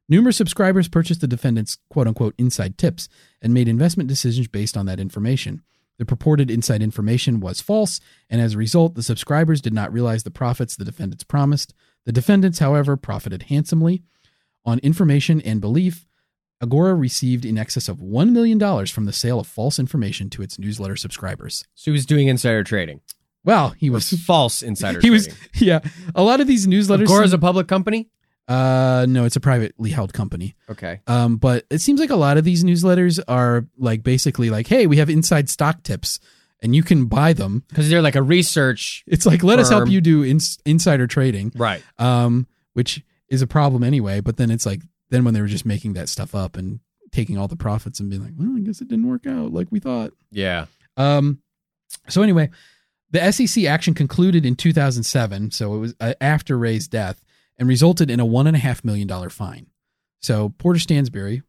Numerous 0.10 0.38
subscribers 0.38 0.88
purchased 0.88 1.22
the 1.22 1.28
defendants' 1.28 1.78
quote 1.90 2.08
unquote 2.08 2.34
inside 2.38 2.78
tips 2.78 3.08
and 3.42 3.54
made 3.54 3.68
investment 3.68 4.10
decisions 4.10 4.48
based 4.48 4.76
on 4.76 4.88
that 4.88 5.00
information. 5.00 5.62
The 6.00 6.06
purported 6.06 6.50
inside 6.50 6.82
information 6.82 7.40
was 7.42 7.62
false, 7.62 8.00
and 8.30 8.42
as 8.42 8.56
a 8.56 8.58
result, 8.58 8.96
the 8.96 9.04
subscribers 9.04 9.62
did 9.62 9.74
not 9.74 9.94
realize 9.94 10.24
the 10.24 10.32
profits 10.32 10.76
the 10.76 10.86
defendants 10.86 11.24
promised. 11.24 11.74
The 12.06 12.12
defendants, 12.12 12.60
however, 12.60 12.98
profited 12.98 13.44
handsomely. 13.44 14.04
On 14.66 14.80
information 14.80 15.42
and 15.42 15.62
belief, 15.62 16.08
Agora 16.62 16.96
received 16.96 17.46
in 17.46 17.58
excess 17.58 17.88
of 17.88 17.98
$1 17.98 18.32
million 18.32 18.86
from 18.88 19.06
the 19.06 19.14
sale 19.14 19.40
of 19.40 19.48
false 19.48 19.78
information 19.80 20.30
to 20.32 20.42
its 20.42 20.58
newsletter 20.58 20.96
subscribers. 20.96 21.66
So 21.76 21.92
he 21.92 21.94
was 21.94 22.06
doing 22.06 22.28
insider 22.28 22.64
trading. 22.64 23.02
Well, 23.46 23.70
he 23.70 23.90
was. 23.90 24.10
false 24.26 24.62
insider 24.62 25.00
He 25.04 25.10
was. 25.10 25.30
Yeah. 25.56 25.80
A 26.16 26.24
lot 26.24 26.42
of 26.42 26.48
these 26.48 26.68
newsletters. 26.68 27.04
Agora 27.04 27.26
is 27.26 27.34
a 27.34 27.38
public 27.38 27.68
company? 27.68 28.10
Uh, 28.50 29.06
no, 29.08 29.24
it's 29.26 29.36
a 29.36 29.40
privately 29.40 29.92
held 29.92 30.12
company. 30.12 30.56
Okay. 30.70 31.00
Um, 31.08 31.38
but 31.38 31.66
it 31.70 31.80
seems 31.80 32.00
like 32.00 32.10
a 32.10 32.16
lot 32.16 32.38
of 32.38 32.44
these 32.44 32.64
newsletters 32.64 33.20
are 33.28 33.66
like 33.78 34.04
basically 34.04 34.50
like, 34.50 34.68
hey, 34.68 34.88
we 34.88 34.98
have 34.98 35.10
inside 35.10 35.50
stock 35.50 35.84
tips 35.84 36.20
and 36.62 36.76
you 36.76 36.84
can 36.84 37.06
buy 37.06 37.32
them. 37.34 37.64
Because 37.70 37.90
they're 37.90 38.02
like 38.02 38.16
a 38.16 38.24
research. 38.24 39.04
It's 39.08 39.26
like, 39.26 39.44
let 39.44 39.60
us 39.60 39.70
help 39.70 39.88
you 39.88 40.02
do 40.02 40.26
ins- 40.26 40.58
insider 40.66 41.08
trading, 41.08 41.52
Right. 41.56 41.84
um, 42.00 42.48
which 42.74 43.04
is 43.30 43.42
a 43.42 43.48
problem 43.48 43.84
anyway. 43.84 44.20
But 44.20 44.38
then 44.38 44.50
it's 44.52 44.66
like, 44.66 44.82
then 45.12 45.24
when 45.24 45.34
they 45.36 45.42
were 45.42 45.48
just 45.48 45.66
making 45.66 45.94
that 45.94 46.10
stuff 46.10 46.34
up 46.36 46.58
and 46.58 46.80
taking 47.12 47.38
all 47.38 47.48
the 47.48 47.56
profits 47.56 48.00
and 48.00 48.10
being 48.10 48.24
like, 48.24 48.34
well, 48.38 48.56
I 48.58 48.60
guess 48.62 48.82
it 48.82 48.88
didn't 48.88 49.08
work 49.08 49.26
out 49.28 49.54
like 49.54 49.68
we 49.72 49.80
thought. 49.80 50.12
Yeah. 50.32 50.66
Um, 50.98 51.42
so 52.08 52.22
anyway, 52.24 52.50
the 53.12 53.32
SEC 53.32 53.66
action 53.66 53.94
concluded 53.94 54.46
in 54.46 54.56
2007, 54.56 55.52
so 55.52 55.76
it 55.76 55.80
was 55.80 55.96
uh, 56.00 56.14
after 56.22 56.58
Ray's 56.58 56.88
death, 56.88 57.24
and 57.60 57.68
resulted 57.68 58.10
in 58.10 58.20
a 58.20 58.26
one 58.26 58.48
and 58.48 58.56
a 58.56 58.60
half 58.60 58.84
million 58.84 59.08
dollar 59.08 59.30
fine. 59.30 59.68
So 60.22 60.50
Porter 60.58 60.80
Stansberry 60.80 61.44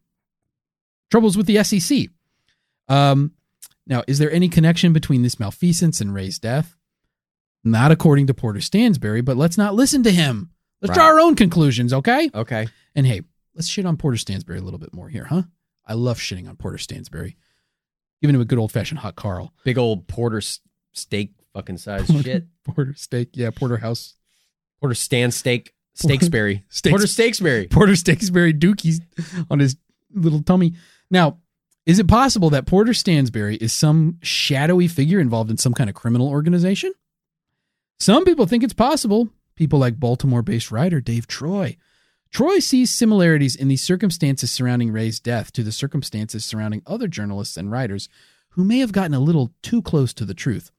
troubles 1.09 1.37
with 1.37 1.47
the 1.47 1.63
SEC. 1.63 2.09
Um, 2.87 3.31
now, 3.87 4.03
is 4.07 4.19
there 4.19 4.31
any 4.31 4.49
connection 4.49 4.93
between 4.93 5.23
this 5.23 5.39
malfeasance 5.39 6.01
and 6.01 6.13
Ray's 6.13 6.37
death? 6.37 6.77
Not 7.63 7.91
according 7.91 8.27
to 8.27 8.33
Porter 8.33 8.59
Stansberry, 8.59 9.23
but 9.23 9.37
let's 9.37 9.57
not 9.57 9.73
listen 9.73 10.03
to 10.03 10.11
him. 10.11 10.51
Let's 10.81 10.95
draw 10.95 11.05
our 11.05 11.19
own 11.19 11.35
conclusions, 11.35 11.93
okay? 11.93 12.29
Okay. 12.33 12.67
And 12.95 13.05
hey, 13.05 13.21
let's 13.55 13.67
shit 13.67 13.85
on 13.85 13.97
Porter 13.97 14.17
Stansberry 14.17 14.57
a 14.57 14.61
little 14.61 14.79
bit 14.79 14.93
more 14.93 15.09
here, 15.09 15.25
huh? 15.25 15.43
I 15.85 15.93
love 15.93 16.17
shitting 16.17 16.49
on 16.49 16.55
Porter 16.55 16.77
Stansberry. 16.77 17.35
Giving 18.21 18.35
him 18.35 18.41
a 18.41 18.45
good 18.45 18.59
old 18.59 18.71
fashioned 18.71 18.99
hot 18.99 19.15
Carl. 19.15 19.53
Big 19.63 19.77
old 19.77 20.07
porter 20.07 20.41
steak 20.93 21.33
fucking 21.53 21.77
size 21.77 22.07
shit. 22.21 22.45
Porter 22.63 22.93
steak, 22.95 23.29
yeah, 23.33 23.49
porterhouse 23.49 24.15
Porter 24.79 24.95
stand 24.95 25.33
steak. 25.33 25.73
Steaksberry. 26.01 26.63
Steaks- 26.69 26.91
Porter 26.91 27.05
Steaksberry. 27.05 27.69
Porter 27.69 27.93
Stansberry 27.93 28.57
dookies 28.57 28.99
on 29.49 29.59
his 29.59 29.75
little 30.13 30.41
tummy. 30.43 30.73
Now, 31.09 31.37
is 31.85 31.99
it 31.99 32.07
possible 32.07 32.49
that 32.51 32.65
Porter 32.67 32.91
Stansberry 32.91 33.57
is 33.61 33.73
some 33.73 34.17
shadowy 34.21 34.87
figure 34.87 35.19
involved 35.19 35.49
in 35.49 35.57
some 35.57 35.73
kind 35.73 35.89
of 35.89 35.95
criminal 35.95 36.29
organization? 36.29 36.93
Some 37.99 38.25
people 38.25 38.45
think 38.45 38.63
it's 38.63 38.73
possible. 38.73 39.29
People 39.55 39.79
like 39.79 39.99
Baltimore 39.99 40.41
based 40.41 40.71
writer 40.71 41.01
Dave 41.01 41.27
Troy. 41.27 41.77
Troy 42.31 42.59
sees 42.59 42.89
similarities 42.89 43.55
in 43.55 43.67
the 43.67 43.75
circumstances 43.75 44.49
surrounding 44.51 44.91
Ray's 44.91 45.19
death 45.19 45.51
to 45.53 45.63
the 45.63 45.71
circumstances 45.71 46.45
surrounding 46.45 46.81
other 46.87 47.07
journalists 47.07 47.57
and 47.57 47.69
writers 47.69 48.07
who 48.51 48.63
may 48.63 48.79
have 48.79 48.93
gotten 48.93 49.13
a 49.13 49.19
little 49.19 49.51
too 49.61 49.81
close 49.81 50.13
to 50.13 50.25
the 50.25 50.33
truth. 50.33 50.71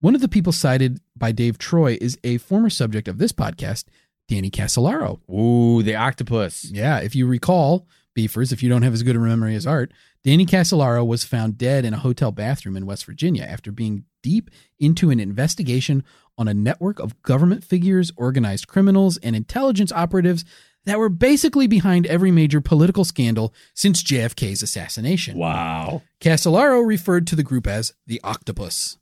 One 0.00 0.14
of 0.14 0.20
the 0.20 0.28
people 0.28 0.52
cited 0.52 1.00
by 1.16 1.32
Dave 1.32 1.56
Troy 1.58 1.96
is 2.00 2.18
a 2.24 2.38
former 2.38 2.68
subject 2.68 3.08
of 3.08 3.18
this 3.18 3.32
podcast, 3.32 3.84
Danny 4.28 4.50
Casolaro. 4.50 5.20
Ooh, 5.30 5.82
the 5.82 5.96
octopus. 5.96 6.64
Yeah, 6.70 6.98
if 6.98 7.14
you 7.14 7.26
recall, 7.26 7.86
beefers, 8.14 8.52
if 8.52 8.62
you 8.62 8.68
don't 8.68 8.82
have 8.82 8.92
as 8.92 9.02
good 9.02 9.16
a 9.16 9.18
memory 9.18 9.54
as 9.54 9.66
Art, 9.66 9.92
Danny 10.24 10.46
Casolaro 10.46 11.04
was 11.06 11.24
found 11.24 11.58
dead 11.58 11.84
in 11.84 11.94
a 11.94 11.98
hotel 11.98 12.30
bathroom 12.30 12.76
in 12.76 12.86
West 12.86 13.04
Virginia 13.04 13.42
after 13.42 13.72
being 13.72 14.04
deep 14.22 14.50
into 14.78 15.10
an 15.10 15.18
investigation 15.18 16.04
on 16.38 16.48
a 16.48 16.54
network 16.54 16.98
of 17.00 17.20
government 17.22 17.64
figures, 17.64 18.12
organized 18.16 18.68
criminals, 18.68 19.16
and 19.18 19.34
intelligence 19.34 19.92
operatives 19.92 20.44
that 20.84 20.98
were 20.98 21.08
basically 21.08 21.66
behind 21.66 22.06
every 22.06 22.30
major 22.30 22.60
political 22.60 23.04
scandal 23.04 23.54
since 23.74 24.02
JFK's 24.02 24.62
assassination. 24.62 25.36
Wow. 25.36 26.02
Casolaro 26.20 26.84
referred 26.84 27.26
to 27.28 27.36
the 27.36 27.42
group 27.42 27.66
as 27.66 27.92
the 28.06 28.20
Octopus. 28.24 28.98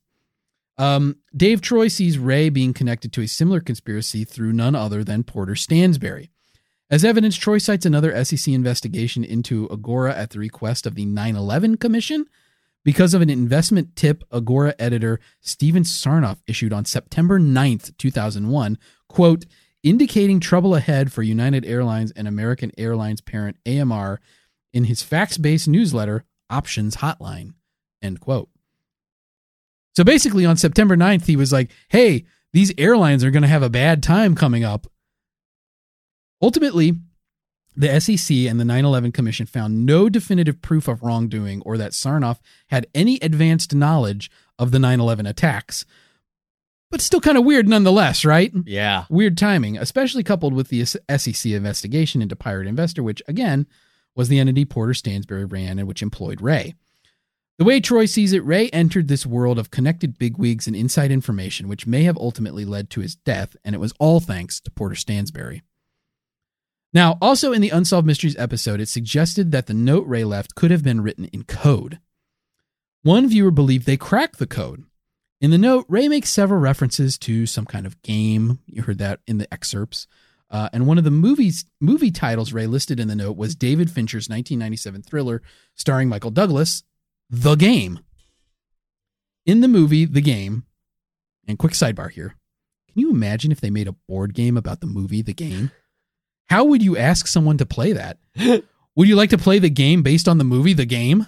Um, 0.81 1.17
Dave 1.37 1.61
Troy 1.61 1.89
sees 1.89 2.17
Ray 2.17 2.49
being 2.49 2.73
connected 2.73 3.13
to 3.13 3.21
a 3.21 3.29
similar 3.29 3.61
conspiracy 3.61 4.25
through 4.25 4.55
none 4.55 4.75
other 4.75 5.05
than 5.05 5.25
Porter 5.25 5.53
Stansberry. 5.53 6.31
As 6.89 7.05
evidence, 7.05 7.37
Troy 7.37 7.59
cites 7.59 7.85
another 7.85 8.25
SEC 8.25 8.49
investigation 8.49 9.23
into 9.23 9.69
Agora 9.71 10.15
at 10.17 10.31
the 10.31 10.39
request 10.39 10.87
of 10.87 10.95
the 10.95 11.05
9 11.05 11.37
11 11.37 11.77
Commission 11.77 12.25
because 12.83 13.13
of 13.13 13.21
an 13.21 13.29
investment 13.29 13.95
tip 13.95 14.25
Agora 14.33 14.75
editor 14.79 15.21
Steven 15.43 15.83
Sarnoff 15.83 16.39
issued 16.47 16.73
on 16.73 16.87
September 16.87 17.39
9th, 17.39 17.95
2001, 17.99 18.79
quote, 19.07 19.45
indicating 19.83 20.41
trouble 20.41 20.75
ahead 20.75 21.13
for 21.13 21.23
United 21.23 21.67
Airlines 21.67 22.11
and 22.13 22.27
American 22.27 22.73
Airlines 22.79 23.21
parent 23.21 23.59
AMR 23.67 24.19
in 24.73 24.85
his 24.85 25.03
fax 25.03 25.37
based 25.37 25.69
newsletter, 25.69 26.25
Options 26.49 26.97
Hotline, 26.97 27.53
end 28.01 28.19
quote. 28.19 28.49
So 29.97 30.05
basically, 30.05 30.47
on 30.47 30.57
September 30.57 30.97
9th, 30.97 31.27
he 31.27 31.37
was 31.37 31.53
like, 31.53 31.71
hey, 31.89 32.25
these 32.53 32.73
airlines 32.79 33.25
are 33.25 33.31
going 33.31 33.43
to 33.43 33.49
have 33.49 33.63
a 33.63 33.71
bad 33.71 34.03
time 34.03 34.35
coming 34.35 34.65
up. 34.65 34.87
Ultimately, 36.43 36.95
the 37.77 38.01
SEC 38.01 38.37
and 38.37 38.59
the 38.59 38.65
9 38.65 38.85
11 38.85 39.13
Commission 39.13 39.47
found 39.47 39.87
no 39.87 40.09
definitive 40.09 40.61
proof 40.61 40.89
of 40.89 41.03
wrongdoing 41.03 41.63
or 41.63 41.77
that 41.77 41.93
Sarnoff 41.93 42.39
had 42.69 42.87
any 42.95 43.19
advanced 43.21 43.75
knowledge 43.75 44.31
of 44.59 44.71
the 44.71 44.79
9 44.79 45.01
11 45.01 45.27
attacks. 45.27 45.85
But 46.91 47.01
still 47.01 47.21
kind 47.21 47.39
of 47.39 47.45
weird 47.45 47.69
nonetheless, 47.69 48.25
right? 48.25 48.53
Yeah. 48.65 49.05
Weird 49.09 49.39
timing, 49.39 49.79
especially 49.79 50.25
coupled 50.25 50.55
with 50.55 50.69
the 50.69 50.85
SEC 50.85 51.47
investigation 51.47 52.21
into 52.21 52.35
Pirate 52.35 52.67
Investor, 52.67 53.03
which 53.03 53.23
again 53.29 53.67
was 54.17 54.29
the 54.29 54.41
entity 54.41 54.65
Porter 54.65 54.93
Stansberry 54.93 55.51
ran 55.51 55.79
and 55.79 55.87
which 55.87 56.03
employed 56.03 56.41
Ray. 56.41 56.75
The 57.61 57.67
way 57.67 57.79
Troy 57.79 58.07
sees 58.07 58.33
it, 58.33 58.43
Ray 58.43 58.71
entered 58.71 59.09
this 59.09 59.27
world 59.27 59.59
of 59.59 59.71
connected 59.71 60.19
bigwigs 60.19 60.67
and 60.67 60.75
inside 60.75 61.11
information, 61.11 61.69
which 61.69 61.87
may 61.87 62.05
have 62.05 62.17
ultimately 62.17 62.65
led 62.65 62.89
to 62.89 63.03
his 63.03 63.17
death, 63.17 63.55
and 63.63 63.75
it 63.75 63.79
was 63.79 63.93
all 63.99 64.19
thanks 64.19 64.61
to 64.61 64.71
Porter 64.71 64.95
Stansberry. 64.95 65.61
Now, 66.95 67.19
also 67.21 67.53
in 67.53 67.61
the 67.61 67.69
Unsolved 67.69 68.07
Mysteries 68.07 68.35
episode, 68.39 68.81
it 68.81 68.89
suggested 68.89 69.53
that 69.53 69.67
the 69.67 69.75
note 69.75 70.07
Ray 70.07 70.25
left 70.25 70.55
could 70.55 70.71
have 70.71 70.83
been 70.83 71.03
written 71.03 71.27
in 71.27 71.45
code. 71.45 72.01
One 73.03 73.29
viewer 73.29 73.51
believed 73.51 73.85
they 73.85 73.99
cracked 73.99 74.39
the 74.39 74.47
code. 74.47 74.85
In 75.43 75.51
the 75.51 75.59
note, 75.59 75.85
Ray 75.87 76.09
makes 76.09 76.31
several 76.31 76.61
references 76.61 77.19
to 77.19 77.45
some 77.45 77.67
kind 77.67 77.85
of 77.85 78.01
game. 78.01 78.61
You 78.65 78.85
heard 78.85 78.99
that 79.01 79.21
in 79.27 79.37
the 79.37 79.53
excerpts. 79.53 80.07
Uh, 80.51 80.71
and 80.73 80.87
one 80.87 80.97
of 80.97 81.05
the 81.05 81.11
movies 81.11 81.67
movie 81.79 82.11
titles 82.11 82.55
Ray 82.55 82.67
listed 82.67 82.99
in 82.99 83.09
the 83.09 83.15
note 83.15 83.37
was 83.37 83.55
David 83.55 83.91
Fincher's 83.91 84.31
1997 84.31 85.03
thriller 85.03 85.43
starring 85.77 86.09
Michael 86.09 86.31
Douglas, 86.31 86.85
The 87.31 87.55
Game. 87.55 88.01
In 89.47 89.61
the 89.61 89.69
movie 89.69 90.05
The 90.05 90.21
Game, 90.21 90.65
and 91.49 91.59
quick 91.59 91.73
sidebar 91.73 92.11
here, 92.11 92.37
can 92.93 93.01
you 93.01 93.11
imagine 93.11 93.53
if 93.53 93.61
they 93.61 93.71
made 93.71 93.89
a 93.89 93.95
board 94.09 94.35
game 94.35 94.57
about 94.57 94.81
the 94.81 94.87
movie 94.87 95.23
The 95.23 95.33
Game? 95.33 95.71
How 96.49 96.65
would 96.65 96.83
you 96.83 96.97
ask 96.97 97.27
someone 97.27 97.57
to 97.59 97.67
play 97.67 97.93
that? 97.93 98.19
would 98.97 99.09
you 99.09 99.17
like 99.17 99.31
to 99.31 99.39
play 99.39 99.59
the 99.61 99.71
game 99.71 100.03
based 100.03 100.29
on 100.29 100.39
the 100.39 100.45
movie 100.45 100.73
The 100.73 100.85
Game? 100.87 101.27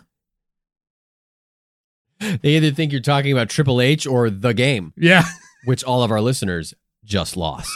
They 2.20 2.50
either 2.56 2.70
think 2.70 2.92
you're 2.92 3.00
talking 3.00 3.32
about 3.32 3.48
Triple 3.48 3.80
H 3.80 4.06
or 4.06 4.30
the 4.30 4.54
game, 4.54 4.92
Yeah. 4.96 5.24
which 5.64 5.82
all 5.84 6.02
of 6.04 6.10
our 6.10 6.20
listeners 6.20 6.72
just 7.04 7.36
lost. 7.36 7.70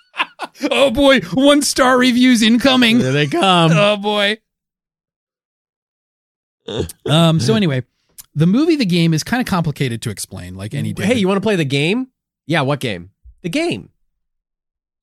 oh 0.70 0.90
boy, 0.90 1.20
one 1.34 1.62
star 1.62 1.98
reviews 1.98 2.42
incoming. 2.42 2.98
There 2.98 3.12
they 3.12 3.26
come. 3.26 3.72
oh 3.72 3.96
boy. 3.96 4.38
Um. 7.06 7.40
So 7.40 7.54
anyway, 7.54 7.82
the 8.34 8.46
movie, 8.46 8.76
the 8.76 8.86
game 8.86 9.14
is 9.14 9.22
kind 9.22 9.40
of 9.40 9.46
complicated 9.46 10.02
to 10.02 10.10
explain, 10.10 10.54
like 10.54 10.74
any. 10.74 10.92
Day. 10.92 11.04
Hey, 11.04 11.14
you 11.14 11.28
want 11.28 11.36
to 11.36 11.42
play 11.42 11.56
the 11.56 11.64
game? 11.64 12.08
Yeah, 12.46 12.62
what 12.62 12.80
game? 12.80 13.10
The 13.42 13.48
game. 13.48 13.90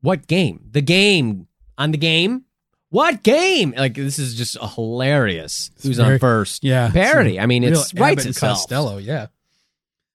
What 0.02 0.28
game? 0.28 0.70
The 0.72 0.82
game. 0.82 1.48
On 1.78 1.92
the 1.92 1.98
game? 1.98 2.46
What 2.90 3.24
game? 3.24 3.74
Like 3.78 3.94
this 3.94 4.18
is 4.20 4.36
just 4.36 4.58
a 4.60 4.68
hilarious. 4.68 5.72
Who's 5.84 5.98
very- 5.98 6.14
on 6.14 6.20
first? 6.20 6.64
yeah 6.64 6.90
Parody. 6.92 7.40
I 7.40 7.46
mean, 7.46 7.64
it's 7.64 7.94
and 7.94 8.20
itself. 8.20 8.58
Costello, 8.58 8.98
yeah. 8.98 9.28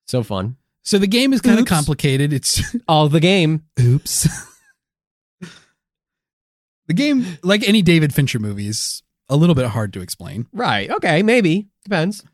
So 0.06 0.22
fun. 0.22 0.56
So 0.82 0.98
the 0.98 1.06
game 1.06 1.32
is 1.32 1.40
kind 1.40 1.58
of 1.58 1.66
complicated. 1.66 2.32
It's 2.32 2.60
all 2.88 3.08
the 3.08 3.20
game. 3.20 3.62
oops. 3.80 4.28
the 6.86 6.94
game, 6.94 7.38
like 7.42 7.66
any 7.66 7.80
David 7.80 8.12
Fincher 8.12 8.38
movie, 8.38 8.68
is 8.68 9.02
a 9.28 9.36
little 9.36 9.54
bit 9.54 9.66
hard 9.66 9.92
to 9.94 10.00
explain. 10.00 10.46
Right. 10.52 10.90
Okay. 10.90 11.22
Maybe 11.22 11.68
depends. 11.84 12.24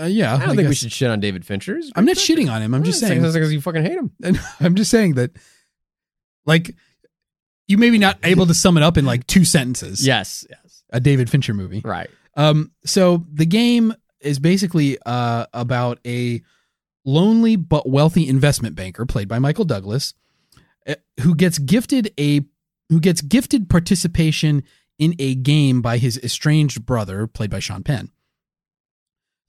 Uh, 0.00 0.04
yeah, 0.04 0.34
I 0.34 0.46
don't 0.46 0.56
think 0.56 0.68
we 0.68 0.74
should 0.74 0.90
shit 0.90 1.10
on 1.10 1.20
David 1.20 1.44
Fincher. 1.44 1.76
He's 1.76 1.90
a 1.90 1.92
I'm 1.96 2.06
not 2.06 2.16
shitting 2.16 2.50
on 2.50 2.62
him. 2.62 2.74
I'm 2.74 2.82
just 2.82 2.98
saying. 2.98 3.20
because 3.20 3.52
you 3.52 3.60
fucking 3.60 3.82
hate 3.82 3.98
him. 3.98 4.10
And 4.24 4.40
I'm 4.58 4.74
just 4.74 4.90
saying 4.90 5.14
that, 5.14 5.32
like, 6.46 6.74
you 7.68 7.76
maybe 7.78 7.98
not 7.98 8.18
able 8.24 8.46
to 8.46 8.54
sum 8.54 8.76
it 8.76 8.82
up 8.82 8.96
in 8.96 9.04
like 9.04 9.26
two 9.26 9.44
sentences. 9.44 10.04
Yes. 10.06 10.46
Yes. 10.48 10.82
a 10.90 10.98
David 10.98 11.28
Fincher 11.30 11.54
movie. 11.54 11.82
Right. 11.84 12.08
Um, 12.36 12.72
so 12.84 13.26
the 13.32 13.46
game 13.46 13.94
is 14.20 14.38
basically 14.38 14.98
uh 15.04 15.46
about 15.52 15.98
a 16.06 16.40
lonely 17.04 17.56
but 17.56 17.88
wealthy 17.88 18.28
investment 18.28 18.74
banker 18.74 19.04
played 19.04 19.28
by 19.28 19.38
Michael 19.38 19.64
Douglas, 19.64 20.14
uh, 20.86 20.94
who 21.20 21.34
gets 21.34 21.58
gifted 21.58 22.12
a 22.18 22.40
who 22.88 23.00
gets 23.00 23.20
gifted 23.20 23.68
participation 23.68 24.62
in 25.02 25.16
a 25.18 25.34
game 25.34 25.82
by 25.82 25.98
his 25.98 26.16
estranged 26.18 26.86
brother, 26.86 27.26
played 27.26 27.50
by 27.50 27.58
Sean 27.58 27.82
Penn. 27.82 28.12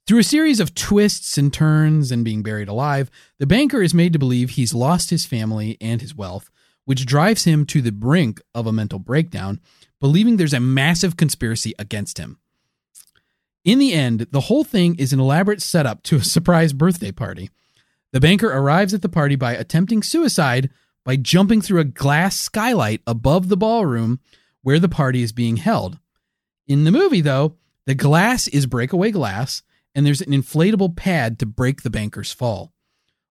Through 0.04 0.18
a 0.18 0.24
series 0.24 0.58
of 0.58 0.74
twists 0.74 1.38
and 1.38 1.52
turns 1.52 2.10
and 2.10 2.24
being 2.24 2.42
buried 2.42 2.68
alive, 2.68 3.08
the 3.38 3.46
banker 3.46 3.80
is 3.80 3.94
made 3.94 4.12
to 4.14 4.18
believe 4.18 4.50
he's 4.50 4.74
lost 4.74 5.10
his 5.10 5.26
family 5.26 5.76
and 5.80 6.00
his 6.00 6.12
wealth, 6.12 6.50
which 6.86 7.06
drives 7.06 7.44
him 7.44 7.66
to 7.66 7.80
the 7.80 7.92
brink 7.92 8.42
of 8.52 8.66
a 8.66 8.72
mental 8.72 8.98
breakdown, 8.98 9.60
believing 10.00 10.38
there's 10.38 10.52
a 10.52 10.58
massive 10.58 11.16
conspiracy 11.16 11.72
against 11.78 12.18
him. 12.18 12.40
In 13.64 13.78
the 13.78 13.92
end, 13.92 14.26
the 14.32 14.40
whole 14.40 14.64
thing 14.64 14.96
is 14.96 15.12
an 15.12 15.20
elaborate 15.20 15.62
setup 15.62 16.02
to 16.02 16.16
a 16.16 16.24
surprise 16.24 16.72
birthday 16.72 17.12
party. 17.12 17.48
The 18.10 18.18
banker 18.20 18.48
arrives 18.48 18.92
at 18.92 19.02
the 19.02 19.08
party 19.08 19.36
by 19.36 19.52
attempting 19.52 20.02
suicide 20.02 20.68
by 21.04 21.14
jumping 21.14 21.62
through 21.62 21.78
a 21.78 21.84
glass 21.84 22.36
skylight 22.40 23.02
above 23.06 23.48
the 23.48 23.56
ballroom 23.56 24.18
where 24.64 24.80
the 24.80 24.88
party 24.88 25.22
is 25.22 25.30
being 25.30 25.58
held. 25.58 26.00
In 26.66 26.82
the 26.82 26.90
movie, 26.90 27.20
though, 27.20 27.54
the 27.86 27.94
glass 27.94 28.48
is 28.48 28.66
breakaway 28.66 29.12
glass, 29.12 29.62
and 29.94 30.04
there's 30.04 30.20
an 30.22 30.32
inflatable 30.32 30.96
pad 30.96 31.38
to 31.38 31.46
break 31.46 31.82
the 31.82 31.90
banker's 31.90 32.32
fall. 32.32 32.72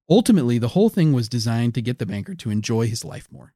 Ultimately, 0.10 0.58
the 0.60 0.70
whole 0.70 0.90
thing 0.90 1.12
was 1.12 1.28
designed 1.28 1.74
to 1.76 1.82
get 1.82 2.00
the 2.00 2.06
banker 2.06 2.36
to 2.36 2.50
enjoy 2.50 2.88
his 2.88 3.04
life 3.04 3.28
more. 3.32 3.54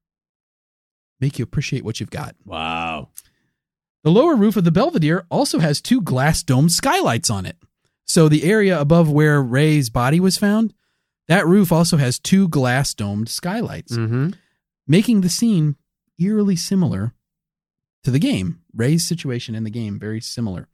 Make 1.21 1.39
you 1.39 1.43
appreciate 1.43 1.85
what 1.85 1.99
you've 1.99 2.09
got. 2.09 2.35
Wow. 2.45 3.09
The 4.03 4.11
lower 4.11 4.35
roof 4.35 4.55
of 4.57 4.63
the 4.63 4.71
Belvedere 4.71 5.25
also 5.29 5.59
has 5.59 5.81
two 5.81 6.01
glass 6.01 6.43
domed 6.43 6.71
skylights 6.71 7.29
on 7.29 7.45
it. 7.45 7.57
So 8.05 8.29
the 8.29 8.43
area 8.43 8.79
above 8.79 9.09
where 9.11 9.41
Ray's 9.41 9.89
body 9.89 10.19
was 10.19 10.37
found, 10.37 10.73
that 11.27 11.45
roof 11.45 11.71
also 11.71 11.97
has 11.97 12.17
two 12.19 12.47
glass 12.47 12.93
domed 12.93 13.29
skylights, 13.29 13.95
Mm-hmm. 13.97 14.29
making 14.87 15.21
the 15.21 15.29
scene 15.29 15.75
eerily 16.19 16.55
similar 16.55 17.13
to 18.03 18.11
the 18.11 18.19
game. 18.19 18.61
Ray's 18.73 19.05
situation 19.05 19.55
in 19.55 19.63
the 19.63 19.69
game 19.69 19.99
very 19.99 20.21
similar. 20.21 20.67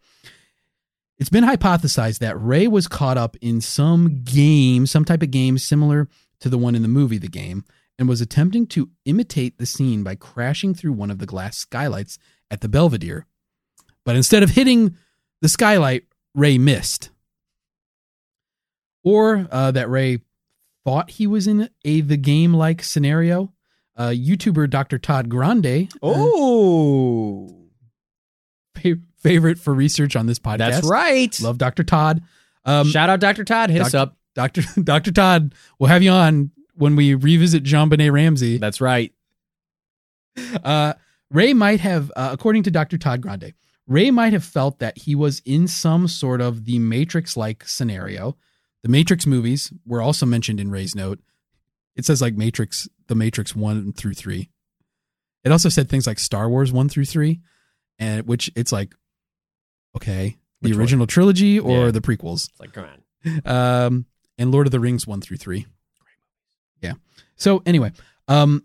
It's 1.17 1.29
been 1.29 1.43
hypothesized 1.43 2.19
that 2.19 2.41
Ray 2.41 2.67
was 2.67 2.87
caught 2.87 3.17
up 3.17 3.37
in 3.39 3.61
some 3.61 4.23
game, 4.23 4.85
some 4.85 5.05
type 5.05 5.21
of 5.21 5.31
game 5.31 5.57
similar 5.57 6.09
to 6.39 6.49
the 6.49 6.57
one 6.57 6.75
in 6.75 6.81
the 6.81 6.87
movie 6.87 7.17
The 7.17 7.29
Game, 7.29 7.63
and 7.97 8.09
was 8.09 8.19
attempting 8.19 8.67
to 8.67 8.89
imitate 9.05 9.57
the 9.57 9.65
scene 9.65 10.03
by 10.03 10.15
crashing 10.15 10.73
through 10.73 10.93
one 10.93 11.11
of 11.11 11.19
the 11.19 11.25
glass 11.25 11.57
skylights 11.57 12.17
at 12.51 12.61
the 12.61 12.67
Belvedere. 12.67 13.25
But 14.03 14.15
instead 14.15 14.43
of 14.43 14.49
hitting 14.49 14.97
the 15.41 15.47
skylight, 15.47 16.03
Ray 16.35 16.57
missed. 16.57 17.11
Or 19.03 19.47
uh, 19.51 19.71
that 19.71 19.89
Ray 19.89 20.19
thought 20.83 21.11
he 21.11 21.27
was 21.27 21.47
in 21.47 21.69
a 21.85 22.01
the 22.01 22.17
game 22.17 22.53
like 22.53 22.83
scenario. 22.83 23.52
Uh, 23.95 24.09
YouTuber 24.09 24.69
Dr. 24.69 24.97
Todd 24.97 25.29
Grande, 25.29 25.87
uh, 26.01 26.13
Oh, 26.15 27.67
fa- 28.75 28.95
favorite 29.21 29.59
for 29.59 29.73
research 29.73 30.15
on 30.15 30.25
this 30.25 30.39
podcast. 30.39 30.57
that's 30.57 30.87
right. 30.87 31.39
Love 31.41 31.57
Dr. 31.59 31.83
Todd. 31.83 32.21
Um, 32.65 32.87
Shout 32.87 33.09
out 33.09 33.19
Dr. 33.19 33.43
Todd. 33.43 33.69
Hit 33.69 33.81
us 33.81 33.93
up. 33.93 34.17
Dr. 34.35 34.61
Dr. 34.83 35.11
Todd, 35.11 35.53
we'll 35.77 35.89
have 35.89 36.01
you 36.01 36.09
on 36.11 36.49
when 36.75 36.95
we 36.95 37.13
revisit 37.13 37.63
JonBenét 37.63 38.11
Ramsey. 38.11 38.57
That's 38.57 38.81
right. 38.81 39.13
Uh, 40.63 40.93
Ray 41.29 41.53
might 41.53 41.79
have, 41.81 42.11
uh, 42.15 42.29
according 42.31 42.63
to 42.63 42.71
Dr. 42.71 42.97
Todd 42.97 43.21
Grande, 43.21 43.53
Ray 43.87 44.09
might 44.11 44.33
have 44.33 44.43
felt 44.43 44.79
that 44.79 44.97
he 44.97 45.13
was 45.13 45.41
in 45.45 45.67
some 45.67 46.07
sort 46.07 46.41
of 46.41 46.65
the 46.65 46.79
Matrix 46.79 47.35
like 47.37 47.67
scenario. 47.67 48.37
The 48.81 48.89
Matrix 48.89 49.25
movies 49.27 49.71
were 49.85 50.01
also 50.01 50.25
mentioned 50.25 50.59
in 50.59 50.71
Ray's 50.71 50.95
note. 50.95 51.19
It 51.95 52.05
says 52.05 52.21
like 52.21 52.35
Matrix, 52.35 52.87
the 53.07 53.15
Matrix 53.15 53.55
1 53.55 53.93
through 53.93 54.13
3. 54.13 54.49
It 55.43 55.51
also 55.51 55.69
said 55.69 55.89
things 55.89 56.07
like 56.07 56.19
Star 56.19 56.49
Wars 56.49 56.71
1 56.71 56.89
through 56.89 57.05
3, 57.05 57.39
and 57.99 58.25
which 58.27 58.49
it's 58.55 58.71
like, 58.71 58.93
okay, 59.95 60.37
the 60.61 60.69
Which 60.69 60.73
one? 60.75 60.81
original 60.81 61.07
trilogy 61.07 61.59
or 61.59 61.85
Yeah. 61.85 61.91
the 61.91 62.01
prequels 62.01 62.49
It's 62.49 62.59
like, 62.59 62.73
come 62.73 62.85
on. 62.85 63.41
um, 63.45 64.05
and 64.37 64.51
Lord 64.51 64.67
of 64.67 64.71
the 64.71 64.79
Rings 64.79 65.05
one 65.05 65.21
through 65.21 65.37
three. 65.37 65.65
Yeah. 66.81 66.93
So 67.35 67.61
anyway, 67.65 67.91
um, 68.27 68.63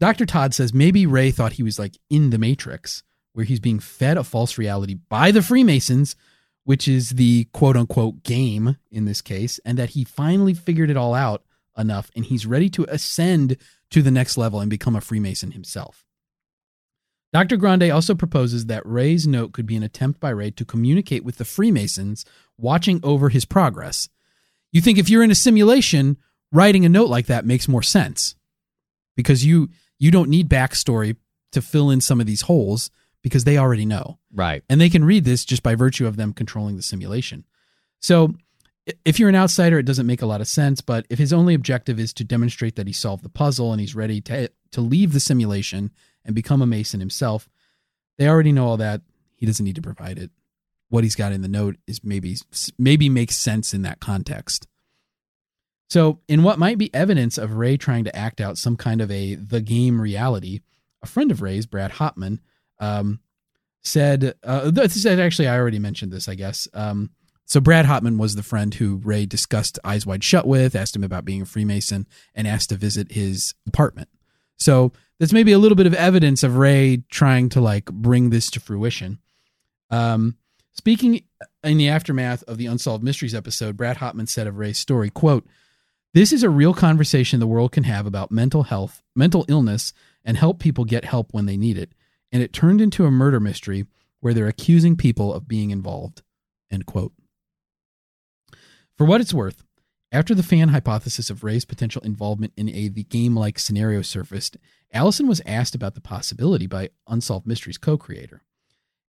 Dr. 0.00 0.24
Todd 0.26 0.54
says 0.54 0.72
maybe 0.74 1.06
Ray 1.06 1.30
thought 1.30 1.52
he 1.54 1.62
was 1.62 1.78
like 1.78 1.96
in 2.10 2.30
the 2.30 2.38
Matrix, 2.38 3.02
where 3.32 3.44
he's 3.44 3.60
being 3.60 3.78
fed 3.78 4.16
a 4.16 4.24
false 4.24 4.56
reality 4.58 4.94
by 4.94 5.30
the 5.30 5.42
Freemasons, 5.42 6.16
which 6.64 6.88
is 6.88 7.10
the 7.10 7.44
quote 7.52 7.76
unquote 7.76 8.22
game 8.22 8.76
in 8.90 9.04
this 9.04 9.20
case, 9.20 9.60
and 9.64 9.78
that 9.78 9.90
he 9.90 10.04
finally 10.04 10.54
figured 10.54 10.90
it 10.90 10.96
all 10.96 11.14
out 11.14 11.44
enough 11.76 12.10
and 12.14 12.24
he's 12.24 12.46
ready 12.46 12.68
to 12.70 12.84
ascend 12.88 13.56
to 13.90 14.02
the 14.02 14.10
next 14.10 14.36
level 14.36 14.60
and 14.60 14.70
become 14.70 14.96
a 14.96 15.00
Freemason 15.00 15.52
himself. 15.52 16.04
Dr. 17.32 17.56
Grande 17.56 17.90
also 17.90 18.14
proposes 18.14 18.66
that 18.66 18.86
Ray's 18.86 19.26
note 19.26 19.52
could 19.52 19.66
be 19.66 19.74
an 19.76 19.82
attempt 19.82 20.20
by 20.20 20.30
Ray 20.30 20.52
to 20.52 20.64
communicate 20.64 21.24
with 21.24 21.36
the 21.38 21.44
Freemasons 21.44 22.24
watching 22.56 23.00
over 23.02 23.28
his 23.28 23.44
progress. 23.44 24.08
You 24.70 24.80
think 24.80 24.98
if 24.98 25.10
you're 25.10 25.24
in 25.24 25.32
a 25.32 25.36
simulation, 25.36 26.16
writing 26.52 26.84
a 26.84 26.88
note 26.88 27.08
like 27.08 27.26
that 27.26 27.44
makes 27.44 27.66
more 27.66 27.82
sense 27.82 28.36
because 29.16 29.44
you 29.44 29.68
you 29.98 30.10
don't 30.10 30.30
need 30.30 30.48
backstory 30.48 31.16
to 31.52 31.62
fill 31.62 31.90
in 31.90 32.00
some 32.00 32.20
of 32.20 32.26
these 32.26 32.42
holes 32.42 32.90
because 33.22 33.44
they 33.44 33.56
already 33.56 33.86
know 33.86 34.18
Right. 34.32 34.62
and 34.68 34.80
they 34.80 34.90
can 34.90 35.04
read 35.04 35.24
this 35.24 35.44
just 35.44 35.62
by 35.62 35.74
virtue 35.74 36.06
of 36.06 36.16
them 36.16 36.32
controlling 36.32 36.76
the 36.76 36.82
simulation. 36.82 37.44
So 38.00 38.34
if 39.04 39.18
you're 39.18 39.28
an 39.28 39.36
outsider, 39.36 39.78
it 39.78 39.86
doesn't 39.86 40.06
make 40.06 40.22
a 40.22 40.26
lot 40.26 40.40
of 40.40 40.48
sense. 40.48 40.80
But 40.80 41.06
if 41.08 41.18
his 41.18 41.32
only 41.32 41.54
objective 41.54 41.98
is 41.98 42.12
to 42.14 42.24
demonstrate 42.24 42.76
that 42.76 42.86
he 42.86 42.92
solved 42.92 43.24
the 43.24 43.30
puzzle 43.30 43.72
and 43.72 43.80
he's 43.80 43.94
ready 43.94 44.20
to 44.22 44.50
to 44.72 44.80
leave 44.80 45.12
the 45.12 45.20
simulation 45.20 45.90
and 46.24 46.34
become 46.34 46.60
a 46.60 46.66
mason 46.66 47.00
himself, 47.00 47.48
they 48.18 48.28
already 48.28 48.52
know 48.52 48.66
all 48.66 48.76
that. 48.76 49.02
He 49.36 49.46
doesn't 49.46 49.64
need 49.64 49.76
to 49.76 49.82
provide 49.82 50.18
it. 50.18 50.30
What 50.88 51.04
he's 51.04 51.16
got 51.16 51.32
in 51.32 51.42
the 51.42 51.48
note 51.48 51.76
is 51.86 52.04
maybe 52.04 52.36
maybe 52.78 53.08
makes 53.08 53.36
sense 53.36 53.74
in 53.74 53.82
that 53.82 54.00
context. 54.00 54.66
So, 55.88 56.20
in 56.28 56.42
what 56.42 56.58
might 56.58 56.78
be 56.78 56.92
evidence 56.94 57.38
of 57.38 57.54
Ray 57.54 57.76
trying 57.76 58.04
to 58.04 58.16
act 58.16 58.40
out 58.40 58.58
some 58.58 58.76
kind 58.76 59.00
of 59.00 59.10
a 59.10 59.34
the 59.34 59.60
game 59.60 60.00
reality, 60.00 60.60
a 61.02 61.06
friend 61.06 61.30
of 61.30 61.42
Ray's, 61.42 61.66
Brad 61.66 61.92
Hopman, 61.92 62.40
um, 62.80 63.20
said, 63.82 64.34
uh, 64.42 64.70
this 64.70 64.96
is 64.96 65.06
actually, 65.06 65.48
I 65.48 65.58
already 65.58 65.78
mentioned 65.78 66.12
this, 66.12 66.28
I 66.28 66.34
guess. 66.34 66.66
Um, 66.72 67.10
so, 67.46 67.60
Brad 67.60 67.86
Hopman 67.86 68.18
was 68.18 68.34
the 68.34 68.42
friend 68.42 68.74
who 68.74 68.96
Ray 69.04 69.26
discussed 69.26 69.78
Eyes 69.84 70.06
Wide 70.06 70.24
Shut 70.24 70.46
with, 70.46 70.74
asked 70.74 70.96
him 70.96 71.04
about 71.04 71.24
being 71.24 71.42
a 71.42 71.46
Freemason, 71.46 72.06
and 72.34 72.48
asked 72.48 72.70
to 72.70 72.76
visit 72.76 73.12
his 73.12 73.54
apartment. 73.66 74.08
So, 74.56 74.92
there's 75.18 75.32
maybe 75.32 75.52
a 75.52 75.58
little 75.58 75.76
bit 75.76 75.86
of 75.86 75.94
evidence 75.94 76.42
of 76.42 76.56
Ray 76.56 77.04
trying 77.10 77.50
to 77.50 77.60
like 77.60 77.86
bring 77.86 78.30
this 78.30 78.50
to 78.52 78.60
fruition. 78.60 79.18
Um, 79.90 80.36
speaking 80.72 81.22
in 81.62 81.76
the 81.76 81.88
aftermath 81.88 82.42
of 82.44 82.58
the 82.58 82.66
Unsolved 82.66 83.04
Mysteries 83.04 83.34
episode, 83.34 83.76
Brad 83.76 83.98
Hopman 83.98 84.28
said 84.28 84.46
of 84.46 84.58
Ray's 84.58 84.78
story, 84.78 85.10
quote, 85.10 85.46
this 86.14 86.32
is 86.32 86.44
a 86.44 86.50
real 86.50 86.74
conversation 86.74 87.40
the 87.40 87.46
world 87.46 87.72
can 87.72 87.84
have 87.84 88.06
about 88.06 88.30
mental 88.30 88.62
health, 88.62 89.02
mental 89.16 89.44
illness, 89.48 89.92
and 90.24 90.36
help 90.36 90.60
people 90.60 90.84
get 90.84 91.04
help 91.04 91.32
when 91.32 91.46
they 91.46 91.56
need 91.56 91.76
it. 91.76 91.92
And 92.32 92.40
it 92.40 92.52
turned 92.52 92.80
into 92.80 93.04
a 93.04 93.10
murder 93.10 93.40
mystery 93.40 93.86
where 94.20 94.32
they're 94.32 94.46
accusing 94.46 94.96
people 94.96 95.34
of 95.34 95.48
being 95.48 95.70
involved. 95.70 96.22
End 96.70 96.86
quote. 96.86 97.12
For 98.96 99.04
what 99.04 99.20
it's 99.20 99.34
worth, 99.34 99.64
after 100.12 100.34
the 100.34 100.44
fan 100.44 100.68
hypothesis 100.68 101.28
of 101.28 101.42
Ray's 101.42 101.64
potential 101.64 102.00
involvement 102.02 102.52
in 102.56 102.68
a 102.68 102.88
the 102.88 103.02
game-like 103.02 103.58
scenario 103.58 104.02
surfaced, 104.02 104.56
Allison 104.92 105.26
was 105.26 105.42
asked 105.44 105.74
about 105.74 105.96
the 105.96 106.00
possibility 106.00 106.68
by 106.68 106.90
Unsolved 107.08 107.46
Mysteries 107.46 107.78
co-creator. 107.78 108.42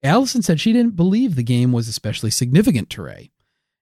Allison 0.01 0.41
said 0.41 0.59
she 0.59 0.73
didn't 0.73 0.95
believe 0.95 1.35
the 1.35 1.43
game 1.43 1.71
was 1.71 1.87
especially 1.87 2.31
significant 2.31 2.89
to 2.91 3.03
Ray. 3.03 3.31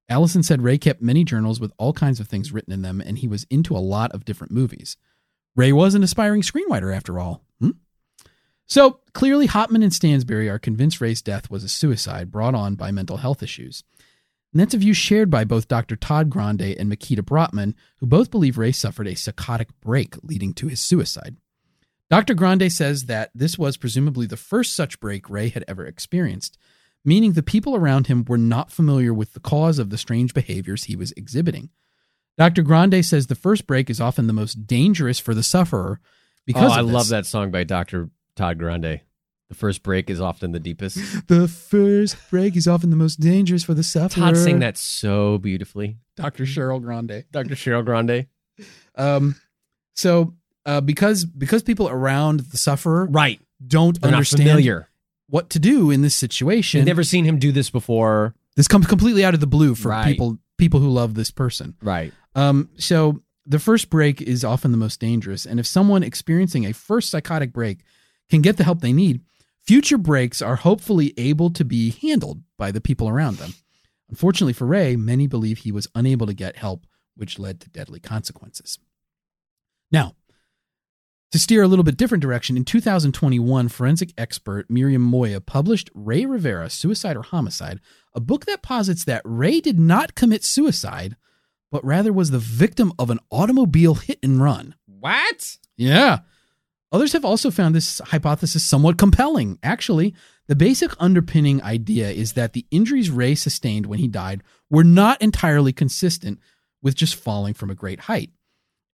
Allison 0.09 0.43
said 0.43 0.61
Ray 0.61 0.77
kept 0.77 1.01
many 1.01 1.23
journals 1.23 1.61
with 1.61 1.71
all 1.77 1.93
kinds 1.93 2.19
of 2.19 2.27
things 2.27 2.51
written 2.51 2.73
in 2.73 2.81
them, 2.81 2.99
and 2.99 3.19
he 3.19 3.27
was 3.27 3.45
into 3.49 3.75
a 3.75 3.79
lot 3.79 4.11
of 4.11 4.25
different 4.25 4.51
movies. 4.51 4.97
Ray 5.55 5.71
was 5.71 5.95
an 5.95 6.03
aspiring 6.03 6.41
screenwriter, 6.41 6.93
after 6.93 7.19
all. 7.19 7.45
Hmm? 7.61 7.71
So 8.65 8.99
clearly, 9.13 9.47
Hopman 9.47 9.83
and 9.83 9.93
Stansberry 9.93 10.49
are 10.49 10.59
convinced 10.59 10.99
Ray's 10.99 11.21
death 11.21 11.49
was 11.49 11.63
a 11.63 11.69
suicide 11.69 12.31
brought 12.31 12.55
on 12.55 12.75
by 12.75 12.91
mental 12.91 13.17
health 13.17 13.41
issues. 13.41 13.83
And 14.53 14.59
that's 14.61 14.75
a 14.75 14.77
view 14.77 14.93
shared 14.93 15.31
by 15.31 15.43
both 15.45 15.67
Dr. 15.67 15.95
Todd 15.95 16.29
Grande 16.29 16.61
and 16.61 16.87
Mikita 16.87 17.23
Brottman, 17.23 17.73
who 17.97 18.05
both 18.05 18.29
believe 18.29 18.59
Ray 18.59 18.71
suffered 18.71 19.07
a 19.07 19.15
psychotic 19.15 19.69
break 19.81 20.15
leading 20.23 20.53
to 20.53 20.67
his 20.67 20.79
suicide. 20.79 21.37
Dr. 22.11 22.35
Grande 22.35 22.71
says 22.71 23.05
that 23.05 23.31
this 23.33 23.57
was 23.57 23.77
presumably 23.77 24.27
the 24.27 24.37
first 24.37 24.75
such 24.75 24.99
break 24.99 25.27
Ray 25.27 25.49
had 25.49 25.65
ever 25.67 25.87
experienced, 25.87 26.59
meaning 27.03 27.33
the 27.33 27.41
people 27.41 27.75
around 27.75 28.05
him 28.05 28.23
were 28.27 28.37
not 28.37 28.71
familiar 28.71 29.11
with 29.11 29.33
the 29.33 29.39
cause 29.39 29.79
of 29.79 29.89
the 29.89 29.97
strange 29.97 30.35
behaviors 30.35 30.83
he 30.83 30.95
was 30.95 31.11
exhibiting. 31.13 31.71
Dr. 32.37 32.61
Grande 32.61 33.03
says 33.03 33.25
the 33.27 33.35
first 33.35 33.65
break 33.65 33.89
is 33.89 33.99
often 33.99 34.27
the 34.27 34.33
most 34.33 34.67
dangerous 34.67 35.17
for 35.19 35.33
the 35.33 35.41
sufferer 35.41 35.99
because 36.45 36.71
oh, 36.71 36.75
I 36.75 36.81
love 36.81 37.09
that 37.09 37.25
song 37.25 37.49
by 37.49 37.63
Dr. 37.63 38.11
Todd 38.35 38.59
Grande. 38.59 39.01
The 39.49 39.55
first 39.55 39.83
break 39.83 40.09
is 40.09 40.19
often 40.19 40.51
the 40.51 40.59
deepest. 40.59 40.97
The 41.27 41.47
first 41.47 42.15
break 42.31 42.55
is 42.55 42.67
often 42.67 42.89
the 42.89 42.95
most 42.95 43.19
dangerous 43.19 43.63
for 43.63 43.73
the 43.73 43.83
sufferer. 43.83 44.23
Todd 44.23 44.37
sang 44.37 44.59
that 44.59 44.77
so 44.77 45.37
beautifully. 45.37 45.97
Dr. 46.15 46.45
Cheryl 46.45 46.81
Grande. 46.81 47.25
Dr. 47.31 47.55
Cheryl 47.55 47.83
Grande. 47.85 48.27
Um, 48.95 49.35
so 49.95 50.33
uh, 50.65 50.81
because 50.81 51.25
because 51.25 51.61
people 51.63 51.89
around 51.89 52.39
the 52.41 52.57
sufferer 52.57 53.05
Right. 53.09 53.39
don't 53.65 53.99
They're 54.01 54.11
understand 54.11 54.47
familiar. 54.49 54.89
what 55.27 55.49
to 55.51 55.59
do 55.59 55.91
in 55.91 56.01
this 56.01 56.15
situation, 56.15 56.79
They've 56.79 56.87
never 56.87 57.03
seen 57.03 57.25
him 57.25 57.37
do 57.39 57.51
this 57.51 57.69
before. 57.69 58.33
this 58.55 58.67
comes 58.67 58.87
completely 58.87 59.25
out 59.25 59.33
of 59.33 59.39
the 59.39 59.47
blue 59.47 59.75
for 59.75 59.89
Right. 59.89 60.05
people 60.07 60.37
people 60.57 60.79
who 60.79 60.89
love 60.89 61.15
this 61.15 61.31
person. 61.31 61.75
Right. 61.81 62.13
Um, 62.35 62.69
so 62.77 63.21
the 63.45 63.59
first 63.59 63.89
break 63.89 64.21
is 64.21 64.43
often 64.45 64.71
the 64.71 64.77
most 64.77 64.99
dangerous, 64.99 65.45
and 65.45 65.59
if 65.59 65.65
someone 65.67 66.01
experiencing 66.03 66.65
a 66.65 66.73
first 66.73 67.09
psychotic 67.09 67.51
break 67.51 67.79
can 68.29 68.41
get 68.41 68.55
the 68.57 68.63
help 68.63 68.79
they 68.81 68.93
need, 68.93 69.21
future 69.65 69.97
breaks 69.97 70.41
are 70.41 70.57
hopefully 70.57 71.13
able 71.17 71.49
to 71.51 71.65
be 71.65 71.91
handled 71.91 72.41
by 72.57 72.71
the 72.71 72.81
people 72.81 73.09
around 73.09 73.37
them. 73.37 73.53
Unfortunately 74.09 74.53
for 74.53 74.67
Ray, 74.67 74.95
many 74.95 75.27
believe 75.27 75.59
he 75.59 75.71
was 75.71 75.87
unable 75.95 76.27
to 76.27 76.33
get 76.33 76.57
help, 76.57 76.85
which 77.15 77.39
led 77.39 77.59
to 77.61 77.69
deadly 77.69 77.99
consequences. 77.99 78.77
Now, 79.91 80.15
to 81.31 81.39
steer 81.39 81.63
a 81.63 81.67
little 81.67 81.83
bit 81.83 81.97
different 81.97 82.21
direction, 82.21 82.57
in 82.57 82.63
2021, 82.63 83.67
forensic 83.67 84.13
expert 84.19 84.69
Miriam 84.69 85.01
Moya 85.01 85.41
published 85.41 85.89
Ray 85.95 86.27
Rivera, 86.27 86.69
Suicide 86.69 87.17
or 87.17 87.23
Homicide, 87.23 87.79
a 88.13 88.19
book 88.19 88.45
that 88.45 88.61
posits 88.61 89.03
that 89.05 89.23
Ray 89.25 89.59
did 89.59 89.79
not 89.79 90.13
commit 90.13 90.43
suicide, 90.43 91.15
but 91.71 91.83
rather 91.83 92.13
was 92.13 92.29
the 92.29 92.37
victim 92.37 92.93
of 92.99 93.09
an 93.09 93.19
automobile 93.31 93.95
hit 93.95 94.19
and 94.21 94.39
run. 94.39 94.75
What? 94.85 95.57
Yeah. 95.75 96.19
Others 96.93 97.13
have 97.13 97.25
also 97.25 97.49
found 97.49 97.73
this 97.73 97.99
hypothesis 98.05 98.63
somewhat 98.63 98.99
compelling. 98.99 99.57
Actually, 99.63 100.13
the 100.47 100.55
basic 100.55 100.91
underpinning 100.99 101.61
idea 101.63 102.11
is 102.11 102.33
that 102.33 102.53
the 102.53 102.67
injuries 102.69 103.09
Ray 103.09 103.33
sustained 103.33 103.87
when 103.87 103.97
he 103.97 104.07
died 104.07 104.43
were 104.69 104.83
not 104.83 105.19
entirely 105.19 105.73
consistent 105.73 106.39
with 106.83 106.93
just 106.93 107.15
falling 107.15 107.55
from 107.55 107.71
a 107.71 107.75
great 107.75 108.01
height. 108.01 108.29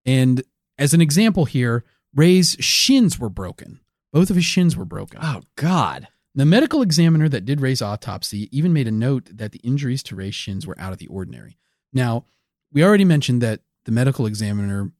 And 0.06 0.42
as 0.78 0.94
an 0.94 1.02
example 1.02 1.44
here, 1.44 1.84
Ray's 2.14 2.56
shins 2.58 3.18
were 3.18 3.28
broken. 3.28 3.80
Both 4.14 4.30
of 4.30 4.36
his 4.36 4.46
shins 4.46 4.76
were 4.76 4.86
broken. 4.86 5.20
Oh, 5.22 5.42
God. 5.56 6.08
The 6.34 6.46
medical 6.46 6.80
examiner 6.80 7.28
that 7.28 7.44
did 7.44 7.60
Ray's 7.60 7.82
autopsy 7.82 8.48
even 8.56 8.72
made 8.72 8.88
a 8.88 8.92
note 8.92 9.28
that 9.36 9.52
the 9.52 9.60
injuries 9.60 10.02
to 10.04 10.16
Ray's 10.16 10.34
shins 10.34 10.66
were 10.66 10.78
out 10.80 10.92
of 10.92 10.98
the 10.98 11.08
ordinary. 11.08 11.58
Now, 11.92 12.24
we 12.72 12.82
already 12.82 13.04
mentioned 13.04 13.42
that 13.42 13.60
the 13.84 13.92
medical 13.92 14.26
examiner 14.26 14.90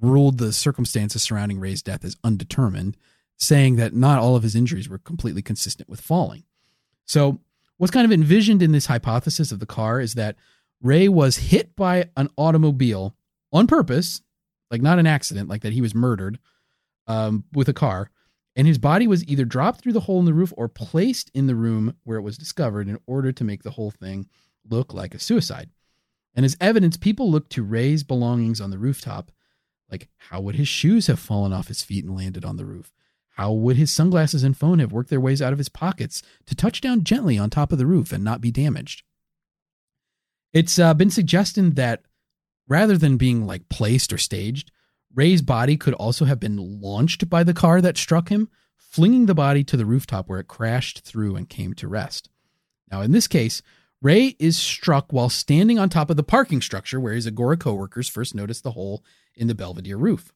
ruled 0.00 0.38
the 0.38 0.52
circumstances 0.52 1.22
surrounding 1.22 1.58
Ray's 1.58 1.82
death 1.82 2.04
as 2.04 2.16
undetermined, 2.24 2.96
saying 3.36 3.76
that 3.76 3.94
not 3.94 4.18
all 4.18 4.36
of 4.36 4.42
his 4.42 4.54
injuries 4.54 4.88
were 4.88 4.98
completely 4.98 5.42
consistent 5.42 5.88
with 5.88 6.00
falling. 6.00 6.44
So, 7.04 7.40
what's 7.76 7.92
kind 7.92 8.04
of 8.04 8.12
envisioned 8.12 8.62
in 8.62 8.72
this 8.72 8.86
hypothesis 8.86 9.52
of 9.52 9.60
the 9.60 9.66
car 9.66 10.00
is 10.00 10.14
that 10.14 10.36
Ray 10.82 11.08
was 11.08 11.36
hit 11.36 11.74
by 11.74 12.10
an 12.16 12.28
automobile 12.36 13.14
on 13.52 13.66
purpose, 13.66 14.22
like 14.70 14.82
not 14.82 14.98
an 14.98 15.06
accident, 15.06 15.48
like 15.48 15.62
that 15.62 15.72
he 15.72 15.80
was 15.80 15.94
murdered 15.94 16.38
um, 17.06 17.44
with 17.52 17.68
a 17.68 17.74
car, 17.74 18.10
and 18.54 18.66
his 18.66 18.78
body 18.78 19.06
was 19.06 19.26
either 19.28 19.44
dropped 19.44 19.80
through 19.80 19.92
the 19.92 20.00
hole 20.00 20.18
in 20.18 20.24
the 20.24 20.34
roof 20.34 20.52
or 20.56 20.68
placed 20.68 21.30
in 21.32 21.46
the 21.46 21.54
room 21.54 21.94
where 22.04 22.18
it 22.18 22.22
was 22.22 22.36
discovered 22.36 22.88
in 22.88 22.98
order 23.06 23.32
to 23.32 23.44
make 23.44 23.62
the 23.62 23.70
whole 23.70 23.90
thing 23.90 24.28
look 24.68 24.92
like 24.92 25.14
a 25.14 25.18
suicide. 25.18 25.70
And 26.34 26.44
as 26.44 26.56
evidence, 26.60 26.96
people 26.96 27.30
looked 27.30 27.50
to 27.52 27.62
Ray's 27.62 28.04
belongings 28.04 28.60
on 28.60 28.70
the 28.70 28.78
rooftop, 28.78 29.30
like 29.90 30.08
how 30.16 30.40
would 30.40 30.56
his 30.56 30.68
shoes 30.68 31.06
have 31.06 31.18
fallen 31.18 31.52
off 31.52 31.68
his 31.68 31.82
feet 31.82 32.04
and 32.04 32.16
landed 32.16 32.44
on 32.44 32.56
the 32.56 32.66
roof? 32.66 32.92
How 33.30 33.52
would 33.52 33.76
his 33.76 33.92
sunglasses 33.92 34.42
and 34.42 34.56
phone 34.56 34.80
have 34.80 34.92
worked 34.92 35.10
their 35.10 35.20
ways 35.20 35.40
out 35.40 35.52
of 35.52 35.58
his 35.58 35.68
pockets 35.68 36.22
to 36.46 36.56
touch 36.56 36.80
down 36.80 37.04
gently 37.04 37.38
on 37.38 37.50
top 37.50 37.70
of 37.70 37.78
the 37.78 37.86
roof 37.86 38.12
and 38.12 38.24
not 38.24 38.40
be 38.40 38.50
damaged? 38.50 39.04
It's 40.52 40.78
uh, 40.78 40.94
been 40.94 41.10
suggested 41.10 41.76
that 41.76 42.02
rather 42.66 42.98
than 42.98 43.16
being 43.16 43.46
like 43.46 43.68
placed 43.68 44.12
or 44.12 44.18
staged, 44.18 44.72
Ray's 45.14 45.42
body 45.42 45.76
could 45.76 45.94
also 45.94 46.24
have 46.24 46.40
been 46.40 46.80
launched 46.80 47.30
by 47.30 47.44
the 47.44 47.54
car 47.54 47.80
that 47.80 47.96
struck 47.96 48.28
him, 48.28 48.48
flinging 48.76 49.26
the 49.26 49.34
body 49.34 49.64
to 49.64 49.76
the 49.76 49.86
rooftop 49.86 50.28
where 50.28 50.40
it 50.40 50.48
crashed 50.48 51.04
through 51.04 51.36
and 51.36 51.48
came 51.48 51.74
to 51.74 51.88
rest. 51.88 52.28
Now, 52.90 53.02
in 53.02 53.12
this 53.12 53.26
case, 53.26 53.62
Ray 54.00 54.36
is 54.38 54.56
struck 54.56 55.12
while 55.12 55.28
standing 55.28 55.78
on 55.78 55.88
top 55.88 56.08
of 56.10 56.16
the 56.16 56.22
parking 56.22 56.60
structure 56.60 57.00
where 57.00 57.14
his 57.14 57.26
Agora 57.26 57.56
coworkers 57.56 58.08
first 58.08 58.34
noticed 58.34 58.62
the 58.62 58.72
hole 58.72 59.04
in 59.38 59.46
the 59.46 59.54
Belvedere 59.54 59.96
roof. 59.96 60.32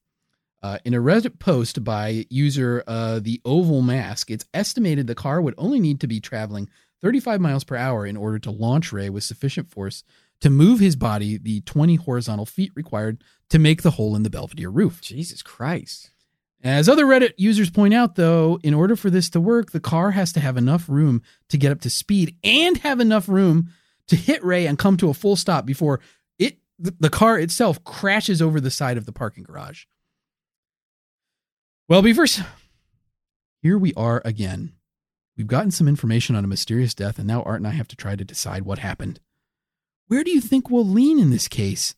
Uh, 0.63 0.79
in 0.85 0.95
a 0.95 0.99
Reddit 0.99 1.41
post 1.41 1.83
by 1.83 2.25
user 2.31 2.85
uh, 2.87 3.19
the 3.19 3.41
Oval 3.45 3.83
Mask, 3.83 4.31
it's 4.31 4.47
estimated 4.55 5.07
the 5.07 5.15
car 5.15 5.43
would 5.43 5.55
only 5.59 5.81
need 5.81 6.01
to 6.01 6.07
be 6.07 6.21
traveling 6.21 6.71
35 7.01 7.41
miles 7.41 7.65
per 7.65 7.75
hour 7.77 8.07
in 8.07 8.17
order 8.17 8.39
to 8.39 8.51
launch 8.51 8.93
Ray 8.93 9.11
with 9.11 9.25
sufficient 9.25 9.69
force 9.69 10.05
to 10.41 10.51
move 10.51 10.79
his 10.79 10.95
body 10.95 11.37
the 11.37 11.61
20 11.63 11.97
horizontal 11.97 12.47
feet 12.47 12.73
required 12.77 13.23
to 13.51 13.59
make 13.59 13.83
the 13.83 13.93
hole 13.93 14.15
in 14.15 14.23
the 14.23 14.31
Belvedere 14.31 14.71
roof. 14.71 15.01
Jesus 15.01 15.43
Christ. 15.43 16.11
As 16.63 16.89
other 16.89 17.07
Reddit 17.07 17.33
users 17.37 17.71
point 17.71 17.93
out, 17.93 18.15
though, 18.15 18.61
in 18.63 18.73
order 18.73 18.95
for 18.95 19.11
this 19.11 19.29
to 19.31 19.41
work, 19.41 19.73
the 19.73 19.81
car 19.81 20.13
has 20.13 20.33
to 20.35 20.41
have 20.41 20.57
enough 20.57 20.89
room 20.89 21.23
to 21.49 21.59
get 21.59 21.73
up 21.73 21.81
to 21.81 21.91
speed 21.91 22.37
and 22.45 22.79
have 22.79 23.01
enough 23.01 23.29
room 23.29 23.71
to 24.07 24.15
hit 24.15 24.45
Ray 24.45 24.67
and 24.67 24.79
come 24.79 24.97
to 24.99 25.09
a 25.09 25.15
full 25.15 25.35
stop 25.35 25.67
before 25.67 25.99
the, 26.91 27.11
car 27.11 27.39
itself 27.39 27.83
crashes 27.85 28.43
over 28.43 28.61
the 28.61 28.71
side 28.71 28.97
of 28.97 29.07
the 29.07 29.13
parking 29.13 29.45
garage. 29.45 29.85
Well, 31.89 32.03
Beavers, 32.03 32.41
here 33.61 33.79
we 33.79 33.95
are 33.95 34.21
again. 34.25 34.73
We've 35.37 35.47
gotten 35.47 35.71
some 35.71 35.89
information 35.89 36.35
on 36.37 36.45
a 36.45 36.49
mysterious 36.49 36.95
death, 36.95 37.19
and 37.19 37.27
now 37.27 37.43
Art 37.43 37.61
and 37.61 37.67
I 37.67 37.73
have 37.73 37.89
to 37.89 37.97
try 37.97 38.17
to 38.17 38.25
decide 38.25 38.63
what 38.63 38.79
happened. 38.79 39.21
Where 40.09 40.25
do 40.25 40.31
you 40.31 40.41
think 40.41 40.69
we'll 40.69 40.87
lean 40.87 41.19
in 41.19 41.31
this 41.31 41.49
case? 41.49 41.95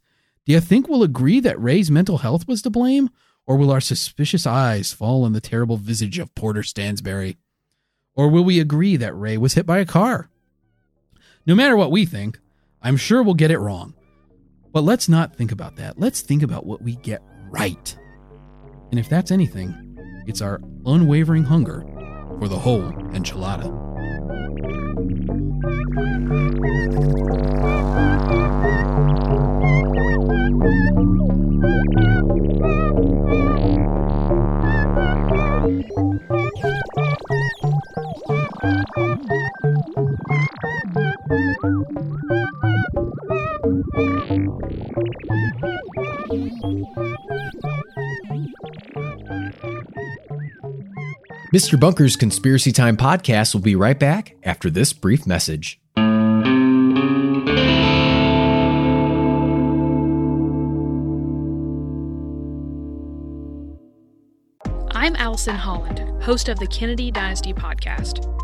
Do 0.47 0.53
you 0.53 0.61
think 0.61 0.89
we'll 0.89 1.03
agree 1.03 1.41
that 1.41 1.61
Ray's 1.61 1.91
mental 1.91 2.19
health 2.19 2.47
was 2.47 2.63
to 2.63 2.71
blame? 2.71 3.11
Or 3.47 3.57
will 3.57 3.71
our 3.71 3.81
suspicious 3.81 4.47
eyes 4.47 4.93
fall 4.93 5.25
on 5.25 5.33
the 5.33 5.41
terrible 5.41 5.77
visage 5.77 6.19
of 6.19 6.35
Porter 6.35 6.63
Stansberry? 6.63 7.37
Or 8.15 8.29
will 8.29 8.45
we 8.45 8.61
agree 8.61 8.97
that 8.97 9.17
Ray 9.17 9.37
was 9.37 9.55
hit 9.55 9.67
by 9.67 9.79
a 9.79 9.87
car? 9.87 10.29
No 11.47 11.55
matter 11.55 11.77
what 11.77 11.91
we 11.91 12.07
think, 12.07 12.39
I'm 12.83 12.97
sure 12.97 13.23
we'll 13.23 13.35
get 13.35 13.51
it 13.51 13.59
wrong. 13.59 13.95
But 14.75 14.83
let's 14.83 15.09
not 15.09 15.37
think 15.37 15.53
about 15.53 15.77
that. 15.77 16.01
Let's 16.01 16.21
think 16.21 16.43
about 16.43 16.67
what 16.67 16.83
we 16.83 16.97
get 16.97 17.23
right. 17.49 17.97
And 18.91 18.99
if 18.99 19.09
that's 19.09 19.31
anything, 19.31 19.97
it's 20.27 20.43
our 20.43 20.61
unwavering 20.85 21.45
hunger 21.45 21.85
for 22.41 22.49
the 22.49 22.59
whole 22.59 22.91
enchilada. 23.13 23.71
Mr. 51.55 51.79
Bunker's 51.79 52.17
Conspiracy 52.17 52.73
Time 52.73 52.97
podcast 52.97 53.55
will 53.55 53.61
be 53.61 53.77
right 53.77 53.97
back 53.97 54.35
after 54.43 54.69
this 54.71 54.93
brief 54.93 55.25
message. 55.25 55.79
I'm 64.91 65.15
Allison 65.15 65.55
Holland, 65.55 66.01
host 66.25 66.49
of 66.49 66.59
the 66.59 66.67
Kennedy 66.67 67.13
Dynasty 67.13 67.55
podcast. 67.55 68.44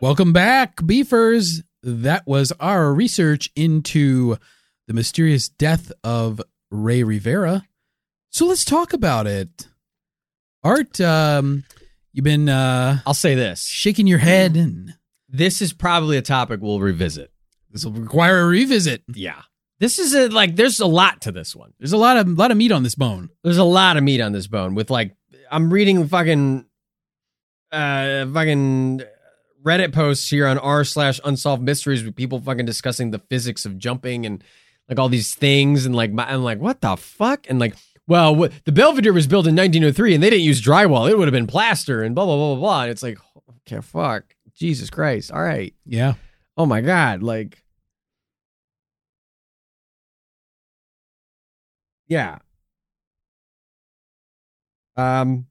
Welcome 0.00 0.32
back, 0.32 0.84
beefers. 0.86 1.62
That 1.82 2.26
was 2.26 2.52
our 2.60 2.92
research 2.94 3.50
into 3.56 4.36
the 4.86 4.94
mysterious 4.94 5.48
death 5.48 5.90
of 6.04 6.40
Ray 6.70 7.02
Rivera. 7.02 7.64
So 8.30 8.46
let's 8.46 8.64
talk 8.64 8.92
about 8.92 9.26
it. 9.26 9.66
Art, 10.62 11.00
um, 11.00 11.64
you've 12.12 12.24
been 12.24 12.48
uh, 12.48 12.98
I'll 13.06 13.14
say 13.14 13.34
this. 13.34 13.64
shaking 13.64 14.06
your 14.06 14.18
head, 14.18 14.56
and 14.56 14.94
This 15.28 15.60
is 15.62 15.72
probably 15.72 16.16
a 16.16 16.22
topic 16.22 16.60
we'll 16.60 16.80
revisit. 16.80 17.32
this 17.70 17.84
will 17.84 17.92
require 17.92 18.40
a 18.42 18.46
revisit. 18.46 19.02
Yeah. 19.12 19.42
This 19.80 19.98
is 20.00 20.14
a 20.14 20.28
like 20.28 20.56
there's 20.56 20.80
a 20.80 20.86
lot 20.86 21.20
to 21.22 21.32
this 21.32 21.54
one. 21.54 21.72
There's 21.78 21.92
a 21.92 21.96
lot 21.96 22.16
of 22.16 22.28
lot 22.28 22.50
of 22.50 22.56
meat 22.56 22.72
on 22.72 22.82
this 22.82 22.96
bone. 22.96 23.30
There's 23.44 23.58
a 23.58 23.64
lot 23.64 23.96
of 23.96 24.02
meat 24.02 24.20
on 24.20 24.32
this 24.32 24.48
bone 24.48 24.74
with 24.74 24.90
like 24.90 25.14
I'm 25.50 25.72
reading 25.72 26.06
fucking 26.08 26.66
uh 27.70 28.26
fucking 28.26 29.02
Reddit 29.64 29.92
posts 29.92 30.30
here 30.30 30.46
on 30.46 30.58
r 30.58 30.84
slash 30.84 31.20
unsolved 31.24 31.62
mysteries 31.62 32.04
with 32.04 32.14
people 32.14 32.40
fucking 32.40 32.64
discussing 32.66 33.10
the 33.10 33.18
physics 33.18 33.64
of 33.64 33.78
jumping 33.78 34.24
and 34.24 34.42
like 34.88 34.98
all 34.98 35.08
these 35.08 35.34
things 35.34 35.84
and 35.84 35.94
like 35.94 36.10
I'm 36.16 36.42
like 36.42 36.58
what 36.60 36.80
the 36.80 36.96
fuck? 36.96 37.46
And 37.48 37.58
like 37.58 37.74
well 38.06 38.34
the 38.64 38.72
Belvedere 38.72 39.12
was 39.12 39.26
built 39.26 39.46
in 39.46 39.56
1903 39.56 40.14
and 40.14 40.22
they 40.22 40.30
didn't 40.30 40.44
use 40.44 40.62
drywall. 40.62 41.10
It 41.10 41.18
would 41.18 41.28
have 41.28 41.32
been 41.32 41.46
plaster 41.46 42.02
and 42.02 42.14
blah 42.14 42.24
blah 42.24 42.36
blah 42.36 42.54
blah 42.54 42.60
blah. 42.60 42.82
And 42.82 42.90
it's 42.90 43.02
like 43.02 43.18
okay 43.66 43.80
fuck. 43.80 44.34
Jesus 44.54 44.90
Christ. 44.90 45.30
All 45.32 45.42
right. 45.42 45.74
Yeah. 45.84 46.14
oh 46.56 46.66
my 46.66 46.80
god. 46.80 47.22
Like 47.22 47.62
yeah. 52.06 52.38
Um 54.96 55.46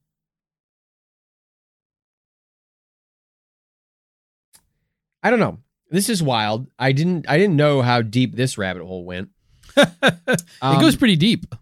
i 5.24 5.30
don't 5.30 5.40
know 5.40 5.58
this 5.90 6.10
is 6.10 6.22
wild 6.24 6.68
i 6.80 6.92
didn't 6.92 7.28
i 7.30 7.38
didn't 7.38 7.56
know 7.56 7.82
how 7.82 8.02
deep 8.02 8.36
this 8.36 8.58
rabbit 8.58 8.84
hole 8.84 9.06
went 9.06 9.30
it 9.78 10.44
Um, 10.62 10.82
goes 10.82 10.96
pretty 10.96 11.16
deep. 11.18 11.54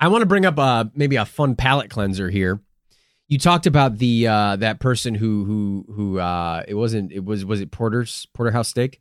I 0.00 0.08
want 0.08 0.22
to 0.22 0.26
bring 0.26 0.44
up 0.44 0.58
a, 0.58 0.90
maybe 0.94 1.16
a 1.16 1.24
fun 1.24 1.54
palate 1.56 1.88
cleanser 1.90 2.28
here. 2.28 2.60
You 3.28 3.38
talked 3.38 3.66
about 3.66 3.98
the 3.98 4.26
uh 4.26 4.56
that 4.56 4.78
person 4.80 5.14
who 5.14 5.44
who 5.44 5.84
who 5.94 6.18
uh 6.18 6.64
it 6.66 6.74
wasn't 6.74 7.12
it 7.12 7.24
was 7.24 7.44
was 7.44 7.60
it 7.60 7.70
Porter's 7.70 8.26
Porterhouse 8.34 8.68
Steak? 8.68 9.00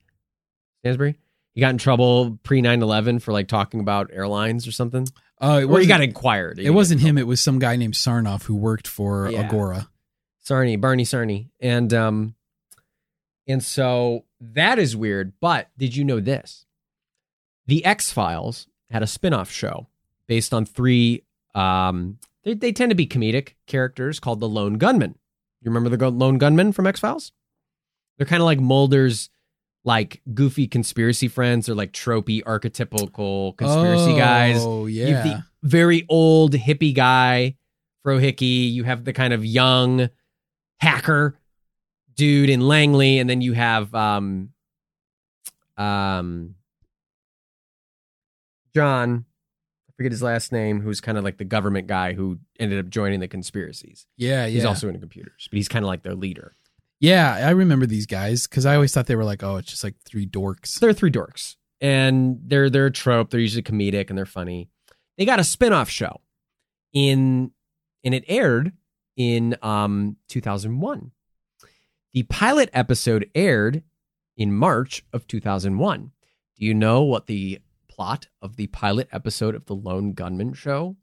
Stansberry? 0.85 1.15
He 1.53 1.61
got 1.61 1.69
in 1.71 1.77
trouble 1.77 2.39
pre 2.43 2.61
9/11 2.61 3.21
for 3.21 3.31
like 3.33 3.47
talking 3.47 3.79
about 3.79 4.09
airlines 4.13 4.67
or 4.67 4.71
something. 4.71 5.07
Uh, 5.41 5.59
it 5.63 5.65
Or 5.65 5.79
he 5.79 5.85
got 5.87 6.01
inquired. 6.01 6.59
it 6.59 6.69
wasn't 6.69 7.01
him. 7.01 7.17
It 7.17 7.27
was 7.27 7.41
some 7.41 7.59
guy 7.59 7.75
named 7.77 7.93
Sarnoff 7.95 8.43
who 8.43 8.55
worked 8.55 8.87
for 8.87 9.29
Yeah. 9.31 9.41
Agora. 9.41 9.89
Sarny, 10.47 10.79
Barney 10.79 11.03
Sarny, 11.03 11.49
And 11.59 11.93
um 11.93 12.35
and 13.47 13.63
so 13.63 14.25
that 14.39 14.79
is 14.79 14.95
weird, 14.95 15.33
but 15.39 15.69
did 15.77 15.95
you 15.95 16.03
know 16.03 16.19
this? 16.19 16.65
The 17.67 17.83
X-Files 17.85 18.67
had 18.91 19.03
a 19.03 19.07
spin-off 19.07 19.51
show 19.51 19.87
based 20.27 20.53
on 20.53 20.65
three 20.65 21.23
um 21.53 22.17
they, 22.43 22.53
they 22.53 22.71
tend 22.71 22.91
to 22.91 22.95
be 22.95 23.07
comedic 23.07 23.53
characters 23.65 24.19
called 24.19 24.39
the 24.39 24.49
Lone 24.49 24.77
Gunmen. 24.77 25.15
You 25.61 25.71
remember 25.71 25.95
the 25.95 26.09
Lone 26.11 26.37
Gunmen 26.37 26.71
from 26.73 26.85
X-Files? 26.85 27.31
They're 28.17 28.27
kind 28.27 28.41
of 28.41 28.45
like 28.45 28.59
Mulder's 28.59 29.29
like 29.83 30.21
goofy 30.33 30.67
conspiracy 30.67 31.27
friends. 31.27 31.65
They're 31.65 31.75
like 31.75 31.91
tropey 31.91 32.43
archetypical 32.43 33.55
conspiracy 33.57 34.15
guys. 34.15 34.57
Oh 34.59 34.85
You 34.85 35.05
yeah. 35.05 35.15
have 35.15 35.23
the 35.23 35.43
very 35.67 36.05
old 36.09 36.53
hippie 36.53 36.93
guy, 36.93 37.55
Frohickey. 38.05 38.71
You 38.71 38.83
have 38.83 39.05
the 39.05 39.13
kind 39.13 39.33
of 39.33 39.43
young 39.45 40.09
hacker 40.79 41.37
dude 42.15 42.49
in 42.49 42.61
Langly, 42.61 43.19
and 43.19 43.29
then 43.29 43.41
you 43.41 43.53
have 43.53 43.93
um 43.93 44.49
um 45.77 46.55
John, 48.73 49.25
I 49.87 49.91
forget 49.95 50.11
his 50.11 50.21
last 50.23 50.51
name, 50.51 50.81
who's 50.81 50.99
kind 50.99 51.17
of 51.17 51.23
like 51.23 51.37
the 51.37 51.45
government 51.45 51.87
guy 51.87 52.13
who 52.13 52.39
ended 52.59 52.79
up 52.79 52.89
joining 52.89 53.19
the 53.21 53.27
conspiracies. 53.27 54.05
yeah, 54.17 54.45
yeah. 54.45 54.47
He's 54.47 54.65
also 54.65 54.87
into 54.87 54.99
computers, 54.99 55.47
but 55.49 55.57
he's 55.57 55.67
kind 55.69 55.83
of 55.85 55.87
like 55.87 56.03
their 56.03 56.15
leader. 56.15 56.55
yeah, 56.99 57.35
I 57.47 57.51
remember 57.51 57.85
these 57.85 58.05
guys 58.05 58.47
because 58.47 58.65
I 58.65 58.75
always 58.75 58.93
thought 58.93 59.05
they 59.07 59.15
were 59.15 59.23
like, 59.23 59.43
oh, 59.43 59.57
it's 59.57 59.69
just 59.69 59.83
like 59.83 59.95
three 60.05 60.27
dorks. 60.27 60.79
They're 60.79 60.93
three 60.93 61.11
dorks, 61.11 61.55
and 61.79 62.39
they're 62.43 62.69
they're 62.69 62.87
a 62.87 62.91
trope. 62.91 63.29
They're 63.29 63.39
usually 63.39 63.63
comedic 63.63 64.09
and 64.09 64.17
they're 64.17 64.25
funny. 64.25 64.69
They 65.17 65.25
got 65.25 65.39
a 65.39 65.43
spin-off 65.45 65.89
show 65.89 66.19
in 66.91 67.51
and 68.03 68.13
it 68.13 68.25
aired 68.27 68.73
in 69.15 69.55
um 69.61 70.17
2001. 70.27 71.11
The 72.15 72.23
pilot 72.23 72.69
episode 72.71 73.29
aired 73.35 73.83
in 74.37 74.53
March 74.53 75.03
of 75.11 75.27
2001. 75.27 76.11
Do 76.57 76.65
you 76.65 76.73
know 76.73 77.03
what 77.03 77.27
the 77.27 77.59
plot 77.89 78.27
of 78.41 78.55
the 78.55 78.67
pilot 78.67 79.09
episode 79.11 79.53
of 79.53 79.65
the 79.65 79.75
Lone 79.75 80.13
Gunmen 80.13 80.53
show 80.53 80.95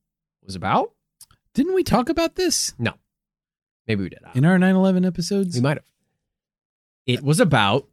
was 0.42 0.54
about? 0.56 0.92
Didn't 1.52 1.74
we 1.74 1.84
talk 1.84 2.08
about 2.08 2.36
this 2.36 2.72
No. 2.78 2.94
Maybe 3.86 4.04
we 4.04 4.08
did. 4.08 4.20
In 4.34 4.46
our 4.46 4.56
9/11 4.58 5.04
episodes? 5.06 5.54
We 5.54 5.60
might 5.60 5.76
have. 5.76 5.84
It 7.06 7.22
was 7.22 7.40
about 7.40 7.88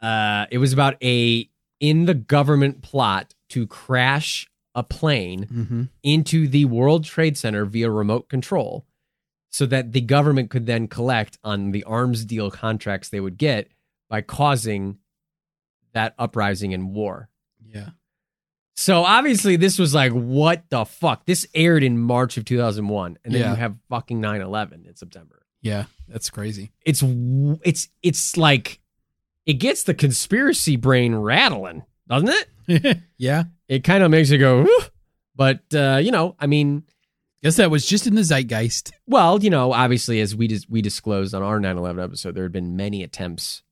uh 0.00 0.46
it 0.50 0.56
was 0.56 0.72
about 0.72 0.96
a 1.04 1.50
in 1.78 2.06
the 2.06 2.14
government 2.14 2.80
plot 2.80 3.34
to 3.50 3.66
crash 3.66 4.48
a 4.74 4.82
plane 4.82 5.44
Mm-hmm. 5.52 5.82
into 6.02 6.48
the 6.48 6.64
World 6.64 7.04
Trade 7.04 7.36
Center 7.36 7.66
via 7.66 7.90
remote 7.90 8.30
control 8.30 8.86
so 9.50 9.66
that 9.66 9.92
the 9.92 10.00
government 10.00 10.50
could 10.50 10.66
then 10.66 10.88
collect 10.88 11.38
on 11.44 11.70
the 11.72 11.84
arms 11.84 12.24
deal 12.24 12.50
contracts 12.50 13.08
they 13.08 13.20
would 13.20 13.38
get 13.38 13.68
by 14.08 14.20
causing 14.20 14.98
that 15.92 16.14
uprising 16.18 16.74
and 16.74 16.92
war. 16.94 17.28
Yeah. 17.64 17.90
So 18.76 19.02
obviously 19.04 19.56
this 19.56 19.78
was 19.78 19.94
like 19.94 20.12
what 20.12 20.64
the 20.68 20.84
fuck? 20.84 21.24
This 21.24 21.46
aired 21.54 21.82
in 21.82 21.98
March 21.98 22.36
of 22.36 22.44
2001 22.44 23.18
and 23.24 23.34
then 23.34 23.40
Yeah. 23.40 23.50
you 23.50 23.56
have 23.56 23.76
fucking 23.88 24.20
9/11 24.20 24.86
in 24.86 24.94
September. 24.96 25.42
Yeah. 25.62 25.84
That's 26.08 26.28
crazy. 26.30 26.72
it's 26.84 27.02
it's 27.64 27.88
it's 28.02 28.36
like 28.36 28.80
it 29.46 29.54
gets 29.54 29.84
the 29.84 29.94
conspiracy 29.94 30.76
brain 30.76 31.14
rattling, 31.14 31.84
doesn't 32.08 32.28
it? 32.68 32.98
yeah. 33.16 33.44
It 33.68 33.82
kind 33.84 34.02
of 34.04 34.10
makes 34.10 34.30
you 34.30 34.38
go, 34.38 34.62
"Whew." 34.62 34.80
but 35.34 35.62
uh, 35.74 35.98
you 36.02 36.10
know, 36.12 36.36
I 36.38 36.46
mean, 36.46 36.84
Guess 37.46 37.56
that 37.58 37.70
was 37.70 37.86
just 37.86 38.08
in 38.08 38.16
the 38.16 38.22
zeitgeist. 38.24 38.90
well, 39.06 39.40
you 39.40 39.50
know, 39.50 39.72
obviously, 39.72 40.20
as 40.20 40.34
we 40.34 40.48
dis- 40.48 40.68
we 40.68 40.82
disclosed 40.82 41.32
on 41.32 41.44
our 41.44 41.60
9/11 41.60 42.02
episode, 42.02 42.34
there 42.34 42.42
had 42.42 42.50
been 42.50 42.74
many 42.74 43.04
attempts 43.04 43.62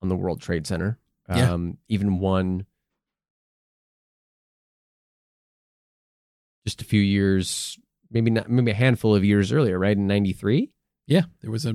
on 0.00 0.08
the 0.08 0.14
World 0.14 0.40
Trade 0.40 0.68
Center. 0.68 1.00
Yeah. 1.28 1.52
Um, 1.52 1.78
even 1.88 2.20
one 2.20 2.64
just 6.64 6.80
a 6.80 6.84
few 6.84 7.00
years, 7.00 7.76
maybe 8.08 8.30
not, 8.30 8.48
maybe 8.48 8.70
a 8.70 8.74
handful 8.74 9.16
of 9.16 9.24
years 9.24 9.50
earlier, 9.50 9.80
right 9.80 9.96
in 9.96 10.06
'93. 10.06 10.70
Yeah. 11.08 11.22
There 11.40 11.50
was 11.50 11.66
a 11.66 11.74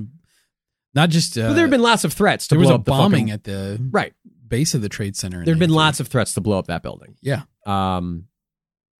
not 0.94 1.10
just 1.10 1.36
uh, 1.36 1.48
but 1.48 1.52
there 1.52 1.64
have 1.64 1.70
been 1.70 1.82
lots 1.82 2.04
of 2.04 2.14
threats 2.14 2.48
to 2.48 2.54
there 2.54 2.60
was 2.60 2.70
a 2.70 2.76
up 2.76 2.86
the 2.86 2.90
bombing 2.90 3.26
fucking- 3.26 3.30
at 3.32 3.44
the 3.44 3.86
right. 3.90 4.14
base 4.48 4.72
of 4.72 4.80
the 4.80 4.88
trade 4.88 5.14
center. 5.14 5.44
There 5.44 5.52
have 5.52 5.60
been 5.60 5.68
lots 5.68 6.00
of 6.00 6.08
threats 6.08 6.32
to 6.34 6.40
blow 6.40 6.58
up 6.58 6.68
that 6.68 6.82
building. 6.82 7.16
Yeah. 7.20 7.42
Um, 7.66 8.28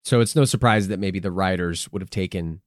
so 0.05 0.21
it's 0.21 0.37
no 0.37 0.45
surprise 0.45 0.87
that 0.89 1.01
maybe 1.01 1.19
the 1.19 1.33
writers 1.33 1.91
would 1.91 2.01
have 2.03 2.11
taken 2.11 2.61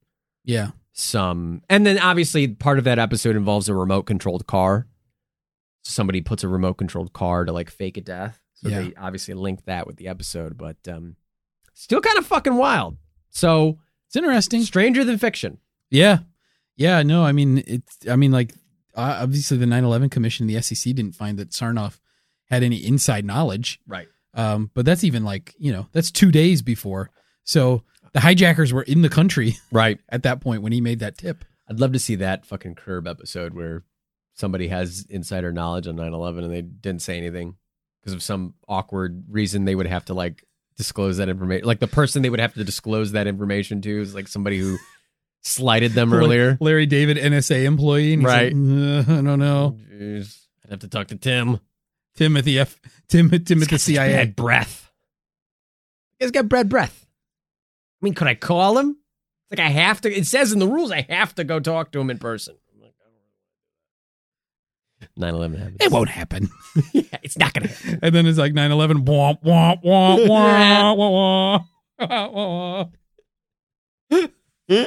Yeah. 0.43 0.71
some, 0.91 1.61
and 1.69 1.85
then 1.85 1.97
obviously 1.99 2.49
part 2.49 2.77
of 2.77 2.83
that 2.83 2.99
episode 2.99 3.35
involves 3.37 3.69
a 3.69 3.73
remote 3.73 4.03
controlled 4.03 4.45
car. 4.47 4.87
Somebody 5.83 6.19
puts 6.21 6.43
a 6.43 6.49
remote 6.49 6.73
controlled 6.73 7.13
car 7.13 7.45
to 7.45 7.53
like 7.53 7.69
fake 7.69 7.95
a 7.97 8.01
death. 8.01 8.41
So 8.55 8.69
Yeah. 8.69 8.81
they 8.81 8.93
obviously 8.95 9.33
linked 9.35 9.65
that 9.67 9.87
with 9.87 9.95
the 9.97 10.07
episode, 10.09 10.57
but 10.57 10.75
um, 10.89 11.15
still 11.73 12.01
kind 12.01 12.17
of 12.17 12.25
fucking 12.25 12.55
wild. 12.55 12.97
So 13.29 13.79
It's 14.07 14.15
interesting. 14.15 14.63
stranger 14.63 15.03
than 15.05 15.17
fiction. 15.17 15.59
Yeah. 15.89 16.19
Yeah. 16.75 17.03
No, 17.03 17.23
I 17.23 17.31
mean, 17.31 17.63
it's, 17.67 17.97
I 18.09 18.15
mean, 18.15 18.31
like, 18.31 18.53
obviously 18.95 19.57
the 19.57 19.65
9 19.67 19.83
11 19.83 20.09
Commission, 20.09 20.47
the 20.47 20.59
SEC 20.61 20.93
didn't 20.95 21.15
find 21.15 21.37
that 21.39 21.51
Sarnoff 21.51 21.99
had 22.49 22.63
any 22.63 22.77
inside 22.77 23.25
knowledge. 23.25 23.79
Right. 23.87 24.07
Um, 24.33 24.71
but 24.73 24.85
that's 24.85 25.03
even 25.03 25.23
like, 25.23 25.53
you 25.59 25.71
know, 25.71 25.87
that's 25.91 26.11
two 26.11 26.31
days 26.31 26.61
before. 26.61 27.11
So 27.47 27.83
the 28.13 28.19
hijackers 28.19 28.71
were 28.71 28.83
in 28.83 29.01
the 29.01 29.09
country 29.09 29.57
Right. 29.71 29.99
at 30.09 30.21
that 30.23 30.39
point 30.41 30.61
when 30.61 30.71
he 30.73 30.81
made 30.81 30.99
that 30.99 31.17
tip. 31.17 31.43
I'd 31.69 31.79
love 31.79 31.93
to 31.93 31.99
see 31.99 32.15
that 32.15 32.45
fucking 32.45 32.75
curb 32.75 33.07
episode 33.07 33.53
where 33.55 33.83
somebody 34.35 34.67
has 34.67 35.05
insider 35.09 35.51
knowledge 35.51 35.87
on 35.87 35.95
9-11 35.97 36.43
and 36.43 36.53
they 36.53 36.61
didn't 36.61 37.01
say 37.01 37.17
anything 37.17 37.55
because 37.99 38.13
of 38.13 38.21
some 38.21 38.53
awkward 38.67 39.23
reason 39.29 39.65
they 39.65 39.73
would 39.75 39.87
have 39.87 40.05
to 40.05 40.13
like 40.13 40.43
disclose 40.77 41.17
that 41.17 41.27
information. 41.29 41.65
Like 41.65 41.79
the 41.79 41.87
person 41.87 42.21
they 42.21 42.29
would 42.29 42.39
have 42.39 42.53
to 42.53 42.63
disclose 42.63 43.13
that 43.13 43.25
information 43.27 43.81
to 43.81 44.01
is 44.01 44.13
like 44.13 44.27
somebody 44.27 44.59
who 44.59 44.77
slighted 45.41 45.93
them 45.93 46.13
earlier. 46.13 46.57
Larry 46.61 46.85
David, 46.85 47.17
NSA 47.17 47.63
employee. 47.65 48.13
And 48.13 48.21
he's 48.21 48.27
Right. 48.27 48.53
like, 48.53 49.07
"Uh, 49.09 49.11
I 49.19 49.21
don't 49.21 49.39
know. 49.39 49.77
Jeez. 49.91 50.39
I'd 50.65 50.71
have 50.71 50.79
to 50.81 50.87
talk 50.87 51.07
to 51.07 51.15
Tim. 51.15 51.59
Timothy 52.15 52.59
F. 52.59 52.79
Tim, 53.07 53.29
Tim 53.29 53.33
at 53.33 53.45
the 53.47 53.55
He's 53.55 53.67
got 53.67 53.79
such 53.79 53.81
CIA. 53.81 54.11
Bad 54.13 54.35
breath. 54.35 54.91
He's 56.19 56.31
got 56.31 56.49
bad 56.49 56.67
breath. 56.69 57.06
I 58.01 58.05
mean, 58.05 58.13
could 58.13 58.27
I 58.27 58.35
call 58.35 58.77
him? 58.77 58.97
It's 59.49 59.59
like 59.59 59.65
I 59.65 59.69
have 59.71 60.01
to. 60.01 60.13
It 60.13 60.27
says 60.27 60.51
in 60.51 60.59
the 60.59 60.67
rules 60.67 60.91
I 60.91 61.05
have 61.09 61.33
to 61.35 61.43
go 61.43 61.59
talk 61.59 61.91
to 61.93 61.99
him 61.99 62.09
in 62.09 62.19
person. 62.19 62.55
I'm 62.73 62.81
like, 62.81 62.93
I 63.01 63.05
don't 65.25 65.31
really 65.31 65.47
9/11 65.55 65.59
happens. 65.59 65.77
It 65.79 65.91
won't 65.91 66.09
happen. 66.09 66.49
yeah, 66.93 67.03
it's 67.23 67.37
not 67.37 67.53
gonna 67.53 67.67
happen. 67.67 67.99
And 68.01 68.15
then 68.15 68.25
it's 68.25 68.37
like 68.37 68.53
9 68.53 68.71
11. 68.71 69.05
Womp, 69.05 69.43
womp, 69.43 69.83
womp, 69.83 70.25
womp, 70.25 70.97
womp, 71.99 71.99
womp, 71.99 72.91
womp. 74.69 74.77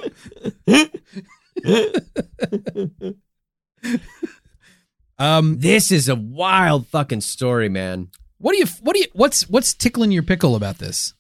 Um, 5.19 5.59
This 5.61 5.93
is 5.93 6.09
a 6.09 6.17
wild 6.17 6.87
fucking 6.87 7.21
story, 7.21 7.69
man. 7.69 8.09
what 8.39 8.53
do 8.53 8.59
you, 8.59 8.65
what 8.83 8.95
do 8.95 9.01
you, 9.01 9.07
what's, 9.13 9.49
what's 9.51 9.75
tickling 9.75 10.13
your 10.13 10.23
pickle 10.23 10.57
about 10.57 10.79
this? 10.79 11.13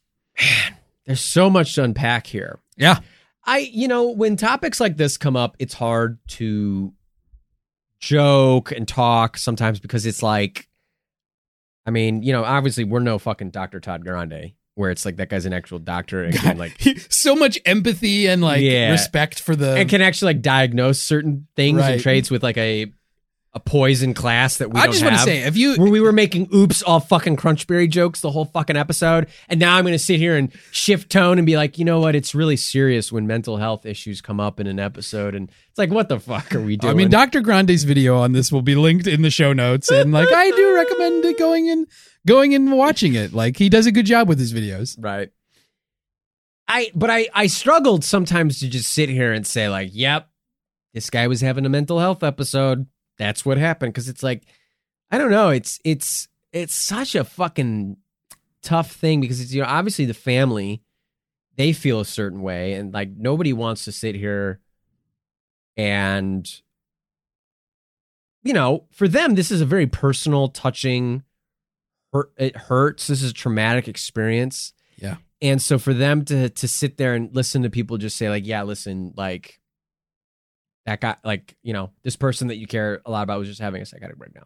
There's 1.10 1.20
so 1.20 1.50
much 1.50 1.74
to 1.74 1.82
unpack 1.82 2.26
here. 2.28 2.60
Yeah. 2.76 3.00
I, 3.44 3.58
you 3.58 3.88
know, 3.88 4.10
when 4.10 4.36
topics 4.36 4.78
like 4.80 4.96
this 4.96 5.16
come 5.18 5.34
up, 5.34 5.56
it's 5.58 5.74
hard 5.74 6.18
to 6.28 6.92
joke 7.98 8.72
and 8.72 8.86
talk 8.86 9.36
sometimes 9.36 9.80
because 9.80 10.06
it's 10.06 10.22
like, 10.22 10.68
I 11.86 11.90
mean, 11.90 12.22
you 12.22 12.32
know, 12.32 12.44
obviously 12.44 12.84
we're 12.84 13.00
no 13.00 13.18
fucking 13.18 13.50
Dr. 13.50 13.80
Todd 13.80 14.04
Grande, 14.04 14.52
where 14.74 14.90
it's 14.90 15.04
like 15.04 15.16
that 15.16 15.28
guy's 15.28 15.46
an 15.46 15.52
actual 15.52 15.78
doctor 15.78 16.22
and 16.22 16.34
can 16.34 16.58
like 16.58 16.80
so 17.10 17.34
much 17.34 17.58
empathy 17.66 18.26
and 18.28 18.40
like 18.42 18.62
Yeah. 18.62 18.90
respect 18.92 19.40
for 19.40 19.56
the. 19.56 19.76
and 19.76 19.88
can 19.88 20.00
actually 20.00 20.34
like 20.34 20.42
diagnose 20.42 21.00
certain 21.00 21.46
things 21.56 21.78
Right. 21.80 21.94
and 21.94 22.00
traits 22.00 22.30
with 22.30 22.42
like 22.42 22.56
a 22.56 22.92
a 23.52 23.58
poison 23.58 24.14
class 24.14 24.58
that 24.58 24.70
we 24.70 24.80
I 24.80 24.86
just 24.86 25.02
want 25.02 25.16
to 25.16 25.22
say, 25.22 25.38
if 25.38 25.56
you, 25.56 25.74
where 25.74 25.90
we 25.90 26.00
were 26.00 26.12
making 26.12 26.48
oops 26.54 26.82
all 26.82 27.00
fucking 27.00 27.36
crunchberry 27.36 27.90
jokes 27.90 28.20
the 28.20 28.30
whole 28.30 28.44
fucking 28.44 28.76
episode 28.76 29.26
and 29.48 29.58
now 29.58 29.76
i'm 29.76 29.82
going 29.82 29.92
to 29.92 29.98
sit 29.98 30.20
here 30.20 30.36
and 30.36 30.52
shift 30.70 31.10
tone 31.10 31.36
and 31.36 31.46
be 31.46 31.56
like 31.56 31.76
you 31.76 31.84
know 31.84 31.98
what 31.98 32.14
it's 32.14 32.32
really 32.32 32.56
serious 32.56 33.10
when 33.10 33.26
mental 33.26 33.56
health 33.56 33.84
issues 33.84 34.20
come 34.20 34.38
up 34.38 34.60
in 34.60 34.68
an 34.68 34.78
episode 34.78 35.34
and 35.34 35.50
it's 35.68 35.78
like 35.78 35.90
what 35.90 36.08
the 36.08 36.20
fuck 36.20 36.54
are 36.54 36.60
we 36.60 36.76
doing 36.76 36.92
I 36.92 36.94
mean, 36.94 37.10
Dr. 37.10 37.40
Grande's 37.40 37.82
video 37.82 38.18
on 38.18 38.30
this 38.32 38.52
will 38.52 38.62
be 38.62 38.76
linked 38.76 39.08
in 39.08 39.22
the 39.22 39.30
show 39.30 39.52
notes, 39.52 39.90
and 39.90 40.12
like 40.12 40.32
I 40.32 40.50
do 40.50 40.74
recommend 40.76 41.24
it 41.24 41.38
going 41.38 41.68
and 41.70 41.86
going 42.26 42.54
and 42.54 42.72
watching 42.72 43.14
it. 43.14 43.32
Like 43.32 43.56
he 43.56 43.68
does 43.68 43.86
a 43.86 43.92
good 43.92 44.06
job 44.06 44.28
with 44.28 44.38
his 44.38 44.52
videos. 44.52 44.96
right 45.00 45.30
i 46.68 46.90
but 46.94 47.10
i 47.10 47.28
i 47.34 47.48
struggled 47.48 48.04
sometimes 48.04 48.60
to 48.60 48.68
just 48.68 48.90
sit 48.92 49.08
here 49.08 49.32
and 49.32 49.44
say 49.46 49.68
like 49.68 49.90
yep 49.92 50.28
this 50.94 51.10
guy 51.10 51.26
was 51.26 51.40
having 51.40 51.66
a 51.66 51.68
mental 51.68 51.98
health 51.98 52.22
episode 52.22 52.86
that's 53.20 53.44
what 53.44 53.58
happened 53.58 53.92
because 53.92 54.08
it's 54.08 54.22
like 54.22 54.44
i 55.10 55.18
don't 55.18 55.30
know 55.30 55.50
it's 55.50 55.78
it's 55.84 56.26
it's 56.52 56.74
such 56.74 57.14
a 57.14 57.22
fucking 57.22 57.96
tough 58.62 58.92
thing 58.92 59.20
because 59.20 59.40
it's 59.40 59.52
you 59.52 59.60
know 59.60 59.68
obviously 59.68 60.06
the 60.06 60.14
family 60.14 60.82
they 61.56 61.72
feel 61.74 62.00
a 62.00 62.04
certain 62.04 62.40
way 62.40 62.72
and 62.72 62.94
like 62.94 63.10
nobody 63.16 63.52
wants 63.52 63.84
to 63.84 63.92
sit 63.92 64.14
here 64.14 64.58
and 65.76 66.60
you 68.42 68.52
know 68.52 68.86
for 68.90 69.06
them 69.06 69.34
this 69.34 69.50
is 69.50 69.60
a 69.60 69.66
very 69.66 69.86
personal 69.86 70.48
touching 70.48 71.22
hurt 72.12 72.32
it 72.38 72.56
hurts 72.56 73.06
this 73.06 73.22
is 73.22 73.30
a 73.30 73.34
traumatic 73.34 73.86
experience 73.88 74.72
Yeah. 74.96 75.16
and 75.42 75.60
so 75.60 75.78
for 75.78 75.92
them 75.94 76.24
to 76.26 76.48
to 76.48 76.68
sit 76.68 76.96
there 76.96 77.14
and 77.14 77.34
listen 77.34 77.62
to 77.62 77.70
people 77.70 77.98
just 77.98 78.16
say 78.16 78.28
like 78.28 78.46
yeah 78.46 78.62
listen 78.62 79.12
like 79.16 79.59
that 80.86 81.00
guy 81.00 81.16
like 81.24 81.56
you 81.62 81.72
know 81.72 81.90
this 82.02 82.16
person 82.16 82.48
that 82.48 82.56
you 82.56 82.66
care 82.66 83.00
a 83.06 83.10
lot 83.10 83.22
about 83.22 83.38
was 83.38 83.48
just 83.48 83.60
having 83.60 83.82
a 83.82 83.86
psychotic 83.86 84.16
breakdown 84.16 84.44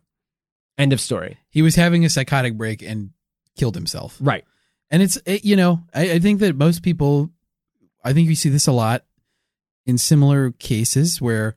end 0.79 0.93
of 0.93 1.01
story 1.01 1.39
He 1.51 1.63
was 1.63 1.77
having 1.77 2.05
a 2.05 2.11
psychotic 2.11 2.57
break 2.57 2.83
and 2.83 3.11
killed 3.57 3.75
himself. 3.77 4.17
right 4.21 4.45
And 4.91 5.03
it's 5.03 5.17
it, 5.27 5.45
you 5.45 5.57
know 5.57 5.85
I, 5.95 6.13
I 6.13 6.19
think 6.19 6.41
that 6.41 6.57
most 6.57 6.83
people, 6.83 7.31
I 8.05 8.13
think 8.13 8.29
you 8.29 8.35
see 8.35 8.49
this 8.49 8.67
a 8.67 8.73
lot 8.73 9.05
in 9.87 9.97
similar 9.99 10.51
cases 10.53 11.21
where 11.21 11.57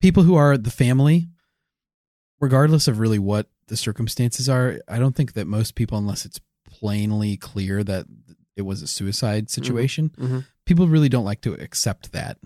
people 0.00 0.22
who 0.24 0.34
are 0.34 0.56
the 0.58 0.70
family, 0.70 1.28
regardless 2.40 2.88
of 2.88 2.98
really 2.98 3.18
what 3.18 3.48
the 3.68 3.76
circumstances 3.76 4.48
are, 4.48 4.80
I 4.88 4.98
don't 4.98 5.14
think 5.14 5.34
that 5.34 5.46
most 5.46 5.74
people, 5.74 5.98
unless 5.98 6.24
it's 6.24 6.40
plainly 6.68 7.36
clear 7.36 7.84
that 7.84 8.06
it 8.56 8.62
was 8.62 8.82
a 8.82 8.86
suicide 8.86 9.50
situation, 9.50 10.10
Mhm. 10.18 10.44
people 10.66 10.88
really 10.88 11.08
don't 11.08 11.24
like 11.24 11.40
to 11.42 11.54
accept 11.54 12.12
that. 12.12 12.38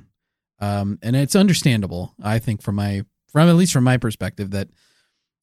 Um, 0.64 0.98
and 1.02 1.14
it's 1.16 1.36
understandable, 1.36 2.14
I 2.22 2.38
think, 2.38 2.62
from 2.62 2.76
my 2.76 3.04
from 3.32 3.48
at 3.48 3.56
least 3.56 3.72
from 3.72 3.84
my 3.84 3.96
perspective, 3.96 4.50
that 4.52 4.68
it 4.68 4.74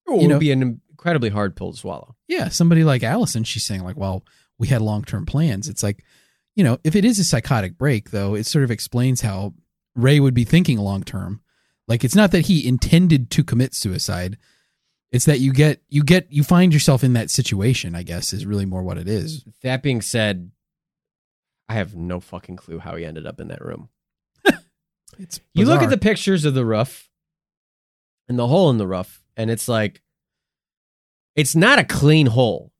You 0.08 0.16
would 0.16 0.30
know- 0.30 0.40
be 0.40 0.52
an 0.52 0.82
incredibly 0.92 1.30
hard 1.30 1.56
pill 1.56 1.72
to 1.74 1.78
swallow 1.78 2.16
yeah, 2.28 2.48
somebody 2.48 2.84
like 2.86 3.04
Allison, 3.04 3.44
she's 3.44 3.66
saying 3.66 3.84
like, 3.84 3.98
well, 3.98 4.24
we 4.58 4.68
had 4.68 4.82
long 4.82 5.04
term 5.04 5.26
plans. 5.26 5.68
It's 5.68 5.84
like, 5.84 6.04
you 6.56 6.64
know, 6.64 6.78
if 6.86 6.96
it 6.96 7.04
is 7.04 7.20
a 7.20 7.24
psychotic 7.26 7.78
break, 7.78 8.12
though, 8.12 8.36
it 8.36 8.46
sort 8.46 8.64
of 8.64 8.72
explains 8.72 9.20
how 9.22 9.54
Ray 9.96 10.20
would 10.22 10.34
be 10.34 10.46
thinking 10.46 10.78
long 10.78 11.04
term. 11.04 11.42
Like, 11.90 12.06
it's 12.06 12.16
not 12.16 12.32
that 12.32 12.46
he 12.46 12.66
intended 12.66 13.30
to 13.32 13.44
commit 13.44 13.74
suicide. 13.74 14.38
It's 15.12 15.26
that 15.26 15.40
you 15.42 15.52
get 15.52 15.82
you 15.90 16.04
get 16.04 16.32
you 16.32 16.44
find 16.44 16.72
yourself 16.74 17.04
in 17.04 17.12
that 17.14 17.30
situation. 17.30 17.96
I 17.96 18.04
guess 18.04 18.32
is 18.32 18.46
really 18.46 18.66
more 18.66 18.82
what 18.84 18.98
it 18.98 19.10
is. 19.10 19.44
that 19.62 19.84
being 19.84 20.02
said 20.02 20.52
i 21.68 21.74
have 21.74 21.96
no 21.96 22.20
fucking 22.20 22.56
clue 22.58 22.80
how 22.80 22.96
he 22.96 23.04
ended 23.06 23.26
up 23.26 23.40
in 23.42 23.48
that 23.50 23.64
room 23.64 23.88
It's 25.20 25.40
You 25.54 25.66
look 25.66 25.82
at 25.82 25.90
the 25.90 25.98
pictures 25.98 26.46
of 26.46 26.54
the 26.54 26.66
roof 26.66 27.10
and 28.28 28.38
the 28.40 28.48
hole 28.48 28.70
in 28.70 28.78
the 28.78 28.88
roof, 28.88 29.22
and 29.38 29.50
it's 29.52 29.68
like, 29.68 30.02
it's 31.36 31.56
not 31.56 31.80
a 31.80 31.84
clean 31.84 32.28
hole. 32.28 32.72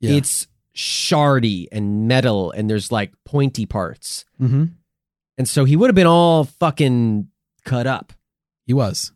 Yeah. 0.00 0.12
It's 0.12 0.46
shardy 0.74 1.66
and 1.72 2.08
metal, 2.08 2.50
and 2.52 2.68
there's 2.70 2.90
like 2.90 3.12
pointy 3.24 3.66
parts. 3.66 4.24
hmm 4.38 4.64
And 5.36 5.48
so 5.48 5.64
he 5.64 5.76
would 5.76 5.88
have 5.88 5.94
been 5.94 6.06
all 6.06 6.44
fucking 6.44 7.28
cut 7.64 7.86
up. 7.86 8.12
He 8.66 8.72
was. 8.72 9.12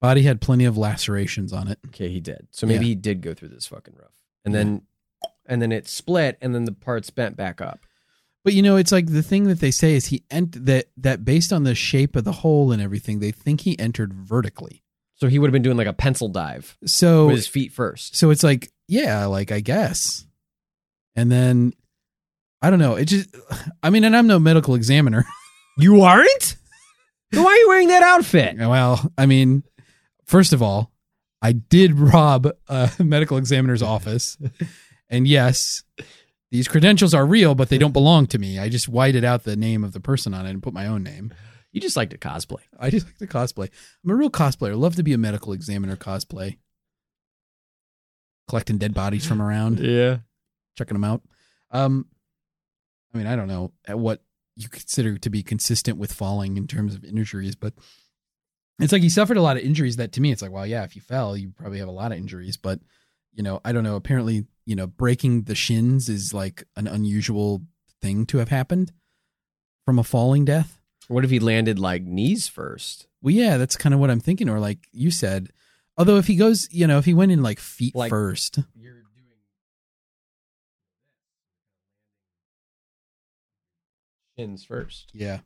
Body 0.00 0.22
had 0.22 0.40
plenty 0.40 0.64
of 0.64 0.78
lacerations 0.78 1.52
on 1.52 1.66
it. 1.68 1.78
Okay, 1.88 2.08
he 2.08 2.20
did. 2.20 2.46
So 2.52 2.66
maybe 2.66 2.84
Yeah. 2.84 2.88
he 2.90 2.94
did 2.94 3.20
go 3.20 3.34
through 3.34 3.48
this 3.48 3.66
fucking 3.66 3.94
roof. 3.96 4.12
And 4.44 4.54
then, 4.54 4.82
and 5.46 5.60
then 5.60 5.72
it 5.72 5.88
split, 5.88 6.38
and 6.40 6.54
then 6.54 6.64
the 6.64 6.72
parts 6.72 7.10
bent 7.10 7.36
back 7.36 7.60
up. 7.60 7.80
But 8.48 8.54
you 8.54 8.62
know, 8.62 8.76
it's 8.76 8.92
like 8.92 9.06
the 9.12 9.22
thing 9.22 9.44
that 9.44 9.60
they 9.60 9.70
say 9.70 9.92
is 9.94 10.06
he 10.06 10.24
ent- 10.30 10.64
that 10.64 10.86
that 10.96 11.22
based 11.22 11.52
on 11.52 11.64
the 11.64 11.74
shape 11.74 12.16
of 12.16 12.24
the 12.24 12.32
hole 12.32 12.72
and 12.72 12.80
everything, 12.80 13.20
they 13.20 13.30
think 13.30 13.60
he 13.60 13.78
entered 13.78 14.14
vertically. 14.14 14.82
So 15.16 15.28
he 15.28 15.38
would 15.38 15.48
have 15.48 15.52
been 15.52 15.60
doing 15.62 15.76
like 15.76 15.86
a 15.86 15.92
pencil 15.92 16.28
dive 16.28 16.78
So 16.86 17.26
with 17.26 17.36
his 17.36 17.46
feet 17.46 17.72
first. 17.72 18.16
so 18.16 18.30
it's 18.30 18.42
like 18.42 18.70
yeah, 18.86 19.26
like 19.26 19.52
I 19.52 19.60
guess, 19.60 20.26
and 21.14 21.30
then 21.30 21.74
I 22.62 22.70
don't 22.70 22.78
know. 22.78 22.94
It 22.94 23.04
just 23.04 23.28
I 23.82 23.90
mean, 23.90 24.04
and 24.04 24.16
I'm 24.16 24.26
no 24.26 24.38
medical 24.38 24.74
examiner. 24.74 25.24
You 25.80 26.00
aren't? 26.02 26.56
Then 27.30 27.44
why 27.44 27.50
are 27.52 27.56
you 27.56 27.68
wearing 27.68 27.86
that 27.88 28.02
outfit? 28.02 28.56
well, 28.58 29.12
I 29.16 29.26
mean, 29.26 29.62
first 30.26 30.52
of 30.52 30.60
all, 30.60 30.90
I 31.40 31.52
did 31.52 31.96
rob 31.96 32.48
a 32.66 32.90
medical 32.98 33.36
examiner's 33.36 33.80
office, 33.82 34.36
and 35.08 35.28
yes. 35.28 35.84
These 36.50 36.68
credentials 36.68 37.12
are 37.14 37.26
real, 37.26 37.54
but 37.54 37.68
they 37.68 37.76
don't 37.78 37.92
belong 37.92 38.26
to 38.28 38.38
me. 38.38 38.58
I 38.58 38.68
just 38.70 38.88
whited 38.88 39.22
out 39.24 39.44
the 39.44 39.56
name 39.56 39.84
of 39.84 39.92
the 39.92 40.00
person 40.00 40.32
on 40.32 40.46
it 40.46 40.50
and 40.50 40.62
put 40.62 40.72
my 40.72 40.86
own 40.86 41.02
name. 41.02 41.32
You 41.72 41.80
just 41.80 41.96
like 41.96 42.08
to 42.10 42.18
cosplay. 42.18 42.62
I 42.80 42.88
just 42.88 43.04
like 43.06 43.18
to 43.18 43.26
cosplay. 43.26 43.68
I'm 44.02 44.10
a 44.10 44.14
real 44.14 44.30
cosplayer. 44.30 44.76
Love 44.78 44.96
to 44.96 45.02
be 45.02 45.12
a 45.12 45.18
medical 45.18 45.52
examiner 45.52 45.96
cosplay. 45.96 46.56
Collecting 48.48 48.78
dead 48.78 48.94
bodies 48.94 49.26
from 49.26 49.42
around, 49.42 49.78
Yeah. 49.78 50.20
checking 50.76 50.94
them 50.94 51.04
out. 51.04 51.22
Um, 51.70 52.06
I 53.12 53.18
mean, 53.18 53.26
I 53.26 53.36
don't 53.36 53.48
know 53.48 53.72
at 53.86 53.98
what 53.98 54.22
you 54.56 54.70
consider 54.70 55.18
to 55.18 55.30
be 55.30 55.42
consistent 55.42 55.98
with 55.98 56.12
falling 56.12 56.56
in 56.56 56.66
terms 56.66 56.94
of 56.94 57.04
injuries, 57.04 57.54
but 57.56 57.74
it's 58.78 58.92
like 58.92 59.02
he 59.02 59.10
suffered 59.10 59.36
a 59.36 59.42
lot 59.42 59.58
of 59.58 59.62
injuries 59.64 59.96
that 59.96 60.12
to 60.12 60.20
me, 60.22 60.32
it's 60.32 60.40
like, 60.40 60.50
well, 60.50 60.66
yeah, 60.66 60.84
if 60.84 60.96
you 60.96 61.02
fell, 61.02 61.36
you 61.36 61.50
probably 61.50 61.78
have 61.78 61.88
a 61.88 61.92
lot 61.92 62.10
of 62.12 62.18
injuries, 62.18 62.56
but 62.56 62.80
you 63.34 63.42
know, 63.42 63.60
I 63.64 63.72
don't 63.72 63.84
know. 63.84 63.96
Apparently, 63.96 64.46
you 64.68 64.76
know, 64.76 64.86
breaking 64.86 65.44
the 65.44 65.54
shins 65.54 66.10
is 66.10 66.34
like 66.34 66.62
an 66.76 66.86
unusual 66.86 67.62
thing 68.02 68.26
to 68.26 68.36
have 68.36 68.50
happened 68.50 68.92
from 69.86 69.98
a 69.98 70.04
falling 70.04 70.44
death. 70.44 70.78
What 71.08 71.24
if 71.24 71.30
he 71.30 71.40
landed 71.40 71.78
like 71.78 72.02
knees 72.02 72.48
first? 72.48 73.06
Well, 73.22 73.32
yeah, 73.34 73.56
that's 73.56 73.76
kind 73.78 73.94
of 73.94 73.98
what 74.00 74.10
I'm 74.10 74.20
thinking. 74.20 74.46
Or 74.50 74.60
like 74.60 74.86
you 74.92 75.10
said, 75.10 75.48
although 75.96 76.18
if 76.18 76.26
he 76.26 76.36
goes, 76.36 76.68
you 76.70 76.86
know, 76.86 76.98
if 76.98 77.06
he 77.06 77.14
went 77.14 77.32
in 77.32 77.42
like 77.42 77.58
feet 77.58 77.94
Like- 77.94 78.10
first, 78.10 78.58
You're 78.74 78.92
doing 78.92 79.04
shins 84.38 84.64
first. 84.64 85.10
yeah, 85.14 85.40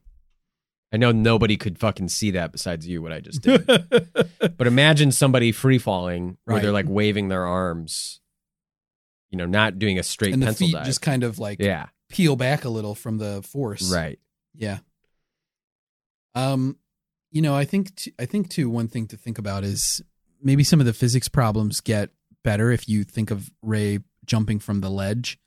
I 0.92 0.96
know 0.96 1.12
nobody 1.12 1.56
could 1.56 1.78
fucking 1.78 2.08
see 2.08 2.32
that 2.32 2.52
besides 2.52 2.86
you, 2.86 3.00
what 3.02 3.12
I 3.12 3.20
just 3.20 3.40
did. 3.42 3.66
but 4.58 4.66
imagine 4.66 5.12
somebody 5.12 5.52
free 5.52 5.78
falling 5.78 6.36
where 6.44 6.56
Right. 6.56 6.62
they're 6.62 6.72
like 6.72 6.86
waving 6.88 7.28
their 7.28 7.46
arms, 7.46 8.20
you 9.32 9.38
know, 9.38 9.46
not 9.46 9.78
doing 9.78 9.98
a 9.98 10.02
straight 10.02 10.34
and 10.34 10.42
pencil 10.42 10.68
dive. 10.70 10.84
just 10.84 11.02
kind 11.02 11.24
of 11.24 11.38
like 11.38 11.58
yeah, 11.58 11.86
peel 12.08 12.36
back 12.36 12.64
a 12.64 12.68
little 12.68 12.94
from 12.94 13.18
the 13.18 13.42
force. 13.42 13.92
right. 13.92 14.18
Yeah. 14.54 14.78
Um, 16.34 16.76
you 17.30 17.42
know, 17.42 17.56
I 17.56 17.64
think 17.64 17.96
t- 17.96 18.14
I 18.18 18.26
think 18.26 18.50
too. 18.50 18.70
One 18.70 18.88
thing 18.88 19.06
to 19.08 19.16
think 19.16 19.38
about 19.38 19.64
is 19.64 20.02
maybe 20.40 20.62
some 20.62 20.80
of 20.80 20.86
the 20.86 20.92
physics 20.92 21.28
problems 21.28 21.80
get 21.80 22.10
better 22.44 22.70
if 22.70 22.88
you 22.88 23.04
think 23.04 23.30
of 23.30 23.50
Ray 23.62 24.00
jumping 24.26 24.58
from 24.58 24.80
the 24.80 24.90
ledge. 24.90 25.38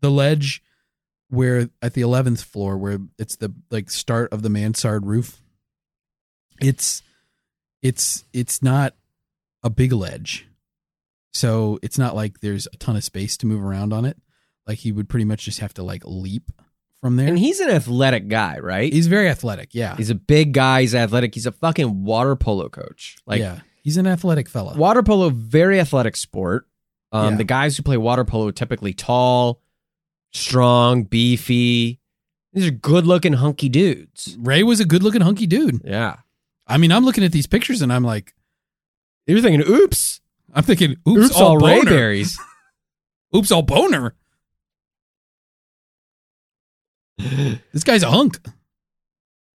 The 0.00 0.10
ledge, 0.10 0.62
where 1.28 1.68
at 1.82 1.94
the 1.94 2.02
eleventh 2.02 2.42
floor, 2.42 2.78
where 2.78 2.98
it's 3.18 3.36
the 3.36 3.52
like 3.70 3.90
start 3.90 4.32
of 4.32 4.42
the 4.42 4.50
mansard 4.50 5.06
roof. 5.06 5.42
It's, 6.60 7.02
it's 7.82 8.24
it's 8.32 8.62
not 8.62 8.94
a 9.62 9.70
big 9.70 9.92
ledge, 9.92 10.47
so 11.38 11.78
it's 11.82 11.98
not 11.98 12.16
like 12.16 12.40
there's 12.40 12.66
a 12.72 12.76
ton 12.78 12.96
of 12.96 13.04
space 13.04 13.36
to 13.38 13.46
move 13.46 13.62
around 13.64 13.92
on 13.92 14.04
it. 14.04 14.16
Like 14.66 14.78
he 14.78 14.90
would 14.92 15.08
pretty 15.08 15.24
much 15.24 15.44
just 15.44 15.60
have 15.60 15.72
to 15.74 15.82
like 15.84 16.02
leap 16.04 16.50
from 17.00 17.14
there. 17.16 17.28
And 17.28 17.38
he's 17.38 17.60
an 17.60 17.70
athletic 17.70 18.26
guy, 18.28 18.58
right? 18.58 18.92
He's 18.92 19.06
very 19.06 19.28
athletic. 19.28 19.70
Yeah. 19.72 19.96
He's 19.96 20.10
a 20.10 20.14
big 20.16 20.52
guy. 20.52 20.80
He's 20.80 20.94
athletic. 20.94 21.34
He's 21.34 21.46
a 21.46 21.52
fucking 21.52 22.04
water 22.04 22.34
polo 22.34 22.68
coach. 22.68 23.16
Like 23.24 23.38
yeah. 23.40 23.60
He's 23.84 23.96
an 23.96 24.06
athletic 24.06 24.48
fella. 24.48 24.76
water 24.76 25.02
polo, 25.02 25.30
very 25.30 25.78
athletic 25.80 26.16
sport. 26.16 26.66
Um, 27.12 27.32
Yeah. 27.32 27.36
The 27.36 27.44
guys 27.44 27.76
who 27.76 27.82
play 27.84 27.96
water 27.96 28.24
polo 28.24 28.50
typically 28.50 28.92
tall, 28.92 29.62
strong, 30.32 31.04
beefy. 31.04 32.00
These 32.52 32.66
are 32.66 32.70
good 32.72 33.06
looking, 33.06 33.34
hunky 33.34 33.68
dudes. 33.68 34.36
Ray 34.40 34.62
was 34.64 34.80
a 34.80 34.84
good 34.84 35.02
looking 35.02 35.20
hunky 35.22 35.46
dude. 35.46 35.82
Yeah. 35.84 36.16
I 36.66 36.76
mean, 36.78 36.90
I'm 36.92 37.04
looking 37.04 37.24
at 37.24 37.32
these 37.32 37.46
pictures 37.46 37.80
and 37.80 37.92
I'm 37.92 38.02
like, 38.04 38.34
You're 39.26 39.40
thinking, 39.40 39.66
oops, 39.68 40.20
I'm 40.54 40.62
thinking, 40.64 40.96
oops, 41.08 41.26
oops, 41.26 41.36
all, 41.36 41.52
all 41.52 41.58
boner. 41.60 41.90
Rayberries. 41.90 42.38
Oops, 43.36 43.52
all 43.52 43.60
boner. 43.62 44.14
This 47.18 47.84
guy's 47.84 48.02
a 48.02 48.10
hunk. 48.10 48.38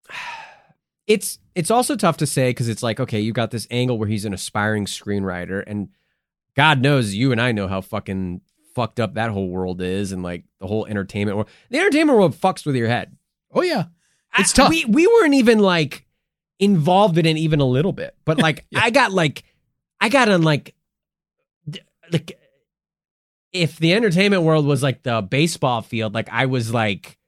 it's 1.06 1.38
it's 1.54 1.70
also 1.70 1.96
tough 1.96 2.16
to 2.18 2.26
say 2.26 2.50
because 2.50 2.68
it's 2.68 2.82
like 2.82 3.00
okay 3.00 3.20
you 3.20 3.32
got 3.32 3.50
this 3.50 3.66
angle 3.70 3.98
where 3.98 4.08
he's 4.08 4.24
an 4.24 4.32
aspiring 4.32 4.84
screenwriter 4.86 5.62
and 5.66 5.88
god 6.56 6.80
knows 6.82 7.14
you 7.14 7.32
and 7.32 7.40
i 7.40 7.50
know 7.52 7.66
how 7.66 7.80
fucking 7.80 8.40
fucked 8.74 9.00
up 9.00 9.14
that 9.14 9.30
whole 9.30 9.48
world 9.48 9.80
is 9.82 10.12
and 10.12 10.22
like 10.22 10.44
the 10.60 10.66
whole 10.66 10.86
entertainment 10.86 11.36
world 11.36 11.48
the 11.70 11.78
entertainment 11.78 12.16
world 12.18 12.34
fucks 12.34 12.64
with 12.64 12.76
your 12.76 12.88
head 12.88 13.16
Oh 13.52 13.62
yeah. 13.62 13.84
It's 14.38 14.52
I- 14.58 14.62
tough. 14.62 14.70
we, 14.70 14.84
we 14.84 15.06
weren't 15.06 15.34
even 15.34 15.58
like 15.58 16.06
involved 16.58 17.16
in 17.18 17.24
it 17.26 17.36
even 17.38 17.60
a 17.60 17.64
little 17.66 17.92
bit 17.92 18.14
but 18.24 18.38
like 18.42 18.66
Yeah. 18.70 18.80
i 18.84 18.90
got 18.90 19.12
like 19.12 19.44
i 20.00 20.08
got 20.10 20.28
on 20.28 20.42
like 20.42 20.64
d- 20.66 20.72
like 22.12 22.38
if 23.52 23.78
the 23.78 23.94
entertainment 23.94 24.42
world 24.42 24.66
was 24.66 24.82
like 24.82 25.02
the 25.02 25.22
baseball 25.22 25.82
field 25.82 26.14
like 26.14 26.28
i 26.30 26.46
was 26.46 26.72
like 26.72 27.18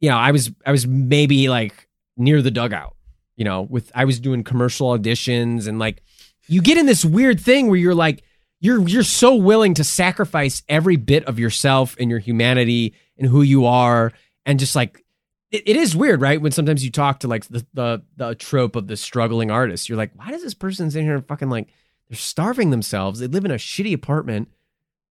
you 0.00 0.08
know 0.08 0.16
i 0.16 0.30
was 0.30 0.50
i 0.64 0.70
was 0.70 0.86
maybe 0.86 1.48
like 1.48 1.88
near 2.16 2.40
the 2.42 2.50
dugout 2.50 2.96
you 3.36 3.44
know 3.44 3.62
with 3.62 3.90
i 3.94 4.04
was 4.04 4.20
doing 4.20 4.42
commercial 4.42 4.96
auditions 4.96 5.66
and 5.66 5.78
like 5.78 6.02
you 6.48 6.60
get 6.60 6.78
in 6.78 6.86
this 6.86 7.04
weird 7.04 7.40
thing 7.40 7.68
where 7.68 7.78
you're 7.78 7.94
like 7.94 8.22
you're 8.60 8.86
you're 8.88 9.02
so 9.02 9.34
willing 9.34 9.74
to 9.74 9.84
sacrifice 9.84 10.62
every 10.68 10.96
bit 10.96 11.24
of 11.26 11.38
yourself 11.38 11.96
and 11.98 12.10
your 12.10 12.18
humanity 12.18 12.94
and 13.18 13.28
who 13.28 13.42
you 13.42 13.66
are 13.66 14.12
and 14.46 14.58
just 14.58 14.74
like 14.74 15.04
it, 15.50 15.62
it 15.66 15.76
is 15.76 15.94
weird 15.94 16.20
right? 16.20 16.40
When 16.40 16.50
sometimes 16.50 16.84
you 16.84 16.90
talk 16.90 17.20
to 17.20 17.28
like 17.28 17.44
the, 17.46 17.66
the 17.74 18.02
the 18.16 18.34
trope 18.34 18.74
of 18.74 18.86
the 18.86 18.96
struggling 18.96 19.50
artist 19.50 19.88
you're 19.88 19.98
like 19.98 20.12
why 20.14 20.30
does 20.30 20.42
this 20.42 20.54
person 20.54 20.90
sit 20.90 21.02
here 21.02 21.20
fucking 21.20 21.50
like 21.50 21.68
they're 22.14 22.20
starving 22.20 22.70
themselves 22.70 23.18
they 23.20 23.26
live 23.26 23.44
in 23.44 23.50
a 23.50 23.54
shitty 23.56 23.92
apartment 23.92 24.48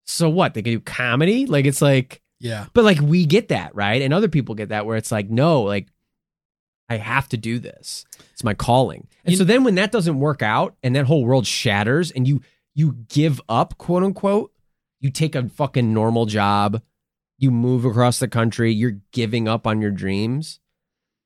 so 0.04 0.28
what 0.28 0.54
they 0.54 0.62
can 0.62 0.72
do 0.74 0.80
comedy 0.80 1.46
like 1.46 1.64
it's 1.64 1.82
like 1.82 2.20
Yeah. 2.40 2.66
but 2.74 2.84
like 2.84 3.00
we 3.00 3.24
get 3.26 3.48
that, 3.48 3.74
right? 3.74 4.02
And 4.02 4.12
other 4.12 4.28
people 4.28 4.54
get 4.54 4.70
that 4.70 4.84
where 4.86 4.96
it's 4.96 5.12
like, 5.12 5.30
no, 5.30 5.62
like 5.62 5.86
I 6.88 6.96
have 6.96 7.28
to 7.30 7.36
do 7.36 7.58
this. 7.60 8.04
It's 8.32 8.42
my 8.44 8.52
calling. 8.54 9.06
And 9.24 9.32
You- 9.32 9.38
so 9.38 9.44
then 9.44 9.62
when 9.64 9.76
that 9.76 9.92
doesn't 9.92 10.18
work 10.18 10.42
out 10.42 10.74
and 10.82 10.94
that 10.96 11.06
whole 11.06 11.24
world 11.24 11.46
shatters 11.46 12.10
and 12.10 12.26
you 12.26 12.40
you 12.74 12.96
give 13.08 13.40
up, 13.48 13.78
quote 13.78 14.02
unquote, 14.02 14.52
you 14.98 15.10
take 15.10 15.34
a 15.36 15.48
fucking 15.48 15.92
normal 15.94 16.26
job, 16.26 16.82
you 17.38 17.50
move 17.52 17.84
across 17.84 18.18
the 18.18 18.28
country, 18.28 18.72
you're 18.72 18.98
giving 19.12 19.46
up 19.46 19.66
on 19.66 19.80
your 19.80 19.90
dreams. 19.92 20.58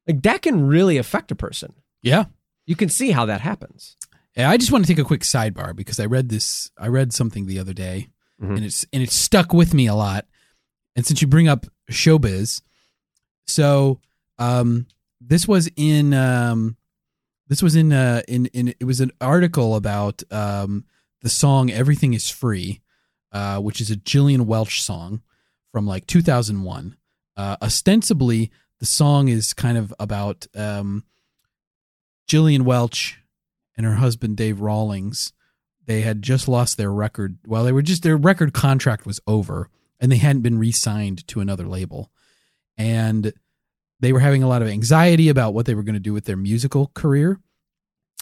Like 0.07 0.23
that 0.23 0.43
can 0.43 0.67
really 0.67 0.99
affect 0.99 1.31
a 1.33 1.35
person. 1.35 1.73
Yeah. 2.03 2.27
You 2.67 2.77
can 2.77 2.89
see 2.91 3.11
how 3.13 3.25
that 3.27 3.41
happens. 3.41 3.97
Yeah, 4.37 4.51
I 4.51 4.57
just 4.57 4.71
want 4.71 4.85
to 4.85 4.89
take 4.93 5.03
a 5.03 5.07
quick 5.07 5.23
sidebar 5.23 5.75
because 5.75 5.99
I 5.99 6.05
read 6.07 6.29
this. 6.29 6.71
I 6.79 6.89
read 6.89 7.13
something 7.13 7.47
the 7.47 7.59
other 7.59 7.73
day, 7.73 8.09
Mhm. 8.43 8.57
and 8.57 8.65
it's 8.65 8.85
and 8.93 9.03
it 9.03 9.11
stuck 9.11 9.53
with 9.53 9.73
me 9.73 9.87
a 9.87 9.95
lot. 9.95 10.27
And 10.95 11.07
since 11.07 11.21
you 11.23 11.27
bring 11.29 11.49
up 11.49 11.67
showbiz, 11.91 12.61
so 13.47 14.01
um, 14.39 14.87
this 15.21 15.49
was 15.49 15.71
in 15.77 16.13
um, 16.13 16.77
this 17.49 17.63
was 17.63 17.77
in 17.77 17.93
uh, 17.93 18.23
in 18.29 18.47
in 18.47 18.69
it 18.79 18.85
was 18.85 19.01
an 19.01 19.13
article 19.21 19.75
about 19.75 20.23
um, 20.31 20.85
the 21.23 21.31
song 21.31 21.71
"Everything 21.71 22.13
Is 22.13 22.29
Free," 22.29 22.83
uh, 23.33 23.59
which 23.61 23.81
is 23.81 23.91
a 23.91 23.97
Gillian 23.97 24.47
Welch 24.47 24.83
song 24.83 25.23
from 25.73 25.87
like 25.87 26.07
2001. 26.07 26.97
Uh, 27.39 27.57
ostensibly, 27.63 28.51
the 28.81 28.87
song 28.87 29.29
is 29.29 29.55
kind 29.55 29.79
of 29.79 29.95
about 29.99 30.47
um, 30.55 31.05
Gillian 32.29 32.65
Welch 32.65 33.19
and 33.77 33.85
her 33.87 33.97
husband 33.97 34.37
Dave 34.37 34.61
Rawlings. 34.61 35.33
They 35.85 36.01
had 36.01 36.23
just 36.23 36.49
lost 36.49 36.77
their 36.77 36.93
record. 36.93 37.39
Well, 37.47 37.65
they 37.65 37.73
were 37.73 37.83
just 37.83 38.03
their 38.03 38.17
record 38.17 38.53
contract 38.53 39.07
was 39.07 39.21
over, 39.27 39.71
and 40.01 40.11
they 40.11 40.17
hadn't 40.17 40.43
been 40.43 40.59
re-signed 40.59 41.27
to 41.29 41.41
another 41.41 41.67
label, 41.67 42.11
and 42.77 43.33
they 44.01 44.13
were 44.13 44.21
having 44.21 44.43
a 44.43 44.49
lot 44.49 44.63
of 44.63 44.69
anxiety 44.69 45.29
about 45.29 45.55
what 45.55 45.65
they 45.67 45.75
were 45.75 45.83
going 45.83 45.95
to 45.95 46.01
do 46.01 46.13
with 46.13 46.25
their 46.25 46.37
musical 46.37 46.91
career. 46.95 47.41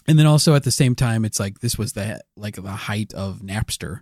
And 0.07 0.19
then 0.19 0.27
also 0.27 0.55
at 0.55 0.65
the 0.65 0.71
same 0.71 0.95
time, 0.95 1.25
it's 1.25 1.41
like 1.41 1.61
this 1.61 1.79
was 1.79 1.95
the 1.95 2.21
like 2.37 2.57
the 2.57 2.71
height 2.71 3.15
of 3.15 3.41
Napster, 3.41 4.01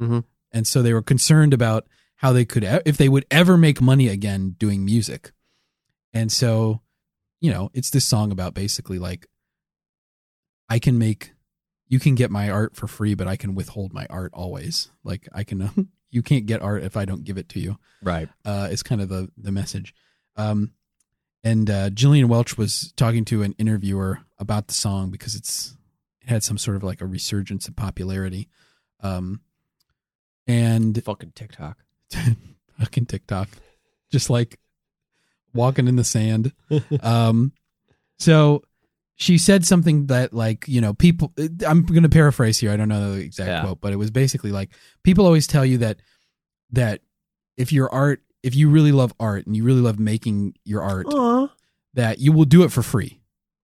Mhm. 0.00 0.24
and 0.52 0.66
so 0.66 0.82
they 0.82 0.92
were 0.92 1.02
concerned 1.02 1.54
about 1.54 1.86
how 2.16 2.32
they 2.32 2.44
could 2.44 2.64
if 2.84 2.96
they 2.96 3.08
would 3.08 3.26
ever 3.30 3.56
make 3.56 3.80
money 3.80 4.08
again 4.08 4.56
doing 4.58 4.84
music. 4.84 5.32
And 6.12 6.32
so, 6.32 6.80
you 7.40 7.50
know, 7.52 7.70
it's 7.74 7.90
this 7.90 8.04
song 8.06 8.32
about 8.32 8.54
basically 8.54 8.98
like 8.98 9.26
I 10.68 10.78
can 10.78 10.98
make 10.98 11.32
you 11.88 11.98
can 12.00 12.14
get 12.16 12.30
my 12.30 12.50
art 12.50 12.74
for 12.74 12.86
free, 12.88 13.14
but 13.14 13.28
I 13.28 13.36
can 13.36 13.54
withhold 13.54 13.92
my 13.92 14.06
art 14.10 14.32
always. 14.34 14.90
Like 15.04 15.28
I 15.32 15.44
can 15.44 15.88
you 16.10 16.22
can't 16.22 16.46
get 16.46 16.62
art 16.62 16.82
if 16.82 16.96
I 16.96 17.04
don't 17.04 17.24
give 17.24 17.38
it 17.38 17.48
to 17.50 17.60
you 17.60 17.78
Right. 18.02 18.28
uh, 18.44 18.68
is 18.70 18.82
kind 18.82 19.00
of 19.00 19.08
the 19.08 19.30
the 19.36 19.52
message. 19.52 19.94
Um, 20.36 20.72
and 21.44 21.70
uh, 21.70 21.90
Gillian 21.90 22.28
Welch 22.28 22.58
was 22.58 22.92
talking 22.96 23.24
to 23.26 23.42
an 23.42 23.54
interviewer 23.58 24.20
about 24.38 24.66
the 24.66 24.74
song 24.74 25.10
because 25.10 25.34
it's 25.36 25.76
it 26.20 26.28
had 26.28 26.42
some 26.42 26.58
sort 26.58 26.76
of 26.76 26.82
like 26.82 27.00
a 27.00 27.06
resurgence 27.06 27.68
in 27.68 27.74
popularity. 27.74 28.48
Um, 29.00 29.42
and 30.46 31.02
Fucking 31.04 31.32
TikTok. 31.34 31.78
fucking 32.78 33.06
TikTok, 33.06 33.48
just 34.10 34.30
like 34.30 34.58
walking 35.54 35.88
in 35.88 35.96
the 35.96 36.04
sand. 36.04 36.52
um, 37.02 37.52
so 38.18 38.62
she 39.18 39.38
said 39.38 39.64
something 39.66 40.06
that 40.06 40.32
like 40.32 40.66
you 40.68 40.80
know 40.80 40.92
people. 40.94 41.32
I'm 41.66 41.84
going 41.84 42.02
to 42.02 42.08
paraphrase 42.08 42.58
here. 42.58 42.70
I 42.70 42.76
don't 42.76 42.88
know 42.88 43.14
the 43.14 43.20
exact 43.20 43.48
Yeah. 43.48 43.60
quote, 43.62 43.80
but 43.80 43.92
it 43.92 43.96
was 43.96 44.10
basically 44.10 44.52
like 44.52 44.70
people 45.02 45.24
always 45.26 45.46
tell 45.46 45.64
you 45.64 45.78
that 45.78 45.98
that 46.70 47.00
if 47.56 47.72
your 47.72 47.92
art, 47.92 48.22
if 48.42 48.54
you 48.54 48.68
really 48.68 48.92
love 48.92 49.12
art 49.18 49.46
and 49.46 49.56
you 49.56 49.64
really 49.64 49.80
love 49.80 49.98
making 49.98 50.54
your 50.64 50.82
art, 50.82 51.06
that 51.94 52.18
you 52.18 52.32
will 52.32 52.44
do 52.44 52.62
it 52.62 52.70
for 52.72 52.82
free. 52.82 53.20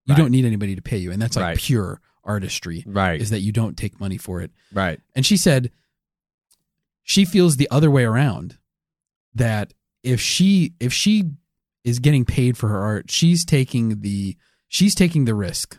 You 0.07 0.15
Right. 0.15 0.19
don't 0.19 0.31
need 0.31 0.45
anybody 0.47 0.75
to 0.75 0.83
pay 0.83 0.97
you, 0.99 1.13
and 1.13 1.21
that's 1.21 1.37
like 1.37 1.45
Right. 1.45 1.59
pure 1.59 2.01
artistry. 2.25 2.83
Right. 2.87 3.21
Is 3.21 3.31
that 3.31 3.41
you 3.41 3.53
don't 3.53 3.77
take 3.77 4.01
money 4.01 4.17
for 4.17 4.41
it. 4.41 4.51
right. 4.73 4.99
And 5.15 5.27
she 5.27 5.37
said 5.37 5.71
she 7.03 7.25
feels 7.25 7.57
the 7.57 7.69
other 7.71 7.91
way 7.91 8.05
around 8.05 8.57
that 9.35 9.75
if 10.03 10.21
she 10.21 10.73
if 10.81 10.93
she 10.93 11.25
is 11.85 11.99
getting 11.99 12.25
paid 12.25 12.57
for 12.57 12.69
her 12.69 12.79
art, 12.81 13.11
she's 13.11 13.45
taking 13.45 14.01
the 14.01 14.37
she's 14.73 14.95
taking 14.95 15.27
the 15.27 15.35
risk. 15.35 15.79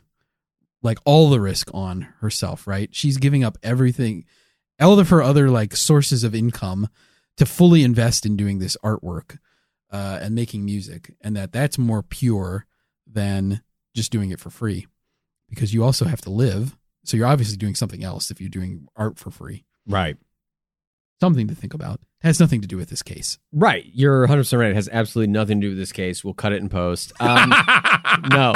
Like 0.84 1.00
all 1.06 1.30
the 1.30 1.40
risk 1.40 1.70
on 1.74 2.02
herself, 2.20 2.68
right? 2.68 2.94
She's 2.94 3.18
giving 3.18 3.44
up 3.44 3.58
everything 3.64 4.26
all 4.80 5.00
of 5.00 5.10
her 5.10 5.22
other 5.24 5.50
like 5.50 5.76
sources 5.76 6.24
of 6.24 6.36
income 6.36 6.90
to 7.38 7.46
fully 7.46 7.84
invest 7.84 8.26
in 8.26 8.36
doing 8.36 8.60
this 8.60 8.76
artwork 8.84 9.38
uh, 9.92 10.20
and 10.22 10.36
making 10.36 10.66
music 10.66 11.14
and 11.22 11.36
that 11.38 11.52
that's 11.54 11.78
more 11.78 12.04
pure 12.04 12.66
than 13.08 13.62
just 13.96 14.12
doing 14.12 14.30
it 14.32 14.40
for 14.42 14.50
free 14.50 14.88
because 15.50 15.74
you 15.74 15.84
also 15.86 16.04
have 16.06 16.20
to 16.22 16.30
live 16.30 16.76
so 17.06 17.16
you're 17.16 17.28
obviously 17.28 17.56
doing 17.56 17.76
something 17.76 18.04
else 18.04 18.30
if 18.30 18.42
you're 18.42 18.50
doing 18.50 18.88
art 18.98 19.18
for 19.18 19.32
free 19.32 19.64
Right. 19.88 20.18
something 21.22 21.48
to 21.48 21.56
think 21.56 21.74
about 21.74 22.02
Has 22.24 22.40
nothing 22.40 22.62
to 22.62 22.68
do 22.68 22.78
with 22.78 22.90
this 22.90 23.04
case. 23.04 23.38
Right. 23.52 23.86
You're 23.94 24.22
100 24.22 24.42
percent 24.42 24.60
right. 24.62 24.72
It 24.72 24.76
has 24.76 24.90
absolutely 24.92 25.32
nothing 25.34 25.60
to 25.60 25.68
do 25.68 25.70
with 25.72 25.78
this 25.78 25.92
case. 25.92 26.24
We'll 26.24 26.34
cut 26.34 26.54
it 26.54 26.62
in 26.62 26.70
post. 26.70 27.12
Um, 27.20 27.54
no, 28.30 28.54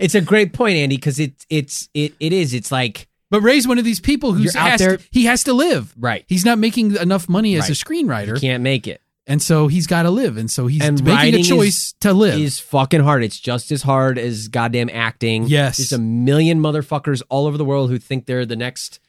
it's 0.00 0.14
a 0.14 0.20
great 0.20 0.52
point, 0.52 0.76
Andy, 0.76 0.96
because 0.96 1.18
it 1.18 1.44
it's 1.50 1.88
it 1.94 2.14
it 2.20 2.32
is. 2.32 2.54
It's 2.54 2.70
like 2.70 3.08
But 3.30 3.40
Ray's 3.40 3.66
one 3.66 3.78
of 3.78 3.84
these 3.84 4.00
people 4.00 4.32
who's 4.34 4.54
out 4.54 4.70
has 4.70 4.80
there- 4.80 4.96
to, 4.98 5.04
he 5.10 5.24
has 5.24 5.42
to 5.44 5.52
live. 5.52 5.92
right. 5.98 6.24
He's 6.28 6.44
not 6.44 6.58
making 6.58 6.94
enough 6.96 7.28
money 7.28 7.56
as 7.56 7.68
a 7.68 7.72
screenwriter, 7.72 8.34
You 8.34 8.40
can't 8.40 8.62
make 8.62 8.86
it. 8.86 9.00
and 9.26 9.42
so 9.42 9.66
he's 9.66 9.86
got 9.88 10.04
to 10.04 10.10
live, 10.10 10.36
and 10.36 10.48
so 10.50 10.68
he's 10.68 10.80
And 10.82 11.02
making 11.02 11.34
a 11.34 11.38
is- 11.40 11.48
choice 11.48 11.94
to 12.02 12.12
live. 12.12 12.38
Is 12.40 12.60
fucking 12.60 13.00
hard. 13.00 13.24
It's 13.24 13.40
just 13.40 13.72
as 13.72 13.82
hard 13.82 14.16
as 14.18 14.46
goddamn 14.48 14.90
acting. 14.92 15.46
Yes. 15.48 15.78
There's 15.78 15.92
a 15.92 15.98
million 15.98 16.60
motherfuckers 16.60 17.20
all 17.28 17.46
over 17.46 17.58
the 17.58 17.64
world 17.64 17.90
who 17.90 17.98
think 17.98 18.26
they're 18.26 18.46
the 18.46 18.54
next 18.56 19.00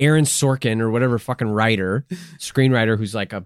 Aaron 0.00 0.24
Sorkin 0.24 0.80
or 0.80 0.90
whatever 0.90 1.18
fucking 1.18 1.48
writer, 1.48 2.06
screenwriter 2.38 2.96
who's 2.96 3.14
like 3.16 3.32
a 3.32 3.44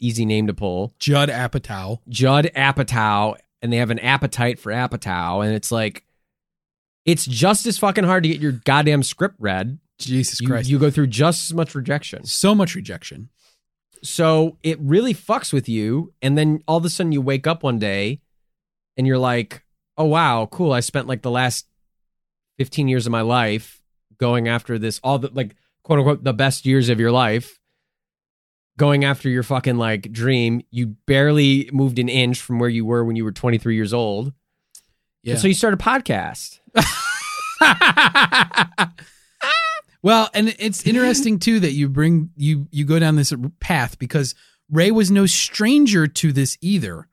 easy 0.00 0.24
name 0.24 0.46
to 0.46 0.54
pull. 0.54 0.94
Judd 0.98 1.28
Apatow. 1.28 2.00
Judd 2.08 2.50
Apatow, 2.56 3.36
and 3.62 3.72
they 3.72 3.76
have 3.78 3.90
an 3.90 3.98
appetite 3.98 4.58
for 4.58 4.72
Apatow, 4.72 5.44
and 5.44 5.54
it's 5.54 5.70
like, 5.72 6.04
it's 7.04 7.26
just 7.26 7.66
as 7.66 7.78
fucking 7.78 8.04
hard 8.04 8.22
to 8.22 8.28
get 8.28 8.40
your 8.40 8.52
goddamn 8.52 9.02
script 9.02 9.36
read. 9.38 9.78
Jesus 9.98 10.40
You, 10.40 10.48
Christ. 10.48 10.68
you 10.70 10.78
go 10.78 10.90
through 10.90 11.06
just 11.08 11.50
as 11.50 11.54
much 11.54 11.74
rejection. 11.74 12.24
so 12.24 12.54
much 12.54 12.74
rejection. 12.74 13.28
So 14.02 14.58
it 14.62 14.78
really 14.80 15.14
fucks 15.14 15.52
with 15.52 15.68
you, 15.68 16.12
and 16.20 16.36
then 16.36 16.62
all 16.68 16.76
of 16.78 16.84
a 16.84 16.90
sudden 16.90 17.12
you 17.12 17.20
wake 17.22 17.46
up 17.46 17.62
one 17.62 17.78
day, 17.78 18.20
and 18.96 19.06
you're 19.06 19.18
like, 19.18 19.62
oh 19.96 20.04
wow, 20.06 20.46
cool. 20.50 20.72
I 20.72 20.80
spent 20.80 21.06
like 21.06 21.22
the 21.22 21.30
last 21.30 21.66
15 22.58 22.88
years 22.88 23.06
of 23.06 23.12
my 23.12 23.20
life 23.22 23.80
going 24.18 24.46
after 24.48 24.78
this, 24.78 25.00
all 25.02 25.18
the 25.18 25.30
like 25.32 25.56
quote 25.82 25.98
unquote 26.00 26.24
the 26.24 26.32
best 26.32 26.66
years 26.66 26.88
of 26.88 27.00
your 27.00 27.12
life. 27.12 27.58
Going 28.76 29.04
after 29.04 29.28
your 29.28 29.44
fucking 29.44 29.76
like 29.76 30.10
dream, 30.10 30.62
you 30.70 30.88
barely 31.06 31.70
moved 31.72 31.98
an 31.98 32.08
inch 32.08 32.40
from 32.40 32.58
where 32.58 32.68
you 32.68 32.84
were 32.84 33.04
when 33.04 33.14
you 33.16 33.24
were 33.24 33.32
23 33.32 33.74
years 33.76 33.94
old. 33.94 34.32
Yeah. 35.22 35.32
And 35.34 35.40
so 35.40 35.48
you 35.48 35.54
start 35.54 35.74
a 35.74 35.76
podcast. 35.76 36.58
well, 40.02 40.28
and 40.34 40.54
it's 40.58 40.86
interesting 40.86 41.38
too 41.38 41.60
that 41.60 41.72
you 41.72 41.88
bring 41.88 42.30
you 42.36 42.66
you 42.70 42.84
go 42.84 42.98
down 42.98 43.16
this 43.16 43.32
path 43.60 43.98
because 43.98 44.34
Ray 44.70 44.90
was 44.90 45.10
no 45.10 45.26
stranger 45.26 46.06
to 46.06 46.32
this 46.32 46.58
either, 46.60 47.08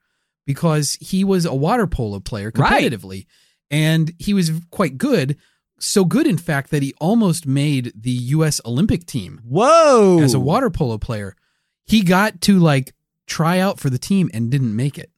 because 0.46 0.96
he 1.00 1.24
was 1.24 1.44
a 1.44 1.54
water 1.54 1.86
polo 1.86 2.20
player 2.20 2.50
Right. 2.54 2.84
competitively, 2.90 3.26
and 3.70 4.12
he 4.18 4.34
was 4.34 4.50
quite 4.70 4.98
good. 4.98 5.36
So 5.78 6.04
good, 6.04 6.26
in 6.28 6.38
fact, 6.38 6.70
that 6.70 6.82
he 6.82 6.94
almost 7.00 7.44
made 7.46 7.92
the 7.96 8.10
U.S. 8.10 8.60
Olympic 8.64 9.04
team 9.06 9.40
Whoa! 9.44 10.20
as 10.20 10.34
a 10.34 10.40
water 10.40 10.70
polo 10.70 10.98
player. 10.98 11.34
He 11.84 12.02
got 12.02 12.40
to 12.42 12.58
like 12.58 12.92
try 13.26 13.58
out 13.58 13.78
for 13.80 13.90
the 13.90 13.98
team 13.98 14.30
and 14.32 14.50
didn't 14.50 14.74
make 14.76 14.98
it. 14.98 15.10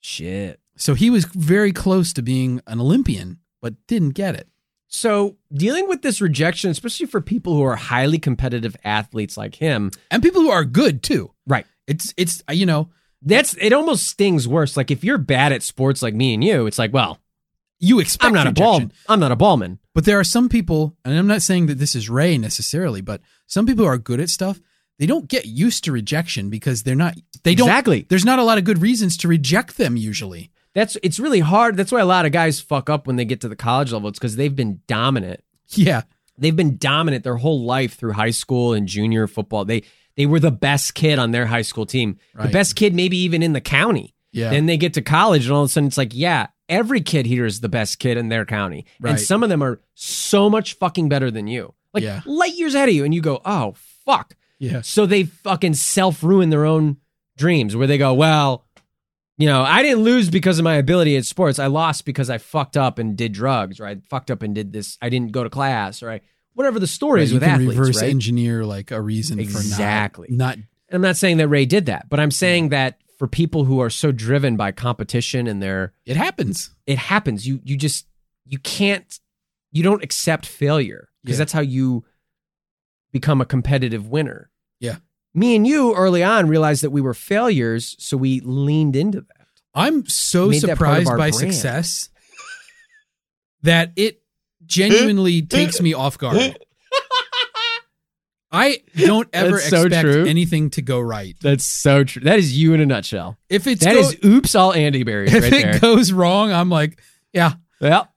shit. 0.00 0.60
So 0.76 0.94
he 0.94 1.10
was 1.10 1.26
very 1.26 1.72
close 1.72 2.12
to 2.14 2.22
being 2.22 2.62
an 2.66 2.80
Olympian, 2.80 3.38
but 3.60 3.74
didn't 3.86 4.10
get 4.10 4.34
it. 4.34 4.48
So 4.88 5.36
dealing 5.52 5.88
with 5.88 6.00
this 6.00 6.22
rejection, 6.22 6.70
especially 6.70 7.04
for 7.06 7.20
people 7.20 7.54
who 7.54 7.62
are 7.62 7.76
highly 7.76 8.18
competitive 8.18 8.74
athletes 8.82 9.36
like 9.36 9.56
him, 9.56 9.90
And 10.10 10.22
people 10.22 10.40
who 10.40 10.50
are 10.50 10.64
good 10.64 11.02
too. 11.02 11.32
right? 11.46 11.66
It's 11.86 12.14
it's 12.16 12.42
uh, 12.48 12.52
you 12.54 12.64
know 12.66 12.88
That's 13.20 13.54
it. 13.60 13.72
Almost 13.74 14.08
stings 14.08 14.48
worse. 14.48 14.76
Like 14.76 14.90
if 14.90 15.04
you're 15.04 15.18
bad 15.18 15.52
at 15.52 15.62
sports 15.62 16.00
like 16.02 16.14
me 16.14 16.32
and 16.34 16.42
you, 16.42 16.66
it's 16.66 16.78
like, 16.78 16.94
well, 16.94 17.18
you 17.78 18.00
expect 18.00 18.24
I'm 18.28 18.32
not 18.34 18.46
a 18.46 18.52
ball. 18.52 18.80
I'm 19.08 19.20
not 19.20 19.32
a 19.32 19.36
ballman. 19.36 19.78
But 19.94 20.06
there 20.06 20.18
are 20.18 20.24
some 20.24 20.48
people, 20.48 20.96
and 21.04 21.16
I'm 21.18 21.26
not 21.26 21.42
saying 21.42 21.66
that 21.66 21.78
this 21.78 21.94
is 21.94 22.08
Ray 22.08 22.38
necessarily, 22.38 23.00
but 23.02 23.20
some 23.46 23.66
people 23.66 23.84
are 23.84 23.98
good 23.98 24.20
at 24.20 24.30
stuff. 24.30 24.60
They 25.00 25.06
don't 25.06 25.26
get 25.26 25.46
used 25.46 25.82
to 25.84 25.92
rejection 25.92 26.48
because 26.50 26.84
they're 26.84 26.94
not. 26.94 27.14
They 27.42 27.56
don't. 27.56 27.66
Exactly. 27.68 28.06
There's 28.08 28.24
not 28.24 28.38
a 28.38 28.44
lot 28.44 28.58
of 28.58 28.64
good 28.64 28.80
reasons 28.80 29.16
to 29.16 29.28
reject 29.28 29.76
them 29.78 29.96
usually. 29.96 30.52
That's 30.74 30.96
it's 31.02 31.18
really 31.18 31.40
hard. 31.40 31.76
That's 31.76 31.90
why 31.90 32.00
a 32.00 32.04
lot 32.06 32.26
of 32.26 32.32
guys 32.32 32.60
fuck 32.60 32.88
up 32.88 33.06
when 33.08 33.16
they 33.16 33.24
get 33.24 33.40
to 33.40 33.48
the 33.48 33.56
college 33.56 33.92
level. 33.92 34.08
It's 34.10 34.18
because 34.18 34.36
they've 34.36 34.54
been 34.54 34.82
dominant. 34.86 35.42
Yeah. 35.70 36.02
They've 36.38 36.54
been 36.54 36.76
dominant 36.76 37.24
their 37.24 37.36
whole 37.36 37.64
life 37.64 37.94
through 37.94 38.12
high 38.12 38.30
school 38.30 38.72
and 38.74 38.86
junior 38.86 39.26
football. 39.26 39.64
They 39.64 39.82
they 40.16 40.26
were 40.26 40.38
the 40.38 40.50
best 40.50 40.94
kid 40.94 41.18
on 41.18 41.30
their 41.32 41.46
high 41.46 41.62
school 41.62 41.86
team, 41.86 42.18
the 42.34 42.48
best 42.48 42.76
kid 42.76 42.94
maybe 42.94 43.16
even 43.18 43.42
in 43.42 43.52
the 43.54 43.60
county. 43.60 44.14
Yeah. 44.32 44.50
Then 44.50 44.66
they 44.66 44.76
get 44.76 44.94
to 44.94 45.02
college, 45.02 45.46
and 45.46 45.52
all 45.54 45.62
of 45.62 45.66
a 45.66 45.72
sudden 45.72 45.86
it's 45.88 45.96
like, 45.98 46.14
yeah, 46.14 46.48
every 46.68 47.00
kid 47.00 47.24
here 47.26 47.46
is 47.46 47.60
the 47.60 47.68
best 47.68 47.98
kid 47.98 48.16
in 48.16 48.28
their 48.28 48.44
county, 48.44 48.84
Right. 49.00 49.10
and 49.12 49.20
some 49.20 49.42
of 49.42 49.48
them 49.48 49.62
are 49.62 49.80
so 49.94 50.48
much 50.50 50.74
fucking 50.74 51.08
better 51.08 51.30
than 51.30 51.46
you, 51.46 51.74
like 51.94 52.04
Yeah. 52.04 52.20
light 52.26 52.54
years 52.54 52.74
ahead 52.74 52.88
of 52.90 52.94
you, 52.94 53.04
and 53.04 53.14
you 53.14 53.22
go, 53.22 53.40
oh 53.44 53.74
fuck. 54.04 54.34
Yeah. 54.60 54.82
So 54.82 55.04
they 55.06 55.24
fucking 55.24 55.74
self 55.74 56.22
ruin 56.22 56.50
their 56.50 56.64
own 56.64 56.98
dreams, 57.36 57.74
where 57.74 57.88
they 57.88 57.98
go, 57.98 58.14
well, 58.14 58.64
you 59.38 59.46
know, 59.48 59.62
I 59.62 59.82
didn't 59.82 60.04
lose 60.04 60.30
because 60.30 60.58
of 60.60 60.64
my 60.64 60.74
ability 60.76 61.16
at 61.16 61.24
sports. 61.24 61.58
I 61.58 61.66
lost 61.66 62.04
because 62.04 62.30
I 62.30 62.38
fucked 62.38 62.76
up 62.76 62.98
and 63.00 63.16
did 63.16 63.32
drugs, 63.32 63.80
or 63.80 63.86
I 63.86 63.96
fucked 64.08 64.30
up 64.30 64.42
and 64.42 64.54
did 64.54 64.72
this. 64.72 64.96
I 65.02 65.08
didn't 65.08 65.32
go 65.32 65.42
to 65.42 65.50
class, 65.50 66.02
or 66.02 66.10
I 66.12 66.20
whatever 66.54 66.78
the 66.78 66.86
story 66.86 67.22
is 67.22 67.30
you 67.32 67.36
with 67.36 67.42
athletes, 67.44 67.74
reverse 67.76 68.00
right? 68.02 68.10
engineer 68.10 68.64
like 68.64 68.90
a 68.90 69.00
reason 69.00 69.40
Exactly. 69.40 70.28
for 70.28 70.34
not. 70.34 70.58
Not 70.58 70.64
I'm 70.92 71.00
not 71.00 71.16
saying 71.16 71.38
that 71.38 71.48
Ray 71.48 71.64
did 71.66 71.86
that, 71.86 72.08
but 72.08 72.20
I'm 72.20 72.30
saying 72.32 72.68
that 72.70 72.98
for 73.18 73.26
people 73.28 73.64
who 73.64 73.80
are 73.80 73.90
so 73.90 74.12
driven 74.12 74.56
by 74.56 74.72
competition 74.72 75.46
and 75.46 75.62
they're 75.62 75.92
it 76.04 76.16
happens. 76.16 76.70
it 76.86 76.98
happens. 76.98 77.46
You 77.46 77.60
you 77.64 77.76
just 77.76 78.06
you 78.44 78.58
can't 78.58 79.18
you 79.72 79.82
don't 79.84 80.02
accept 80.02 80.44
failure 80.46 81.08
because 81.22 81.36
Yeah. 81.36 81.42
that's 81.42 81.52
how 81.52 81.60
you 81.60 82.04
become 83.12 83.40
a 83.40 83.44
competitive 83.46 84.08
winner. 84.08 84.49
Yeah. 85.34 85.40
Me 85.40 85.56
and 85.56 85.66
you 85.66 85.94
early 85.94 86.22
on 86.22 86.48
realized 86.48 86.82
that 86.82 86.90
we 86.90 87.00
were 87.00 87.14
failures, 87.14 87.96
so 87.98 88.16
we 88.16 88.40
leaned 88.40 88.96
into 88.96 89.20
that. 89.20 89.46
I'm 89.74 90.06
so 90.06 90.48
Made 90.48 90.62
that 90.62 90.78
part 90.78 90.98
of 90.98 91.04
surprised 91.06 91.08
by 91.08 91.16
brand. 91.38 91.54
success 91.54 92.08
that 93.62 93.92
it 93.96 94.22
genuinely 94.66 95.42
takes 95.46 95.80
me 95.80 95.94
off 95.94 96.18
guard. 96.18 96.58
I 98.52 98.82
don't 98.96 99.28
ever 99.32 99.58
That's 99.58 99.68
so 99.68 99.82
expect 99.84 100.00
true. 100.02 100.24
anything 100.26 100.70
to 100.70 100.82
go 100.82 100.98
right. 100.98 101.36
That's 101.40 101.64
so 101.64 102.02
true. 102.02 102.22
That 102.22 102.40
is 102.40 102.58
you 102.58 102.74
in 102.74 102.80
a 102.80 102.86
nutshell. 102.86 103.38
If 103.48 103.68
it's 103.68 103.84
That 103.84 103.94
go- 103.94 104.00
is 104.00 104.16
oops 104.24 104.56
all 104.56 104.72
Andy 104.72 105.04
berries 105.04 105.32
if 105.32 105.44
right 105.44 105.52
it 105.52 105.62
there. 105.62 105.78
goes 105.78 106.10
wrong, 106.12 106.50
I'm 106.52 106.68
like, 106.68 107.00
yeah, 107.32 107.52
well, 107.80 108.08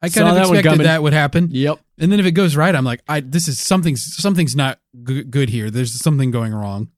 I 0.00 0.06
Saw 0.08 0.20
kind 0.20 0.28
of 0.28 0.34
that 0.36 0.46
one 0.46 0.56
expected 0.58 0.68
coming. 0.70 0.84
that 0.86 1.02
would 1.02 1.12
happen. 1.12 1.48
yep. 1.50 1.80
And 2.00 2.10
then 2.10 2.18
if 2.18 2.26
it 2.26 2.32
goes 2.32 2.56
right, 2.56 2.74
I'm 2.74 2.84
like, 2.84 3.02
I 3.06 3.20
this 3.20 3.46
is 3.46 3.60
something's 3.60 4.02
something's 4.16 4.56
not 4.56 4.80
g- 5.04 5.22
good 5.22 5.50
here. 5.50 5.70
There's 5.70 5.92
something 6.02 6.30
going 6.30 6.54
wrong. 6.54 6.88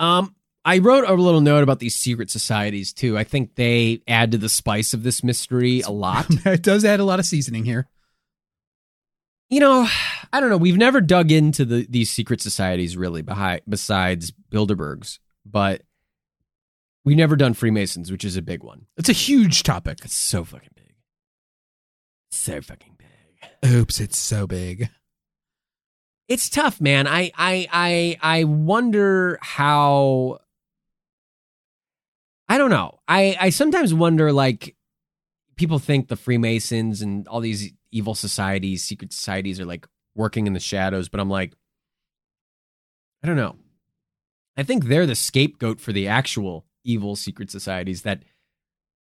Um, 0.00 0.34
I 0.64 0.78
wrote 0.78 1.08
a 1.08 1.14
little 1.14 1.40
note 1.40 1.62
about 1.62 1.78
these 1.78 1.94
secret 1.94 2.30
societies 2.30 2.92
too. 2.92 3.16
I 3.16 3.24
think 3.24 3.54
they 3.54 4.02
add 4.08 4.32
to 4.32 4.38
the 4.38 4.48
spice 4.48 4.92
of 4.92 5.04
this 5.04 5.22
mystery 5.24 5.80
a 5.82 5.90
lot. 5.90 6.26
it 6.46 6.62
does 6.62 6.84
add 6.84 7.00
a 7.00 7.04
lot 7.04 7.20
of 7.20 7.26
seasoning 7.26 7.64
here. 7.64 7.86
you 9.48 9.60
know, 9.60 9.88
I 10.32 10.40
don't 10.40 10.50
know. 10.50 10.56
We've 10.58 10.76
never 10.76 11.00
dug 11.00 11.30
into 11.30 11.64
the 11.64 11.86
these 11.88 12.10
secret 12.10 12.40
societies 12.40 12.96
really 12.96 13.22
behind 13.22 13.62
besides 13.68 14.32
Bilderbergs, 14.50 15.20
but 15.46 15.82
we've 17.04 17.16
never 17.16 17.36
done 17.36 17.54
Freemasons, 17.54 18.10
which 18.10 18.24
is 18.24 18.36
a 18.36 18.42
big 18.42 18.62
one. 18.64 18.86
It's 18.96 19.08
a 19.08 19.12
huge 19.12 19.62
topic. 19.62 19.98
It's 20.04 20.16
so 20.16 20.44
fucking 20.44 20.70
big. 20.74 20.94
So 22.30 22.60
fucking 22.60 22.96
big. 22.97 22.97
Oops, 23.64 24.00
it's 24.00 24.18
so 24.18 24.46
big. 24.46 24.88
It's 26.28 26.50
tough, 26.50 26.80
man. 26.80 27.06
I 27.06 27.32
I 27.36 27.68
I 27.72 28.18
I 28.20 28.44
wonder 28.44 29.38
how 29.40 30.40
I 32.48 32.58
don't 32.58 32.70
know. 32.70 33.00
I 33.08 33.36
I 33.40 33.50
sometimes 33.50 33.94
wonder 33.94 34.32
like 34.32 34.76
people 35.56 35.78
think 35.78 36.08
the 36.08 36.16
Freemasons 36.16 37.02
and 37.02 37.26
all 37.28 37.40
these 37.40 37.72
evil 37.90 38.14
societies, 38.14 38.84
secret 38.84 39.12
societies 39.12 39.58
are 39.58 39.64
like 39.64 39.86
working 40.14 40.46
in 40.46 40.52
the 40.52 40.60
shadows, 40.60 41.08
but 41.08 41.20
I'm 41.20 41.30
like 41.30 41.54
I 43.22 43.26
don't 43.26 43.36
know. 43.36 43.56
I 44.56 44.62
think 44.62 44.84
they're 44.84 45.06
the 45.06 45.14
scapegoat 45.14 45.80
for 45.80 45.92
the 45.92 46.08
actual 46.08 46.66
evil 46.84 47.16
secret 47.16 47.50
societies 47.50 48.02
that 48.02 48.22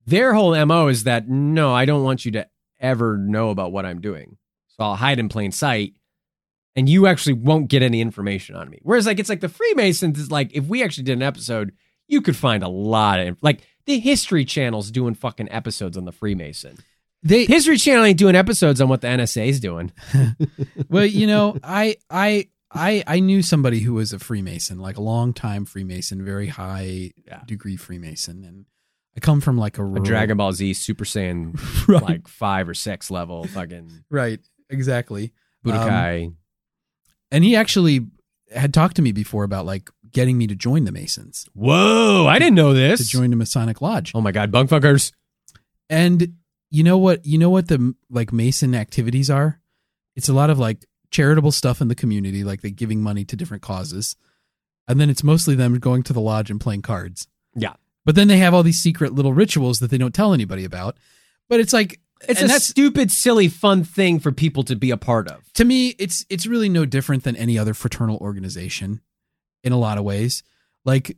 their 0.06 0.32
whole 0.34 0.54
MO 0.64 0.88
is 0.88 1.04
that 1.04 1.28
no, 1.28 1.74
I 1.74 1.84
don't 1.84 2.04
want 2.04 2.24
you 2.24 2.32
to 2.32 2.48
ever 2.80 3.16
know 3.16 3.50
about 3.50 3.72
what 3.72 3.86
I'm 3.86 4.00
doing. 4.00 4.36
So 4.68 4.84
I'll 4.84 4.96
hide 4.96 5.18
in 5.18 5.28
plain 5.28 5.52
sight 5.52 5.94
and 6.76 6.88
you 6.88 7.06
actually 7.06 7.34
won't 7.34 7.68
get 7.68 7.82
any 7.82 8.00
information 8.00 8.56
on 8.56 8.70
me. 8.70 8.78
Whereas 8.82 9.06
like 9.06 9.18
it's 9.18 9.28
like 9.28 9.40
the 9.40 9.48
Freemasons 9.48 10.18
is 10.18 10.30
like 10.30 10.50
if 10.54 10.66
we 10.66 10.82
actually 10.82 11.04
did 11.04 11.14
an 11.18 11.22
episode, 11.22 11.72
you 12.08 12.20
could 12.22 12.36
find 12.36 12.62
a 12.62 12.68
lot 12.68 13.20
of 13.20 13.36
like 13.42 13.60
the 13.86 13.98
History 13.98 14.44
Channel's 14.44 14.90
doing 14.90 15.14
fucking 15.14 15.50
episodes 15.50 15.96
on 15.96 16.04
the 16.04 16.12
Freemason. 16.12 16.76
They 17.22 17.44
History 17.44 17.76
Channel 17.76 18.04
ain't 18.04 18.18
doing 18.18 18.34
episodes 18.34 18.80
on 18.80 18.88
what 18.88 19.00
the 19.02 19.08
NSA's 19.08 19.60
doing. 19.60 19.92
well, 20.88 21.04
you 21.06 21.26
know, 21.26 21.58
I 21.62 21.96
I 22.08 22.48
I 22.72 23.02
I 23.06 23.20
knew 23.20 23.42
somebody 23.42 23.80
who 23.80 23.94
was 23.94 24.12
a 24.12 24.18
Freemason, 24.18 24.78
like 24.78 24.96
a 24.96 25.02
long 25.02 25.32
time 25.34 25.64
Freemason, 25.66 26.24
very 26.24 26.46
high 26.46 27.10
Yeah. 27.26 27.42
degree 27.46 27.76
Freemason, 27.76 28.44
and 28.44 28.64
I 29.16 29.20
come 29.20 29.40
from 29.40 29.58
like 29.58 29.78
a, 29.78 29.84
A 29.84 30.00
Dragon 30.00 30.36
Ball 30.36 30.52
Z 30.52 30.74
Super 30.74 31.04
Saiyan 31.04 31.88
right, 31.88 32.02
like 32.02 32.28
five 32.28 32.68
or 32.68 32.74
six 32.74 33.10
level 33.10 33.44
fucking 33.46 34.04
right, 34.10 34.40
exactly. 34.68 35.32
Budokai. 35.64 36.26
Um, 36.28 36.36
and 37.30 37.44
he 37.44 37.56
actually 37.56 38.06
had 38.54 38.72
talked 38.74 38.96
to 38.96 39.02
me 39.02 39.12
before 39.12 39.44
about 39.44 39.66
like 39.66 39.90
getting 40.10 40.38
me 40.38 40.46
to 40.46 40.54
join 40.54 40.84
the 40.84 40.92
Masons, 40.92 41.48
Whoa, 41.54 42.26
I 42.26 42.38
didn't 42.38 42.54
know 42.54 42.72
this. 42.72 43.00
to 43.00 43.06
join 43.06 43.30
the 43.30 43.36
Masonic 43.36 43.80
Lodge. 43.80 44.12
oh 44.14 44.20
my 44.20 44.32
god, 44.32 44.50
bunkfuckers. 44.50 45.12
And 45.88 46.34
you 46.70 46.84
know 46.84 46.98
what? 46.98 47.26
You 47.26 47.38
know 47.38 47.50
what 47.50 47.68
the 47.68 47.94
like 48.08 48.32
Mason 48.32 48.74
activities 48.74 49.28
are? 49.28 49.60
It's 50.16 50.28
a 50.28 50.32
lot 50.32 50.50
of 50.50 50.58
like 50.58 50.86
charitable 51.10 51.52
stuff 51.52 51.80
in 51.80 51.88
the 51.88 51.94
community, 51.94 52.44
like 52.44 52.62
they 52.62 52.70
giving 52.70 53.02
money 53.02 53.24
to 53.24 53.36
different 53.36 53.62
causes, 53.62 54.16
and 54.86 55.00
then 55.00 55.10
it's 55.10 55.24
mostly 55.24 55.54
them 55.54 55.78
going 55.78 56.02
to 56.04 56.12
the 56.12 56.20
lodge 56.20 56.50
and 56.50 56.60
playing 56.60 56.82
cards. 56.82 57.26
Yeah. 57.54 57.74
But 58.04 58.14
then 58.14 58.28
they 58.28 58.38
have 58.38 58.54
all 58.54 58.62
these 58.62 58.80
secret 58.80 59.12
little 59.14 59.32
rituals 59.34 59.78
that 59.80 59.90
they 59.90 59.98
don't 59.98 60.14
tell 60.14 60.32
anybody 60.32 60.64
about. 60.64 60.96
But 61.48 61.60
it's 61.60 61.72
like 61.72 62.00
It's 62.28 62.40
and 62.40 62.50
a 62.50 62.52
that's 62.52 62.64
stupid, 62.66 63.10
silly, 63.10 63.48
fun 63.48 63.84
thing 63.84 64.18
for 64.20 64.32
people 64.32 64.62
to 64.64 64.76
be 64.76 64.90
a 64.90 64.96
part 64.96 65.28
of. 65.28 65.52
to 65.54 65.64
me 65.64 65.94
it's 65.98 66.24
it's 66.30 66.46
really 66.46 66.68
no 66.68 66.84
different 66.86 67.24
than 67.24 67.36
any 67.36 67.58
other 67.58 67.74
fraternal 67.74 68.16
organization 68.18 69.00
in 69.64 69.72
a 69.72 69.78
lot 69.78 69.98
of 69.98 70.04
ways 70.04 70.42
like 70.84 71.16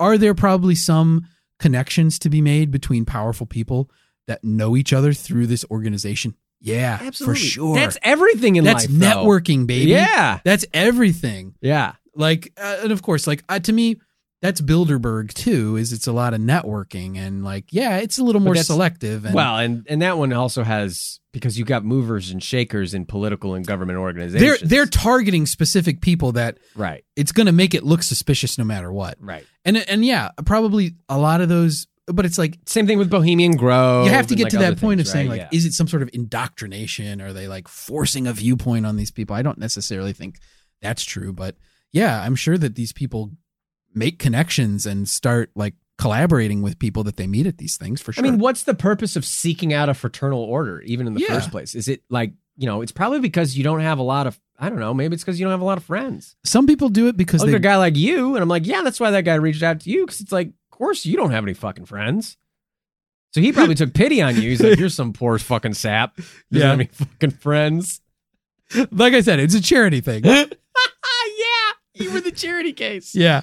are 0.00 0.16
there 0.16 0.34
probably 0.34 0.74
some 0.74 1.26
connections 1.58 2.18
to 2.20 2.30
be 2.30 2.40
made 2.40 2.70
between 2.70 3.04
powerful 3.04 3.46
people 3.46 3.90
that 4.26 4.42
know 4.44 4.76
each 4.76 4.92
other 4.92 5.12
through 5.12 5.46
this 5.46 5.64
organization 5.70 6.34
yeah 6.60 6.98
Absolutely. 7.02 7.34
for 7.34 7.46
sure 7.46 7.74
That's 7.76 7.98
everything 8.02 8.56
in 8.56 8.64
that's 8.64 8.88
life. 8.88 8.98
though. 8.98 9.06
networking 9.24 9.66
baby 9.66 9.90
Yeah. 9.90 10.40
that's 10.44 10.64
everything 10.72 11.54
Yeah. 11.60 11.92
like 12.14 12.52
uh, 12.56 12.78
and 12.82 12.92
of 12.92 13.02
course 13.02 13.26
like 13.26 13.44
uh, 13.48 13.58
to 13.60 13.72
me 13.72 13.96
that's 14.44 14.60
bilderberg 14.60 15.32
too 15.32 15.76
is 15.76 15.90
it's 15.90 16.06
a 16.06 16.12
lot 16.12 16.34
of 16.34 16.40
networking 16.40 17.16
and 17.16 17.42
like 17.42 17.64
yeah 17.72 17.96
it's 17.96 18.18
a 18.18 18.22
little 18.22 18.42
more 18.42 18.54
selective 18.54 19.24
and 19.24 19.34
well, 19.34 19.56
and 19.56 19.86
and 19.88 20.02
that 20.02 20.18
one 20.18 20.34
also 20.34 20.62
has 20.62 21.18
because 21.32 21.58
you 21.58 21.64
got 21.64 21.82
movers 21.82 22.30
and 22.30 22.42
shakers 22.42 22.92
in 22.92 23.06
political 23.06 23.54
and 23.54 23.66
government 23.66 23.98
organizations. 23.98 24.60
they're 24.60 24.68
they're 24.68 24.86
targeting 24.86 25.46
specific 25.46 26.02
people 26.02 26.32
that 26.32 26.58
right, 26.76 27.06
it's 27.16 27.32
going 27.32 27.46
to 27.46 27.52
make 27.52 27.72
it 27.72 27.84
look 27.84 28.02
suspicious 28.02 28.58
no 28.58 28.64
matter 28.64 28.92
what. 28.92 29.16
right. 29.18 29.46
And 29.64 29.78
and 29.78 30.04
yeah, 30.04 30.28
probably 30.44 30.94
a 31.08 31.16
lot 31.18 31.40
of 31.40 31.48
those 31.48 31.86
but 32.06 32.26
it's 32.26 32.36
like 32.36 32.58
Same 32.66 32.86
thing 32.86 32.98
with 32.98 33.08
Bohemian 33.08 33.56
Grove. 33.56 34.04
you 34.04 34.12
have 34.12 34.26
to 34.26 34.34
get 34.34 34.44
like, 34.44 34.50
to 34.50 34.58
that 34.58 34.78
point 34.78 34.98
things, 34.98 35.08
of 35.08 35.12
saying 35.12 35.30
right? 35.30 35.40
like 35.40 35.52
Yeah. 35.52 35.56
is 35.56 35.64
it 35.64 35.72
some 35.72 35.88
sort 35.88 36.02
of 36.02 36.10
indoctrination 36.12 37.22
are 37.22 37.32
they 37.32 37.48
like 37.48 37.66
forcing 37.66 38.26
a 38.26 38.34
viewpoint 38.34 38.84
on 38.84 38.96
these 38.96 39.10
people? 39.10 39.34
I 39.34 39.40
don't 39.40 39.56
necessarily 39.56 40.12
think 40.12 40.38
that's 40.82 41.02
true, 41.02 41.32
but 41.32 41.56
yeah, 41.92 42.20
I'm 42.20 42.36
sure 42.36 42.58
that 42.58 42.74
these 42.74 42.92
people 42.92 43.30
make 43.94 44.18
connections 44.18 44.86
and 44.86 45.08
start 45.08 45.50
like 45.54 45.74
collaborating 45.96 46.60
with 46.62 46.78
people 46.78 47.04
that 47.04 47.16
they 47.16 47.26
meet 47.26 47.46
at 47.46 47.58
these 47.58 47.76
things 47.76 48.00
for 48.00 48.12
sure. 48.12 48.24
I 48.24 48.28
mean, 48.28 48.38
what's 48.40 48.64
the 48.64 48.74
purpose 48.74 49.14
of 49.16 49.24
seeking 49.24 49.72
out 49.72 49.88
a 49.88 49.94
fraternal 49.94 50.40
order, 50.40 50.80
even 50.82 51.06
in 51.06 51.14
the 51.14 51.20
Yeah. 51.20 51.28
first 51.34 51.50
place? 51.50 51.74
Is 51.74 51.88
it 51.88 52.02
like 52.10 52.32
you 52.56 52.66
know? 52.66 52.82
It's 52.82 52.92
probably 52.92 53.20
because 53.20 53.56
you 53.56 53.64
don't 53.64 53.80
have 53.80 53.98
a 53.98 54.02
lot 54.02 54.26
of. 54.26 54.38
I 54.58 54.68
don't 54.68 54.78
know. 54.78 54.94
Maybe 54.94 55.14
it's 55.14 55.24
because 55.24 55.40
you 55.40 55.44
don't 55.44 55.50
have 55.50 55.60
a 55.60 55.64
lot 55.64 55.78
of 55.78 55.84
friends. 55.84 56.36
some 56.44 56.66
people 56.68 56.88
do 56.88 57.08
it 57.08 57.16
because 57.16 57.40
look 57.40 57.48
they 57.48 57.54
at 57.54 57.58
a 57.58 57.60
guy 57.60 57.76
like 57.76 57.96
you, 57.96 58.34
and 58.36 58.42
I'm 58.42 58.48
like, 58.48 58.66
yeah, 58.66 58.82
that's 58.82 59.00
why 59.00 59.10
that 59.10 59.22
guy 59.24 59.34
reached 59.34 59.64
out 59.64 59.80
to 59.80 59.90
you 59.90 60.06
because 60.06 60.20
it's 60.20 60.30
like, 60.30 60.46
of 60.48 60.70
course, 60.70 61.04
you 61.04 61.16
don't 61.16 61.32
have 61.32 61.42
any 61.44 61.54
fucking 61.54 61.86
friends. 61.86 62.36
So 63.32 63.40
he 63.40 63.50
probably 63.52 63.74
took 63.76 63.92
pity 63.94 64.22
on 64.22 64.36
you. 64.36 64.50
He's 64.50 64.62
like, 64.62 64.78
you're 64.78 64.88
some 64.90 65.12
poor 65.12 65.36
fucking 65.40 65.74
sap. 65.74 66.16
Doesn't 66.16 66.28
Yeah. 66.50 66.66
have 66.70 66.74
any 66.78 66.86
fucking 66.92 67.30
friends. 67.32 68.00
like 68.92 69.12
I 69.14 69.20
said, 69.22 69.40
it's 69.40 69.54
a 69.54 69.60
charity 69.60 70.00
thing. 70.00 70.22
yeah, 71.94 72.02
you 72.04 72.12
were 72.12 72.20
the 72.20 72.32
charity 72.32 72.72
case. 72.72 73.14
Yeah. 73.24 73.42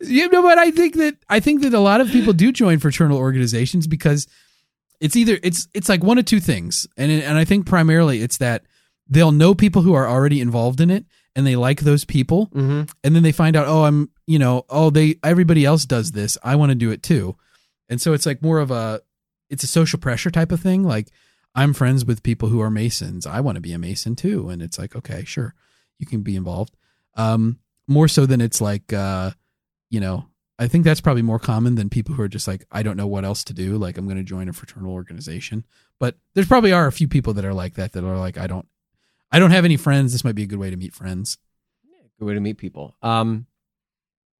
You 0.00 0.28
know, 0.30 0.42
but 0.42 0.58
I 0.58 0.70
think 0.70 0.94
that 0.96 1.16
I 1.28 1.40
think 1.40 1.62
that 1.62 1.74
a 1.74 1.80
lot 1.80 2.00
of 2.00 2.08
people 2.08 2.32
do 2.32 2.52
join 2.52 2.78
fraternal 2.78 3.18
organizations 3.18 3.86
because 3.86 4.26
it's 5.00 5.16
either 5.16 5.38
it's 5.42 5.68
it's 5.74 5.88
like 5.88 6.02
one 6.02 6.18
of 6.18 6.24
two 6.24 6.40
things. 6.40 6.86
And 6.96 7.10
and 7.10 7.36
I 7.38 7.44
think 7.44 7.66
primarily 7.66 8.22
it's 8.22 8.38
that 8.38 8.64
they'll 9.08 9.32
know 9.32 9.54
people 9.54 9.82
who 9.82 9.94
are 9.94 10.08
already 10.08 10.40
involved 10.40 10.80
in 10.80 10.90
it 10.90 11.04
and 11.34 11.46
they 11.46 11.56
like 11.56 11.80
those 11.80 12.04
people 12.04 12.46
Mm-hmm. 12.54 12.82
and 13.04 13.16
then 13.16 13.22
they 13.22 13.32
find 13.32 13.56
out, 13.56 13.66
"Oh, 13.66 13.84
I'm, 13.84 14.10
you 14.26 14.38
know, 14.38 14.64
oh, 14.70 14.90
they 14.90 15.16
everybody 15.24 15.64
else 15.64 15.84
does 15.84 16.12
this. 16.12 16.38
I 16.42 16.56
want 16.56 16.70
to 16.70 16.76
do 16.76 16.90
it 16.90 17.02
too." 17.02 17.36
And 17.88 18.00
so 18.00 18.12
it's 18.12 18.26
like 18.26 18.42
more 18.42 18.58
of 18.60 18.70
a 18.70 19.00
it's 19.50 19.64
a 19.64 19.68
social 19.68 19.98
pressure 19.98 20.30
type 20.30 20.52
of 20.52 20.60
thing 20.60 20.82
like 20.84 21.08
I'm 21.54 21.74
friends 21.74 22.04
with 22.06 22.22
people 22.22 22.48
who 22.48 22.60
are 22.62 22.70
masons. 22.70 23.26
I 23.26 23.40
want 23.40 23.56
to 23.56 23.60
be 23.60 23.72
a 23.74 23.78
mason 23.78 24.14
too 24.16 24.48
and 24.48 24.62
it's 24.62 24.78
like, 24.78 24.94
"Okay, 24.96 25.24
sure. 25.24 25.54
You 25.98 26.06
can 26.06 26.22
be 26.22 26.36
involved." 26.36 26.76
Um 27.16 27.58
more 27.88 28.08
so 28.08 28.26
than 28.26 28.40
it's 28.40 28.60
like 28.60 28.92
uh 28.92 29.30
you 29.90 30.00
know 30.00 30.26
i 30.58 30.66
think 30.66 30.84
that's 30.84 31.00
probably 31.00 31.22
more 31.22 31.38
common 31.38 31.74
than 31.74 31.88
people 31.88 32.14
who 32.14 32.22
are 32.22 32.28
just 32.28 32.48
like 32.48 32.64
i 32.70 32.82
don't 32.82 32.96
know 32.96 33.06
what 33.06 33.24
else 33.24 33.44
to 33.44 33.52
do 33.52 33.76
like 33.76 33.98
i'm 33.98 34.06
going 34.06 34.16
to 34.16 34.22
join 34.22 34.48
a 34.48 34.52
fraternal 34.52 34.92
organization 34.92 35.64
but 35.98 36.16
there's 36.34 36.48
probably 36.48 36.72
are 36.72 36.86
a 36.86 36.92
few 36.92 37.08
people 37.08 37.32
that 37.32 37.44
are 37.44 37.54
like 37.54 37.74
that 37.74 37.92
that 37.92 38.04
are 38.04 38.18
like 38.18 38.38
i 38.38 38.46
don't 38.46 38.66
i 39.30 39.38
don't 39.38 39.50
have 39.50 39.64
any 39.64 39.76
friends 39.76 40.12
this 40.12 40.24
might 40.24 40.34
be 40.34 40.44
a 40.44 40.46
good 40.46 40.58
way 40.58 40.70
to 40.70 40.76
meet 40.76 40.94
friends 40.94 41.38
Good 42.22 42.26
way 42.26 42.34
to 42.34 42.40
meet 42.40 42.58
people. 42.58 42.96
Um, 43.02 43.46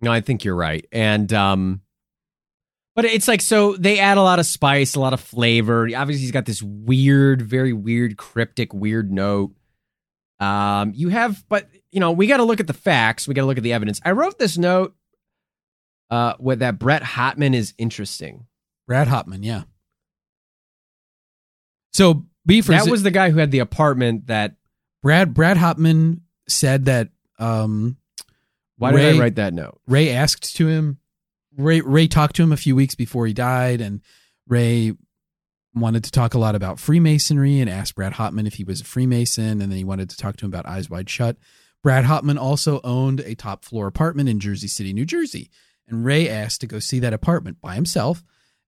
no, 0.01 0.13
I 0.13 0.21
think 0.21 0.45
you're 0.45 0.55
right, 0.55 0.87
and 0.93 1.33
um, 1.33 1.81
but 2.95 3.05
it's 3.05 3.27
like 3.27 3.41
so 3.41 3.75
they 3.77 3.99
add 3.99 4.19
a 4.19 4.23
lot 4.23 4.39
of 4.39 4.47
spice, 4.47 4.95
a 4.95 5.01
lot 5.01 5.13
of 5.13 5.21
flavor. 5.21 5.89
Obviously, 5.97 6.21
he's 6.21 6.31
got 6.31 6.45
this 6.45 6.63
weird, 6.63 7.43
very 7.43 7.73
weird, 7.73 8.17
cryptic, 8.17 8.73
weird 8.73 9.11
note. 9.11 9.57
Um, 10.39 10.93
you 10.95 11.09
have, 11.09 11.45
but 11.49 11.67
you 11.93 12.01
know, 12.01 12.11
we 12.11 12.27
got 12.27 12.39
to 12.39 12.43
look 12.45 12.59
at 12.59 12.67
the 12.67 12.73
facts. 12.73 13.29
We 13.29 13.35
got 13.35 13.43
to 13.43 13.47
look 13.47 13.59
at 13.59 13.63
the 13.63 13.73
evidence. 13.73 14.01
I 14.05 14.11
wrote 14.11 14.39
this 14.39 14.59
note. 14.59 14.95
Uh, 16.11 16.35
with 16.39 16.59
that 16.59 16.79
Brett 16.79 17.03
Hotman 17.03 17.55
is 17.55 17.73
interesting. 17.79 18.45
brad 18.87 19.09
hopman 19.09 19.39
yeah 19.43 19.63
so 21.93 22.27
b 22.45 22.61
for 22.61 22.73
that 22.73 22.87
was 22.89 23.03
the 23.03 23.11
guy 23.11 23.31
who 23.31 23.39
had 23.39 23.51
the 23.51 23.61
apartment 23.61 24.27
that. 24.27 24.57
brad 25.03 25.33
brad 25.33 25.57
hopman 25.57 26.21
said 26.49 26.85
that 26.87 27.09
um 27.39 27.97
Why 28.77 28.91
Ray- 28.93 29.03
did 29.13 29.17
I 29.17 29.21
write 29.21 29.37
that 29.37 29.55
note? 29.55 29.81
Ray 29.87 30.11
asked 30.11 30.57
to 30.57 30.69
him. 30.69 30.99
Ray 31.57 31.81
Ray 31.81 32.09
talked 32.09 32.37
to 32.37 32.43
him 32.43 32.53
a 32.53 32.57
few 32.57 32.75
weeks 32.77 32.95
before 32.95 33.27
he 33.27 33.33
died, 33.33 33.81
and 33.81 34.01
Ray 34.49 34.93
wanted 35.75 36.05
to 36.05 36.11
talk 36.11 36.35
a 36.35 36.39
lot 36.39 36.55
about 36.55 36.79
Freemasonry 36.81 37.61
and 37.61 37.71
asked 37.71 37.95
Brad 37.95 38.15
Hotman 38.15 38.47
if 38.47 38.55
he 38.55 38.65
was 38.65 38.81
a 38.81 38.85
Freemason, 38.85 39.61
and 39.63 39.63
then 39.63 39.73
he 39.73 39.85
wanted 39.85 40.11
to 40.11 40.17
talk 40.17 40.37
to 40.37 40.45
him 40.45 40.51
about 40.51 40.67
Eyes 40.67 40.91
Wide 40.91 41.09
Shut. 41.09 41.37
Brad 41.83 42.05
Hotman 42.05 42.39
also 42.39 42.81
owned 42.85 43.21
a 43.21 43.35
top 43.35 43.65
floor 43.65 43.87
apartment 43.87 44.29
in 44.29 44.39
Jersey 44.39 44.69
City, 44.69 44.93
New 44.93 45.05
Jersey, 45.05 45.51
and 45.89 46.05
Ray 46.05 46.29
asked 46.29 46.61
to 46.61 46.67
go 46.67 46.79
see 46.79 47.01
that 47.01 47.13
apartment 47.13 47.61
by 47.61 47.75
himself. 47.75 48.23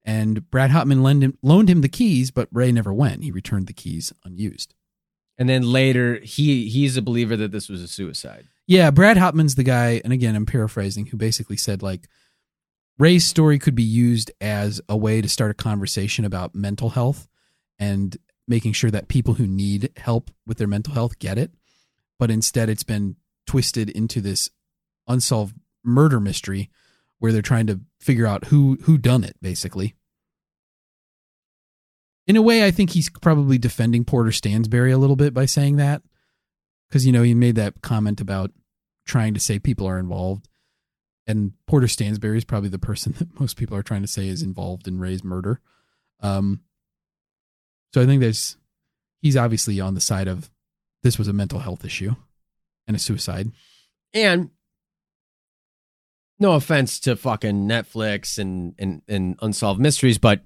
And 0.05 0.51
Brad 0.51 0.71
Hotman 0.71 1.03
lend 1.03 1.23
him, 1.23 1.39
loaned 1.43 1.71
him 1.71 1.81
the 1.81 1.89
keys, 1.89 2.31
but 2.31 2.49
Ray 2.53 2.73
never 2.73 2.93
went. 2.93 3.25
He 3.25 3.31
returned 3.31 3.67
the 3.67 3.73
keys 3.73 4.13
unused. 4.25 4.75
And 5.39 5.49
then 5.49 5.63
later, 5.63 6.21
he 6.23 6.69
he's 6.69 6.97
a 6.97 7.03
believer 7.03 7.37
that 7.37 7.53
this 7.53 7.69
was 7.69 7.83
a 7.83 7.89
suicide. 7.89 8.47
Yeah, 8.67 8.91
Brad 8.91 9.17
Hopman's 9.17 9.57
the 9.57 9.63
guy, 9.63 10.01
and 10.05 10.13
again, 10.13 10.37
I'm 10.37 10.47
paraphrasing, 10.47 11.07
who 11.07 11.17
basically 11.17 11.57
said 11.57 11.83
like 11.83 12.09
Ray's 12.99 13.27
story 13.27 13.59
could 13.59 13.75
be 13.75 13.83
used 13.83 14.31
as 14.41 14.81
a 14.89 14.97
way 14.97 15.21
to 15.21 15.29
start 15.29 15.51
a 15.51 15.55
conversation 15.55 16.25
about 16.25 16.55
mental 16.55 16.91
health 16.91 17.29
and 17.79 18.17
making 18.47 18.73
sure 18.73 18.91
that 18.91 19.09
people 19.09 19.35
who 19.35 19.47
need 19.47 19.91
help 19.97 20.31
with 20.47 20.59
their 20.59 20.69
mental 20.69 20.95
health 20.95 21.19
get 21.19 21.39
it. 21.39 21.51
But 22.19 22.31
instead, 22.31 22.69
it's 22.69 22.85
been 22.85 23.17
twisted 23.47 23.91
into 23.91 24.21
this 24.21 24.51
unsolved 25.07 25.57
murder 25.85 26.21
mystery 26.21 26.71
where 27.19 27.33
they're 27.33 27.43
trying 27.43 27.67
to 27.67 27.81
figure 28.01 28.27
out 28.27 28.47
who 28.47 28.79
who 28.83 28.99
done 28.99 29.25
it, 29.25 29.37
basically. 29.41 29.95
In 32.27 32.37
a 32.37 32.43
way, 32.43 32.65
I 32.65 32.71
think 32.71 32.91
he's 32.91 33.11
probably 33.11 33.59
defending 33.59 34.05
Porter 34.05 34.31
Stansberry 34.31 34.93
a 34.93 34.97
little 34.97 35.17
bit 35.17 35.35
by 35.35 35.45
saying 35.45 35.77
that 35.77 36.03
because 36.89 37.05
you 37.05 37.13
know 37.13 37.23
he 37.23 37.35
made 37.35 37.57
that 37.57 37.83
comment 37.83 38.21
about 38.21 38.53
trying 39.05 39.35
to 39.35 39.41
say 39.41 39.59
people 39.59 39.87
are 39.87 39.99
involved 39.99 40.49
and 41.27 41.53
porter 41.67 41.89
stansberry 41.89 42.37
is 42.37 42.45
probably 42.45 42.69
the 42.69 42.79
person 42.79 43.13
that 43.19 43.41
most 43.41 43.57
people 43.57 43.77
are 43.77 43.83
trying 43.83 44.03
to 44.03 44.09
say 44.09 44.29
is 44.29 44.43
involved 44.43 44.87
in 44.87 45.01
ray's 45.01 45.25
murder 45.25 45.61
um 46.21 46.61
so 47.93 48.01
i 48.01 48.07
think 48.07 48.21
there's 48.21 48.57
he's 49.21 49.37
obviously 49.37 49.81
on 49.81 49.95
the 49.95 50.01
side 50.01 50.29
of 50.29 50.51
this 51.05 51.19
was 51.19 51.29
a 51.29 51.33
mental 51.33 51.61
health 51.61 51.85
issue 51.85 52.15
and 52.89 52.97
a 52.97 52.99
suicide 52.99 53.53
And 54.13 54.51
no 56.41 56.55
offense 56.55 56.99
to 57.01 57.15
fucking 57.15 57.69
Netflix 57.69 58.39
and 58.39 58.75
and, 58.79 59.03
and 59.07 59.37
unsolved 59.41 59.81
mysteries, 59.81 60.19
but 60.19 60.43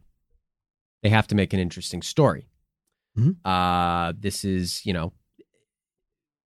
they 1.03 1.09
have 1.09 1.27
to 1.29 1.35
make 1.35 1.55
an 1.55 1.61
interesting 1.61 2.03
story. 2.03 2.47
Mhm. 3.17 3.37
Uh 3.45 4.13
this 4.19 4.45
is, 4.45 4.85
you 4.85 4.93
know, 4.93 5.13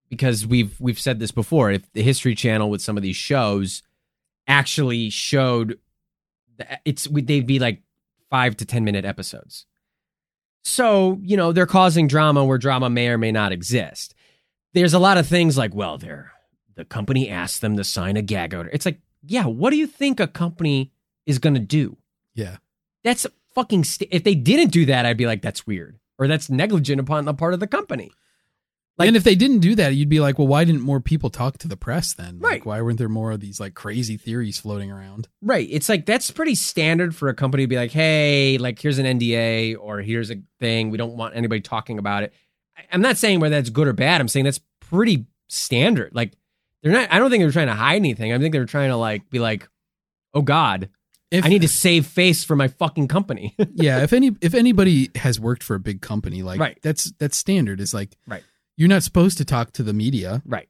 because 0.09 0.47
we've 0.47 0.79
we've 0.81 0.99
said 0.99 1.21
this 1.21 1.31
before. 1.31 1.71
If 1.71 1.91
the 1.93 2.03
History 2.03 2.35
Channel 2.35 2.71
with 2.71 2.83
some 2.83 2.97
of 2.97 3.03
these 3.03 3.17
shows 3.17 3.83
actually 4.47 5.11
showed, 5.11 5.79
it's 6.85 7.07
they'd 7.11 7.47
be 7.47 7.59
like 7.59 7.83
five 8.31 8.57
to 8.57 8.65
ten 8.65 8.85
minute 8.85 9.05
episodes. 9.05 9.67
So 10.65 11.19
you 11.23 11.37
know 11.37 11.53
they're 11.53 11.67
causing 11.67 12.09
drama 12.09 12.45
where 12.45 12.59
drama 12.59 12.91
may 12.91 13.09
or 13.09 13.19
may 13.19 13.33
not 13.33 13.53
exist. 13.53 14.15
There's 14.75 14.95
a 14.95 14.99
lot 14.99 15.19
of 15.19 15.27
things 15.27 15.57
like, 15.57 15.75
well, 15.75 15.99
they're 15.99 16.33
the 16.75 16.85
company 16.85 17.29
asked 17.29 17.61
them 17.61 17.77
to 17.77 17.85
sign 17.85 18.17
a 18.17 18.23
gag 18.23 18.55
order. 18.55 18.71
It's 18.73 18.87
like, 18.87 19.01
yeah, 19.25 19.47
what 19.47 19.71
do 19.71 19.77
you 19.77 19.87
think 19.87 20.21
a 20.21 20.27
company 20.29 20.93
is 21.27 21.39
going 21.39 21.55
to 21.55 21.61
do? 21.61 21.97
yeah 22.35 22.59
That's 23.03 23.27
fucking. 23.55 23.85
St- 23.85 24.11
if 24.13 24.25
they 24.25 24.35
didn't 24.35 24.71
do 24.71 24.87
that, 24.87 25.05
I'd 25.07 25.17
be 25.17 25.27
like, 25.27 25.43
that's 25.43 25.67
weird 25.67 25.99
or 26.19 26.27
that's 26.27 26.51
negligent 26.51 27.01
upon 27.01 27.25
the 27.25 27.35
part 27.35 27.55
of 27.55 27.61
the 27.61 27.67
company. 27.67 28.11
Like- 28.99 29.09
and 29.09 29.17
if 29.17 29.25
they 29.25 29.35
didn't 29.37 29.61
do 29.61 29.75
that, 29.77 29.95
you'd 29.95 30.09
be 30.09 30.21
like, 30.21 30.39
well, 30.39 30.49
why 30.49 30.65
didn't 30.65 30.81
more 30.83 31.01
people 31.01 31.31
talk 31.31 31.59
to 31.59 31.69
the 31.69 31.77
press 31.77 32.15
then? 32.15 32.39
Like, 32.41 32.51
Right. 32.51 32.67
why 32.67 32.83
weren't 32.83 32.99
there 32.99 33.09
more 33.09 33.31
of 33.31 33.41
these 33.41 33.61
like 33.61 33.75
crazy 33.75 34.17
theories 34.17 34.59
floating 34.59 34.91
around? 34.91 35.29
Right. 35.41 35.69
It's 35.71 35.89
like 35.89 36.05
that's 36.07 36.31
pretty 36.31 36.55
standard 36.57 37.15
for 37.15 37.29
a 37.29 37.35
company 37.35 37.63
to 37.65 37.69
be 37.69 37.77
like, 37.77 37.93
hey, 37.93 38.59
like 38.59 38.79
here's 38.81 38.99
an 38.99 39.07
NDA 39.07 39.77
or 39.79 40.01
here's 40.01 40.31
a 40.31 40.37
thing. 40.59 40.91
We 40.91 40.99
don't 40.99 41.17
want 41.17 41.37
anybody 41.37 41.61
talking 41.61 41.99
about 41.99 42.25
it. 42.25 42.33
I'm 42.93 43.01
not 43.01 43.17
saying 43.17 43.41
whether 43.41 43.55
that's 43.57 43.71
good 43.71 43.89
or 43.89 43.93
bad. 43.93 44.21
I'm 44.21 44.29
saying 44.29 44.45
that's 44.45 44.61
pretty 44.81 45.27
standard. 45.49 46.15
Like 46.15 46.33
they're 46.83 46.93
not 46.93 47.13
I 47.13 47.19
don't 47.19 47.31
think 47.31 47.43
they're 47.43 47.51
trying 47.53 47.67
to 47.69 47.75
hide 47.75 47.97
anything. 47.97 48.33
I 48.33 48.39
think 48.39 48.53
they're 48.53 48.65
trying 48.67 48.91
to 48.91 48.97
like 48.97 49.29
be 49.31 49.39
like, 49.39 49.69
oh 50.35 50.43
God, 50.43 50.89
If, 51.31 51.45
I 51.45 51.49
need 51.49 51.63
to 51.63 51.69
save 51.69 52.07
face 52.07 52.45
for 52.45 52.57
my 52.57 52.69
fucking 52.69 53.09
company. 53.09 53.55
yeah, 53.75 54.03
if 54.03 54.13
any 54.13 54.37
if 54.41 54.55
anybody 54.55 55.11
has 55.17 55.39
worked 55.39 55.63
for 55.63 55.75
a 55.75 55.81
big 55.81 56.01
company, 56.01 56.43
like 56.43 56.59
Right. 56.61 56.79
that's 56.83 57.13
that's 57.19 57.37
standard. 57.37 57.81
Is 57.81 57.93
like 57.95 58.17
Right. 58.27 58.43
You're 58.79 58.89
not 58.89 59.03
supposed 59.03 59.37
to 59.39 59.45
talk 59.45 59.73
to 59.73 59.83
the 59.83 59.93
media 59.93 60.41
right. 60.47 60.69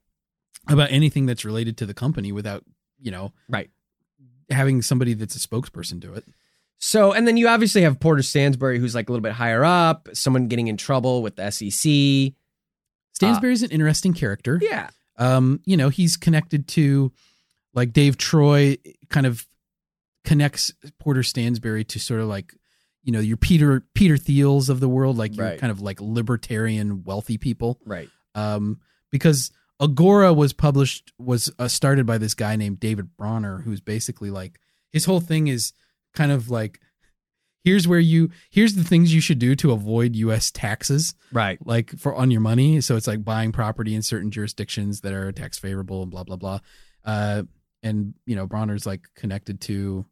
about 0.69 0.91
anything 0.91 1.27
that's 1.27 1.45
related 1.45 1.77
to 1.77 1.87
the 1.87 1.95
company 1.95 2.33
without 2.33 2.65
you 3.01 3.13
know 3.13 3.33
Right. 3.49 3.71
having 4.51 4.83
somebody 4.83 5.15
that's 5.15 5.37
a 5.37 5.39
spokesperson 5.39 6.01
do 6.01 6.15
it. 6.15 6.25
So, 6.81 7.13
and 7.13 7.27
then 7.29 7.37
you 7.37 7.49
obviously 7.49 7.83
have 7.83 8.01
Porter 8.01 8.23
Stansberry, 8.23 8.79
who's 8.79 8.95
like 8.95 9.09
a 9.09 9.13
little 9.13 9.23
bit 9.23 9.33
higher 9.33 9.65
up, 9.65 10.09
someone 10.15 10.49
getting 10.49 10.69
in 10.69 10.77
trouble 10.77 11.23
with 11.23 11.37
the 11.37 11.51
SEC. 11.51 12.35
Stansberry's 13.21 13.63
an 13.63 13.71
interesting 13.71 14.15
character. 14.15 14.59
Yeah. 14.63 14.89
Um, 15.17 15.61
you 15.65 15.77
know, 15.77 15.89
he's 15.89 16.17
connected 16.17 16.69
to 16.69 17.13
like 17.75 17.93
Dave 17.93 18.17
Troy 18.17 18.77
kind 19.09 19.27
of 19.27 19.47
connects 20.25 20.73
Porter 21.01 21.23
Stansberry 21.23 21.87
to 21.89 21.99
sort 21.99 22.21
of 22.21 22.29
like, 22.29 22.55
you 23.09 23.13
know, 23.13 23.21
your 23.21 23.39
Peter 23.39 23.83
Peter 23.95 24.17
Thiels 24.19 24.69
of 24.69 24.81
the 24.81 24.89
world, 24.89 25.17
like 25.17 25.35
your 25.35 25.47
Right. 25.47 25.59
kind 25.59 25.71
of 25.71 25.81
like 25.81 25.99
libertarian 25.99 27.05
wealthy 27.05 27.39
people. 27.39 27.81
Right. 27.87 28.11
Um, 28.35 28.81
because 29.11 29.51
Agora 29.81 30.35
was 30.35 30.53
published 30.53 31.13
was 31.19 31.51
uh, 31.59 31.69
started 31.69 32.05
by 32.05 32.19
this 32.19 32.35
guy 32.35 32.55
named 32.57 32.81
David 32.81 33.17
Bronner, 33.17 33.63
who's 33.63 33.81
basically 33.81 34.31
like 34.31 34.61
his 34.93 35.07
whole 35.07 35.21
thing 35.21 35.47
is 35.49 35.73
kind 36.13 36.31
of 36.31 36.51
like 36.51 36.81
here's 37.65 37.89
where 37.89 37.99
you 37.99 38.29
here's 38.51 38.75
the 38.75 38.85
things 38.85 39.15
you 39.15 39.23
should 39.23 39.39
do 39.39 39.55
to 39.57 39.73
avoid 39.73 40.15
US 40.17 40.51
taxes 40.51 41.15
Right. 41.33 41.59
like 41.67 41.91
for 41.99 42.15
on 42.15 42.31
your 42.31 42.43
money. 42.43 42.83
So 42.83 42.95
it's 42.97 43.07
like 43.07 43.25
buying 43.25 43.53
property 43.53 43.95
in 43.95 44.03
certain 44.03 44.31
jurisdictions 44.31 45.01
that 45.01 45.15
are 45.15 45.33
tax 45.33 45.59
favorable 45.59 46.03
and 46.03 46.11
blah 46.11 46.25
blah 46.25 46.37
blah. 46.37 46.59
Uh, 47.07 47.45
and 47.83 48.13
you 48.27 48.37
know, 48.37 48.47
Bronner's 48.47 48.85
like 48.85 49.09
connected 49.17 49.63
to 49.63 50.05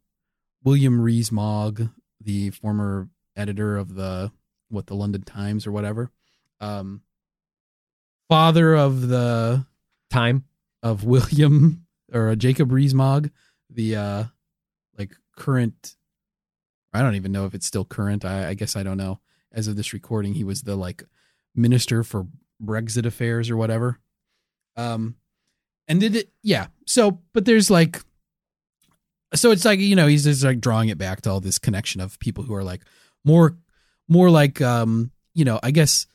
William 0.63 0.99
Rees 0.99 1.31
Mogg, 1.31 1.89
the 2.27 2.49
former 2.49 3.07
editor 3.37 3.77
of 3.77 3.95
the 3.95 4.29
what 4.67 4.85
the 4.85 4.95
London 4.95 5.21
Times 5.21 5.65
or 5.65 5.71
whatever. 5.71 6.11
Um, 6.59 7.01
father 8.29 8.75
of 8.75 9.07
the 9.07 9.65
Time. 10.11 10.43
of 10.83 11.05
William 11.05 11.85
or 12.13 12.35
Jacob 12.35 12.71
Rees-Mogg, 12.71 13.31
the 13.69 13.95
uh 13.95 14.23
like 14.97 15.15
current 15.37 15.95
I 16.93 17.01
don't 17.01 17.15
even 17.15 17.31
know 17.31 17.45
if 17.45 17.53
it's 17.53 17.65
still 17.65 17.85
current. 17.85 18.25
I, 18.25 18.49
I 18.49 18.53
guess 18.55 18.75
I 18.75 18.83
don't 18.83 18.97
know. 18.97 19.19
As 19.51 19.67
of 19.67 19.75
this 19.75 19.93
recording, 19.93 20.33
he 20.33 20.43
was 20.43 20.63
the 20.63 20.75
like 20.75 21.03
minister 21.55 22.03
for 22.03 22.27
Brexit 22.61 23.05
affairs 23.05 23.49
or 23.49 23.55
whatever. 23.55 23.99
Um 24.75 25.15
and 25.87 26.01
did 26.01 26.15
it 26.17 26.29
yeah. 26.43 26.67
So 26.85 27.21
but 27.33 27.45
there's 27.45 27.71
like 27.71 28.01
so 29.33 29.51
it's 29.51 29.65
like, 29.65 29.79
you 29.79 29.95
know, 29.95 30.07
he's 30.07 30.23
just 30.23 30.43
like 30.43 30.59
drawing 30.59 30.89
it 30.89 30.97
back 30.97 31.21
to 31.21 31.29
all 31.29 31.39
this 31.39 31.59
connection 31.59 32.01
of 32.01 32.19
people 32.19 32.43
who 32.43 32.53
are 32.53 32.63
like 32.63 32.83
more 33.25 33.57
more 34.07 34.29
like 34.29 34.61
um, 34.61 35.11
you 35.33 35.45
know, 35.45 35.59
I 35.61 35.71
guess 35.71 36.07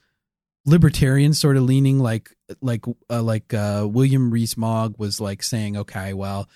libertarian 0.64 1.34
sort 1.34 1.56
of 1.56 1.64
leaning 1.64 1.98
like 1.98 2.34
like 2.60 2.84
uh, 3.10 3.22
like 3.22 3.52
uh, 3.55 3.86
William 3.90 4.30
Rees 4.30 4.56
Mogg 4.56 4.94
was 4.98 5.20
like 5.20 5.43
saying, 5.43 5.76
okay, 5.76 6.14
well, 6.14 6.48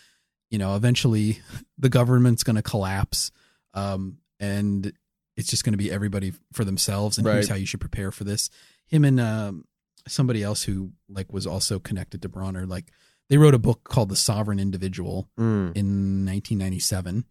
you 0.51 0.59
know, 0.59 0.77
eventually 0.77 1.41
the 1.79 1.89
government's 1.89 2.43
going 2.43 2.57
to 2.57 2.63
collapse, 2.63 3.31
um, 3.75 4.19
and 4.41 4.93
it's 5.37 5.51
just 5.51 5.65
going 5.65 5.75
to 5.75 5.79
be 5.79 5.91
everybody 5.91 6.33
for 6.53 6.65
themselves, 6.65 7.19
and 7.19 7.27
here's 7.27 7.49
how 7.49 7.57
you 7.57 7.67
should 7.67 7.81
prepare 7.81 8.11
for 8.11 8.25
this. 8.25 8.51
Him 8.87 9.05
and 9.05 9.21
um, 9.21 9.65
somebody 10.09 10.43
else 10.43 10.63
who 10.63 10.93
like 11.09 11.33
was 11.33 11.47
also 11.47 11.79
connected 11.79 12.23
to 12.23 12.29
Bronner, 12.29 12.67
like 12.67 12.91
they 13.29 13.37
wrote 13.39 13.55
a 13.55 13.59
book 13.59 13.85
called 13.85 14.09
The 14.09 14.17
Sovereign 14.17 14.59
Individual 14.61 15.29
Mm. 15.39 15.77
in 15.77 16.25
1997. 16.27 17.25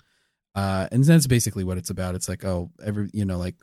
Uh, 0.53 0.88
and 0.91 1.03
that's 1.03 1.27
basically 1.27 1.63
what 1.63 1.77
it's 1.77 1.89
about. 1.89 2.15
It's 2.15 2.30
like, 2.30 2.45
oh, 2.45 2.72
every, 2.85 3.09
you 3.13 3.26
know, 3.26 3.38
like 3.38 3.55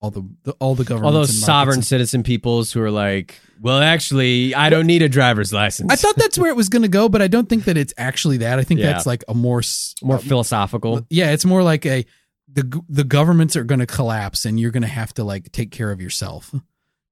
all 0.00 0.10
the, 0.10 0.22
the 0.44 0.52
all 0.60 0.74
the 0.74 0.84
governments 0.84 1.06
All 1.14 1.20
those 1.20 1.40
sovereign 1.40 1.78
and- 1.78 1.84
citizen 1.84 2.22
peoples 2.22 2.72
who 2.72 2.80
are 2.82 2.90
like, 2.90 3.40
well, 3.60 3.80
actually, 3.80 4.54
I 4.54 4.68
don't 4.70 4.86
need 4.86 5.02
a 5.02 5.08
driver's 5.08 5.52
license. 5.52 5.90
I 5.90 5.96
thought 5.96 6.14
that's 6.16 6.38
where 6.38 6.50
it 6.50 6.56
was 6.56 6.68
going 6.68 6.82
to 6.82 6.88
go, 6.88 7.08
but 7.08 7.22
I 7.22 7.26
don't 7.28 7.48
think 7.48 7.64
that 7.64 7.76
it's 7.76 7.94
actually 7.96 8.36
that. 8.38 8.58
I 8.58 8.64
think 8.64 8.80
Yeah. 8.80 8.92
that's 8.92 9.06
like 9.06 9.24
a 9.28 9.34
more 9.34 9.62
more 10.02 10.16
uh, 10.16 10.18
philosophical. 10.18 11.06
Yeah, 11.10 11.30
it's 11.32 11.44
more 11.44 11.62
like 11.62 11.84
a 11.86 12.04
the 12.52 12.80
the 12.88 13.04
governments 13.04 13.56
are 13.56 13.64
going 13.64 13.80
to 13.80 13.86
collapse 13.86 14.44
and 14.44 14.60
you're 14.60 14.70
going 14.70 14.82
to 14.82 14.88
have 14.88 15.12
to 15.14 15.24
like 15.24 15.50
take 15.52 15.70
care 15.72 15.90
of 15.90 16.00
yourself, 16.00 16.54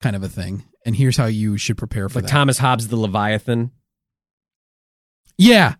kind 0.02 0.14
of 0.14 0.22
a 0.22 0.28
thing. 0.28 0.64
And 0.84 0.94
here's 0.94 1.16
how 1.16 1.26
you 1.26 1.56
should 1.58 1.78
prepare 1.78 2.08
for 2.08 2.18
Like 2.18 2.26
that. 2.26 2.30
Thomas 2.30 2.58
Hobbes 2.58 2.88
the 2.88 2.96
Leviathan. 2.96 3.70
Yeah. 5.38 5.74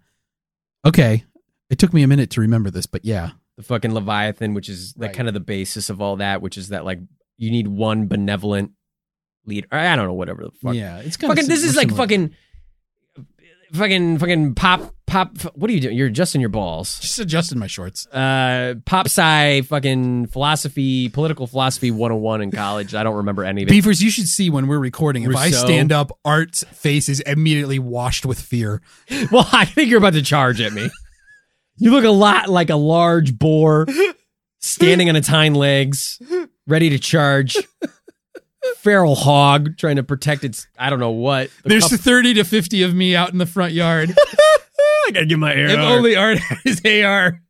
Okay. 0.86 1.24
It 1.70 1.78
took 1.78 1.92
me 1.92 2.02
a 2.02 2.08
minute 2.08 2.30
to 2.30 2.40
remember 2.40 2.70
this, 2.70 2.86
but 2.86 3.04
yeah. 3.04 3.30
the 3.56 3.62
fucking 3.62 3.94
Leviathan, 3.94 4.54
which 4.54 4.68
is 4.68 4.94
like 4.96 5.08
Right. 5.08 5.16
kind 5.16 5.28
of 5.28 5.34
the 5.34 5.40
basis 5.40 5.90
of 5.90 6.00
all 6.00 6.16
that, 6.16 6.42
which 6.42 6.58
is 6.58 6.68
that 6.68 6.84
like 6.84 6.98
you 7.36 7.50
need 7.50 7.68
one 7.68 8.06
benevolent 8.08 8.72
leader. 9.46 9.66
I 9.70 9.96
don't 9.96 10.06
know, 10.06 10.12
whatever 10.12 10.42
the 10.44 10.50
fuck. 10.62 10.74
Yeah, 10.74 10.98
it's 10.98 11.16
kind 11.16 11.30
fucking. 11.32 11.48
This 11.48 11.64
is 11.64 11.76
like 11.76 11.90
fucking, 11.94 12.34
fucking, 13.72 14.18
fucking 14.18 14.54
pop, 14.54 14.94
pop. 15.12 15.38
What 15.54 15.70
are 15.70 15.74
you 15.74 15.80
doing? 15.80 15.96
You're 15.96 16.08
adjusting 16.08 16.40
your 16.40 16.50
balls. 16.50 16.98
just 16.98 17.18
adjusting 17.18 17.58
my 17.58 17.66
shorts. 17.66 18.06
Uh, 18.06 18.76
pop 18.86 19.06
sci, 19.06 19.60
fucking 19.62 20.26
philosophy, 20.28 21.10
political 21.10 21.46
philosophy 21.46 21.90
101 21.90 22.40
in 22.40 22.50
college. 22.50 22.94
I 22.94 23.02
don't 23.02 23.16
remember 23.16 23.44
any 23.44 23.62
of 23.62 23.68
it. 23.68 23.70
Beavers, 23.70 24.02
you 24.02 24.10
should 24.10 24.26
see 24.26 24.48
when 24.48 24.66
we're 24.66 24.78
recording. 24.78 25.24
If 25.24 25.36
I 25.36 25.50
stand 25.50 25.92
up, 25.92 26.18
Art's 26.24 26.64
face 26.64 27.08
is 27.10 27.20
immediately 27.20 27.78
washed 27.78 28.26
with 28.26 28.40
fear. 28.40 28.80
Well, 29.30 29.48
I 29.52 29.64
think 29.66 29.88
you're 29.88 29.98
about 29.98 30.14
to 30.14 30.22
charge 30.22 30.60
at 30.60 30.72
me. 30.72 30.90
You 31.76 31.90
look 31.92 32.04
a 32.04 32.10
lot 32.10 32.48
like 32.48 32.70
a 32.70 32.76
large 32.76 33.38
boar 33.38 33.86
standing 34.58 35.08
on 35.08 35.16
its 35.16 35.28
hind 35.28 35.56
legs, 35.56 36.20
ready 36.66 36.90
to 36.90 36.98
charge. 36.98 37.56
Feral 38.76 39.14
hog 39.14 39.76
trying 39.78 39.96
to 39.96 40.02
protect 40.02 40.44
its 40.44 40.66
I 40.78 40.90
don't 40.90 40.98
know 40.98 41.10
what. 41.10 41.50
The 41.62 41.70
There's 41.70 41.88
cup- 41.88 42.00
30 42.00 42.34
to 42.34 42.44
50 42.44 42.82
of 42.82 42.94
me 42.94 43.14
out 43.14 43.32
in 43.32 43.38
the 43.38 43.46
front 43.46 43.72
yard. 43.72 44.14
I 45.06 45.10
gotta 45.12 45.26
get 45.26 45.38
my 45.38 45.52
hair. 45.52 45.68
if 45.68 45.78
only 45.78 46.16
Art 46.16 46.38
had 46.38 46.58
his 46.64 46.80
AR. 46.84 47.40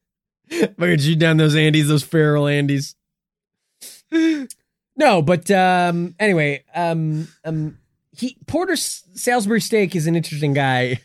I 0.51 0.66
could 0.77 1.01
shoot 1.01 1.19
down 1.19 1.37
those 1.37 1.55
Andes, 1.55 1.89
those 1.89 2.03
feral 2.03 2.47
Andes. 2.47 2.95
No, 4.97 5.23
but 5.23 5.51
um 5.51 6.15
anyway, 6.19 6.65
um 6.74 7.29
um 7.45 7.79
he 8.12 8.37
Porter 8.47 8.74
S- 8.74 9.05
Salisbury 9.15 9.61
Steak 9.61 9.97
is 9.97 10.07
an 10.07 10.15
interesting 10.16 10.53
guy. 10.53 11.01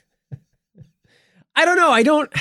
I 1.56 1.65
don't 1.65 1.78
know. 1.78 1.91
I 1.91 2.03
don't. 2.03 2.32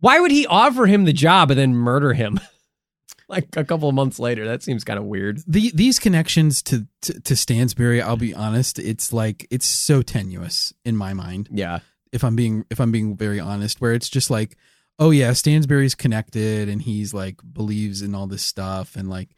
Why 0.00 0.18
would 0.18 0.32
he 0.32 0.46
offer 0.46 0.86
him 0.86 1.04
the 1.04 1.12
job 1.12 1.50
and 1.50 1.58
then 1.58 1.74
murder 1.74 2.12
him? 2.12 2.40
like 3.28 3.56
a 3.56 3.64
couple 3.64 3.88
of 3.88 3.94
months 3.94 4.18
later, 4.18 4.44
that 4.46 4.62
seems 4.62 4.84
kind 4.84 4.98
of 4.98 5.04
weird. 5.06 5.40
The, 5.46 5.70
these 5.74 5.98
connections 5.98 6.60
to, 6.64 6.86
to, 7.02 7.20
to 7.20 7.34
Stansberry, 7.34 8.02
I'll 8.02 8.16
be 8.16 8.34
honest, 8.34 8.78
it's 8.78 9.12
like, 9.12 9.46
it's 9.50 9.64
so 9.64 10.02
tenuous 10.02 10.74
in 10.84 10.96
my 10.96 11.14
mind. 11.14 11.48
Yeah, 11.50 11.78
if 12.12 12.22
I'm 12.24 12.36
being 12.36 12.64
if 12.70 12.80
I'm 12.80 12.92
being 12.92 13.16
very 13.16 13.40
honest, 13.40 13.80
where 13.80 13.92
it's 13.92 14.08
just 14.08 14.30
like, 14.30 14.56
oh 14.98 15.10
yeah, 15.10 15.30
Stansberry's 15.32 15.94
connected 15.94 16.68
and 16.68 16.82
he's 16.82 17.12
like 17.14 17.40
believes 17.52 18.02
in 18.02 18.14
all 18.14 18.26
this 18.26 18.42
stuff 18.42 18.94
and 18.96 19.08
like, 19.08 19.30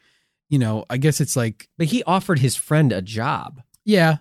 you 0.49 0.59
know, 0.59 0.85
I 0.91 0.97
guess 0.99 1.21
it's 1.21 1.37
like 1.37 1.69
but 1.79 1.87
he 1.89 2.03
offered 2.05 2.41
his 2.41 2.57
friend 2.57 2.93
a 2.93 3.01
job. 3.03 3.63
yeah, 3.85 4.19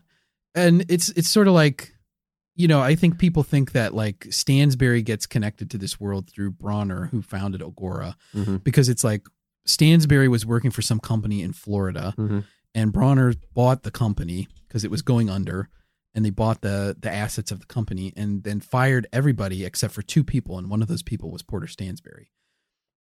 and 0.55 0.85
it's 0.89 1.09
it's 1.09 1.29
sort 1.29 1.47
of 1.47 1.53
like, 1.53 1.93
you 2.55 2.67
know, 2.67 2.79
I 2.81 2.95
think 2.95 3.17
people 3.17 3.43
think 3.43 3.71
that 3.71 3.93
like 3.95 4.19
Stansberry 4.29 5.03
gets 5.03 5.25
connected 5.25 5.71
to 5.71 5.77
this 5.77 5.99
world 5.99 6.29
through 6.29 6.51
Bronner, 6.51 7.07
who 7.07 7.21
founded 7.23 7.61
Agora, 7.63 8.15
Mhm. 8.35 8.63
because 8.63 8.87
it's 8.89 9.03
like 9.03 9.25
Stansberry 9.67 10.29
was 10.29 10.45
working 10.45 10.71
for 10.71 10.81
some 10.81 10.99
company 10.99 11.41
in 11.41 11.53
Florida, 11.53 12.13
Mhm. 12.17 12.43
and 12.75 12.91
Bronner 12.93 13.33
bought 13.53 13.83
the 13.83 13.91
company 13.91 14.47
because 14.67 14.83
it 14.83 14.91
was 14.91 15.01
going 15.01 15.29
under, 15.29 15.69
and 16.15 16.23
they 16.25 16.29
bought 16.29 16.61
the 16.61 16.95
the 16.99 17.11
assets 17.11 17.51
of 17.51 17.59
the 17.59 17.65
company, 17.65 18.13
and 18.15 18.43
then 18.43 18.59
fired 18.59 19.07
everybody 19.11 19.65
except 19.65 19.93
for 19.93 20.01
two 20.01 20.23
people, 20.23 20.57
and 20.57 20.69
one 20.69 20.81
of 20.81 20.87
those 20.87 21.03
people 21.03 21.31
was 21.31 21.41
Porter 21.43 21.67
Stansberry. 21.67 22.27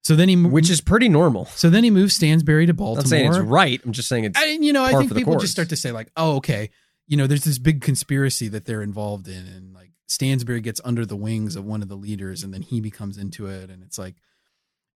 So 0.03 0.17
then 0.17 0.29
he, 0.31 0.37
mo- 0.37 0.49
Which 0.49 0.71
is 0.71 0.81
pretty 0.81 1.09
normal. 1.11 1.45
so 1.47 1.69
then 1.69 1.85
he 1.85 1.91
moved 1.91 2.13
Stansberry 2.13 2.67
to 2.67 2.75
Baltimore. 2.75 3.01
I'm 3.01 3.05
not 3.05 3.09
saying 3.09 3.27
it's 3.27 3.39
right. 3.39 3.81
I'm 3.85 3.93
just 3.93 4.09
saying 4.09 4.25
it's 4.25 4.39
I, 4.39 4.47
you 4.47 4.73
know, 4.73 4.83
I 4.83 4.93
think 4.93 5.15
people 5.15 5.35
course. 5.35 5.43
just 5.43 5.53
start 5.53 5.69
to 5.71 5.77
say 5.77 5.93
like, 5.93 6.11
oh, 6.17 6.37
okay, 6.37 6.71
you 7.07 7.17
know, 7.19 7.27
there's 7.27 7.45
this 7.45 7.59
big 7.59 7.83
conspiracy 7.83 8.49
that 8.49 8.65
they're 8.65 8.83
involved 8.83 9.29
in, 9.29 9.47
and 9.47 9.75
like 9.75 9.91
Stansberry 10.09 10.63
gets 10.63 10.81
under 10.85 11.05
the 11.05 11.17
wings 11.17 11.55
of 11.57 11.65
one 11.65 11.83
of 11.83 11.89
the 11.89 11.97
leaders, 11.97 12.43
and 12.43 12.55
then 12.55 12.63
he 12.63 12.81
becomes 12.81 13.19
into 13.19 13.47
it, 13.47 13.69
and 13.71 13.83
it's 13.83 13.99
like, 13.99 14.15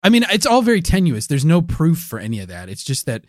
I 0.03 0.09
mean, 0.09 0.23
it's 0.31 0.45
all 0.45 0.61
very 0.61 0.81
tenuous. 0.81 1.27
There's 1.27 1.45
no 1.45 1.61
proof 1.61 1.99
for 1.99 2.19
any 2.19 2.39
of 2.39 2.47
that. 2.49 2.69
It's 2.69 2.83
just 2.83 3.05
that 3.05 3.25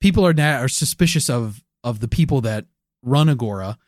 people 0.00 0.26
are 0.26 0.32
now 0.34 0.60
are 0.60 0.68
suspicious 0.68 1.28
of 1.28 1.62
of 1.82 2.00
the 2.00 2.08
people 2.08 2.40
that 2.42 2.66
run 3.02 3.28
Agora 3.28 3.78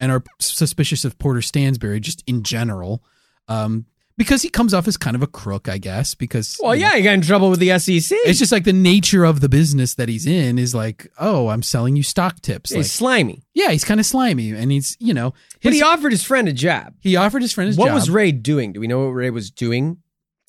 and 0.00 0.10
are 0.12 0.22
suspicious 0.40 1.04
of 1.04 1.18
Porter 1.18 1.40
Stansberry 1.40 2.00
just 2.00 2.22
in 2.26 2.42
general. 2.42 3.02
Um, 3.48 3.86
because 4.16 4.42
he 4.42 4.48
comes 4.48 4.72
off 4.72 4.86
as 4.86 4.96
kind 4.96 5.16
of 5.16 5.22
a 5.22 5.26
crook, 5.26 5.68
I 5.68 5.76
guess. 5.78 6.14
Because 6.14 6.56
Well, 6.62 6.72
you 6.76 6.82
know, 6.82 6.90
yeah, 6.90 6.96
he 6.98 7.02
got 7.02 7.14
in 7.14 7.20
trouble 7.20 7.50
with 7.50 7.58
the 7.58 7.76
SEC. 7.80 8.16
it's 8.24 8.38
just 8.38 8.52
like 8.52 8.62
the 8.62 8.72
nature 8.72 9.24
of 9.24 9.40
the 9.40 9.48
business 9.48 9.94
that 9.96 10.08
he's 10.08 10.24
in 10.24 10.56
is 10.56 10.72
like, 10.72 11.10
oh, 11.18 11.48
I'm 11.48 11.62
selling 11.64 11.96
you 11.96 12.04
stock 12.04 12.40
tips. 12.40 12.70
He's 12.70 12.76
Like, 12.78 12.86
slimy. 12.86 13.42
yeah, 13.54 13.70
he's 13.70 13.82
kind 13.84 13.98
of 13.98 14.06
slimy, 14.06 14.52
and 14.52 14.70
he's 14.70 14.96
you 15.00 15.14
know, 15.14 15.34
But 15.64 15.72
he 15.72 15.82
offered 15.82 16.12
his 16.12 16.22
friend 16.22 16.46
a 16.48 16.52
job. 16.52 16.94
he 17.00 17.16
offered 17.16 17.42
his 17.42 17.52
friend 17.52 17.66
his 17.66 17.76
what 17.76 17.86
job. 17.86 17.94
was 17.96 18.08
Ray 18.08 18.30
doing? 18.30 18.72
Do 18.72 18.78
we 18.78 18.86
know 18.86 19.00
what 19.00 19.06
Ray 19.14 19.30
was 19.30 19.50
doing? 19.50 19.96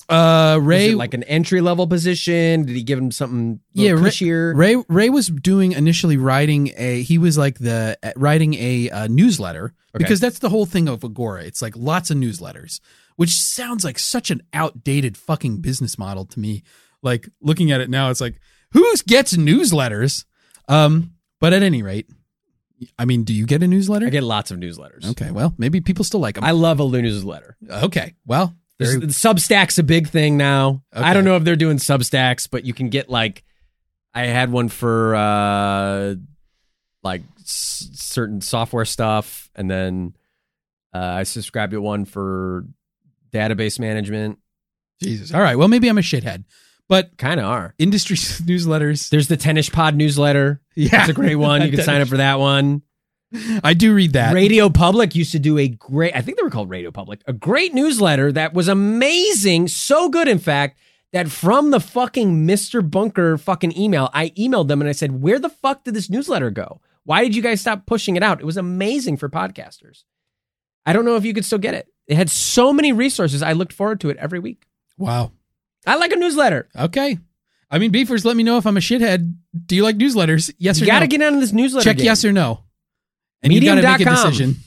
Uh, 0.08 0.58
Ray 0.62 0.94
like 0.94 1.14
an 1.14 1.22
entry 1.24 1.60
level 1.60 1.86
position? 1.86 2.64
Did 2.64 2.76
he 2.76 2.82
give 2.82 2.98
him 2.98 3.10
something 3.10 3.60
Yeah, 3.72 3.92
Ray-? 3.92 4.30
Ray 4.54 4.76
Ray 4.88 5.10
was 5.10 5.28
doing 5.28 5.72
initially 5.72 6.16
writing 6.16 6.72
a 6.76 7.02
he 7.02 7.18
was 7.18 7.36
like 7.36 7.58
the 7.58 7.98
uh, 8.02 8.12
writing 8.16 8.54
a, 8.54 8.90
uh 8.90 9.06
newsletter 9.08 9.72
Okay. 9.94 10.04
because 10.04 10.20
that's 10.20 10.38
the 10.40 10.50
whole 10.50 10.66
thing 10.66 10.88
of 10.88 11.02
Agora. 11.04 11.42
It's 11.44 11.62
like 11.62 11.74
lots 11.76 12.10
of 12.10 12.18
newsletters, 12.18 12.80
which 13.16 13.30
sounds 13.30 13.82
like 13.84 13.98
such 13.98 14.30
an 14.30 14.42
outdated 14.52 15.16
fucking 15.16 15.62
business 15.62 15.98
model 15.98 16.26
to 16.26 16.38
me. 16.38 16.62
Like 17.02 17.28
looking 17.40 17.70
at 17.72 17.80
it 17.80 17.88
now, 17.88 18.10
it's 18.10 18.20
like 18.20 18.38
who 18.72 18.94
gets 19.06 19.36
newsletters? 19.36 20.24
Um, 20.68 21.12
but 21.40 21.52
at 21.52 21.62
any 21.62 21.82
rate, 21.82 22.10
I 22.98 23.06
mean, 23.06 23.24
do 23.24 23.32
you 23.32 23.46
get 23.46 23.62
a 23.62 23.66
newsletter? 23.66 24.06
I 24.06 24.10
get 24.10 24.22
lots 24.22 24.50
of 24.50 24.58
newsletters. 24.58 25.08
okay, 25.12 25.30
well, 25.30 25.54
maybe 25.56 25.80
people 25.80 26.04
still 26.04 26.20
like 26.20 26.34
them. 26.34 26.44
I 26.44 26.50
love 26.50 26.78
a 26.80 26.86
newsletter. 26.86 27.56
okay, 27.70 28.14
well, 28.26 28.54
very, 28.78 29.00
Substack's 29.02 29.78
a 29.78 29.82
big 29.82 30.08
thing 30.08 30.36
now. 30.36 30.82
Okay. 30.94 31.04
I 31.04 31.14
don't 31.14 31.24
know 31.24 31.36
if 31.36 31.44
they're 31.44 31.56
doing 31.56 31.78
Substacks, 31.78 32.48
but 32.50 32.64
you 32.64 32.74
can 32.74 32.88
get 32.88 33.08
like 33.08 33.42
I 34.14 34.26
had 34.26 34.50
one 34.52 34.68
for 34.68 35.14
uh 35.14 36.14
like 37.02 37.22
s- 37.40 37.88
certain 37.94 38.40
software 38.40 38.84
stuff, 38.84 39.50
and 39.54 39.70
then 39.70 40.14
uh, 40.94 40.98
I 40.98 41.22
subscribed 41.24 41.72
to 41.72 41.80
one 41.80 42.04
for 42.04 42.64
database 43.32 43.78
management. 43.78 44.38
Jesus. 45.02 45.32
All 45.34 45.40
right, 45.40 45.56
well, 45.56 45.68
maybe 45.68 45.88
I'm 45.88 45.98
a 45.98 46.02
shithead, 46.02 46.44
but 46.88 47.16
Kind 47.18 47.38
of 47.38 47.46
are. 47.46 47.74
industry 47.78 48.16
newsletters. 48.46 49.10
There's 49.10 49.28
the 49.28 49.36
Tennis 49.36 49.68
Pod 49.68 49.94
newsletter. 49.94 50.60
Yeah, 50.74 50.90
That's 50.90 51.10
a 51.10 51.12
great 51.12 51.34
one. 51.36 51.62
You 51.62 51.70
can 51.70 51.82
sign 51.82 52.00
up 52.00 52.08
for 52.08 52.16
that 52.16 52.38
one. 52.38 52.82
I 53.64 53.74
do 53.74 53.94
read 53.94 54.12
that. 54.14 54.34
Radio 54.34 54.68
Public 54.68 55.14
used 55.14 55.32
to 55.32 55.38
do 55.38 55.58
a 55.58 55.68
great, 55.68 56.14
I 56.14 56.20
think 56.22 56.36
they 56.36 56.42
were 56.42 56.50
called 56.50 56.70
Radio 56.70 56.90
Public, 56.90 57.20
a 57.26 57.32
great 57.32 57.74
newsletter 57.74 58.32
that 58.32 58.54
was 58.54 58.68
amazing. 58.68 59.68
So 59.68 60.08
good, 60.08 60.28
in 60.28 60.38
fact, 60.38 60.78
that 61.12 61.30
from 61.30 61.70
the 61.70 61.80
fucking 61.80 62.46
Mr. 62.46 62.88
Bunker 62.88 63.38
fucking 63.38 63.76
email, 63.78 64.10
I 64.12 64.30
emailed 64.30 64.68
them 64.68 64.80
and 64.80 64.88
I 64.88 64.92
said, 64.92 65.22
Where 65.22 65.38
the 65.38 65.48
fuck 65.48 65.84
did 65.84 65.94
this 65.94 66.10
newsletter 66.10 66.50
go? 66.50 66.80
Why 67.04 67.22
did 67.22 67.36
you 67.36 67.42
guys 67.42 67.60
stop 67.60 67.86
pushing 67.86 68.16
it 68.16 68.22
out? 68.22 68.40
It 68.40 68.46
was 68.46 68.56
amazing 68.56 69.16
for 69.16 69.28
podcasters. 69.28 70.04
I 70.84 70.92
don't 70.92 71.04
know 71.04 71.16
if 71.16 71.24
you 71.24 71.32
could 71.34 71.44
still 71.44 71.58
get 71.58 71.74
it. 71.74 71.88
It 72.06 72.16
had 72.16 72.30
so 72.30 72.72
many 72.72 72.92
resources. 72.92 73.42
I 73.42 73.52
looked 73.52 73.72
forward 73.72 74.00
to 74.00 74.10
it 74.10 74.16
every 74.18 74.38
week. 74.38 74.64
Wow. 74.98 75.32
I 75.86 75.96
like 75.96 76.12
a 76.12 76.16
newsletter. 76.16 76.68
Okay. 76.76 77.18
I 77.70 77.78
mean, 77.78 77.90
beefers, 77.90 78.24
let 78.24 78.36
me 78.36 78.42
know 78.42 78.58
if 78.58 78.66
I'm 78.66 78.76
a 78.76 78.80
shithead. 78.80 79.34
Do 79.66 79.74
you 79.74 79.82
like 79.82 79.96
newsletters? 79.96 80.52
Yes 80.58 80.78
You 80.78 80.84
or 80.84 80.86
no? 80.86 80.92
You 80.92 80.96
got 80.96 81.00
to 81.00 81.06
get 81.06 81.22
on 81.22 81.40
this 81.40 81.52
newsletter. 81.52 81.84
Check 81.84 81.96
game. 81.96 82.06
yes 82.06 82.24
or 82.24 82.32
no. 82.32 82.60
And 83.42 83.52
you 83.52 83.60
got 83.60 83.76
to 83.76 83.82
make 83.82 84.00
a 84.00 84.04
decision. 84.04 84.56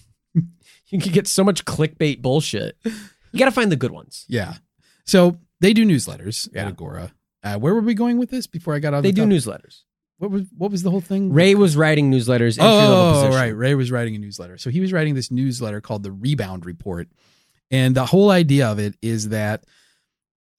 You 0.91 0.99
can 0.99 1.11
get 1.11 1.27
so 1.27 1.43
much 1.43 1.65
clickbait 1.65 2.19
bullshit. 2.19 2.75
You 2.83 3.37
got 3.37 3.45
to 3.45 3.51
find 3.51 3.71
the 3.71 3.75
good 3.75 3.91
ones. 3.91 4.25
Yeah. 4.27 4.55
So 5.05 5.37
they 5.61 5.71
do 5.71 5.85
newsletters 5.85 6.49
Yeah. 6.51 6.61
at 6.63 6.67
Agora. 6.69 7.13
Uh, 7.43 7.57
where 7.59 7.75
were 7.75 7.81
we 7.81 7.93
going 7.93 8.17
with 8.17 8.31
this 8.31 8.47
before 8.47 8.73
I 8.73 8.79
got 8.79 8.95
out? 8.95 9.03
They 9.03 9.11
the 9.11 9.21
do 9.21 9.27
newsletters. 9.27 9.83
What 10.17 10.31
was 10.31 10.47
what 10.57 10.71
was 10.71 10.81
the 10.81 10.89
whole 10.89 10.99
thing? 10.99 11.31
Ray 11.31 11.53
was 11.53 11.77
writing 11.77 12.11
newsletters. 12.11 12.57
Oh, 12.59 13.11
position. 13.21 13.39
right. 13.39 13.55
Ray 13.55 13.75
was 13.75 13.91
writing 13.91 14.15
a 14.15 14.17
newsletter. 14.17 14.57
So 14.57 14.71
he 14.71 14.79
was 14.79 14.91
writing 14.91 15.13
this 15.13 15.29
newsletter 15.29 15.79
called 15.79 16.01
the 16.01 16.11
Rebound 16.11 16.65
Report. 16.65 17.07
And 17.69 17.93
the 17.93 18.07
whole 18.07 18.31
idea 18.31 18.65
of 18.67 18.79
it 18.79 18.95
is 19.03 19.29
that 19.29 19.65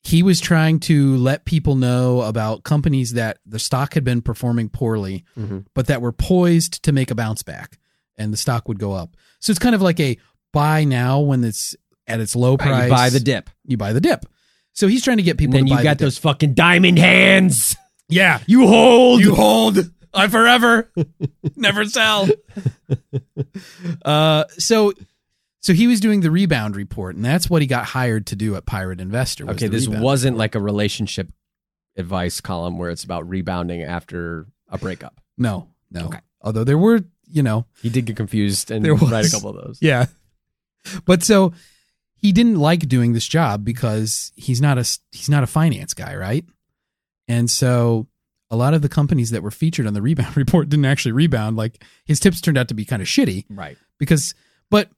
he 0.04 0.22
was 0.22 0.40
trying 0.40 0.78
to 0.80 1.16
let 1.16 1.44
people 1.44 1.74
know 1.74 2.20
about 2.22 2.62
companies 2.62 3.14
that 3.14 3.38
the 3.44 3.58
stock 3.58 3.94
had 3.94 4.04
been 4.04 4.22
performing 4.22 4.68
poorly, 4.68 5.24
Mhm. 5.36 5.66
but 5.74 5.88
that 5.88 6.00
were 6.00 6.12
poised 6.12 6.84
to 6.84 6.92
make 6.92 7.10
a 7.10 7.16
bounce 7.16 7.42
back 7.42 7.78
and 8.20 8.32
the 8.32 8.36
stock 8.36 8.68
would 8.68 8.78
go 8.78 8.92
up. 8.92 9.16
So 9.40 9.50
it's 9.50 9.58
kind 9.58 9.74
of 9.74 9.82
like 9.82 9.98
a 9.98 10.18
buy 10.52 10.84
now 10.84 11.20
when 11.20 11.42
it's 11.42 11.74
at 12.06 12.20
its 12.20 12.36
low 12.36 12.56
price. 12.56 12.84
you 12.84 12.90
buy 12.90 13.10
the 13.10 13.20
dip. 13.20 13.50
You 13.64 13.76
buy 13.76 13.92
the 13.92 14.00
dip. 14.00 14.26
So 14.72 14.86
he's 14.86 15.02
trying 15.02 15.16
to 15.16 15.22
get 15.22 15.32
And 15.32 15.38
people 15.38 15.54
then 15.54 15.66
to 15.66 15.74
you 15.74 15.82
got 15.82 15.98
the 15.98 16.04
those 16.04 16.18
fucking 16.18 16.54
diamond 16.54 16.98
hands. 16.98 17.76
Yeah. 18.08 18.40
You 18.46 18.66
hold. 18.66 19.20
You 19.20 19.34
hold. 19.34 19.78
I 20.12 20.28
forever. 20.28 20.90
Never 21.56 21.84
sell. 21.84 22.28
uh 24.04 24.44
so 24.58 24.92
so 25.60 25.72
he 25.72 25.86
was 25.86 26.00
doing 26.00 26.20
the 26.22 26.30
rebound 26.30 26.74
report, 26.74 27.16
and 27.16 27.24
that's 27.24 27.50
what 27.50 27.60
he 27.60 27.68
got 27.68 27.84
hired 27.84 28.26
to 28.28 28.36
do 28.36 28.56
at 28.56 28.64
Pirate 28.64 29.00
Investor. 29.00 29.44
was 29.44 29.56
okay, 29.56 29.68
this 29.68 29.86
wasn't 29.86 30.38
like 30.38 30.54
a 30.54 30.60
relationship 30.60 31.30
advice 31.96 32.40
column 32.40 32.78
where 32.78 32.90
it's 32.90 33.04
about 33.04 33.28
rebounding 33.28 33.82
after 33.82 34.46
a 34.68 34.78
breakup. 34.78 35.20
no, 35.36 35.68
no. 35.90 36.06
Okay. 36.06 36.20
Although 36.42 36.64
there 36.64 36.78
were, 36.78 37.02
you 37.32 37.42
know, 37.42 37.66
He 37.82 37.88
did 37.90 38.04
get 38.06 38.16
confused 38.16 38.70
and 38.70 38.84
There 38.84 38.94
write 38.94 39.26
a 39.26 39.30
couple 39.30 39.50
of 39.50 39.64
those. 39.64 39.78
yeah. 39.80 40.06
But 41.04 41.22
so 41.22 41.52
he 42.16 42.32
didn't 42.32 42.56
like 42.56 42.88
doing 42.88 43.12
this 43.12 43.26
job 43.26 43.64
because 43.64 44.32
he's 44.36 44.60
not 44.60 44.78
a 44.78 44.84
he's 45.12 45.28
not 45.28 45.42
a 45.42 45.46
finance 45.46 45.94
guy, 45.94 46.14
right? 46.16 46.44
And 47.28 47.50
so 47.50 48.06
a 48.50 48.56
lot 48.56 48.74
of 48.74 48.82
the 48.82 48.88
companies 48.88 49.30
that 49.30 49.42
were 49.42 49.50
featured 49.50 49.86
on 49.86 49.94
the 49.94 50.02
rebound 50.02 50.36
report 50.36 50.68
didn't 50.68 50.84
actually 50.86 51.12
rebound. 51.12 51.56
Like 51.56 51.84
his 52.04 52.18
tips 52.20 52.40
turned 52.40 52.58
out 52.58 52.68
to 52.68 52.74
be 52.74 52.84
kind 52.84 53.02
of 53.02 53.08
shitty. 53.08 53.44
Right. 53.48 53.76
because 53.98 54.34
but 54.70 54.88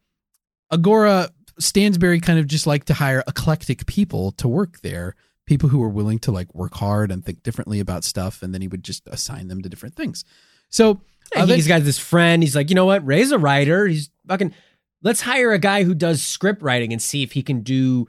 agora 0.71 1.31
stansberry 1.61 2.23
kind 2.23 2.39
of 2.39 2.47
just 2.47 2.67
like 2.67 2.85
to 2.87 2.95
hire 2.95 3.23
eclectic 3.29 3.87
people 3.87 4.33
to 4.33 4.49
work 4.49 4.81
there 4.81 5.15
people 5.45 5.69
who 5.69 5.79
were 5.79 5.89
willing 5.89 6.19
to 6.21 6.33
like 6.33 6.53
work 6.55 6.75
hard 6.75 7.11
and 7.11 7.25
think 7.25 7.43
differently 7.43 7.79
about 7.79 8.05
stuff 8.05 8.43
and 8.43 8.55
then 8.55 8.63
he 8.63 8.69
would 8.69 8.83
just 8.83 9.03
assign 9.09 9.49
them 9.49 9.61
to 9.61 9.69
different 9.69 9.95
things 9.95 10.25
so 10.71 11.01
I 11.35 11.47
think 11.47 11.57
he's 11.57 11.69
got 11.69 11.83
this 11.83 11.99
friend. 11.99 12.43
He's 12.43 12.55
like, 12.57 12.69
you 12.71 12.75
know 12.75 12.87
what? 12.87 13.05
Ray's 13.07 13.31
a 13.33 13.39
writer. 13.39 13.87
He's 13.87 14.11
fucking. 14.29 14.55
Let's 15.03 15.21
hire 15.23 15.53
a 15.53 15.59
guy 15.59 15.83
who 15.85 15.95
does 15.95 16.23
script 16.23 16.63
writing 16.63 16.93
and 16.93 17.01
see 17.03 17.23
if 17.23 17.33
he 17.33 17.43
can 17.43 17.61
do. 17.63 18.09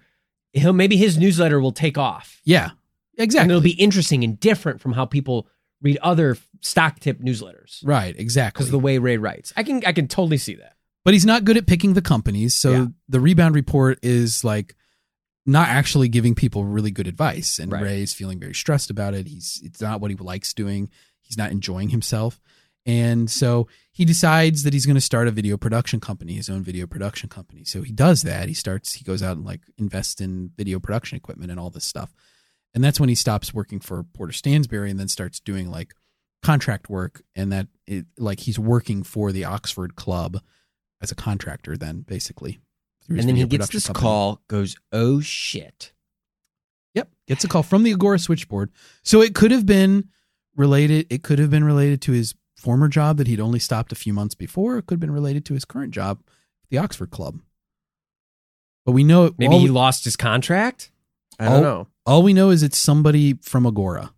He'll 0.53 0.73
maybe 0.73 0.97
his 0.97 1.17
newsletter 1.17 1.59
will 1.59 1.71
take 1.71 1.97
off, 1.97 2.39
yeah 2.45 2.69
and 3.17 3.23
exactly 3.25 3.49
it'll 3.51 3.61
be 3.61 3.71
interesting 3.71 4.23
and 4.23 4.39
different 4.39 4.81
from 4.81 4.93
how 4.93 5.05
people 5.05 5.47
read 5.81 5.97
other 6.03 6.37
stock 6.61 6.99
tip 6.99 7.19
newsletters. 7.21 7.79
right 7.83 8.15
exactly 8.19 8.59
Because 8.59 8.69
the 8.71 8.77
way 8.79 8.99
Ray 8.99 9.17
writes, 9.17 9.51
I 9.57 9.63
can 9.63 9.83
I 9.85 9.91
can 9.93 10.07
totally 10.07 10.37
see 10.37 10.53
that. 10.55 10.75
but 11.03 11.13
he's 11.15 11.25
not 11.25 11.43
good 11.43 11.57
at 11.57 11.65
picking 11.65 11.93
the 11.95 12.01
companies 12.03 12.55
so 12.55 12.71
Yeah. 12.71 12.85
the 13.09 13.19
rebound 13.19 13.55
report 13.55 13.97
is 14.03 14.43
like 14.43 14.75
not 15.47 15.67
actually 15.69 16.07
giving 16.07 16.35
people 16.35 16.63
really 16.65 16.91
good 16.91 17.07
advice 17.07 17.57
and 17.59 17.71
Right. 17.71 17.81
ray's 17.83 18.13
feeling 18.13 18.39
very 18.39 18.53
stressed 18.53 18.89
about 18.91 19.13
it 19.15 19.27
he's 19.27 19.59
it's 19.63 19.81
not 19.81 20.01
what 20.01 20.11
he 20.11 20.17
likes 20.17 20.53
doing 20.53 20.89
he's 21.23 21.37
not 21.37 21.51
enjoying 21.51 21.89
himself 21.89 22.39
and 22.85 23.29
so 23.29 23.67
he 23.91 24.05
decides 24.05 24.63
that 24.63 24.73
he's 24.73 24.85
going 24.85 24.95
to 24.95 25.01
start 25.01 25.27
a 25.27 25.31
video 25.31 25.57
production 25.57 25.99
company 25.99 26.33
his 26.33 26.49
own 26.49 26.63
video 26.63 26.85
production 26.87 27.29
company 27.29 27.63
so 27.63 27.81
he 27.81 27.91
does 27.91 28.23
that 28.23 28.47
he 28.47 28.53
starts 28.53 28.93
he 28.93 29.03
goes 29.03 29.23
out 29.23 29.37
and 29.37 29.45
like 29.45 29.61
invests 29.77 30.21
in 30.21 30.51
video 30.57 30.79
production 30.79 31.15
equipment 31.15 31.51
and 31.51 31.59
all 31.59 31.69
this 31.69 31.85
stuff 31.85 32.13
and 32.73 32.83
that's 32.83 32.99
when 32.99 33.09
he 33.09 33.15
stops 33.15 33.53
working 33.53 33.79
for 33.79 34.03
porter 34.03 34.33
stansberry 34.33 34.89
and 34.89 34.99
then 34.99 35.07
starts 35.07 35.39
doing 35.39 35.69
like 35.69 35.93
contract 36.41 36.89
work 36.89 37.21
and 37.35 37.51
that 37.53 37.67
it 37.87 38.05
like 38.17 38.41
he's 38.41 38.59
working 38.59 39.03
for 39.03 39.31
the 39.31 39.45
oxford 39.45 39.95
club 39.95 40.41
as 41.01 41.11
a 41.11 41.15
contractor 41.15 41.77
then 41.77 42.01
basically 42.01 42.59
And 43.09 43.19
then 43.19 43.35
he 43.35 43.45
gets 43.45 43.69
this 43.69 43.87
company. 43.87 44.01
call, 44.01 44.41
goes, 44.47 44.75
"Oh 44.91 45.19
shit." 45.19 45.93
Yep, 46.93 47.09
gets 47.27 47.43
a 47.43 47.47
call 47.47 47.63
from 47.63 47.83
the 47.83 47.91
Agora 47.91 48.19
switchboard. 48.19 48.71
So 49.03 49.21
it 49.21 49.35
could 49.35 49.51
have 49.51 49.65
been 49.65 50.09
related. 50.55 51.07
It 51.09 51.23
could 51.23 51.39
have 51.39 51.49
been 51.49 51.63
related 51.63 52.01
to 52.03 52.11
his 52.11 52.33
former 52.63 52.87
job 52.87 53.17
that 53.17 53.27
he'd 53.27 53.41
only 53.41 53.59
stopped 53.59 53.91
a 53.91 53.95
few 53.95 54.13
months 54.13 54.35
before. 54.35 54.77
It 54.77 54.85
could 54.85 54.95
have 54.95 54.99
been 55.01 55.11
related 55.11 55.45
to 55.45 55.53
his 55.53 55.65
current 55.65 55.91
job, 55.91 56.21
the 56.69 56.77
Oxford 56.77 57.11
Club. 57.11 57.41
But 58.85 58.93
we 58.93 59.03
know 59.03 59.33
Maybe 59.37 59.53
all, 59.53 59.59
he 59.59 59.67
lost 59.67 60.05
his 60.05 60.15
contract. 60.15 60.91
I 61.39 61.49
don't 61.49 61.61
know. 61.61 61.87
all 62.05 62.23
we 62.23 62.33
know 62.33 62.49
is 62.51 62.63
it's 62.63 62.77
somebody 62.77 63.33
from 63.41 63.65
Agora, 63.65 64.13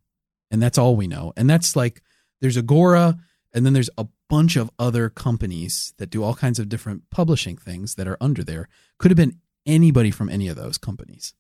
and 0.51 0.61
that's 0.61 0.77
all 0.77 0.95
we 0.95 1.07
know. 1.07 1.34
And 1.35 1.49
that's 1.49 1.76
like 1.76 2.01
there's 2.41 2.57
Agora, 2.57 3.17
and 3.53 3.65
then 3.65 3.73
there's 3.73 3.89
a 3.97 4.07
bunch 4.30 4.55
of 4.55 4.69
other 4.77 5.09
companies 5.09 5.93
that 5.97 6.09
do 6.09 6.23
all 6.23 6.34
kinds 6.35 6.59
of 6.59 6.69
different 6.69 7.09
publishing 7.09 7.57
things 7.57 7.95
that 7.95 8.07
are 8.07 8.17
under 8.22 8.43
there. 8.43 8.67
Could 8.99 9.11
have 9.11 9.17
been 9.17 9.39
anybody 9.65 10.11
from 10.11 10.30
any 10.30 10.47
of 10.47 10.55
those 10.55 10.77
companies. 10.77 11.34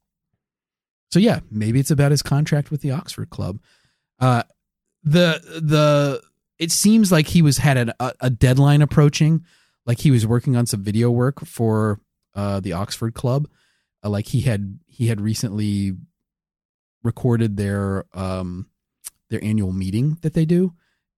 So 1.11 1.19
yeah, 1.19 1.39
maybe 1.51 1.79
it's 1.79 1.91
about 1.91 2.11
his 2.11 2.21
contract 2.21 2.71
with 2.71 2.81
the 2.81 2.91
Oxford 2.91 3.29
Club. 3.29 3.59
Uh, 4.19 4.43
the 5.03 5.41
the 5.61 6.21
it 6.59 6.71
seems 6.71 7.11
like 7.11 7.27
he 7.27 7.41
was 7.41 7.57
had 7.57 7.89
a, 7.89 8.13
a 8.19 8.29
deadline 8.29 8.81
approaching, 8.81 9.43
like 9.85 9.99
he 9.99 10.11
was 10.11 10.25
working 10.25 10.55
on 10.55 10.65
some 10.65 10.83
video 10.83 11.11
work 11.11 11.45
for 11.45 11.99
uh, 12.33 12.59
the 12.59 12.73
Oxford 12.73 13.13
Club. 13.13 13.47
Uh, 14.03 14.09
like 14.09 14.27
he 14.27 14.41
had 14.41 14.79
he 14.87 15.07
had 15.07 15.21
recently 15.21 15.93
recorded 17.03 17.57
their 17.57 18.05
um 18.13 18.67
their 19.29 19.43
annual 19.43 19.71
meeting 19.71 20.17
that 20.21 20.33
they 20.33 20.45
do 20.45 20.73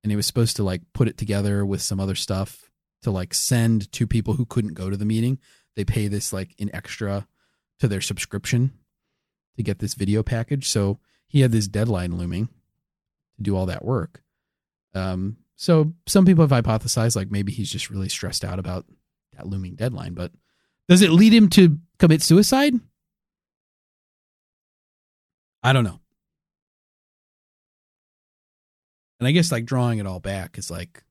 and 0.07 0.11
he 0.11 0.15
was 0.15 0.25
supposed 0.25 0.55
to 0.55 0.63
like 0.63 0.81
put 0.93 1.09
it 1.09 1.17
together 1.17 1.65
with 1.65 1.81
some 1.81 1.99
other 1.99 2.15
stuff 2.15 2.71
to 3.01 3.11
like 3.11 3.33
send 3.33 3.91
to 3.91 4.07
people 4.07 4.35
who 4.35 4.45
couldn't 4.45 4.73
go 4.73 4.89
to 4.89 4.95
the 4.95 5.03
meeting. 5.03 5.37
They 5.75 5.83
pay 5.83 6.07
this 6.07 6.31
like 6.31 6.55
in 6.57 6.73
extra 6.73 7.27
to 7.79 7.89
their 7.89 7.99
subscription 7.99 8.71
to 9.57 9.63
get 9.63 9.79
this 9.79 9.95
video 9.95 10.23
package. 10.23 10.69
So 10.69 10.99
he 11.27 11.41
had 11.41 11.51
this 11.51 11.67
deadline 11.67 12.15
looming 12.15 12.47
to 13.35 13.43
do 13.43 13.55
all 13.55 13.65
that 13.65 13.83
work. 13.83 14.23
Um, 14.97 15.37
so 15.55 15.93
some 16.05 16.25
people 16.25 16.45
have 16.45 16.63
hypothesized 16.63 17.15
like 17.15 17.31
maybe 17.31 17.51
he's 17.51 17.71
just 17.71 17.89
really 17.89 18.09
stressed 18.09 18.43
out 18.43 18.59
about 18.59 18.85
that 19.33 19.47
looming 19.47 19.75
deadline. 19.75 20.13
But 20.13 20.31
does 20.89 21.01
it 21.01 21.11
lead 21.11 21.33
him 21.33 21.49
to 21.49 21.77
commit 21.99 22.21
suicide? 22.21 22.73
I 25.63 25.73
don't 25.73 25.83
know. 25.83 25.99
And 29.19 29.27
I 29.27 29.31
guess 29.31 29.51
like 29.51 29.65
drawing 29.65 29.99
it 29.99 30.05
all 30.05 30.19
back 30.19 30.57
is 30.57 30.69
like 30.69 31.03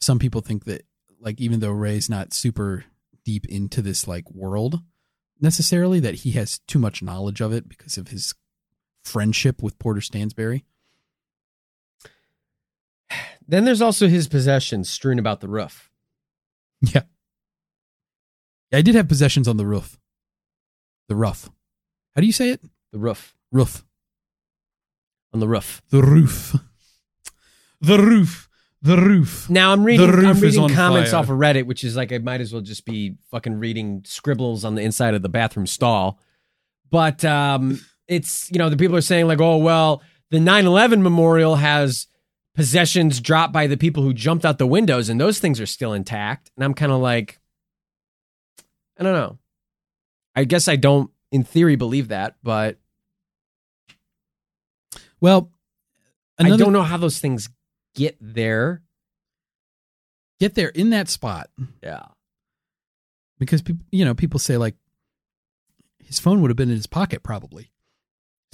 some 0.00 0.18
people 0.18 0.40
think 0.40 0.64
that 0.64 0.82
like 1.20 1.40
even 1.40 1.60
though 1.60 1.72
Ray's 1.72 2.08
not 2.08 2.32
super 2.32 2.84
deep 3.24 3.44
into 3.46 3.82
this 3.82 4.06
like 4.06 4.30
world 4.30 4.80
necessarily, 5.40 6.00
that 6.00 6.16
he 6.16 6.32
has 6.32 6.60
too 6.66 6.78
much 6.78 7.02
knowledge 7.02 7.40
of 7.40 7.52
it 7.52 7.68
because 7.68 7.98
of 7.98 8.08
his 8.08 8.34
friendship 9.04 9.62
with 9.62 9.78
Porter 9.78 10.00
Stansberry. 10.00 10.62
Then 13.50 13.64
there's 13.64 13.82
also 13.82 14.06
his 14.06 14.28
possessions 14.28 14.88
strewn 14.88 15.18
about 15.18 15.40
the 15.40 15.48
roof. 15.48 15.90
Yeah. 16.82 17.02
I 18.72 18.80
did 18.80 18.94
have 18.94 19.08
possessions 19.08 19.48
on 19.48 19.56
the 19.56 19.66
roof. 19.66 19.98
The 21.08 21.16
roof. 21.16 21.50
How 22.14 22.20
do 22.20 22.26
you 22.28 22.32
say 22.32 22.50
it? 22.50 22.60
The 22.92 23.00
roof. 23.00 23.34
Roof. 23.50 23.84
On 25.34 25.40
the 25.40 25.48
roof. 25.48 25.82
The 25.90 26.00
roof. 26.00 26.54
The 27.80 27.98
roof. 27.98 28.48
The 28.82 28.96
roof. 28.96 29.50
Now 29.50 29.72
I'm 29.72 29.82
reading, 29.82 30.06
The 30.06 30.12
roof 30.12 30.36
I'm 30.36 30.40
reading 30.40 30.68
comments 30.70 31.10
fire. 31.10 31.18
off 31.20 31.28
of 31.28 31.36
Reddit, 31.36 31.66
which 31.66 31.82
is 31.82 31.96
like 31.96 32.12
I 32.12 32.18
might 32.18 32.40
as 32.40 32.52
well 32.52 32.62
just 32.62 32.84
be 32.84 33.16
fucking 33.32 33.58
reading 33.58 34.02
scribbles 34.06 34.64
on 34.64 34.76
the 34.76 34.82
inside 34.82 35.14
of 35.14 35.22
the 35.22 35.28
bathroom 35.28 35.66
stall. 35.66 36.20
But 36.88 37.24
um, 37.24 37.80
it's 38.06 38.48
you 38.52 38.58
know 38.58 38.70
the 38.70 38.76
people 38.76 38.96
are 38.96 39.02
saying 39.02 39.26
like, 39.26 39.40
oh 39.40 39.56
well, 39.56 40.02
the 40.30 40.38
9/11 40.38 41.02
memorial 41.02 41.56
has 41.56 42.06
possessions 42.60 43.20
dropped 43.20 43.52
by 43.54 43.66
the 43.66 43.76
people 43.78 44.02
who 44.02 44.12
jumped 44.12 44.44
out 44.44 44.58
the 44.58 44.66
windows, 44.66 45.08
and 45.08 45.18
those 45.18 45.38
things 45.38 45.60
are 45.60 45.66
still 45.66 45.94
intact. 45.94 46.50
And 46.56 46.64
I'm 46.64 46.74
kind 46.74 46.92
of 46.92 47.00
like, 47.00 47.38
I 48.98 49.02
don't 49.02 49.14
know. 49.14 49.38
I 50.36 50.44
guess 50.44 50.68
I 50.68 50.76
don't, 50.76 51.10
in 51.32 51.42
theory, 51.42 51.76
believe 51.76 52.08
that, 52.08 52.36
but 52.42 52.78
Well, 55.22 55.50
I 56.38 56.56
don't 56.56 56.72
know 56.72 56.82
how 56.82 56.96
those 56.96 57.18
things 57.18 57.48
get 57.94 58.16
there. 58.20 58.82
get 60.38 60.54
there 60.54 60.68
in 60.68 60.90
that 60.90 61.08
spot 61.08 61.50
Yeah. 61.82 62.06
because 63.38 63.60
people, 63.62 63.84
you 63.90 64.04
know, 64.06 64.14
people 64.14 64.38
say 64.38 64.56
like 64.56 64.74
his 66.02 66.18
phone 66.18 66.40
would 66.40 66.50
have 66.50 66.56
been 66.56 66.70
in 66.70 66.76
his 66.76 66.86
pocket 66.86 67.22
probably. 67.22 67.70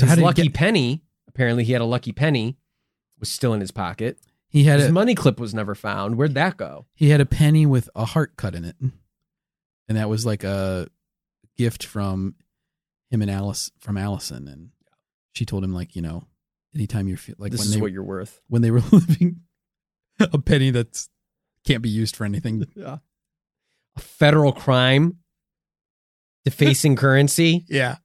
So 0.00 0.06
His 0.06 0.10
how 0.10 0.14
did 0.16 0.20
he 0.20 0.24
lucky 0.26 0.42
get- 0.44 0.54
penny, 0.54 1.02
apparently 1.28 1.62
he 1.64 1.72
had 1.72 1.80
a 1.82 1.84
lucky 1.86 2.10
penny, 2.12 2.56
was 3.18 3.28
still 3.28 3.52
in 3.54 3.60
his 3.60 3.70
pocket. 3.70 4.18
He 4.48 4.64
had 4.64 4.78
His 4.80 4.88
a 4.88 4.92
money 4.92 5.14
clip 5.14 5.38
was 5.40 5.54
never 5.54 5.74
found. 5.74 6.16
Where'd 6.16 6.34
that 6.34 6.56
go? 6.56 6.86
he 6.94 7.10
had 7.10 7.20
a 7.20 7.26
penny 7.26 7.66
with 7.66 7.88
a 7.94 8.04
heart 8.04 8.36
cut 8.36 8.54
in 8.54 8.64
it, 8.64 8.76
and 8.80 9.98
that 9.98 10.08
was 10.08 10.24
like 10.24 10.44
a 10.44 10.88
gift 11.56 11.84
from 11.84 12.34
him 13.10 13.22
and 13.22 13.30
Alice 13.30 13.70
from 13.80 13.96
Allison, 13.96 14.48
and 14.48 14.70
she 15.34 15.44
told 15.44 15.62
him 15.64 15.72
like 15.74 15.94
you 15.96 16.02
know, 16.02 16.24
anytime 16.74 17.08
you're 17.08 17.18
like 17.38 17.52
this 17.52 17.60
when 17.60 17.68
is 17.68 17.74
they 17.74 17.80
what 17.80 17.92
you're 17.92 18.02
worth. 18.04 18.40
when 18.48 18.62
they 18.62 18.70
were 18.70 18.82
living 18.92 19.40
a 20.20 20.38
penny 20.38 20.70
that 20.70 21.06
can't 21.64 21.82
be 21.82 21.90
used 21.90 22.16
for 22.16 22.24
anything. 22.24 22.64
Yeah. 22.76 22.98
A 23.96 24.00
federal 24.00 24.52
crime. 24.52 25.18
Defacing 26.44 26.96
currency. 27.04 27.64
Yeah. 27.68 27.96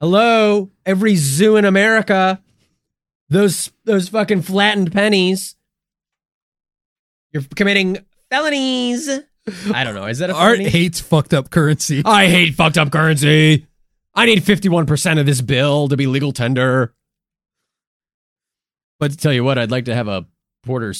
Hello, 0.00 0.70
every 0.84 1.16
zoo 1.16 1.56
in 1.56 1.64
America. 1.64 2.42
Those 3.28 3.70
those 3.84 4.08
fucking 4.08 4.42
flattened 4.42 4.92
pennies. 4.92 5.56
You're 7.32 7.42
committing 7.54 7.98
felonies. 8.30 9.08
I 9.72 9.84
don't 9.84 9.94
know. 9.94 10.06
Is 10.06 10.18
that 10.18 10.30
a 10.30 10.34
Art 10.34 10.58
felony? 10.58 10.70
hates 10.70 11.00
fucked 11.00 11.34
up 11.34 11.50
currency. 11.50 12.02
I 12.04 12.28
hate 12.28 12.54
fucked 12.54 12.78
up 12.78 12.90
currency. 12.90 13.66
I 14.14 14.26
need 14.26 14.42
51% 14.44 15.18
of 15.18 15.26
this 15.26 15.40
bill 15.40 15.88
to 15.88 15.96
be 15.96 16.06
legal 16.06 16.32
tender. 16.32 16.94
But 19.00 19.10
to 19.10 19.16
tell 19.16 19.32
you 19.32 19.42
what, 19.42 19.58
I'd 19.58 19.72
like 19.72 19.86
to 19.86 19.94
have 19.94 20.06
a 20.06 20.26
porter 20.62 20.94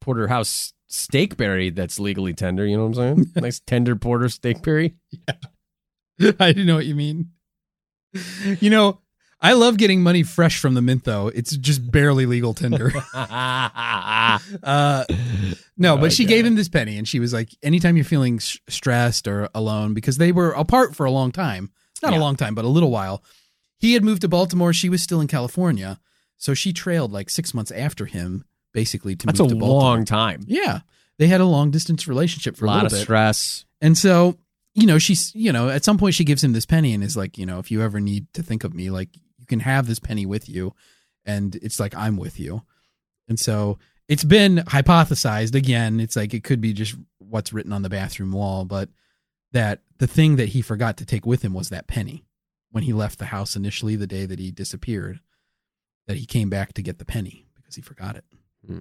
porterhouse 0.00 0.72
steakberry 0.90 1.74
that's 1.74 2.00
legally 2.00 2.34
tender. 2.34 2.66
You 2.66 2.76
know 2.76 2.86
what 2.86 2.98
I'm 2.98 3.16
saying? 3.16 3.32
nice 3.36 3.60
tender 3.60 3.94
porter 3.94 4.26
steakberry. 4.26 4.94
Yeah. 6.18 6.32
I 6.40 6.52
do 6.52 6.64
know 6.64 6.74
what 6.74 6.86
you 6.86 6.96
mean. 6.96 7.30
You 8.60 8.70
know, 8.70 9.00
I 9.40 9.52
love 9.52 9.76
getting 9.76 10.02
money 10.02 10.24
fresh 10.24 10.58
from 10.60 10.74
the 10.74 10.82
mint 10.82 11.04
though. 11.04 11.28
It's 11.28 11.56
just 11.56 11.90
barely 11.90 12.26
legal 12.26 12.54
tender. 12.54 12.92
Uh, 14.62 15.04
no, 15.76 15.96
but 15.96 16.12
she 16.12 16.24
gave 16.24 16.44
him 16.44 16.54
this 16.54 16.68
penny, 16.68 16.96
and 16.98 17.06
she 17.08 17.18
was 17.20 17.32
like, 17.32 17.50
"Anytime 17.62 17.96
you're 17.96 18.04
feeling 18.04 18.36
s- 18.36 18.58
stressed 18.68 19.26
or 19.26 19.48
alone, 19.54 19.94
because 19.94 20.18
they 20.18 20.32
were 20.32 20.50
apart 20.52 20.94
for 20.94 21.06
a 21.06 21.10
long 21.10 21.32
time. 21.32 21.70
Not 22.02 22.12
Yeah. 22.12 22.18
a 22.18 22.20
long 22.20 22.36
time, 22.36 22.54
but 22.54 22.64
a 22.64 22.68
little 22.68 22.90
while. 22.90 23.22
He 23.78 23.94
had 23.94 24.04
moved 24.04 24.22
to 24.22 24.28
Baltimore. 24.28 24.72
She 24.72 24.88
was 24.88 25.02
still 25.02 25.20
in 25.20 25.26
California, 25.28 25.98
so 26.36 26.54
she 26.54 26.72
trailed 26.72 27.12
like 27.12 27.30
six 27.30 27.52
months 27.54 27.70
after 27.70 28.06
him, 28.06 28.44
basically 28.72 29.16
to 29.16 29.26
That's 29.26 29.40
a 29.40 29.44
move 29.44 29.50
to 29.52 29.56
Baltimore. 29.56 29.82
long 29.82 30.04
time. 30.04 30.42
Yeah, 30.46 30.80
they 31.18 31.26
had 31.26 31.40
a 31.40 31.46
long 31.46 31.70
distance 31.70 32.06
relationship 32.06 32.56
for 32.56 32.66
a 32.66 32.68
a, 32.68 32.70
lot 32.70 32.86
of 32.86 32.92
bit, 32.92 33.00
stress. 33.02 33.64
and 33.80 33.96
so 33.98 34.36
you 34.74 34.86
know 34.86 34.98
she's 34.98 35.34
you 35.34 35.52
know 35.52 35.68
at 35.68 35.84
some 35.84 35.98
point 35.98 36.14
she 36.14 36.24
gives 36.24 36.44
him 36.44 36.52
this 36.52 36.66
penny 36.66 36.92
and 36.94 37.02
is 37.02 37.16
like, 37.16 37.38
you 37.38 37.46
know, 37.46 37.58
if 37.58 37.70
you 37.70 37.82
ever 37.82 37.98
need 38.00 38.32
to 38.34 38.42
think 38.42 38.62
of 38.64 38.74
me, 38.74 38.90
like 38.90 39.08
can 39.48 39.60
have 39.60 39.86
this 39.86 39.98
penny 39.98 40.26
with 40.26 40.48
you, 40.48 40.74
and 41.24 41.54
it's 41.56 41.80
like 41.80 41.94
I'm 41.94 42.16
with 42.16 42.38
you, 42.38 42.62
and 43.28 43.38
so 43.38 43.78
it's 44.08 44.24
been 44.24 44.58
hypothesized 44.58 45.54
again. 45.54 46.00
It's 46.00 46.16
like 46.16 46.32
it 46.34 46.44
could 46.44 46.60
be 46.60 46.72
just 46.72 46.96
what's 47.18 47.52
written 47.52 47.72
on 47.72 47.82
the 47.82 47.90
bathroom 47.90 48.32
wall, 48.32 48.64
but 48.64 48.88
that 49.52 49.82
the 49.98 50.06
thing 50.06 50.36
that 50.36 50.50
he 50.50 50.62
forgot 50.62 50.96
to 50.98 51.06
take 51.06 51.26
with 51.26 51.42
him 51.42 51.54
was 51.54 51.68
that 51.68 51.86
penny 51.86 52.24
when 52.70 52.84
he 52.84 52.92
left 52.92 53.18
the 53.18 53.26
house 53.26 53.56
initially 53.56 53.96
the 53.96 54.06
day 54.06 54.26
that 54.26 54.38
he 54.38 54.50
disappeared. 54.50 55.20
That 56.06 56.16
he 56.16 56.24
came 56.24 56.48
back 56.48 56.72
to 56.72 56.82
get 56.82 56.98
the 56.98 57.04
penny 57.04 57.46
because 57.54 57.74
he 57.74 57.82
forgot 57.82 58.16
it. 58.16 58.24
Hmm. 58.66 58.78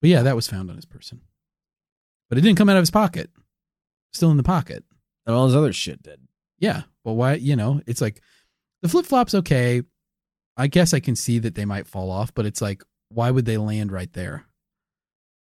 But 0.00 0.10
yeah, 0.10 0.22
that 0.22 0.36
was 0.36 0.46
found 0.46 0.70
on 0.70 0.76
his 0.76 0.84
person. 0.84 1.20
But 2.28 2.38
it 2.38 2.42
didn't 2.42 2.58
come 2.58 2.68
out 2.68 2.76
of 2.76 2.82
his 2.82 2.90
pocket. 2.90 3.30
Still 4.14 4.30
in 4.30 4.38
the 4.38 4.42
pocket. 4.42 4.84
And 5.26 5.34
all 5.34 5.46
this 5.46 5.56
other 5.56 5.72
shit 5.72 6.02
did. 6.02 6.20
Yeah. 6.58 6.82
Well, 7.02 7.16
why, 7.16 7.34
you 7.34 7.56
know, 7.56 7.82
it's 7.86 8.00
like 8.00 8.20
the 8.80 8.88
flip 8.88 9.04
flop's 9.04 9.34
okay. 9.34 9.82
I 10.56 10.68
guess 10.68 10.94
I 10.94 11.00
can 11.00 11.16
see 11.16 11.40
that 11.40 11.56
they 11.56 11.64
might 11.64 11.88
fall 11.88 12.10
off, 12.10 12.32
but 12.32 12.46
it's 12.46 12.62
like, 12.62 12.82
why 13.08 13.30
would 13.30 13.44
they 13.44 13.58
land 13.58 13.90
right 13.92 14.12
there? 14.12 14.44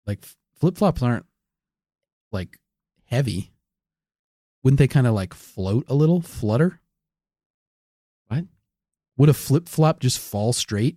Like 0.07 0.25
flip 0.57 0.77
flops 0.77 1.03
aren't 1.03 1.27
like 2.31 2.59
heavy. 3.07 3.51
Wouldn't 4.63 4.79
they 4.79 4.89
kind 4.89 5.07
of 5.07 5.15
like 5.15 5.35
float 5.35 5.85
a 5.89 5.95
little, 5.95 6.21
flutter? 6.21 6.81
What? 8.29 8.45
Would 9.17 9.29
a 9.29 9.35
flip 9.35 9.69
flop 9.69 10.01
just 10.01 10.19
fall 10.19 10.53
straight? 10.53 10.97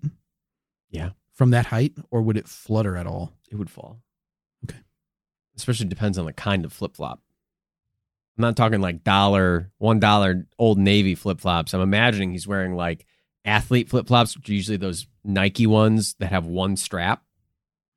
Yeah. 0.89 1.09
From 1.33 1.51
that 1.51 1.67
height, 1.67 1.93
or 2.09 2.21
would 2.21 2.37
it 2.37 2.47
flutter 2.47 2.95
at 2.95 3.07
all? 3.07 3.33
It 3.51 3.55
would 3.55 3.69
fall. 3.69 3.99
Okay. 4.63 4.79
Especially 5.55 5.87
depends 5.87 6.17
on 6.17 6.25
the 6.25 6.33
kind 6.33 6.65
of 6.65 6.71
flip 6.71 6.95
flop. 6.95 7.21
I'm 8.37 8.41
not 8.43 8.55
talking 8.55 8.81
like 8.81 9.03
dollar, 9.03 9.71
one 9.79 9.99
dollar 9.99 10.45
old 10.59 10.77
Navy 10.77 11.15
flip 11.15 11.39
flops. 11.41 11.73
I'm 11.73 11.81
imagining 11.81 12.31
he's 12.31 12.47
wearing 12.47 12.75
like 12.75 13.05
athlete 13.45 13.89
flip 13.89 14.07
flops, 14.07 14.35
which 14.37 14.49
are 14.49 14.53
usually 14.53 14.77
those 14.77 15.07
Nike 15.23 15.65
ones 15.67 16.15
that 16.19 16.27
have 16.31 16.45
one 16.45 16.75
strap. 16.77 17.23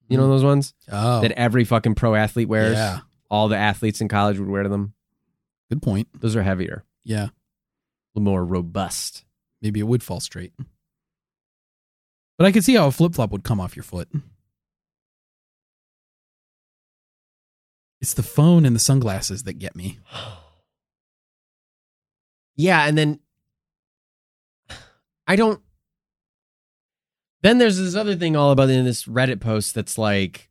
You 0.09 0.17
know 0.17 0.25
mm. 0.27 0.31
those 0.31 0.45
ones 0.45 0.75
Oh, 0.91 1.21
that 1.21 1.33
every 1.33 1.65
fucking 1.65 1.95
pro 1.95 2.15
athlete 2.15 2.49
wears? 2.49 2.77
yeah. 2.77 3.01
All 3.31 3.49
the 3.49 3.57
athletes 3.57 4.01
in 4.01 4.09
college 4.09 4.39
would 4.39 4.49
wear 4.49 4.63
to 4.65 4.69
them. 4.69 4.95
Good 5.69 5.83
point. 5.83 6.09
Those 6.21 6.35
are 6.35 6.43
heavier, 6.43 6.85
Yeah. 7.05 7.27
a 7.27 7.31
little 8.15 8.25
more 8.25 8.45
robust. 8.45 9.25
maybe 9.63 9.79
it 9.79 9.87
would 9.87 10.03
fall 10.03 10.19
straight. 10.21 10.53
But 12.39 12.47
I 12.47 12.53
could 12.53 12.65
see 12.65 12.75
how 12.75 12.87
a 12.87 12.91
flip 12.91 13.15
flop 13.15 13.31
would 13.31 13.45
come 13.45 13.61
off 13.61 13.77
your 13.77 13.83
foot. 13.83 14.09
It's 18.01 18.15
the 18.15 18.23
phone 18.23 18.65
and 18.65 18.75
the 18.75 18.81
sunglasses 18.81 19.43
that 19.45 19.55
get 19.55 19.77
me. 19.77 19.99
Yeah, 22.57 22.85
and 22.87 22.99
then 22.99 23.21
I 25.27 25.37
don't. 25.37 25.63
Then 27.43 27.57
there's 27.57 27.79
this 27.79 27.95
other 27.95 28.17
thing 28.17 28.37
all 28.37 28.51
about 28.51 28.69
in 28.69 28.85
this 28.85 29.05
Reddit 29.05 29.41
post 29.41 29.75
that's 29.75 29.97
like, 29.97 30.51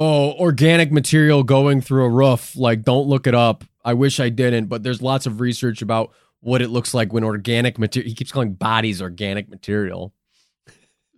oh, 0.00 0.32
organic 0.32 0.90
material 0.90 1.42
going 1.44 1.82
through 1.82 2.06
a 2.06 2.08
roof. 2.08 2.56
Like, 2.56 2.82
don't 2.82 3.06
look 3.06 3.26
it 3.28 3.34
up. 3.34 3.62
I 3.84 3.94
wish 3.94 4.18
I 4.18 4.28
didn't, 4.28 4.66
but 4.66 4.82
there's 4.82 5.02
lots 5.02 5.26
of 5.26 5.40
research 5.40 5.82
about 5.82 6.12
what 6.40 6.62
it 6.62 6.70
looks 6.70 6.94
like 6.94 7.12
when 7.12 7.22
organic 7.22 7.78
material. 7.78 8.08
He 8.08 8.14
keeps 8.14 8.32
calling 8.32 8.54
bodies 8.54 9.00
organic 9.02 9.48
material. 9.48 10.14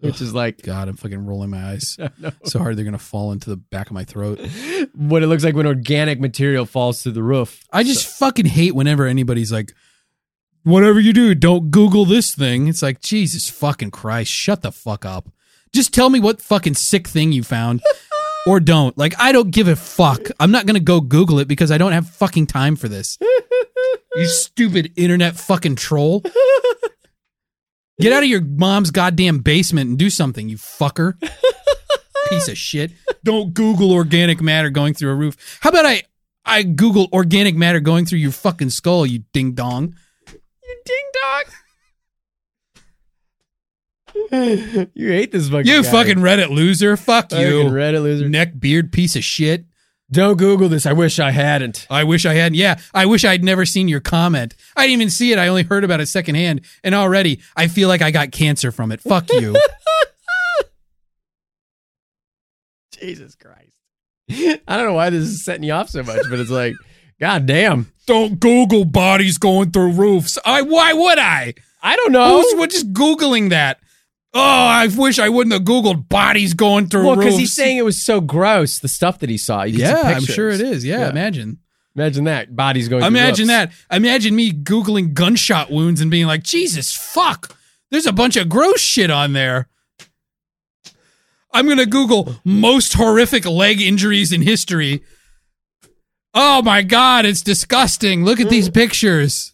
Which 0.01 0.21
is 0.21 0.35
like 0.35 0.63
God, 0.63 0.89
I'm 0.89 0.97
fucking 0.97 1.27
rolling 1.27 1.51
my 1.51 1.73
eyes 1.73 1.97
so 2.45 2.59
hard 2.59 2.77
they're 2.77 2.85
gonna 2.85 2.99
fall 2.99 3.33
into 3.33 3.51
the 3.51 3.57
back 3.57 3.87
of 3.87 3.93
my 3.93 4.05
throat. 4.05 4.41
what 4.95 5.23
it 5.23 5.27
looks 5.27 5.45
like 5.45 5.55
when 5.55 5.67
organic 5.67 6.21
material 6.21 6.67
falls 6.67 7.03
through 7.03 7.13
the 7.13 7.23
roof. 7.23 7.65
I 7.73 7.83
just 7.83 8.07
fucking 8.19 8.47
hate 8.47 8.75
whenever 8.75 9.07
anybody's 9.07 9.53
like, 9.53 9.73
whatever 10.65 11.01
you 11.01 11.13
do, 11.13 11.35
don't 11.35 11.71
Google 11.71 12.05
this 12.05 12.35
thing. 12.35 12.69
It's 12.69 12.83
like, 12.83 13.01
Jesus 13.01 13.49
fucking 13.49 13.91
Christ, 13.91 14.31
shut 14.31 14.63
the 14.63 14.73
fuck 14.73 15.05
up. 15.05 15.29
Just 15.73 15.95
tell 15.95 16.11
me 16.11 16.21
what 16.21 16.43
fucking 16.43 16.75
sick 16.75 17.07
thing 17.07 17.33
you 17.33 17.43
found. 17.43 17.83
or 18.47 18.61
don't. 18.61 18.97
Like, 18.97 19.15
I 19.19 19.33
don't 19.33 19.51
give 19.51 19.69
a 19.69 19.77
fuck. 19.77 20.29
I'm 20.39 20.51
not 20.51 20.67
gonna 20.67 20.81
go 20.81 21.01
Google 21.01 21.39
it 21.39 21.49
because 21.49 21.71
I 21.71 21.79
don't 21.79 21.93
have 21.93 22.09
fucking 22.09 22.47
time 22.47 22.77
for 22.77 22.89
this. 22.89 23.19
you 24.15 24.27
stupid 24.27 24.93
internet 24.97 25.37
fucking 25.37 25.77
troll. 25.77 26.23
Get 28.01 28.13
out 28.13 28.23
of 28.23 28.29
your 28.29 28.41
mom's 28.41 28.91
goddamn 28.91 29.39
basement 29.39 29.91
and 29.91 29.99
do 29.99 30.11
something, 30.11 30.49
you 30.49 30.57
fucker. 30.57 31.15
Piece 32.31 32.49
of 32.49 32.57
shit. 32.57 32.93
Don't 33.25 33.53
Google 33.55 33.93
organic 33.93 34.41
matter 34.41 34.71
going 34.71 34.95
through 34.95 35.11
a 35.11 35.15
roof. 35.15 35.59
How 35.61 35.71
about 35.71 35.85
I 35.85 36.03
I 36.45 36.63
Google 36.63 37.09
organic 37.13 37.55
matter 37.57 37.81
going 37.81 38.07
through 38.07 38.21
your 38.21 38.31
fucking 38.33 38.71
skull, 38.71 39.05
you 39.05 39.25
ding 39.33 39.53
dong. 39.53 39.95
You 40.33 40.83
ding 40.85 41.05
dong. 41.21 41.43
you 44.95 45.09
hate 45.09 45.33
this 45.33 45.49
fucking 45.49 45.67
You 45.67 45.83
guy. 45.83 45.91
fucking 45.91 46.19
Reddit 46.19 46.51
loser. 46.51 46.97
Fuck 46.97 47.31
Fucking 47.31 47.47
you. 47.47 47.65
Reddit 47.65 48.03
loser. 48.03 48.29
Neck 48.29 48.59
beard 48.59 48.93
piece 48.93 49.17
of 49.17 49.25
shit. 49.25 49.65
Don't 50.13 50.37
Google 50.37 50.69
this. 50.69 50.87
I 50.87 50.93
wish 50.93 51.21
I 51.21 51.31
hadn't. 51.31 51.87
I 51.89 52.03
wish 52.03 52.27
I 52.27 52.35
hadn't. 52.35 52.57
Yeah, 52.57 52.81
I 52.93 53.07
wish 53.07 53.25
I'd 53.25 53.45
never 53.45 53.65
seen 53.65 53.87
your 53.87 54.01
comment. 54.01 54.57
I 54.77 54.83
didn't 54.83 55.01
even 55.01 55.11
see 55.11 55.31
it. 55.33 55.39
I 55.39 55.47
only 55.49 55.63
heard 55.63 55.85
about 55.85 56.01
it 56.01 56.07
secondhand, 56.07 56.63
and 56.83 56.95
already 56.95 57.41
I 57.57 57.69
feel 57.69 57.89
like 57.89 58.03
I 58.03 58.11
got 58.11 58.33
cancer 58.33 58.73
from 58.73 58.91
it. 58.91 59.01
Fuck 59.01 59.31
you. 59.33 59.57
Jesus 63.01 63.37
Christ. 63.37 63.77
I 64.67 64.77
don't 64.77 64.87
know 64.87 64.95
why 64.95 65.11
this 65.11 65.23
is 65.23 65.45
setting 65.45 65.63
you 65.63 65.73
off 65.73 65.91
so 65.91 66.03
much, 66.03 66.23
but 66.29 66.39
it's 66.39 66.51
like, 66.51 66.75
God 67.21 67.47
damn. 67.47 67.93
Don't 68.07 68.41
Google 68.41 68.85
bodies 68.85 69.39
going 69.39 69.71
through 69.71 69.93
roofs. 69.93 70.39
I 70.45 70.63
why 70.63 70.93
would 70.93 71.19
I? 71.19 71.55
I 71.83 71.97
don't 71.97 72.13
know. 72.13 72.43
Who's 72.43 72.55
what 72.59 72.71
just 72.71 72.93
googling 72.93 73.51
that? 73.51 73.81
Oh, 74.33 74.41
I 74.41 74.87
wish 74.97 75.19
I 75.19 75.29
wouldn't 75.29 75.53
have 75.53 75.63
googled 75.63 76.09
bodies 76.09 76.55
going 76.55 76.87
through 76.87 77.05
well, 77.07 77.17
roofs. 77.17 77.25
because 77.27 77.39
he's 77.39 77.55
saying 77.55 77.79
it 77.79 77.85
was 77.85 78.01
so 78.05 78.21
gross, 78.21 78.79
the 78.79 78.87
stuff 78.89 79.19
that 79.21 79.29
he 79.31 79.37
saw. 79.37 79.65
You 79.65 79.79
can 79.79 79.87
see 79.87 79.93
yeah, 79.93 80.01
I'm 80.03 80.15
pictures. 80.19 80.35
sure 80.35 80.49
it 80.51 80.61
is. 80.61 80.85
Yeah, 80.85 81.01
Yeah. 81.01 81.11
imagine. 81.11 81.59
Imagine 81.97 82.25
that. 82.25 82.55
Bodies 82.55 82.89
going 82.89 83.01
through 83.03 83.09
Imagine 83.09 83.49
roofs. 83.49 83.75
that. 83.89 83.97
Imagine 83.97 84.37
me 84.37 84.53
googling 84.53 85.13
gunshot 85.15 85.71
wounds 85.73 86.01
and 86.01 86.11
being 86.11 86.27
like, 86.29 86.45
Jesus 86.45 86.95
fuck, 86.95 87.57
there's 87.91 88.07
a 88.07 88.13
bunch 88.13 88.37
of 88.37 88.49
gross 88.49 88.81
shit 88.81 89.11
on 89.11 89.33
there. 89.33 89.69
I'm 91.53 91.67
gonna 91.69 91.87
Google 91.87 92.37
most 92.45 92.93
horrific 92.95 93.45
leg 93.45 93.81
injuries 93.81 94.33
in 94.33 94.43
history. 94.43 95.03
Oh 96.33 96.63
my 96.63 96.83
god, 96.83 97.27
it's 97.27 97.43
disgusting. 97.43 98.25
Look 98.25 98.41
at 98.41 98.49
these 98.49 98.69
pictures. 98.69 99.53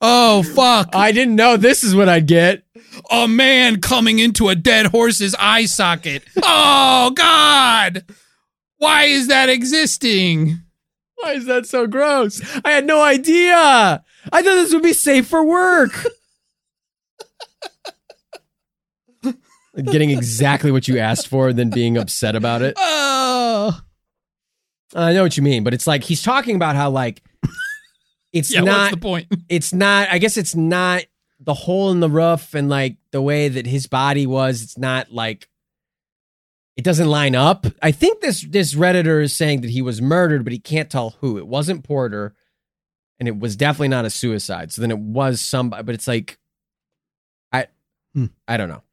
Oh 0.00 0.42
fuck. 0.42 0.94
I 0.94 1.12
didn't 1.12 1.36
know 1.36 1.56
this 1.56 1.84
is 1.84 1.94
what 1.94 2.08
I'd 2.08 2.26
get. 2.26 2.62
A 3.10 3.28
man 3.28 3.80
coming 3.80 4.18
into 4.18 4.48
a 4.48 4.54
dead 4.54 4.86
horse's 4.86 5.34
eye 5.38 5.66
socket. 5.66 6.22
Oh 6.42 7.10
god. 7.14 8.04
Why 8.78 9.04
is 9.04 9.28
that 9.28 9.48
existing? 9.48 10.60
Why 11.16 11.32
is 11.32 11.46
that 11.46 11.66
so 11.66 11.86
gross? 11.86 12.40
I 12.64 12.70
had 12.70 12.86
no 12.86 13.02
idea. 13.02 13.54
I 14.32 14.42
thought 14.42 14.42
this 14.42 14.72
would 14.72 14.82
be 14.82 14.92
safe 14.92 15.26
for 15.26 15.44
work. 15.44 16.06
Getting 19.76 20.10
exactly 20.10 20.70
what 20.70 20.86
you 20.86 20.98
asked 20.98 21.26
for, 21.26 21.48
and 21.48 21.58
then 21.58 21.70
being 21.70 21.96
upset 21.98 22.36
about 22.36 22.62
it. 22.62 22.74
Oh. 22.78 23.80
I 24.94 25.12
know 25.12 25.22
what 25.22 25.36
you 25.36 25.42
mean, 25.42 25.64
but 25.64 25.72
it's 25.74 25.86
like 25.86 26.02
he's 26.04 26.22
talking 26.22 26.56
about 26.56 26.74
how 26.76 26.90
like 26.90 27.22
it's 28.32 28.52
Yeah, 28.52 28.60
not 28.62 28.78
what's 28.78 28.90
the 28.94 29.00
point? 29.00 29.26
it's 29.48 29.72
not 29.72 30.08
i 30.10 30.18
guess 30.18 30.36
it's 30.36 30.54
not 30.54 31.04
the 31.40 31.54
hole 31.54 31.90
in 31.90 32.00
the 32.00 32.08
roof 32.08 32.54
and 32.54 32.68
like 32.68 32.96
the 33.10 33.20
way 33.20 33.48
that 33.48 33.66
his 33.66 33.86
body 33.86 34.26
was. 34.26 34.62
It's 34.62 34.78
not 34.78 35.12
like 35.12 35.48
it 36.76 36.84
doesn't 36.84 37.08
line 37.08 37.34
up. 37.34 37.66
I 37.82 37.90
think 37.90 38.20
this 38.20 38.42
this 38.42 38.74
redditor 38.74 39.22
is 39.22 39.34
saying 39.36 39.60
that 39.60 39.70
he 39.70 39.82
was 39.82 40.00
murdered 40.00 40.44
but 40.44 40.52
he 40.54 40.58
can't 40.58 40.88
tell 40.90 41.10
who. 41.20 41.36
It 41.36 41.46
wasn't 41.46 41.84
porter 41.84 42.34
and 43.18 43.28
it 43.28 43.38
was 43.38 43.56
definitely 43.56 43.88
not 43.88 44.04
a 44.06 44.10
suicide. 44.10 44.72
So 44.72 44.80
then 44.80 44.90
it 44.90 44.98
was 44.98 45.40
somebody 45.40 45.82
but 45.82 45.94
it's 45.94 46.08
like 46.08 46.38
i 47.52 47.66
Hmm. 48.14 48.26
i 48.48 48.56
don't 48.56 48.68
know 48.70 48.83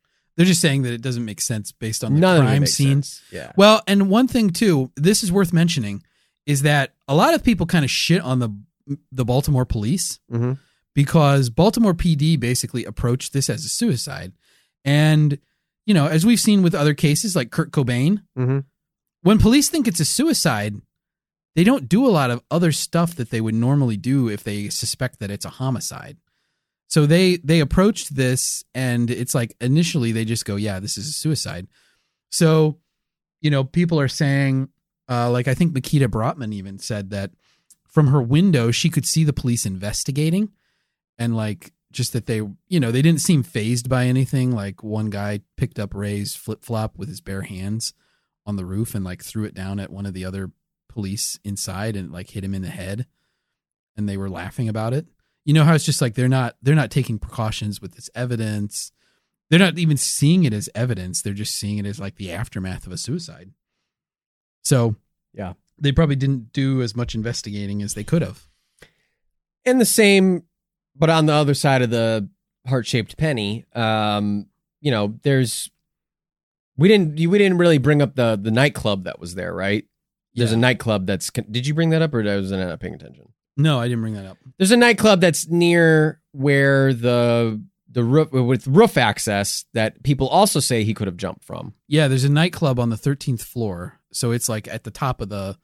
They're 0.41 0.47
just 0.47 0.61
saying 0.61 0.81
that 0.83 0.93
it 0.93 1.01
doesn't 1.01 1.23
make 1.23 1.39
sense 1.39 1.71
based 1.71 2.03
on 2.03 2.15
the 2.15 2.19
none 2.19 2.41
crime 2.41 2.59
makes 2.61 2.73
scene. 2.73 3.03
sense. 3.03 3.21
yeah 3.31 3.51
Well, 3.55 3.81
and 3.87 4.09
one 4.09 4.27
thing 4.27 4.49
too, 4.49 4.91
this 4.95 5.23
is 5.23 5.31
worth 5.31 5.53
mentioning, 5.53 6.01
is 6.47 6.63
that 6.63 6.93
a 7.07 7.13
lot 7.15 7.33
of 7.35 7.43
people 7.43 7.65
kind 7.67 7.85
of 7.85 7.91
shit 7.91 8.21
on 8.21 8.39
the 8.39 8.49
the 9.11 9.23
Baltimore 9.23 9.65
police 9.65 10.19
Mhm. 10.31 10.57
because 10.95 11.49
Baltimore 11.49 11.93
PD 11.93 12.35
basically 12.39 12.83
approached 12.85 13.31
this 13.33 13.49
as 13.49 13.63
a 13.65 13.69
suicide, 13.69 14.33
and 14.83 15.37
you 15.85 15.93
know, 15.93 16.07
as 16.07 16.25
we've 16.25 16.39
seen 16.39 16.61
with 16.63 16.75
other 16.75 16.93
cases 16.93 17.35
like 17.35 17.51
Kurt 17.51 17.71
Cobain, 17.71 18.23
Mhm. 18.37 18.65
when 19.21 19.37
police 19.39 19.69
think 19.69 19.87
it's 19.87 19.99
a 19.99 20.05
suicide, 20.05 20.75
they 21.55 21.63
don't 21.63 21.89
do 21.89 22.05
a 22.05 22.09
lot 22.11 22.31
of 22.31 22.41
other 22.49 22.71
stuff 22.71 23.15
that 23.15 23.29
they 23.29 23.41
would 23.41 23.55
normally 23.55 23.97
do 23.97 24.27
if 24.29 24.43
they 24.43 24.69
suspect 24.69 25.19
that 25.19 25.29
it's 25.31 25.45
a 25.45 25.49
homicide. 25.49 26.17
So 26.91 27.05
they 27.05 27.37
they 27.37 27.61
approached 27.61 28.17
this 28.17 28.65
and 28.75 29.09
it's 29.09 29.33
like 29.33 29.55
initially 29.61 30.11
they 30.11 30.25
just 30.25 30.43
go, 30.43 30.57
yeah, 30.57 30.81
this 30.81 30.97
is 30.97 31.07
a 31.07 31.13
suicide. 31.13 31.67
So, 32.31 32.79
you 33.39 33.49
know, 33.49 33.63
people 33.63 33.97
are 33.97 34.09
saying 34.09 34.67
uh 35.07 35.31
like 35.31 35.47
I 35.47 35.53
think 35.53 35.73
Mikita 35.73 36.09
Brottman 36.09 36.53
even 36.53 36.79
said 36.79 37.11
that 37.11 37.31
from 37.87 38.07
her 38.07 38.21
window 38.21 38.71
she 38.71 38.89
could 38.89 39.05
see 39.05 39.23
the 39.23 39.31
police 39.31 39.65
investigating 39.65 40.49
and 41.17 41.33
like 41.33 41.71
just 41.93 42.11
that 42.11 42.25
they 42.25 42.41
you 42.67 42.79
know, 42.81 42.91
they 42.91 43.01
didn't 43.01 43.21
seem 43.21 43.41
phased 43.41 43.87
by 43.87 44.07
anything. 44.07 44.51
Like 44.51 44.83
one 44.83 45.09
guy 45.09 45.39
picked 45.55 45.79
up 45.79 45.93
Ray's 45.93 46.35
flip-flop 46.35 46.97
with 46.97 47.07
his 47.07 47.21
bare 47.21 47.43
hands 47.43 47.93
on 48.45 48.57
the 48.57 48.65
roof 48.65 48.95
and 48.95 49.05
like 49.05 49.23
threw 49.23 49.45
it 49.45 49.53
down 49.53 49.79
at 49.79 49.91
one 49.91 50.05
of 50.05 50.13
the 50.13 50.25
other 50.25 50.51
police 50.89 51.39
inside 51.45 51.95
and 51.95 52.11
like 52.11 52.31
hit 52.31 52.43
him 52.43 52.53
in 52.53 52.63
the 52.63 52.67
head 52.67 53.05
and 53.95 54.09
they 54.09 54.17
were 54.17 54.29
laughing 54.29 54.67
about 54.67 54.93
it 54.93 55.05
you 55.45 55.53
know 55.53 55.63
how 55.63 55.73
it's 55.73 55.85
just 55.85 56.01
like 56.01 56.13
they're 56.15 56.27
not 56.29 56.55
they're 56.61 56.75
not 56.75 56.91
taking 56.91 57.17
precautions 57.19 57.81
with 57.81 57.95
this 57.95 58.09
evidence. 58.15 58.91
They're 59.49 59.59
not 59.59 59.77
even 59.77 59.97
seeing 59.97 60.43
it 60.45 60.53
as 60.53 60.69
evidence. 60.73 61.21
They're 61.21 61.33
just 61.33 61.55
seeing 61.55 61.77
it 61.77 61.85
as 61.85 61.99
like 61.99 62.15
the 62.15 62.31
aftermath 62.31 62.85
of 62.87 62.93
a 62.93 62.97
suicide. 62.97 63.51
So 64.63 64.95
Yeah. 65.33 65.53
they 65.79 65.91
probably 65.91 66.15
didn't 66.15 66.53
do 66.53 66.81
as 66.81 66.95
much 66.95 67.15
investigating 67.15 67.81
as 67.81 67.93
they 67.93 68.03
could 68.03 68.21
have. 68.21 68.47
And 69.65 69.79
the 69.81 69.85
same 69.85 70.43
but 70.95 71.09
on 71.09 71.25
the 71.25 71.33
other 71.33 71.53
side 71.53 71.81
of 71.81 71.89
the 71.89 72.29
heart-shaped 72.67 73.17
penny 73.17 73.65
um 73.73 74.45
you 74.81 74.91
know 74.91 75.17
there's 75.23 75.71
we 76.77 76.87
didn't 76.87 77.15
we 77.15 77.37
didn't 77.37 77.57
really 77.57 77.77
bring 77.79 78.01
up 78.01 78.15
the 78.15 78.37
the 78.41 78.51
nightclub 78.51 79.03
that 79.05 79.19
was 79.19 79.35
there 79.35 79.53
right? 79.53 79.85
There's 80.35 80.51
Yeah. 80.51 80.57
a 80.57 80.59
nightclub 80.59 81.07
that's 81.07 81.29
did 81.31 81.65
you 81.67 81.73
bring 81.73 81.89
that 81.89 82.01
up 82.01 82.13
or 82.13 82.21
I 82.27 82.35
wasn't 82.37 82.61
not 82.67 82.79
paying 82.79 82.93
attention 82.93 83.33
no 83.61 83.79
i 83.79 83.87
didn't 83.87 84.01
bring 84.01 84.13
that 84.13 84.25
up. 84.25 84.37
There's 84.57 84.71
a 84.71 84.77
nightclub 84.77 85.21
that's 85.21 85.47
near 85.47 86.21
where 86.31 86.93
the 86.93 87.61
the 87.89 88.03
roof 88.03 88.31
with 88.31 88.67
roof 88.67 88.97
access 88.97 89.65
that 89.73 90.01
people 90.03 90.27
also 90.27 90.59
say 90.59 90.83
he 90.83 90.93
could 90.93 91.07
have 91.07 91.17
jumped 91.17 91.43
from. 91.43 91.73
Yeah 91.87 92.07
there's 92.07 92.23
a 92.23 92.29
nightclub 92.29 92.79
on 92.79 92.89
the 92.89 92.95
13th 92.95 93.41
floor. 93.41 93.99
So 94.13 94.31
it's 94.31 94.49
like 94.49 94.67
at 94.67 94.83
the 94.83 94.91
top 94.91 95.21
of 95.21 95.29
the 95.29 95.57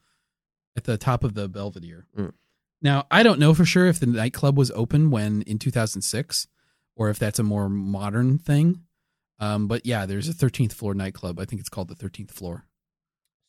at 0.76 0.84
the 0.84 0.98
top 0.98 1.24
of 1.24 1.34
the 1.34 1.48
belvedere. 1.48 2.06
Mm. 2.16 2.32
now 2.82 3.06
i 3.10 3.22
don't 3.22 3.40
know 3.40 3.54
for 3.54 3.64
sure 3.64 3.86
if 3.86 3.98
the 3.98 4.06
nightclub 4.06 4.56
was 4.56 4.70
open 4.72 5.10
when 5.10 5.42
in 5.42 5.58
2006 5.58 6.46
or 6.96 7.10
if 7.10 7.18
that's 7.18 7.38
a 7.38 7.44
more 7.44 7.68
modern 7.68 8.38
thing. 8.38 8.82
Um, 9.40 9.68
but 9.68 9.86
yeah 9.86 10.04
there's 10.06 10.28
a 10.28 10.34
13th 10.34 10.72
floor 10.72 10.94
nightclub. 10.94 11.38
I 11.38 11.44
think 11.44 11.60
it's 11.60 11.68
called 11.68 11.88
the 11.88 11.94
13th 11.94 12.32
floor. 12.32 12.66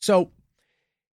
So 0.01 0.31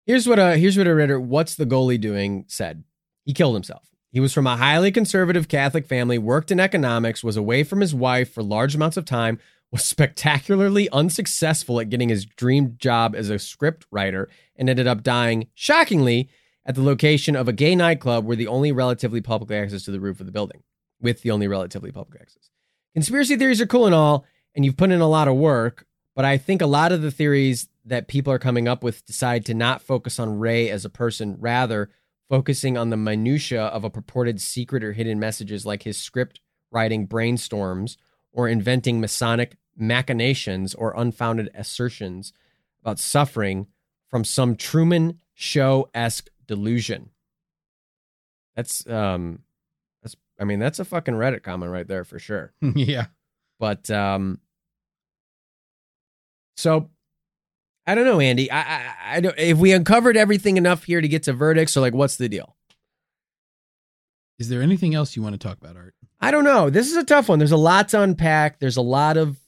here's 0.07 0.29
what 0.29 0.39
a 0.39 0.57
here's 0.57 0.79
what 0.79 0.87
a 0.87 0.95
reader 0.95 1.19
what's 1.21 1.57
the 1.57 1.67
goalie 1.67 2.01
doing 2.01 2.45
said. 2.49 2.85
He 3.27 3.35
killed 3.35 3.55
himself. 3.55 3.91
He 4.13 4.21
was 4.21 4.33
from 4.33 4.47
a 4.47 4.57
highly 4.57 4.91
conservative 4.91 5.49
Catholic 5.49 5.85
family, 5.85 6.17
worked 6.17 6.51
in 6.51 6.61
economics, 6.61 7.23
was 7.23 7.37
away 7.37 7.65
from 7.65 7.83
his 7.83 7.95
wife 7.95 8.33
for 8.33 8.43
large 8.43 8.75
amounts 8.75 8.97
of 8.97 9.05
time, 9.05 9.39
was 9.71 9.85
spectacularly 9.85 10.89
unsuccessful 10.91 11.81
at 11.81 11.91
getting 11.91 12.09
his 12.09 12.25
dream 12.25 12.77
job 12.79 13.15
as 13.15 13.29
a 13.29 13.39
script 13.39 13.85
writer, 13.91 14.31
and 14.55 14.71
ended 14.71 14.87
up 14.87 15.03
dying 15.03 15.49
shockingly 15.55 16.31
at 16.65 16.77
the 16.77 16.83
location 16.83 17.37
of 17.37 17.49
a 17.49 17.53
gay 17.53 17.75
nightclub 17.75 18.25
where 18.25 18.37
the 18.37 18.47
only 18.47 18.73
relatively 18.73 19.21
public 19.21 19.51
access 19.51 19.83
to 19.83 19.91
the 19.91 20.01
roof 20.01 20.21
of 20.21 20.27
the 20.27 20.33
building, 20.33 20.63
with 21.01 21.23
the 21.23 21.33
only 21.33 21.49
relatively 21.49 21.91
public 21.91 22.21
access. 22.21 22.49
Conspiracy 22.95 23.37
theories 23.37 23.61
are 23.61 23.67
cool 23.67 23.87
and 23.87 23.95
all, 23.95 24.25
and 24.55 24.65
you've 24.65 24.77
put 24.77 24.93
in 24.93 25.01
a 25.01 25.09
lot 25.09 25.29
of 25.29 25.35
work, 25.35 25.85
but 26.15 26.25
I 26.25 26.39
think 26.39 26.63
a 26.63 26.67
lot 26.67 26.93
of 26.93 27.03
the 27.03 27.11
theories 27.11 27.69
that 27.85 28.09
people 28.09 28.33
are 28.33 28.39
coming 28.39 28.67
up 28.67 28.83
with 28.83 29.05
decide 29.05 29.45
to 29.47 29.55
not 29.55 29.83
focus 29.83 30.19
on 30.19 30.39
Ray 30.39 30.71
as 30.71 30.85
a 30.85 30.91
person, 30.91 31.37
rather 31.39 31.91
focusing 32.29 32.77
on 32.77 32.91
the 32.91 32.97
minutia 32.97 33.65
of 33.67 33.85
a 33.85 33.91
purported 33.91 34.41
secret 34.41 34.83
or 34.83 34.93
hidden 34.93 35.19
messages 35.19 35.65
like 35.65 35.83
his 35.83 35.97
script 35.97 36.41
writing 36.71 37.07
brainstorms 37.07 37.97
or 38.33 38.49
inventing 38.49 39.01
Masonic 39.01 39.57
machinations 39.77 40.75
or 40.75 40.95
unfounded 40.97 41.51
assertions 41.55 42.33
about 42.83 42.99
suffering 42.99 43.67
from 44.09 44.25
some 44.25 44.57
Truman 44.57 45.21
Show 45.35 45.91
esque 45.95 46.31
delusion. 46.47 47.11
That's 48.55 48.87
um, 48.87 49.41
that's 50.03 50.17
I 50.41 50.45
mean 50.45 50.59
that's 50.59 50.79
a 50.79 50.85
fucking 50.85 51.15
Reddit 51.15 51.43
comment 51.43 51.71
right 51.71 51.87
there 51.87 52.05
for 52.05 52.19
sure. 52.19 52.53
yeah. 52.75 53.07
But 53.59 53.91
um, 53.91 54.41
so 56.57 56.91
I 57.87 57.95
don't 57.95 58.05
know, 58.05 58.21
Andy. 58.21 58.51
I, 58.51 58.61
I, 58.61 58.95
I 59.07 59.21
don't. 59.21 59.39
If 59.39 59.59
we 59.59 59.73
uncovered 59.73 60.17
everything 60.17 60.57
enough 60.57 60.85
here 60.85 61.01
to 61.01 61.09
get 61.09 61.23
to 61.25 61.33
verdicts, 61.33 61.73
so 61.73 61.81
like, 61.81 61.95
what's 61.95 62.17
the 62.17 62.29
deal? 62.29 62.57
Is 64.39 64.49
there 64.49 64.61
anything 64.61 64.95
else 64.95 65.17
you 65.17 65.23
want 65.23 65.35
to 65.35 65.39
talk 65.39 65.59
about, 65.59 65.77
Art? 65.77 65.95
I 66.21 66.31
don't 66.31 66.45
know. 66.45 66.69
This 66.69 66.91
is 66.91 66.97
a 66.97 67.05
tough 67.05 67.29
one. 67.29 67.39
There's 67.39 67.53
a 67.53 67.57
lot 67.57 67.89
to 67.91 68.03
unpack. 68.03 68.59
There's 68.59 68.77
a 68.77 68.83
lot 68.83 69.17
of 69.17 69.39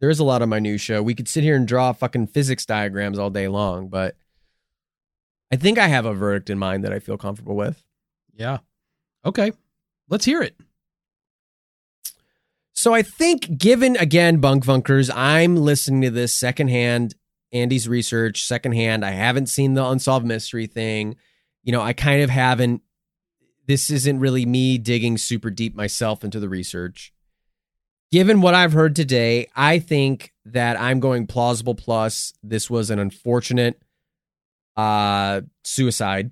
there's 0.00 0.18
a 0.18 0.24
lot 0.24 0.42
of 0.42 0.48
minutia. 0.48 1.02
We 1.02 1.14
could 1.14 1.28
sit 1.28 1.44
here 1.44 1.56
and 1.56 1.66
draw 1.66 1.92
fucking 1.92 2.28
physics 2.28 2.66
diagrams 2.66 3.18
all 3.18 3.30
day 3.30 3.48
long, 3.48 3.88
but 3.88 4.16
I 5.52 5.56
think 5.56 5.78
I 5.78 5.86
have 5.86 6.04
a 6.04 6.14
verdict 6.14 6.50
in 6.50 6.58
mind 6.58 6.84
that 6.84 6.92
I 6.92 6.98
feel 6.98 7.16
comfortable 7.16 7.56
with. 7.56 7.82
Yeah. 8.34 8.58
Okay. 9.24 9.52
Let's 10.08 10.24
hear 10.24 10.42
it. 10.42 10.56
So 12.74 12.92
I 12.92 13.02
think, 13.02 13.56
given 13.56 13.96
again, 13.96 14.38
bunk 14.38 14.66
bunkers, 14.66 15.08
I'm 15.10 15.56
listening 15.56 16.02
to 16.02 16.10
this 16.10 16.32
secondhand. 16.32 17.14
Andy's 17.52 17.88
research 17.88 18.44
secondhand. 18.44 19.04
I 19.04 19.10
haven't 19.10 19.46
seen 19.46 19.74
the 19.74 19.84
unsolved 19.84 20.26
mystery 20.26 20.66
thing. 20.66 21.16
You 21.62 21.72
know, 21.72 21.82
I 21.82 21.92
kind 21.92 22.22
of 22.22 22.30
haven't. 22.30 22.82
This 23.66 23.90
isn't 23.90 24.20
really 24.20 24.46
me 24.46 24.78
digging 24.78 25.18
super 25.18 25.50
deep 25.50 25.74
myself 25.74 26.22
into 26.22 26.38
the 26.38 26.48
research. 26.48 27.12
Given 28.12 28.40
what 28.40 28.54
I've 28.54 28.72
heard 28.72 28.94
today, 28.94 29.48
I 29.56 29.80
think 29.80 30.32
that 30.44 30.80
I'm 30.80 31.00
going 31.00 31.26
plausible 31.26 31.74
plus. 31.74 32.32
This 32.42 32.70
was 32.70 32.90
an 32.90 33.00
unfortunate 33.00 33.82
uh, 34.76 35.40
suicide. 35.64 36.30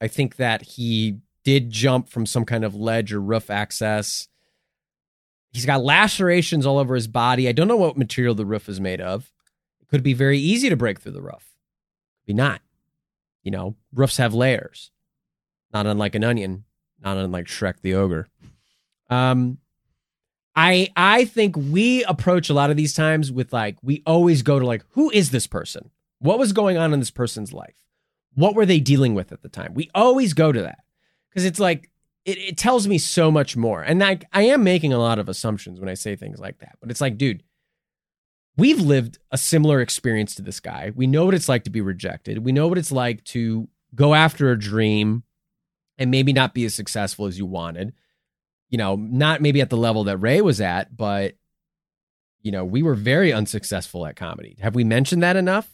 I 0.00 0.08
think 0.08 0.36
that 0.36 0.62
he 0.62 1.18
did 1.44 1.70
jump 1.70 2.08
from 2.08 2.26
some 2.26 2.44
kind 2.44 2.64
of 2.64 2.74
ledge 2.74 3.12
or 3.12 3.20
roof 3.20 3.50
access. 3.50 4.28
He's 5.52 5.66
got 5.66 5.84
lacerations 5.84 6.66
all 6.66 6.78
over 6.78 6.94
his 6.94 7.06
body. 7.06 7.48
I 7.48 7.52
don't 7.52 7.68
know 7.68 7.76
what 7.76 7.96
material 7.96 8.34
the 8.34 8.44
roof 8.44 8.68
is 8.68 8.80
made 8.80 9.00
of. 9.00 9.32
Could 9.88 10.02
be 10.02 10.14
very 10.14 10.38
easy 10.38 10.68
to 10.68 10.76
break 10.76 11.00
through 11.00 11.12
the 11.12 11.22
roof. 11.22 11.54
Could 12.20 12.26
be 12.26 12.34
not. 12.34 12.60
You 13.42 13.52
know, 13.52 13.76
roofs 13.94 14.16
have 14.16 14.34
layers, 14.34 14.90
not 15.72 15.86
unlike 15.86 16.14
an 16.16 16.24
onion, 16.24 16.64
not 17.00 17.16
unlike 17.16 17.46
Shrek 17.46 17.80
the 17.80 17.94
ogre. 17.94 18.26
Um, 19.08 19.58
I 20.56 20.88
I 20.96 21.26
think 21.26 21.54
we 21.56 22.02
approach 22.04 22.48
a 22.48 22.54
lot 22.54 22.70
of 22.70 22.76
these 22.76 22.94
times 22.94 23.30
with 23.30 23.52
like 23.52 23.76
we 23.82 24.02
always 24.06 24.42
go 24.42 24.58
to 24.58 24.66
like 24.66 24.84
who 24.90 25.10
is 25.10 25.30
this 25.30 25.46
person? 25.46 25.90
What 26.18 26.38
was 26.38 26.52
going 26.52 26.78
on 26.78 26.92
in 26.92 26.98
this 26.98 27.10
person's 27.10 27.52
life? 27.52 27.76
What 28.34 28.54
were 28.54 28.66
they 28.66 28.80
dealing 28.80 29.14
with 29.14 29.32
at 29.32 29.42
the 29.42 29.48
time? 29.48 29.74
We 29.74 29.90
always 29.94 30.32
go 30.32 30.50
to 30.50 30.62
that 30.62 30.78
because 31.30 31.44
it's 31.44 31.60
like 31.60 31.90
it, 32.24 32.38
it 32.38 32.56
tells 32.56 32.88
me 32.88 32.98
so 32.98 33.30
much 33.30 33.56
more. 33.56 33.82
And 33.82 34.02
I 34.02 34.18
I 34.32 34.42
am 34.44 34.64
making 34.64 34.92
a 34.92 34.98
lot 34.98 35.18
of 35.18 35.28
assumptions 35.28 35.78
when 35.78 35.90
I 35.90 35.94
say 35.94 36.16
things 36.16 36.38
like 36.38 36.58
that, 36.58 36.76
but 36.80 36.90
it's 36.90 37.00
like, 37.02 37.18
dude, 37.18 37.42
we've 38.56 38.80
lived 38.80 39.18
a 39.30 39.38
similar 39.38 39.80
experience 39.80 40.34
to 40.36 40.42
this 40.42 40.60
guy. 40.60 40.92
We 40.94 41.06
know 41.06 41.24
what 41.24 41.34
it's 41.34 41.48
like 41.48 41.64
to 41.64 41.70
be 41.70 41.80
rejected. 41.80 42.44
We 42.44 42.52
know 42.52 42.68
what 42.68 42.78
it's 42.78 42.92
like 42.92 43.24
to 43.24 43.68
go 43.94 44.14
after 44.14 44.50
a 44.50 44.58
dream 44.58 45.24
and 45.98 46.10
maybe 46.10 46.32
not 46.32 46.54
be 46.54 46.64
as 46.64 46.74
successful 46.74 47.26
as 47.26 47.38
you 47.38 47.46
wanted 47.46 47.92
you 48.68 48.78
know, 48.78 48.96
not 48.96 49.40
maybe 49.40 49.60
at 49.60 49.70
the 49.70 49.76
level 49.76 50.04
that 50.04 50.18
Ray 50.18 50.40
was 50.40 50.60
at, 50.60 50.96
but 50.96 51.34
you 52.42 52.52
know, 52.52 52.64
we 52.64 52.82
were 52.82 52.94
very 52.94 53.32
unsuccessful 53.32 54.06
at 54.06 54.16
comedy. 54.16 54.56
Have 54.60 54.74
we 54.74 54.84
mentioned 54.84 55.22
that 55.22 55.36
enough? 55.36 55.68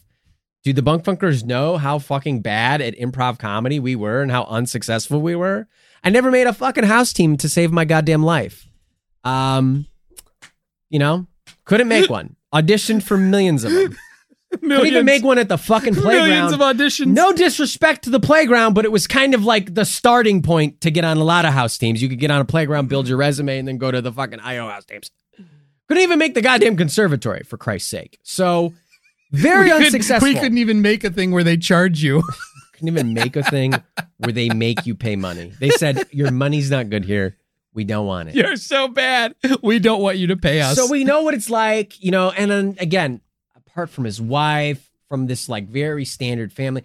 Do 0.63 0.73
the 0.73 0.81
bunk 0.81 1.03
funkers 1.03 1.43
know 1.43 1.77
how 1.77 1.99
fucking 1.99 2.41
bad 2.41 2.81
at 2.81 2.97
improv 2.97 3.37
comedy 3.37 3.79
we 3.79 3.95
were 3.95 4.21
and 4.21 4.31
how 4.31 4.45
unsuccessful 4.45 5.21
we 5.21 5.35
were? 5.35 5.67
I 6.03 6.09
never 6.09 6.31
made 6.31 6.47
a 6.47 6.53
fucking 6.53 6.85
house 6.85 7.13
team 7.13 7.37
to 7.37 7.49
save 7.49 7.71
my 7.71 7.85
goddamn 7.85 8.23
life. 8.23 8.67
Um, 9.23 9.85
you 10.89 10.99
know, 10.99 11.27
couldn't 11.65 11.89
make 11.89 12.09
one. 12.09 12.35
Auditioned 12.53 13.03
for 13.03 13.17
millions 13.17 13.63
of 13.63 13.71
them. 13.71 13.97
Couldn't 14.51 14.85
even 14.85 15.05
make 15.05 15.23
one 15.23 15.39
at 15.39 15.49
the 15.49 15.57
fucking 15.57 15.95
playground. 15.95 16.29
Millions 16.29 16.51
of 16.53 16.59
auditions. 16.59 17.07
No 17.07 17.33
disrespect 17.33 18.03
to 18.03 18.11
the 18.11 18.19
playground, 18.19 18.73
but 18.75 18.85
it 18.85 18.91
was 18.91 19.07
kind 19.07 19.33
of 19.33 19.43
like 19.43 19.73
the 19.73 19.83
starting 19.83 20.43
point 20.43 20.81
to 20.81 20.91
get 20.91 21.03
on 21.03 21.17
a 21.17 21.23
lot 21.23 21.45
of 21.45 21.53
house 21.53 21.75
teams. 21.79 22.03
You 22.03 22.09
could 22.09 22.19
get 22.19 22.29
on 22.29 22.39
a 22.39 22.45
playground, 22.45 22.87
build 22.87 23.07
your 23.07 23.17
resume, 23.17 23.57
and 23.57 23.67
then 23.67 23.79
go 23.79 23.89
to 23.89 23.99
the 23.99 24.11
fucking 24.11 24.39
IO 24.41 24.69
house 24.69 24.85
teams. 24.85 25.09
Couldn't 25.87 26.03
even 26.03 26.19
make 26.19 26.35
the 26.35 26.41
goddamn 26.41 26.77
conservatory, 26.77 27.41
for 27.43 27.57
Christ's 27.57 27.89
sake. 27.89 28.19
So, 28.21 28.73
very 29.31 29.65
we 29.65 29.69
could- 29.71 29.85
unsuccessful. 29.85 30.29
we 30.29 30.35
couldn't 30.35 30.59
even 30.59 30.83
make 30.83 31.03
a 31.03 31.09
thing 31.09 31.31
where 31.31 31.43
they 31.43 31.57
charge 31.57 32.03
you. 32.03 32.21
couldn't 32.73 32.89
even 32.89 33.13
make 33.13 33.35
a 33.35 33.43
thing 33.43 33.73
where 34.17 34.31
they 34.31 34.49
make 34.49 34.85
you 34.85 34.93
pay 34.93 35.15
money. 35.15 35.51
They 35.59 35.71
said, 35.71 36.05
Your 36.11 36.31
money's 36.31 36.69
not 36.69 36.89
good 36.91 37.05
here. 37.05 37.37
We 37.73 37.83
don't 37.83 38.05
want 38.05 38.29
it. 38.29 38.35
You're 38.35 38.55
so 38.55 38.87
bad. 38.87 39.35
We 39.61 39.79
don't 39.79 40.01
want 40.01 40.17
you 40.17 40.27
to 40.27 40.37
pay 40.37 40.61
us. 40.61 40.75
So 40.75 40.89
we 40.89 41.03
know 41.03 41.23
what 41.23 41.33
it's 41.33 41.49
like, 41.49 42.01
you 42.03 42.11
know, 42.11 42.29
and 42.31 42.51
then 42.51 42.75
again, 42.79 43.21
apart 43.55 43.89
from 43.89 44.03
his 44.03 44.21
wife, 44.21 44.91
from 45.09 45.27
this 45.27 45.49
like 45.49 45.67
very 45.67 46.05
standard 46.05 46.53
family, 46.53 46.83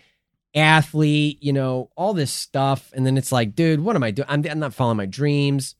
athlete, 0.55 1.43
you 1.43 1.53
know, 1.53 1.91
all 1.97 2.15
this 2.15 2.33
stuff. 2.33 2.91
And 2.95 3.07
then 3.07 3.19
it's 3.19 3.33
like, 3.33 3.55
dude, 3.55 3.81
what 3.81 3.97
am 3.97 4.03
I 4.03 4.11
doing? 4.11 4.27
I'm, 4.29 4.45
I'm 4.47 4.59
not 4.59 4.75
following 4.75 4.97
my 4.97 5.07
dreams. 5.07 5.75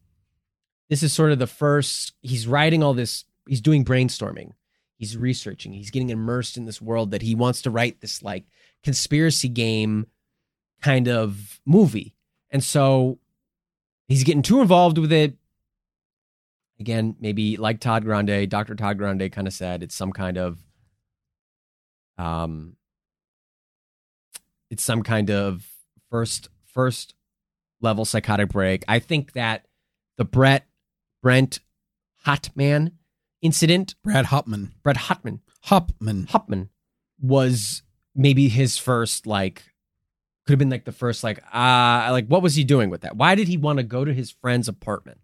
This 0.91 1.03
is 1.03 1.13
sort 1.13 1.33
of 1.33 1.39
the 1.39 1.47
first, 1.47 2.13
he's 2.21 2.47
writing 2.47 2.83
all 2.83 2.95
this, 2.95 3.25
he's 3.47 3.61
doing 3.61 3.85
brainstorming, 3.85 4.53
he's 4.97 5.17
researching, 5.17 5.73
he's 5.73 5.91
getting 5.91 6.11
immersed 6.11 6.57
in 6.57 6.65
this 6.65 6.81
world 6.81 7.11
that 7.11 7.23
he 7.23 7.35
wants 7.35 7.63
to 7.63 7.71
write 7.71 8.01
this 8.01 8.23
like 8.23 8.45
conspiracy 8.83 9.49
game 9.49 10.07
kind 10.81 11.09
of 11.09 11.61
movie. 11.67 12.15
And 12.51 12.65
so 12.65 13.19
he's 14.09 14.25
getting 14.25 14.43
too 14.43 14.61
involved 14.61 14.99
with 14.99 15.13
it 15.13 15.35
again, 16.81 17.17
maybe 17.21 17.57
like 17.57 17.81
Todd 17.81 18.05
Grande, 18.05 18.49
Dr. 18.49 18.75
Todd 18.75 18.99
Grande 18.99 19.31
kind 19.31 19.47
of 19.47 19.53
said, 19.53 19.83
it's 19.83 19.95
some 19.95 20.13
kind 20.13 20.39
of 20.39 20.59
um 22.17 22.75
it's 24.71 24.83
some 24.83 25.03
kind 25.03 25.31
of 25.31 25.67
first 26.11 26.49
first 26.67 27.15
level 27.81 28.05
psychotic 28.05 28.49
break. 28.49 28.85
I 28.89 28.99
think 28.99 29.33
that 29.33 29.67
the 30.17 30.25
Brett 30.25 30.67
Brent 31.23 31.61
Hotman 32.27 32.93
incident, 33.41 33.95
Brad 34.03 34.27
Hopman. 34.27 34.73
Brett 34.83 34.97
Hotman, 34.97 35.41
Hopman. 35.67 36.29
Hopman 36.29 36.69
was 37.21 37.83
maybe 38.15 38.49
his 38.49 38.79
first 38.79 39.27
like 39.27 39.68
could 40.49 40.55
have 40.55 40.59
been 40.59 40.71
like 40.71 40.87
the 40.87 40.93
first 40.93 41.23
like 41.23 41.39
uh 41.55 42.09
like 42.11 42.27
what 42.27 42.41
was 42.43 42.55
he 42.55 42.65
doing 42.65 42.89
with 42.89 43.03
that? 43.03 43.17
Why 43.17 43.35
did 43.35 43.49
he 43.49 43.59
want 43.59 43.77
to 43.77 43.83
go 43.83 44.03
to 44.03 44.15
his 44.15 44.31
friend's 44.31 44.67
apartment 44.67 45.19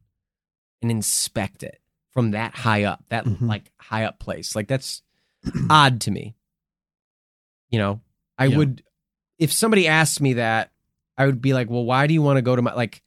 and 0.83 0.91
inspect 0.91 1.63
it 1.63 1.81
from 2.11 2.33
that 2.33 2.55
high 2.55 2.85
up, 2.85 3.03
that 3.09 3.25
Mhm. 3.25 3.49
like 3.49 3.73
high 3.81 4.05
up 4.05 4.19
place? 4.19 4.55
Like 4.55 4.69
that's 4.69 5.03
odd 5.71 6.03
to 6.03 6.11
me. 6.11 6.37
You 7.71 7.79
know, 7.79 8.01
I 8.37 8.47
Yeah. 8.47 8.59
would 8.59 8.83
if 9.39 9.51
somebody 9.51 9.89
asked 9.89 10.21
me 10.21 10.35
that, 10.35 10.73
I 11.17 11.25
would 11.27 11.41
be 11.41 11.55
like, 11.55 11.71
"Well, 11.71 11.85
why 11.85 12.07
do 12.07 12.13
you 12.15 12.21
want 12.23 12.37
to 12.37 12.43
go 12.43 12.55
to 12.55 12.61
my 12.63 12.75
like 12.75 13.03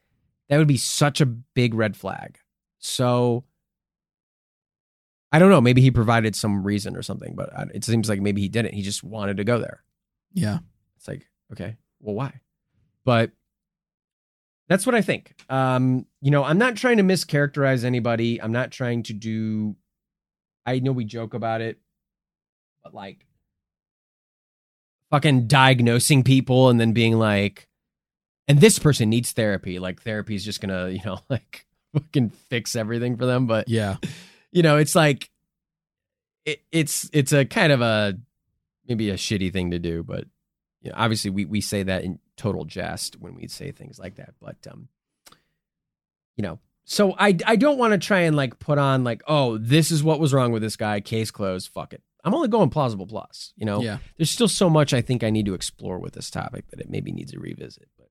that 0.49 0.57
would 0.57 0.68
be 0.68 0.77
such 0.77 1.22
a 1.22 1.26
big 1.27 1.73
red 1.76 1.95
flag." 1.95 2.39
So 2.80 3.44
I 5.31 5.39
don't 5.39 5.49
know, 5.52 5.61
maybe 5.61 5.81
he 5.81 5.91
provided 5.91 6.35
some 6.35 6.64
reason 6.64 6.95
or 6.95 7.02
something, 7.03 7.35
but 7.35 7.52
it 7.76 7.84
seems 7.84 8.07
like 8.10 8.22
maybe 8.22 8.41
he 8.41 8.48
didn't. 8.49 8.73
He 8.73 8.81
just 8.81 9.03
wanted 9.03 9.38
to 9.38 9.44
go 9.44 9.60
there. 9.60 9.84
Yeah. 10.34 10.60
It's 10.95 11.07
like, 11.07 11.27
okay, 11.52 11.76
well, 11.99 12.15
why? 12.15 12.40
But 13.06 13.32
that's 14.69 14.86
what 14.86 14.95
I 14.95 15.02
think. 15.02 15.34
Um, 15.49 16.06
you 16.22 16.30
know, 16.32 16.44
I'm 16.44 16.57
not 16.57 16.76
trying 16.76 16.98
to 16.98 17.03
mischaracterize 17.03 17.84
anybody. 17.86 18.41
I'm 18.41 18.52
not 18.52 18.72
trying 18.72 19.03
to 19.03 19.14
do. 19.14 19.76
I 20.65 20.80
know 20.80 20.91
we 20.91 21.06
joke 21.06 21.34
about 21.34 21.61
it, 21.61 21.80
but 22.84 22.94
like, 22.94 23.26
fucking 25.11 25.48
diagnosing 25.48 26.24
people 26.24 26.69
and 26.69 26.80
then 26.80 26.91
being 26.91 27.18
like, 27.18 27.68
and 28.48 28.60
this 28.60 28.78
person 28.80 29.10
needs 29.10 29.32
therapy. 29.32 29.80
Like, 29.80 30.02
therapy 30.02 30.36
is 30.36 30.44
just 30.44 30.60
gonna, 30.61 30.90
you 30.90 30.99
know, 31.06 31.19
like 31.30 31.65
fucking 31.94 32.30
fix 32.30 32.76
everything 32.76 33.15
for 33.18 33.26
them. 33.26 33.48
But 33.48 33.69
Yeah. 33.69 33.98
you 34.52 34.61
know, 34.64 34.78
it's 34.78 34.95
like, 34.95 35.30
it, 36.45 36.61
it's 36.72 37.10
it's 37.14 37.34
a 37.34 37.44
kind 37.45 37.72
of 37.74 37.82
a 37.82 38.18
maybe 38.88 39.10
a 39.10 39.15
shitty 39.15 39.52
thing 39.52 39.72
to 39.72 39.80
do, 39.80 40.03
but 40.03 40.26
you 40.81 40.89
know, 40.91 40.95
obviously 40.97 41.31
we 41.31 41.45
we 41.45 41.61
say 41.61 41.83
that 41.83 42.03
in 42.03 42.19
total 42.35 42.65
jest 42.65 43.15
when 43.19 43.35
we 43.35 43.47
say 43.47 43.71
things 43.71 43.97
like 43.99 44.15
that. 44.15 44.33
But 44.41 44.57
um, 44.71 44.89
you 46.35 46.43
know, 46.43 46.59
so 46.85 47.13
I 47.17 47.37
I 47.45 47.55
don't 47.55 47.77
want 47.77 47.93
to 47.93 47.97
try 47.97 48.19
and 48.21 48.35
like 48.35 48.59
put 48.59 48.77
on 48.77 49.03
like, 49.03 49.21
oh, 49.27 49.57
this 49.57 49.91
is 49.91 50.03
what 50.03 50.19
was 50.19 50.33
wrong 50.33 50.51
with 50.51 50.61
this 50.61 50.75
guy. 50.75 50.99
Case 51.01 51.31
closed. 51.31 51.69
Fuck 51.73 51.93
it. 51.93 52.01
I'm 52.23 52.33
only 52.33 52.47
going 52.49 52.69
plausible 52.69 53.07
plus. 53.07 53.53
You 53.55 53.65
know, 53.65 53.81
Yeah. 53.81 53.99
there's 54.17 54.29
still 54.31 54.47
so 54.49 54.69
much 54.69 54.93
I 54.93 55.01
think 55.01 55.23
I 55.23 55.29
need 55.29 55.45
to 55.45 55.53
explore 55.53 55.97
with 55.99 56.13
this 56.13 56.29
topic 56.29 56.67
that 56.69 56.79
it 56.81 56.89
maybe 56.89 57.11
needs 57.11 57.33
a 57.33 57.39
revisit. 57.39 57.87
But 57.97 58.09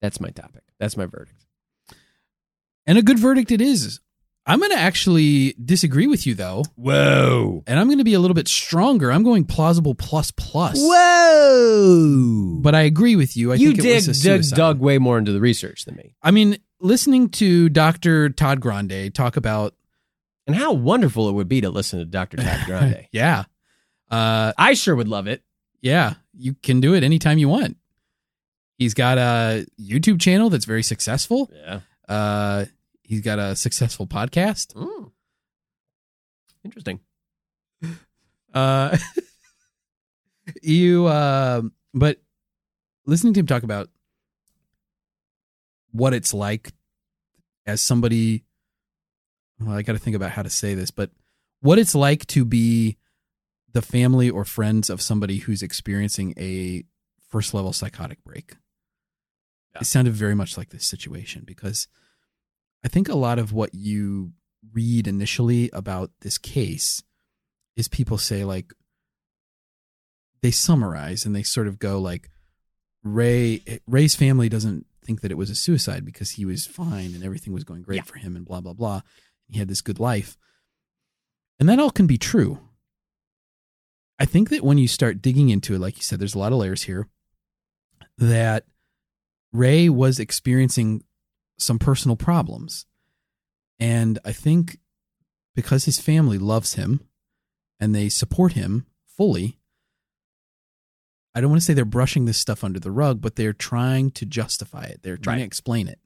that's 0.00 0.20
my 0.20 0.30
topic. 0.30 0.62
That's 0.78 0.96
my 0.96 1.04
verdict. 1.06 1.44
And 2.86 2.96
a 2.98 3.02
good 3.02 3.18
verdict 3.18 3.50
it 3.50 3.60
is. 3.60 4.00
I'm 4.46 4.58
going 4.58 4.72
to 4.72 4.78
actually 4.78 5.54
disagree 5.64 6.06
with 6.06 6.26
you 6.26 6.34
though, 6.34 6.64
Whoa. 6.76 7.62
and 7.66 7.78
I'm 7.80 7.86
going 7.86 7.98
to 7.98 8.04
be 8.04 8.12
a 8.14 8.20
little 8.20 8.34
bit 8.34 8.46
stronger. 8.46 9.10
I'm 9.10 9.22
going 9.22 9.44
plausible 9.46 9.94
plus 9.94 10.30
plus. 10.32 10.78
Whoa. 10.78 12.58
But 12.60 12.74
I 12.74 12.82
agree 12.82 13.16
with 13.16 13.36
you. 13.36 13.52
I 13.52 13.56
you 13.56 13.68
think 13.68 13.78
it 13.80 13.82
dig, 13.82 14.06
was 14.08 14.22
a 14.22 14.24
dug, 14.24 14.56
dug 14.56 14.80
way 14.80 14.98
more 14.98 15.18
into 15.18 15.32
the 15.32 15.40
research 15.40 15.84
than 15.84 15.96
me. 15.96 16.14
I 16.22 16.30
mean, 16.30 16.58
listening 16.80 17.30
to 17.30 17.68
Dr. 17.70 18.28
Todd 18.30 18.60
Grande 18.60 19.14
talk 19.14 19.36
about 19.36 19.74
And 20.46 20.54
how 20.56 20.72
wonderful 20.72 21.28
it 21.28 21.32
would 21.32 21.48
be 21.48 21.60
to 21.62 21.70
listen 21.70 21.98
to 22.00 22.04
Dr. 22.04 22.36
Todd 22.38 22.60
Grande. 22.66 23.06
yeah. 23.12 23.44
Uh 24.10 24.52
I 24.58 24.74
sure 24.74 24.94
would 24.94 25.08
love 25.08 25.26
it. 25.26 25.42
yeah, 25.80 26.14
you 26.36 26.54
can 26.62 26.80
do 26.80 26.94
it 26.94 27.02
anytime 27.02 27.38
you 27.38 27.48
want. 27.48 27.78
He's 28.76 28.92
got 28.92 29.16
a 29.18 29.66
YouTube 29.80 30.20
channel 30.20 30.50
that's 30.50 30.66
very 30.66 30.82
successful. 30.82 31.50
Yeah. 31.54 31.80
Uh 32.06 32.66
he's 33.04 33.20
got 33.20 33.38
a 33.38 33.54
successful 33.54 34.06
podcast. 34.06 34.74
Mm. 34.74 35.10
Interesting. 36.64 37.00
Uh 38.52 38.96
you 40.62 41.06
uh 41.06 41.60
but 41.92 42.20
listening 43.04 43.34
to 43.34 43.40
him 43.40 43.48
talk 43.48 43.64
about 43.64 43.88
what 45.90 46.14
it's 46.14 46.32
like 46.32 46.70
as 47.66 47.80
somebody 47.80 48.44
well, 49.58 49.76
I 49.76 49.82
got 49.82 49.94
to 49.94 49.98
think 49.98 50.16
about 50.16 50.30
how 50.30 50.42
to 50.42 50.50
say 50.50 50.74
this, 50.74 50.90
but 50.90 51.10
what 51.60 51.78
it's 51.78 51.94
like 51.94 52.26
to 52.28 52.44
be 52.44 52.96
the 53.72 53.82
family 53.82 54.30
or 54.30 54.44
friends 54.44 54.90
of 54.90 55.02
somebody 55.02 55.38
who's 55.38 55.62
experiencing 55.62 56.34
a 56.38 56.84
first 57.28 57.54
level 57.54 57.72
psychotic 57.72 58.22
break. 58.24 58.56
Yeah. 59.74 59.80
It 59.80 59.86
sounded 59.86 60.14
very 60.14 60.34
much 60.34 60.56
like 60.56 60.70
this 60.70 60.86
situation 60.86 61.42
because 61.44 61.88
I 62.84 62.88
think 62.88 63.08
a 63.08 63.14
lot 63.16 63.38
of 63.38 63.52
what 63.52 63.74
you 63.74 64.32
read 64.72 65.06
initially 65.08 65.70
about 65.72 66.10
this 66.20 66.38
case 66.38 67.02
is 67.76 67.88
people 67.88 68.18
say 68.18 68.44
like 68.44 68.72
they 70.42 70.50
summarize 70.50 71.24
and 71.24 71.34
they 71.34 71.42
sort 71.42 71.66
of 71.66 71.78
go 71.78 71.98
like 71.98 72.30
Ray 73.02 73.62
Ray's 73.86 74.14
family 74.14 74.48
doesn't 74.48 74.86
think 75.04 75.20
that 75.22 75.30
it 75.30 75.36
was 75.38 75.50
a 75.50 75.54
suicide 75.54 76.04
because 76.04 76.32
he 76.32 76.44
was 76.44 76.66
fine 76.66 77.14
and 77.14 77.24
everything 77.24 77.52
was 77.52 77.64
going 77.64 77.82
great 77.82 77.96
Yeah. 77.96 78.02
for 78.02 78.18
him 78.18 78.36
and 78.36 78.44
blah 78.44 78.60
blah 78.60 78.72
blah. 78.74 79.00
He 79.48 79.58
had 79.58 79.68
this 79.68 79.80
good 79.82 79.98
life. 80.00 80.36
And 81.60 81.68
that 81.68 81.78
all 81.78 81.90
can 81.90 82.06
be 82.06 82.18
true. 82.18 82.58
I 84.18 84.24
think 84.26 84.48
that 84.50 84.64
when 84.64 84.78
you 84.78 84.88
start 84.88 85.22
digging 85.22 85.48
into 85.50 85.74
it, 85.74 85.80
like 85.80 85.96
you 85.96 86.02
said, 86.02 86.18
there's 86.20 86.34
a 86.34 86.38
lot 86.38 86.52
of 86.52 86.58
layers 86.58 86.84
here, 86.84 87.08
that 88.18 88.64
Ray 89.52 89.88
was 89.88 90.18
experiencing 90.18 91.02
some 91.58 91.78
personal 91.78 92.16
problems. 92.16 92.86
And 93.78 94.18
I 94.24 94.32
think 94.32 94.78
because 95.54 95.84
his 95.84 96.00
family 96.00 96.38
loves 96.38 96.74
him 96.74 97.00
and 97.80 97.94
they 97.94 98.08
support 98.08 98.52
him 98.52 98.86
fully, 99.06 99.58
I 101.34 101.40
don't 101.40 101.50
want 101.50 101.60
to 101.60 101.64
say 101.64 101.74
they're 101.74 101.84
brushing 101.84 102.24
this 102.24 102.38
stuff 102.38 102.62
under 102.62 102.78
the 102.78 102.90
rug, 102.92 103.20
but 103.20 103.36
they're 103.36 103.52
trying 103.52 104.10
to 104.12 104.26
justify 104.26 104.84
it. 104.84 105.00
They're 105.02 105.16
trying 105.16 105.38
to 105.38 105.44
explain 105.44 105.88
it. 105.88 105.98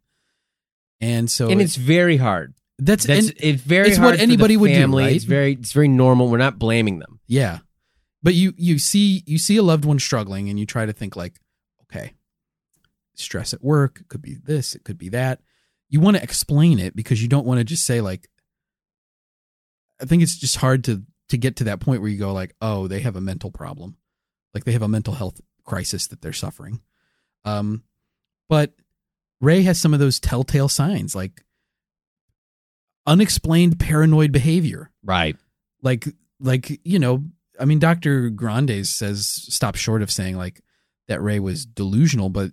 And 1.00 1.30
so 1.30 1.48
and 1.48 1.60
it's 1.60 1.76
very 1.76 2.16
hard. 2.16 2.54
that's, 2.78 3.04
That's 3.06 3.30
it's 3.36 3.62
very 3.62 3.88
it's 3.88 3.98
hard. 3.98 4.12
what 4.12 4.20
anybody 4.20 4.56
would 4.56 4.68
do, 4.68 4.74
family. 4.74 5.04
right? 5.04 5.14
It's 5.14 5.24
very 5.24 5.52
it's 5.52 5.72
very 5.72 5.88
normal. 5.88 6.28
We're 6.28 6.38
not 6.38 6.58
blaming 6.58 6.98
them. 6.98 7.20
Yeah. 7.26 7.58
But 8.22 8.34
you 8.34 8.52
you 8.56 8.78
see 8.78 9.22
you 9.26 9.38
see 9.38 9.56
a 9.58 9.62
loved 9.62 9.84
one 9.84 9.98
struggling 9.98 10.48
and 10.48 10.58
you 10.58 10.66
try 10.66 10.86
to 10.86 10.92
think 10.92 11.14
like, 11.14 11.38
stress 13.20 13.52
at 13.52 13.62
work, 13.62 14.00
it 14.00 14.08
could 14.08 14.22
be 14.22 14.34
this, 14.42 14.74
it 14.74 14.84
could 14.84 14.98
be 14.98 15.08
that. 15.10 15.40
You 15.90 16.00
want 16.00 16.16
to 16.16 16.22
explain 16.22 16.78
it 16.78 16.94
because 16.94 17.22
you 17.22 17.28
don't 17.28 17.46
want 17.46 17.58
to 17.58 17.64
just 17.64 17.86
say 17.86 18.00
like 18.00 18.28
I 20.00 20.04
think 20.04 20.22
it's 20.22 20.36
just 20.36 20.56
hard 20.56 20.84
to 20.84 21.02
to 21.30 21.36
get 21.38 21.56
to 21.56 21.64
that 21.64 21.80
point 21.80 22.00
where 22.00 22.10
you 22.10 22.18
go 22.18 22.32
like, 22.32 22.54
"Oh, 22.60 22.86
they 22.88 23.00
have 23.00 23.16
a 23.16 23.20
mental 23.20 23.50
problem." 23.50 23.96
Like 24.54 24.64
they 24.64 24.72
have 24.72 24.82
a 24.82 24.88
mental 24.88 25.14
health 25.14 25.40
crisis 25.64 26.06
that 26.08 26.22
they're 26.22 26.32
suffering. 26.32 26.80
Um 27.44 27.82
but 28.48 28.74
Ray 29.40 29.62
has 29.62 29.78
some 29.80 29.92
of 29.94 30.00
those 30.00 30.18
telltale 30.20 30.68
signs 30.68 31.14
like 31.14 31.44
unexplained 33.06 33.78
paranoid 33.78 34.32
behavior 34.32 34.90
Right. 35.02 35.36
like 35.82 36.06
like 36.40 36.80
you 36.84 36.98
know 36.98 37.24
i 37.58 37.64
mean 37.64 37.78
dr 37.78 38.30
grandes 38.30 38.90
says 38.90 39.26
stop 39.26 39.76
short 39.76 40.02
of 40.02 40.10
saying 40.10 40.36
like 40.36 40.60
that 41.08 41.22
ray 41.22 41.38
was 41.40 41.64
delusional 41.64 42.28
but 42.28 42.52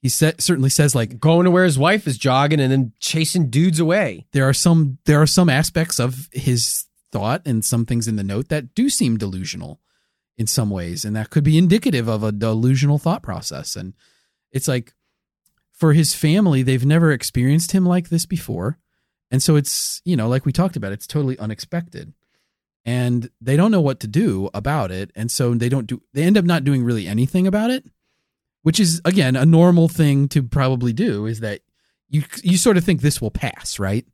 he 0.00 0.08
certainly 0.08 0.70
says 0.70 0.94
like 0.94 1.20
Going 1.20 1.44
to 1.44 1.50
where 1.50 1.64
his 1.64 1.78
wife 1.78 2.06
is 2.06 2.18
jogging 2.18 2.60
and 2.60 2.72
then 2.72 2.92
chasing 3.00 3.50
dudes 3.50 3.78
away. 3.78 4.26
there 4.32 4.48
are 4.48 4.54
some 4.54 4.98
there 5.04 5.20
are 5.20 5.26
some 5.26 5.48
aspects 5.48 5.98
of 5.98 6.28
his 6.32 6.86
thought 7.12 7.42
and 7.44 7.64
some 7.64 7.84
things 7.84 8.08
in 8.08 8.16
the 8.16 8.22
note 8.22 8.48
that 8.48 8.74
do 8.74 8.88
seem 8.88 9.16
delusional 9.16 9.80
in 10.38 10.46
some 10.46 10.70
ways. 10.70 11.04
And 11.04 11.16
that 11.16 11.30
could 11.30 11.44
be 11.44 11.58
indicative 11.58 12.08
of 12.08 12.22
a 12.22 12.32
delusional 12.32 12.98
thought 12.98 13.22
process. 13.22 13.76
And 13.76 13.94
it's 14.52 14.68
like 14.68 14.94
for 15.72 15.92
his 15.92 16.14
family 16.14 16.62
they've 16.62 16.86
never 16.86 17.12
experienced 17.12 17.72
him 17.72 17.84
like 17.84 18.08
this 18.08 18.26
before. 18.26 18.78
And 19.30 19.42
so 19.42 19.56
it's 19.56 20.00
you 20.04 20.16
know 20.16 20.28
like 20.28 20.46
we 20.46 20.52
talked 20.52 20.76
about 20.76 20.92
it's 20.92 21.06
totally 21.06 21.38
unexpected. 21.38 22.14
And 22.86 23.28
they 23.42 23.56
don't 23.56 23.70
know 23.70 23.82
what 23.82 24.00
to 24.00 24.06
do 24.06 24.48
about 24.54 24.90
it. 24.90 25.10
And 25.14 25.30
so 25.30 25.52
they 25.54 25.68
don't 25.68 25.86
do 25.86 26.00
they 26.14 26.22
end 26.22 26.38
up 26.38 26.46
not 26.46 26.64
doing 26.64 26.84
really 26.84 27.06
anything 27.06 27.46
about 27.46 27.70
it 27.70 27.84
which 28.62 28.78
is 28.80 29.00
again 29.04 29.36
a 29.36 29.46
normal 29.46 29.88
thing 29.88 30.28
to 30.28 30.42
probably 30.42 30.92
do 30.92 31.26
is 31.26 31.40
that 31.40 31.60
you 32.08 32.22
you 32.42 32.56
sort 32.56 32.76
of 32.76 32.84
think 32.84 33.00
this 33.00 33.20
will 33.20 33.30
pass 33.30 33.78
right? 33.78 34.06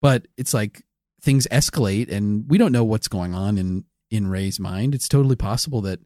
But 0.00 0.26
it's 0.36 0.54
like 0.54 0.82
things 1.20 1.46
escalate 1.50 2.10
and 2.10 2.48
we 2.48 2.58
don't 2.58 2.72
know 2.72 2.84
what's 2.84 3.08
going 3.08 3.34
on 3.34 3.58
in 3.58 3.84
in 4.10 4.28
Ray's 4.28 4.60
mind. 4.60 4.94
It's 4.94 5.08
totally 5.08 5.36
possible 5.36 5.80
that 5.82 6.00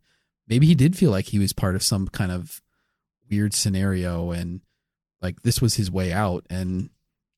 maybe 0.48 0.66
he 0.66 0.74
did 0.74 0.96
feel 0.96 1.10
like 1.10 1.26
he 1.26 1.38
was 1.38 1.52
part 1.52 1.74
of 1.76 1.82
some 1.82 2.08
kind 2.08 2.32
of 2.32 2.60
weird 3.30 3.54
scenario 3.54 4.30
and 4.32 4.60
like 5.20 5.42
this 5.42 5.60
was 5.60 5.74
his 5.74 5.90
way 5.90 6.12
out. 6.12 6.44
And 6.50 6.90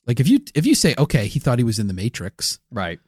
like 0.07 0.21
if 0.21 0.29
you 0.29 0.41
if 0.55 0.65
you 0.67 0.75
say 0.75 0.95
okay 0.99 1.27
he 1.27 1.39
thought 1.39 1.59
he 1.59 1.65
was 1.65 1.79
in 1.79 1.87
the 1.89 1.95
matrix 1.95 2.59
Right. 2.71 3.01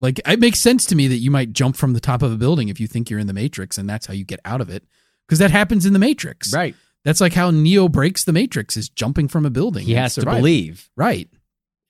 like 0.00 0.20
it 0.26 0.38
makes 0.40 0.60
sense 0.60 0.86
to 0.86 0.94
me 0.94 1.08
that 1.08 1.16
you 1.18 1.30
might 1.30 1.52
jump 1.52 1.76
from 1.76 1.92
the 1.92 2.00
top 2.00 2.22
of 2.22 2.32
a 2.32 2.36
building 2.36 2.68
if 2.68 2.78
you 2.80 2.86
think 2.86 3.10
you're 3.10 3.18
in 3.20 3.26
the 3.26 3.32
matrix 3.32 3.78
and 3.78 3.88
that's 3.90 4.06
how 4.06 4.14
you 4.14 4.24
get 4.24 4.40
out 4.44 4.60
of 4.60 4.70
it 4.70 4.84
because 5.26 5.38
that 5.38 5.50
happens 5.50 5.86
in 5.86 5.92
the 5.92 5.98
matrix. 5.98 6.52
Right. 6.52 6.74
that's 7.04 7.20
like 7.20 7.32
how 7.32 7.50
neo 7.50 7.88
breaks 7.88 8.24
the 8.24 8.32
matrix 8.32 8.76
is 8.76 8.88
jumping 8.88 9.28
from 9.28 9.44
a 9.46 9.50
building 9.50 9.84
He 9.84 9.94
has 9.94 10.14
to 10.16 10.24
believe. 10.24 10.88
right. 10.96 11.28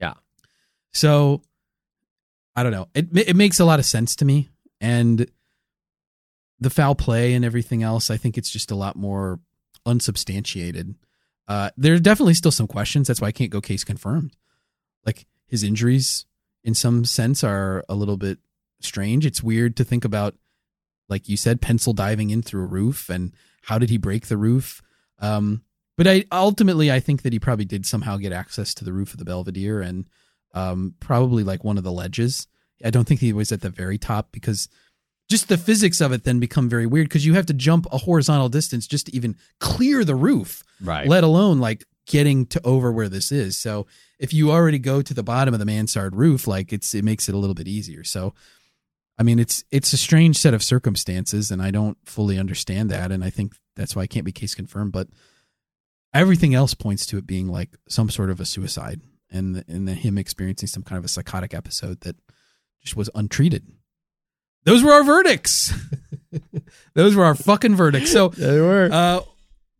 Yeah. 0.00 0.14
so 0.92 1.42
i 2.56 2.62
don't 2.62 2.72
know. 2.72 2.88
It 2.94 3.08
it 3.16 3.36
makes 3.36 3.58
a 3.60 3.64
lot 3.64 3.78
of 3.78 3.84
sense 3.86 4.16
to 4.16 4.24
me. 4.24 4.48
And 4.80 5.26
the 6.60 6.70
foul 6.70 6.94
play 6.94 7.34
and 7.34 7.44
everything 7.44 7.82
else 7.82 8.10
i 8.10 8.16
think 8.16 8.38
it's 8.38 8.50
just 8.50 8.70
a 8.70 8.76
lot 8.76 8.96
more 8.96 9.40
unsubstantiated. 9.86 10.94
Uh 11.48 11.70
there 11.76 11.94
are 11.94 11.98
definitely 11.98 12.34
still 12.34 12.50
some 12.52 12.66
questions. 12.66 13.06
That's 13.08 13.20
why 13.20 13.28
i 13.28 13.32
can't 13.32 13.50
go 13.50 13.60
case 13.60 13.84
confirmed. 13.84 14.36
Like 15.06 15.26
his 15.46 15.62
injuries 15.62 16.26
in 16.62 16.74
some 16.74 17.04
sense 17.04 17.44
are 17.44 17.84
a 17.88 17.94
little 17.94 18.16
bit 18.16 18.38
strange. 18.80 19.26
It's 19.26 19.42
weird 19.42 19.76
to 19.76 19.84
think 19.84 20.04
about 20.04 20.34
like 21.08 21.28
you 21.28 21.36
said 21.36 21.60
pencil 21.60 21.92
diving 21.92 22.30
in 22.30 22.42
through 22.42 22.62
a 22.62 22.66
roof 22.66 23.08
and 23.08 23.32
how 23.62 23.78
did 23.78 23.90
he 23.90 23.96
break 23.98 24.26
the 24.26 24.36
roof 24.36 24.82
um 25.20 25.62
but 25.96 26.06
i 26.06 26.24
ultimately 26.32 26.90
i 26.90 27.00
think 27.00 27.22
that 27.22 27.32
he 27.32 27.38
probably 27.38 27.64
did 27.64 27.86
somehow 27.86 28.16
get 28.16 28.32
access 28.32 28.74
to 28.74 28.84
the 28.84 28.92
roof 28.92 29.12
of 29.12 29.18
the 29.18 29.24
belvedere 29.24 29.80
and 29.80 30.06
um 30.54 30.94
probably 31.00 31.42
like 31.44 31.64
one 31.64 31.78
of 31.78 31.84
the 31.84 31.92
ledges 31.92 32.46
i 32.84 32.90
don't 32.90 33.06
think 33.06 33.20
he 33.20 33.32
was 33.32 33.52
at 33.52 33.60
the 33.60 33.70
very 33.70 33.98
top 33.98 34.28
because 34.32 34.68
just 35.30 35.48
the 35.48 35.56
physics 35.56 36.00
of 36.02 36.12
it 36.12 36.24
then 36.24 36.38
become 36.38 36.68
very 36.68 36.86
weird 36.86 37.08
because 37.08 37.24
you 37.24 37.32
have 37.34 37.46
to 37.46 37.54
jump 37.54 37.86
a 37.90 37.98
horizontal 37.98 38.48
distance 38.50 38.86
just 38.86 39.06
to 39.06 39.16
even 39.16 39.36
clear 39.58 40.04
the 40.04 40.14
roof 40.14 40.62
Right. 40.82 41.08
let 41.08 41.24
alone 41.24 41.60
like 41.60 41.84
getting 42.06 42.44
to 42.44 42.60
over 42.62 42.92
where 42.92 43.08
this 43.08 43.32
is. 43.32 43.56
So 43.56 43.86
if 44.18 44.34
you 44.34 44.50
already 44.52 44.78
go 44.78 45.00
to 45.00 45.14
the 45.14 45.22
bottom 45.22 45.54
of 45.54 45.60
the 45.60 45.64
mansard 45.64 46.14
roof, 46.14 46.46
like 46.46 46.70
it's 46.74 46.92
it 46.94 47.02
makes 47.02 47.26
it 47.30 47.34
a 47.34 47.38
little 47.38 47.54
bit 47.54 47.66
easier. 47.66 48.04
So 48.04 48.34
I 49.18 49.22
mean 49.22 49.38
it's 49.38 49.64
it's 49.70 49.92
a 49.92 49.98
strange 49.98 50.36
set 50.36 50.54
of 50.54 50.62
circumstances 50.62 51.50
and 51.50 51.62
I 51.62 51.70
don't 51.70 51.98
fully 52.04 52.38
understand 52.38 52.90
that 52.90 53.12
and 53.12 53.24
I 53.24 53.30
think 53.30 53.54
that's 53.76 53.94
why 53.94 54.02
I 54.02 54.06
can't 54.06 54.26
be 54.26 54.32
case 54.32 54.54
confirmed, 54.54 54.92
but 54.92 55.08
everything 56.12 56.54
else 56.54 56.74
points 56.74 57.06
to 57.06 57.18
it 57.18 57.26
being 57.26 57.48
like 57.48 57.70
some 57.88 58.08
sort 58.08 58.30
of 58.30 58.40
a 58.40 58.44
suicide 58.44 59.00
and 59.30 59.64
and 59.68 59.88
him 59.88 60.18
experiencing 60.18 60.68
some 60.68 60.82
kind 60.82 60.98
of 60.98 61.04
a 61.04 61.08
psychotic 61.08 61.54
episode 61.54 62.00
that 62.02 62.16
just 62.82 62.96
was 62.96 63.10
untreated. 63.14 63.66
Those 64.64 64.82
were 64.82 64.92
our 64.92 65.04
verdicts. 65.04 65.72
Those 66.94 67.14
were 67.14 67.24
our 67.24 67.34
fucking 67.34 67.76
verdicts. 67.76 68.12
So 68.12 68.28
they 68.36 68.60
were. 68.60 68.88
uh, 68.90 69.20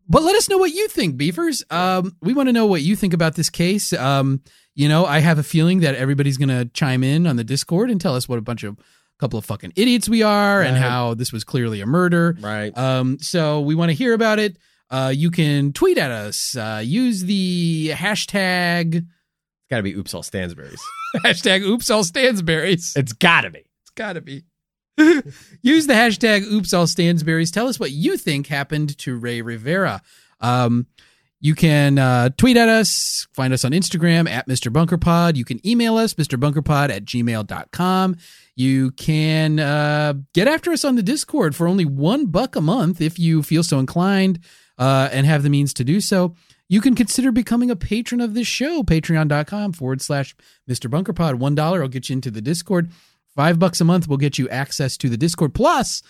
but 0.09 0.23
let 0.23 0.37
us 0.37 0.49
know 0.49 0.59
what 0.59 0.73
you 0.73 0.89
think, 0.89 1.17
Beefers. 1.17 1.65
Um, 1.71 2.17
we 2.21 2.35
want 2.35 2.49
to 2.49 2.53
know 2.53 2.67
what 2.67 2.83
you 2.83 2.95
think 2.95 3.15
about 3.15 3.35
this 3.37 3.49
case. 3.49 3.93
Um, 3.95 4.43
you 4.75 4.89
know, 4.89 5.07
I 5.07 5.21
have 5.21 5.39
a 5.39 5.43
feeling 5.43 5.81
that 5.81 5.95
everybody's 5.95 6.37
going 6.37 6.51
to 6.51 6.67
chime 6.67 7.03
in 7.03 7.27
on 7.27 7.37
the 7.37 7.45
Discord 7.45 7.91
and 7.91 8.01
tell 8.01 8.15
us 8.15 8.29
what 8.29 8.39
a 8.39 8.43
bunch 8.43 8.65
of 8.65 8.77
couple 9.25 9.39
of 9.39 9.47
fucking 9.47 9.73
idiots 9.75 10.07
we 10.07 10.23
are 10.23 10.61
and 10.61 10.77
how 10.77 11.15
this 11.15 11.33
was 11.33 11.45
clearly 11.45 11.81
a 11.81 11.87
murder. 11.87 12.37
right. 12.41 12.77
Um, 12.77 13.19
so 13.21 13.63
we 13.63 13.75
want 13.75 13.89
to 13.89 13.95
hear 13.95 14.13
about 14.13 14.39
it. 14.39 14.59
Uh, 14.91 15.11
you 15.17 15.31
can 15.31 15.73
tweet 15.73 15.97
at 15.97 16.11
us. 16.11 16.55
Uh, 16.55 16.83
use 16.85 17.23
the 17.23 17.89
hashtag. 17.95 18.97
It's 18.97 19.71
got 19.71 19.79
to 19.79 19.83
be 19.83 19.95
oops 19.95 20.13
all 20.13 20.23
Stansberries. 20.23 20.79
hashtag 21.25 21.63
oops 21.63 21.89
all 21.89 22.05
Stansberries. 22.05 22.95
it's 22.99 23.15
got 23.15 23.41
to 23.41 23.51
be. 23.51 23.61
It's 23.61 23.91
gotta 23.95 24.21
be. 24.21 24.43
Use 25.63 25.87
the 25.87 25.95
hashtag 25.95 26.43
oops 26.43 26.75
all 26.75 26.85
Stansberries. 26.85 27.51
Tell 27.51 27.67
us 27.67 27.81
what 27.81 27.93
you 27.93 28.19
think 28.19 28.49
happened 28.49 28.99
to 28.99 29.17
Ray 29.17 29.41
Rivera. 29.41 30.03
Um, 30.43 30.87
you 31.45 31.55
can 31.55 31.99
uh, 31.99 32.31
tweet 32.39 32.57
at 32.57 32.71
us, 32.71 33.29
find 33.35 33.53
us 33.53 33.67
on 33.67 33.73
Instagram 33.73 34.27
at 34.27 34.49
Mr. 34.49 34.73
Bunker 34.73 34.97
Pod. 34.97 35.37
You 35.37 35.45
can 35.45 35.65
email 35.67 35.99
us, 35.99 36.15
MrBunkerPod 36.15 36.89
at 36.89 37.05
gmail.com. 37.05 38.17
You 38.57 38.93
can 38.93 39.61
uh, 39.61 40.15
get 40.33 40.49
after 40.49 40.73
us 40.73 40.87
on 40.87 40.97
the 40.97 41.03
Discord 41.03 41.55
for 41.55 41.69
only 41.69 41.85
one 41.85 42.29
buck 42.29 42.57
a 42.57 42.63
month 42.63 43.03
if 43.03 43.19
you 43.19 43.43
feel 43.43 43.63
so 43.63 43.79
inclined 43.79 44.39
uh, 44.79 45.11
and 45.13 45.27
have 45.27 45.43
the 45.43 45.51
means 45.51 45.75
to 45.75 45.85
do 45.85 46.01
so. 46.01 46.35
You 46.71 46.81
can 46.81 46.95
consider 46.95 47.31
becoming 47.31 47.71
a 47.71 47.77
patron 47.77 48.23
of 48.23 48.33
this 48.33 48.47
show, 48.47 48.83
patreon.com 48.83 49.75
forward 49.75 50.01
slash 50.01 50.35
Mr. 50.67 50.89
Bunker 50.89 51.13
Pod. 51.13 51.39
$1 51.39 51.79
will 51.79 51.89
get 51.89 52.09
you 52.09 52.15
into 52.15 52.31
the 52.31 52.41
Discord. 52.41 52.91
Five 53.37 53.59
bucks 53.59 53.83
a 53.83 53.85
month 53.85 54.09
will 54.09 54.17
get 54.17 54.39
you 54.39 54.49
access 54.49 54.97
to 54.97 55.11
the 55.11 55.19
Discord. 55.19 55.53
Plus, 55.53 56.03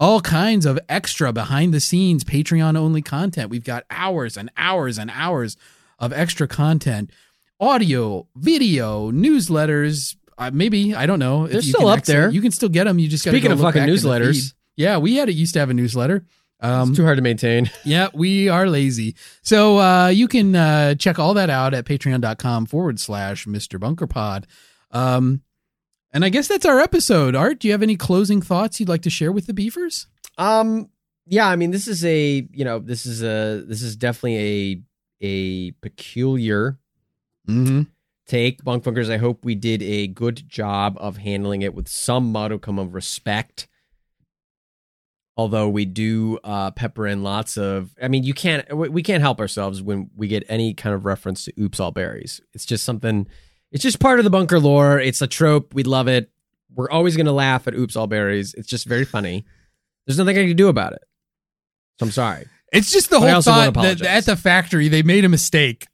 all 0.00 0.20
kinds 0.22 0.64
of 0.66 0.78
extra 0.88 1.32
behind 1.32 1.72
the 1.74 1.78
scenes 1.80 2.24
Patreon 2.24 2.76
only 2.76 3.02
content. 3.02 3.50
We've 3.50 3.62
got 3.64 3.84
hours 3.90 4.36
and 4.36 4.50
hours 4.56 4.98
and 4.98 5.10
hours 5.14 5.56
of 5.98 6.12
extra 6.12 6.48
content, 6.48 7.10
audio, 7.60 8.26
video, 8.34 9.10
newsletters. 9.12 10.16
Uh, 10.38 10.50
maybe 10.52 10.94
I 10.94 11.04
don't 11.06 11.18
know. 11.18 11.46
They're 11.46 11.56
you 11.60 11.72
still 11.74 11.88
up 11.88 11.98
access- 11.98 12.12
there. 12.14 12.30
You 12.30 12.40
can 12.40 12.50
still 12.50 12.70
get 12.70 12.84
them. 12.84 12.98
You 12.98 13.08
just 13.08 13.24
got 13.24 13.32
Speaking 13.32 13.48
go 13.48 13.54
of 13.54 13.60
fucking 13.60 13.82
back 13.82 13.88
in 13.88 13.94
the 13.94 14.00
newsletters. 14.00 14.54
yeah, 14.76 14.96
we 14.96 15.16
had 15.16 15.28
it 15.28 15.34
used 15.34 15.52
to 15.52 15.60
have 15.60 15.70
a 15.70 15.74
newsletter. 15.74 16.24
Um, 16.62 16.88
It's 16.90 16.96
too 16.98 17.04
hard 17.04 17.16
to 17.18 17.22
maintain. 17.22 17.70
yeah, 17.84 18.08
we 18.14 18.48
are 18.48 18.66
lazy. 18.68 19.16
So 19.42 19.78
uh, 19.78 20.08
you 20.08 20.28
can 20.28 20.54
uh, 20.56 20.94
check 20.94 21.18
all 21.18 21.34
that 21.34 21.48
out 21.50 21.72
at 21.74 21.84
patreon.com 21.86 22.66
forward 22.66 22.98
slash 23.00 23.46
Mr. 23.46 23.78
Bunker 23.80 24.06
Pod. 24.06 24.46
Um, 24.90 25.42
and 26.12 26.24
I 26.24 26.28
guess 26.28 26.48
that's 26.48 26.66
our 26.66 26.80
episode. 26.80 27.34
Art, 27.34 27.58
do 27.60 27.68
you 27.68 27.72
have 27.72 27.82
any 27.82 27.96
closing 27.96 28.40
thoughts 28.42 28.80
you'd 28.80 28.88
like 28.88 29.02
to 29.02 29.10
share 29.10 29.32
with 29.32 29.46
the 29.46 29.54
beefers? 29.54 30.06
Um, 30.38 30.88
yeah, 31.26 31.48
I 31.48 31.56
mean, 31.56 31.70
this 31.70 31.86
is 31.86 32.04
a 32.04 32.46
you 32.52 32.64
know, 32.64 32.78
this 32.78 33.06
is 33.06 33.22
a 33.22 33.62
this 33.66 33.82
is 33.82 33.96
definitely 33.96 34.82
a 35.22 35.26
a 35.26 35.70
peculiar 35.82 36.78
Mm-hmm. 37.48 37.82
take. 38.26 38.62
Bunk 38.62 38.84
Funkers, 38.84 39.10
I 39.10 39.16
hope 39.16 39.44
we 39.44 39.54
did 39.56 39.82
a 39.82 40.06
good 40.06 40.48
job 40.48 40.96
of 41.00 41.16
handling 41.16 41.62
it 41.62 41.74
with 41.74 41.88
some 41.88 42.30
modicum 42.30 42.78
of 42.78 42.94
respect. 42.94 43.66
Although 45.36 45.68
we 45.70 45.84
do 45.86 46.38
uh, 46.44 46.70
pepper 46.72 47.06
in 47.06 47.22
lots 47.22 47.56
of, 47.56 47.90
I 48.00 48.08
mean, 48.08 48.24
you 48.24 48.34
can't, 48.34 48.70
we 48.76 49.02
can't 49.02 49.22
help 49.22 49.40
ourselves 49.40 49.82
when 49.82 50.10
we 50.14 50.28
get 50.28 50.44
any 50.48 50.74
kind 50.74 50.94
of 50.94 51.06
reference 51.06 51.46
to 51.46 51.52
"Oops, 51.58 51.80
all 51.80 51.92
berries." 51.92 52.40
It's 52.52 52.66
just 52.66 52.84
something. 52.84 53.26
It's 53.72 53.82
just 53.82 54.00
part 54.00 54.18
of 54.18 54.24
the 54.24 54.30
bunker 54.30 54.58
lore. 54.58 54.98
It's 54.98 55.22
a 55.22 55.26
trope. 55.26 55.74
We 55.74 55.82
love 55.84 56.08
it. 56.08 56.30
We're 56.74 56.90
always 56.90 57.16
going 57.16 57.26
to 57.26 57.32
laugh 57.32 57.66
at 57.68 57.74
"Oops, 57.74 57.94
all 57.96 58.06
berries." 58.06 58.54
It's 58.54 58.68
just 58.68 58.86
very 58.86 59.04
funny. 59.04 59.44
There's 60.06 60.18
nothing 60.18 60.38
I 60.38 60.46
can 60.46 60.56
do 60.56 60.68
about 60.68 60.92
it. 60.94 61.02
So 61.98 62.06
I'm 62.06 62.12
sorry. 62.12 62.46
It's 62.72 62.90
just 62.90 63.10
the 63.10 63.18
But 63.20 63.30
whole 63.32 63.42
thought 63.42 63.74
that 63.74 64.02
at 64.02 64.26
the 64.26 64.36
factory 64.36 64.88
they 64.88 65.02
made 65.02 65.24
a 65.24 65.28
mistake. 65.28 65.86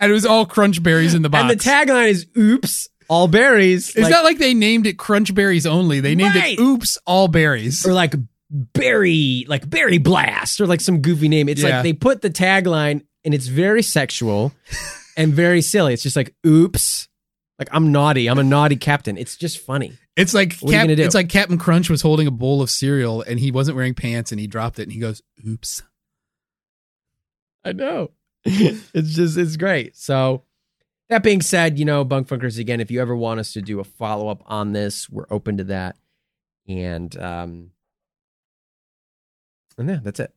And 0.00 0.10
it 0.10 0.14
was 0.14 0.26
all 0.26 0.46
crunch 0.46 0.82
berries 0.82 1.14
in 1.14 1.22
the 1.22 1.28
box. 1.28 1.42
And 1.42 1.50
the 1.50 1.62
tagline 1.92 2.08
is 2.08 2.26
"Oops, 2.36 2.88
all 3.08 3.28
berries." 3.28 3.94
it's 3.94 4.08
not 4.08 4.24
like 4.24 4.38
they 4.38 4.54
named 4.54 4.86
it 4.86 4.98
crunch 4.98 5.32
berries 5.34 5.66
only. 5.66 6.00
They 6.00 6.14
named 6.14 6.34
Right. 6.34 6.58
it 6.58 6.60
oops 6.60 6.98
all 7.06 7.28
berries. 7.28 7.86
or 7.86 7.92
like 7.92 8.14
berry 8.50 9.44
like 9.48 9.68
berry 9.68 9.96
blast 9.98 10.60
or 10.60 10.66
like 10.66 10.80
some 10.80 11.00
goofy 11.00 11.26
name 11.28 11.48
it's 11.48 11.62
Yeah. 11.62 11.76
like 11.76 11.82
they 11.84 11.92
put 11.94 12.20
the 12.20 12.28
tagline 12.28 13.02
and 13.24 13.32
it's 13.32 13.46
very 13.46 13.82
sexual 13.82 14.52
and 15.16 15.32
very 15.32 15.62
silly 15.62 15.94
it's 15.94 16.02
just 16.02 16.16
like 16.16 16.34
oops 16.46 17.08
like 17.62 17.74
i'm 17.74 17.92
naughty. 17.92 18.28
I'm 18.28 18.38
a 18.38 18.44
naughty 18.44 18.76
captain. 18.76 19.16
It's 19.16 19.36
just 19.36 19.58
funny. 19.58 19.96
It's 20.16 20.34
like 20.34 20.54
What 20.58 20.72
Cap- 20.72 20.88
it's 20.90 21.14
like 21.14 21.28
Captain 21.28 21.58
Crunch 21.58 21.88
was 21.88 22.02
holding 22.02 22.26
a 22.26 22.30
bowl 22.30 22.60
of 22.60 22.68
cereal 22.70 23.22
and 23.22 23.38
he 23.38 23.50
wasn't 23.50 23.76
wearing 23.76 23.94
pants 23.94 24.32
and 24.32 24.40
he 24.40 24.46
dropped 24.46 24.78
it 24.78 24.82
and 24.84 24.92
he 24.92 24.98
goes, 24.98 25.22
"Oops." 25.46 25.82
i 27.64 27.72
know. 27.72 28.10
It's 28.44 29.14
just 29.14 29.38
it's 29.38 29.56
great. 29.56 29.96
So 29.96 30.42
that 31.08 31.22
being 31.22 31.40
said 31.40 31.78
you 31.78 31.84
know 31.84 32.04
bunk 32.04 32.28
funkers 32.28 32.58
again 32.58 32.80
if 32.80 32.90
you 32.90 33.00
ever 33.00 33.14
want 33.14 33.40
us 33.40 33.52
to 33.52 33.62
do 33.62 33.78
a 33.80 33.84
follow-up 33.84 34.42
on 34.46 34.72
this 34.72 35.08
we're 35.08 35.26
open 35.30 35.58
to 35.58 35.64
that. 35.64 35.96
And 36.68 37.16
um 37.16 37.70
and 39.78 39.88
yeah 39.88 40.00
that's 40.02 40.20
it. 40.20 40.34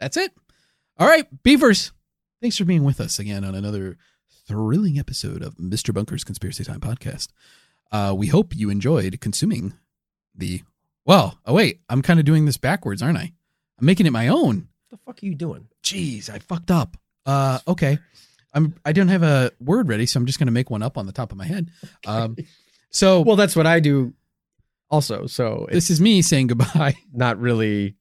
That's 0.00 0.16
it. 0.16 0.32
All 0.98 1.06
right, 1.06 1.26
beavers. 1.42 1.92
Thanks 2.40 2.56
for 2.56 2.64
being 2.64 2.84
with 2.84 3.00
us 3.00 3.18
again 3.18 3.44
on 3.44 3.54
another 3.54 3.96
thrilling 4.46 4.98
episode 4.98 5.42
of 5.42 5.56
Mr. 5.56 5.92
Bunker's 5.92 6.24
Conspiracy 6.24 6.64
Time 6.64 6.80
podcast. 6.80 7.28
Uh, 7.92 8.14
we 8.16 8.28
hope 8.28 8.54
you 8.54 8.70
enjoyed 8.70 9.20
consuming 9.20 9.74
the. 10.34 10.62
Well, 11.04 11.38
oh 11.46 11.54
wait, 11.54 11.80
I'm 11.88 12.02
kind 12.02 12.18
of 12.18 12.26
doing 12.26 12.44
this 12.44 12.56
backwards, 12.56 13.02
aren't 13.02 13.18
I? 13.18 13.32
I'm 13.78 13.86
making 13.86 14.06
it 14.06 14.12
my 14.12 14.28
own. 14.28 14.68
what 14.88 14.90
the 14.90 14.96
fuck 15.04 15.22
are 15.22 15.26
you 15.26 15.34
doing 15.34 15.68
Jeez, 15.82 16.28
I 16.30 16.38
fucked 16.40 16.70
up. 16.70 16.96
Uh, 17.24 17.58
okay, 17.68 17.98
I'm. 18.52 18.74
I 18.84 18.92
don't 18.92 19.08
have 19.08 19.22
a 19.22 19.52
word 19.60 19.88
ready, 19.88 20.06
so 20.06 20.18
I'm 20.18 20.26
just 20.26 20.38
gonna 20.38 20.50
make 20.50 20.70
one 20.70 20.82
up 20.82 20.98
on 20.98 21.06
the 21.06 21.12
top 21.12 21.32
of 21.32 21.38
my 21.38 21.46
head. 21.46 21.70
Um, 22.06 22.36
so 22.90 23.20
well 23.20 23.36
that's 23.36 23.54
what 23.54 23.66
i 23.66 23.78
do 23.78 24.14
also 24.90 25.26
so 25.26 25.66
this 25.70 25.90
is 25.90 26.00
me 26.00 26.22
saying 26.22 26.46
goodbye. 26.46 26.94
not 27.12 27.38
really 27.38 27.96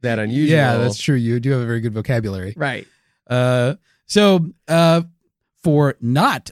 that 0.00 0.18
unusual. 0.18 0.56
Yeah, 0.56 0.76
that's 0.76 0.98
true. 0.98 1.16
You 1.16 1.40
do 1.40 1.50
have 1.50 1.60
a 1.60 1.66
very 1.66 1.80
good 1.80 1.92
vocabulary. 1.92 2.54
right. 2.56 2.86
Uh, 3.28 3.74
so 4.06 4.46
uh, 4.68 5.02
for 5.62 5.96
not 6.00 6.50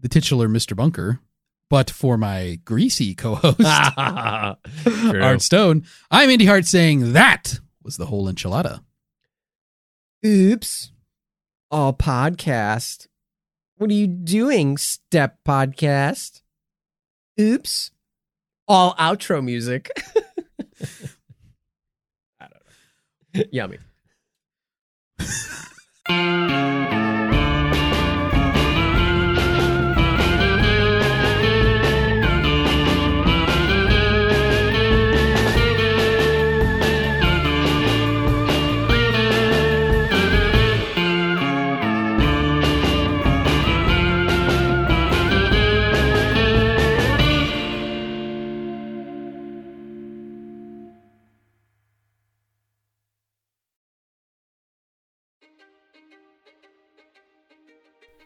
the 0.00 0.08
titular 0.08 0.48
Mr. 0.48 0.76
Bunker, 0.76 1.20
but 1.70 1.90
for 1.90 2.16
my 2.16 2.58
greasy 2.64 3.14
co-host 3.14 3.60
Art 3.66 5.42
Stone, 5.42 5.84
I'm 6.10 6.30
Andy 6.30 6.46
Hart 6.46 6.66
saying 6.66 7.12
that 7.14 7.60
was 7.82 7.96
the 7.96 8.06
whole 8.06 8.26
enchilada. 8.30 8.82
Oops. 10.24 10.90
All 11.70 11.92
podcast. 11.92 13.08
What 13.76 13.90
are 13.90 13.94
you 13.94 14.06
doing, 14.06 14.76
Step 14.76 15.38
Podcast? 15.46 16.42
Oops. 17.40 17.90
All 18.68 18.94
outro 18.94 19.44
music. 19.44 19.90
I 22.40 22.46
don't 22.48 22.52
know. 23.34 23.42
Yummy. 23.50 23.78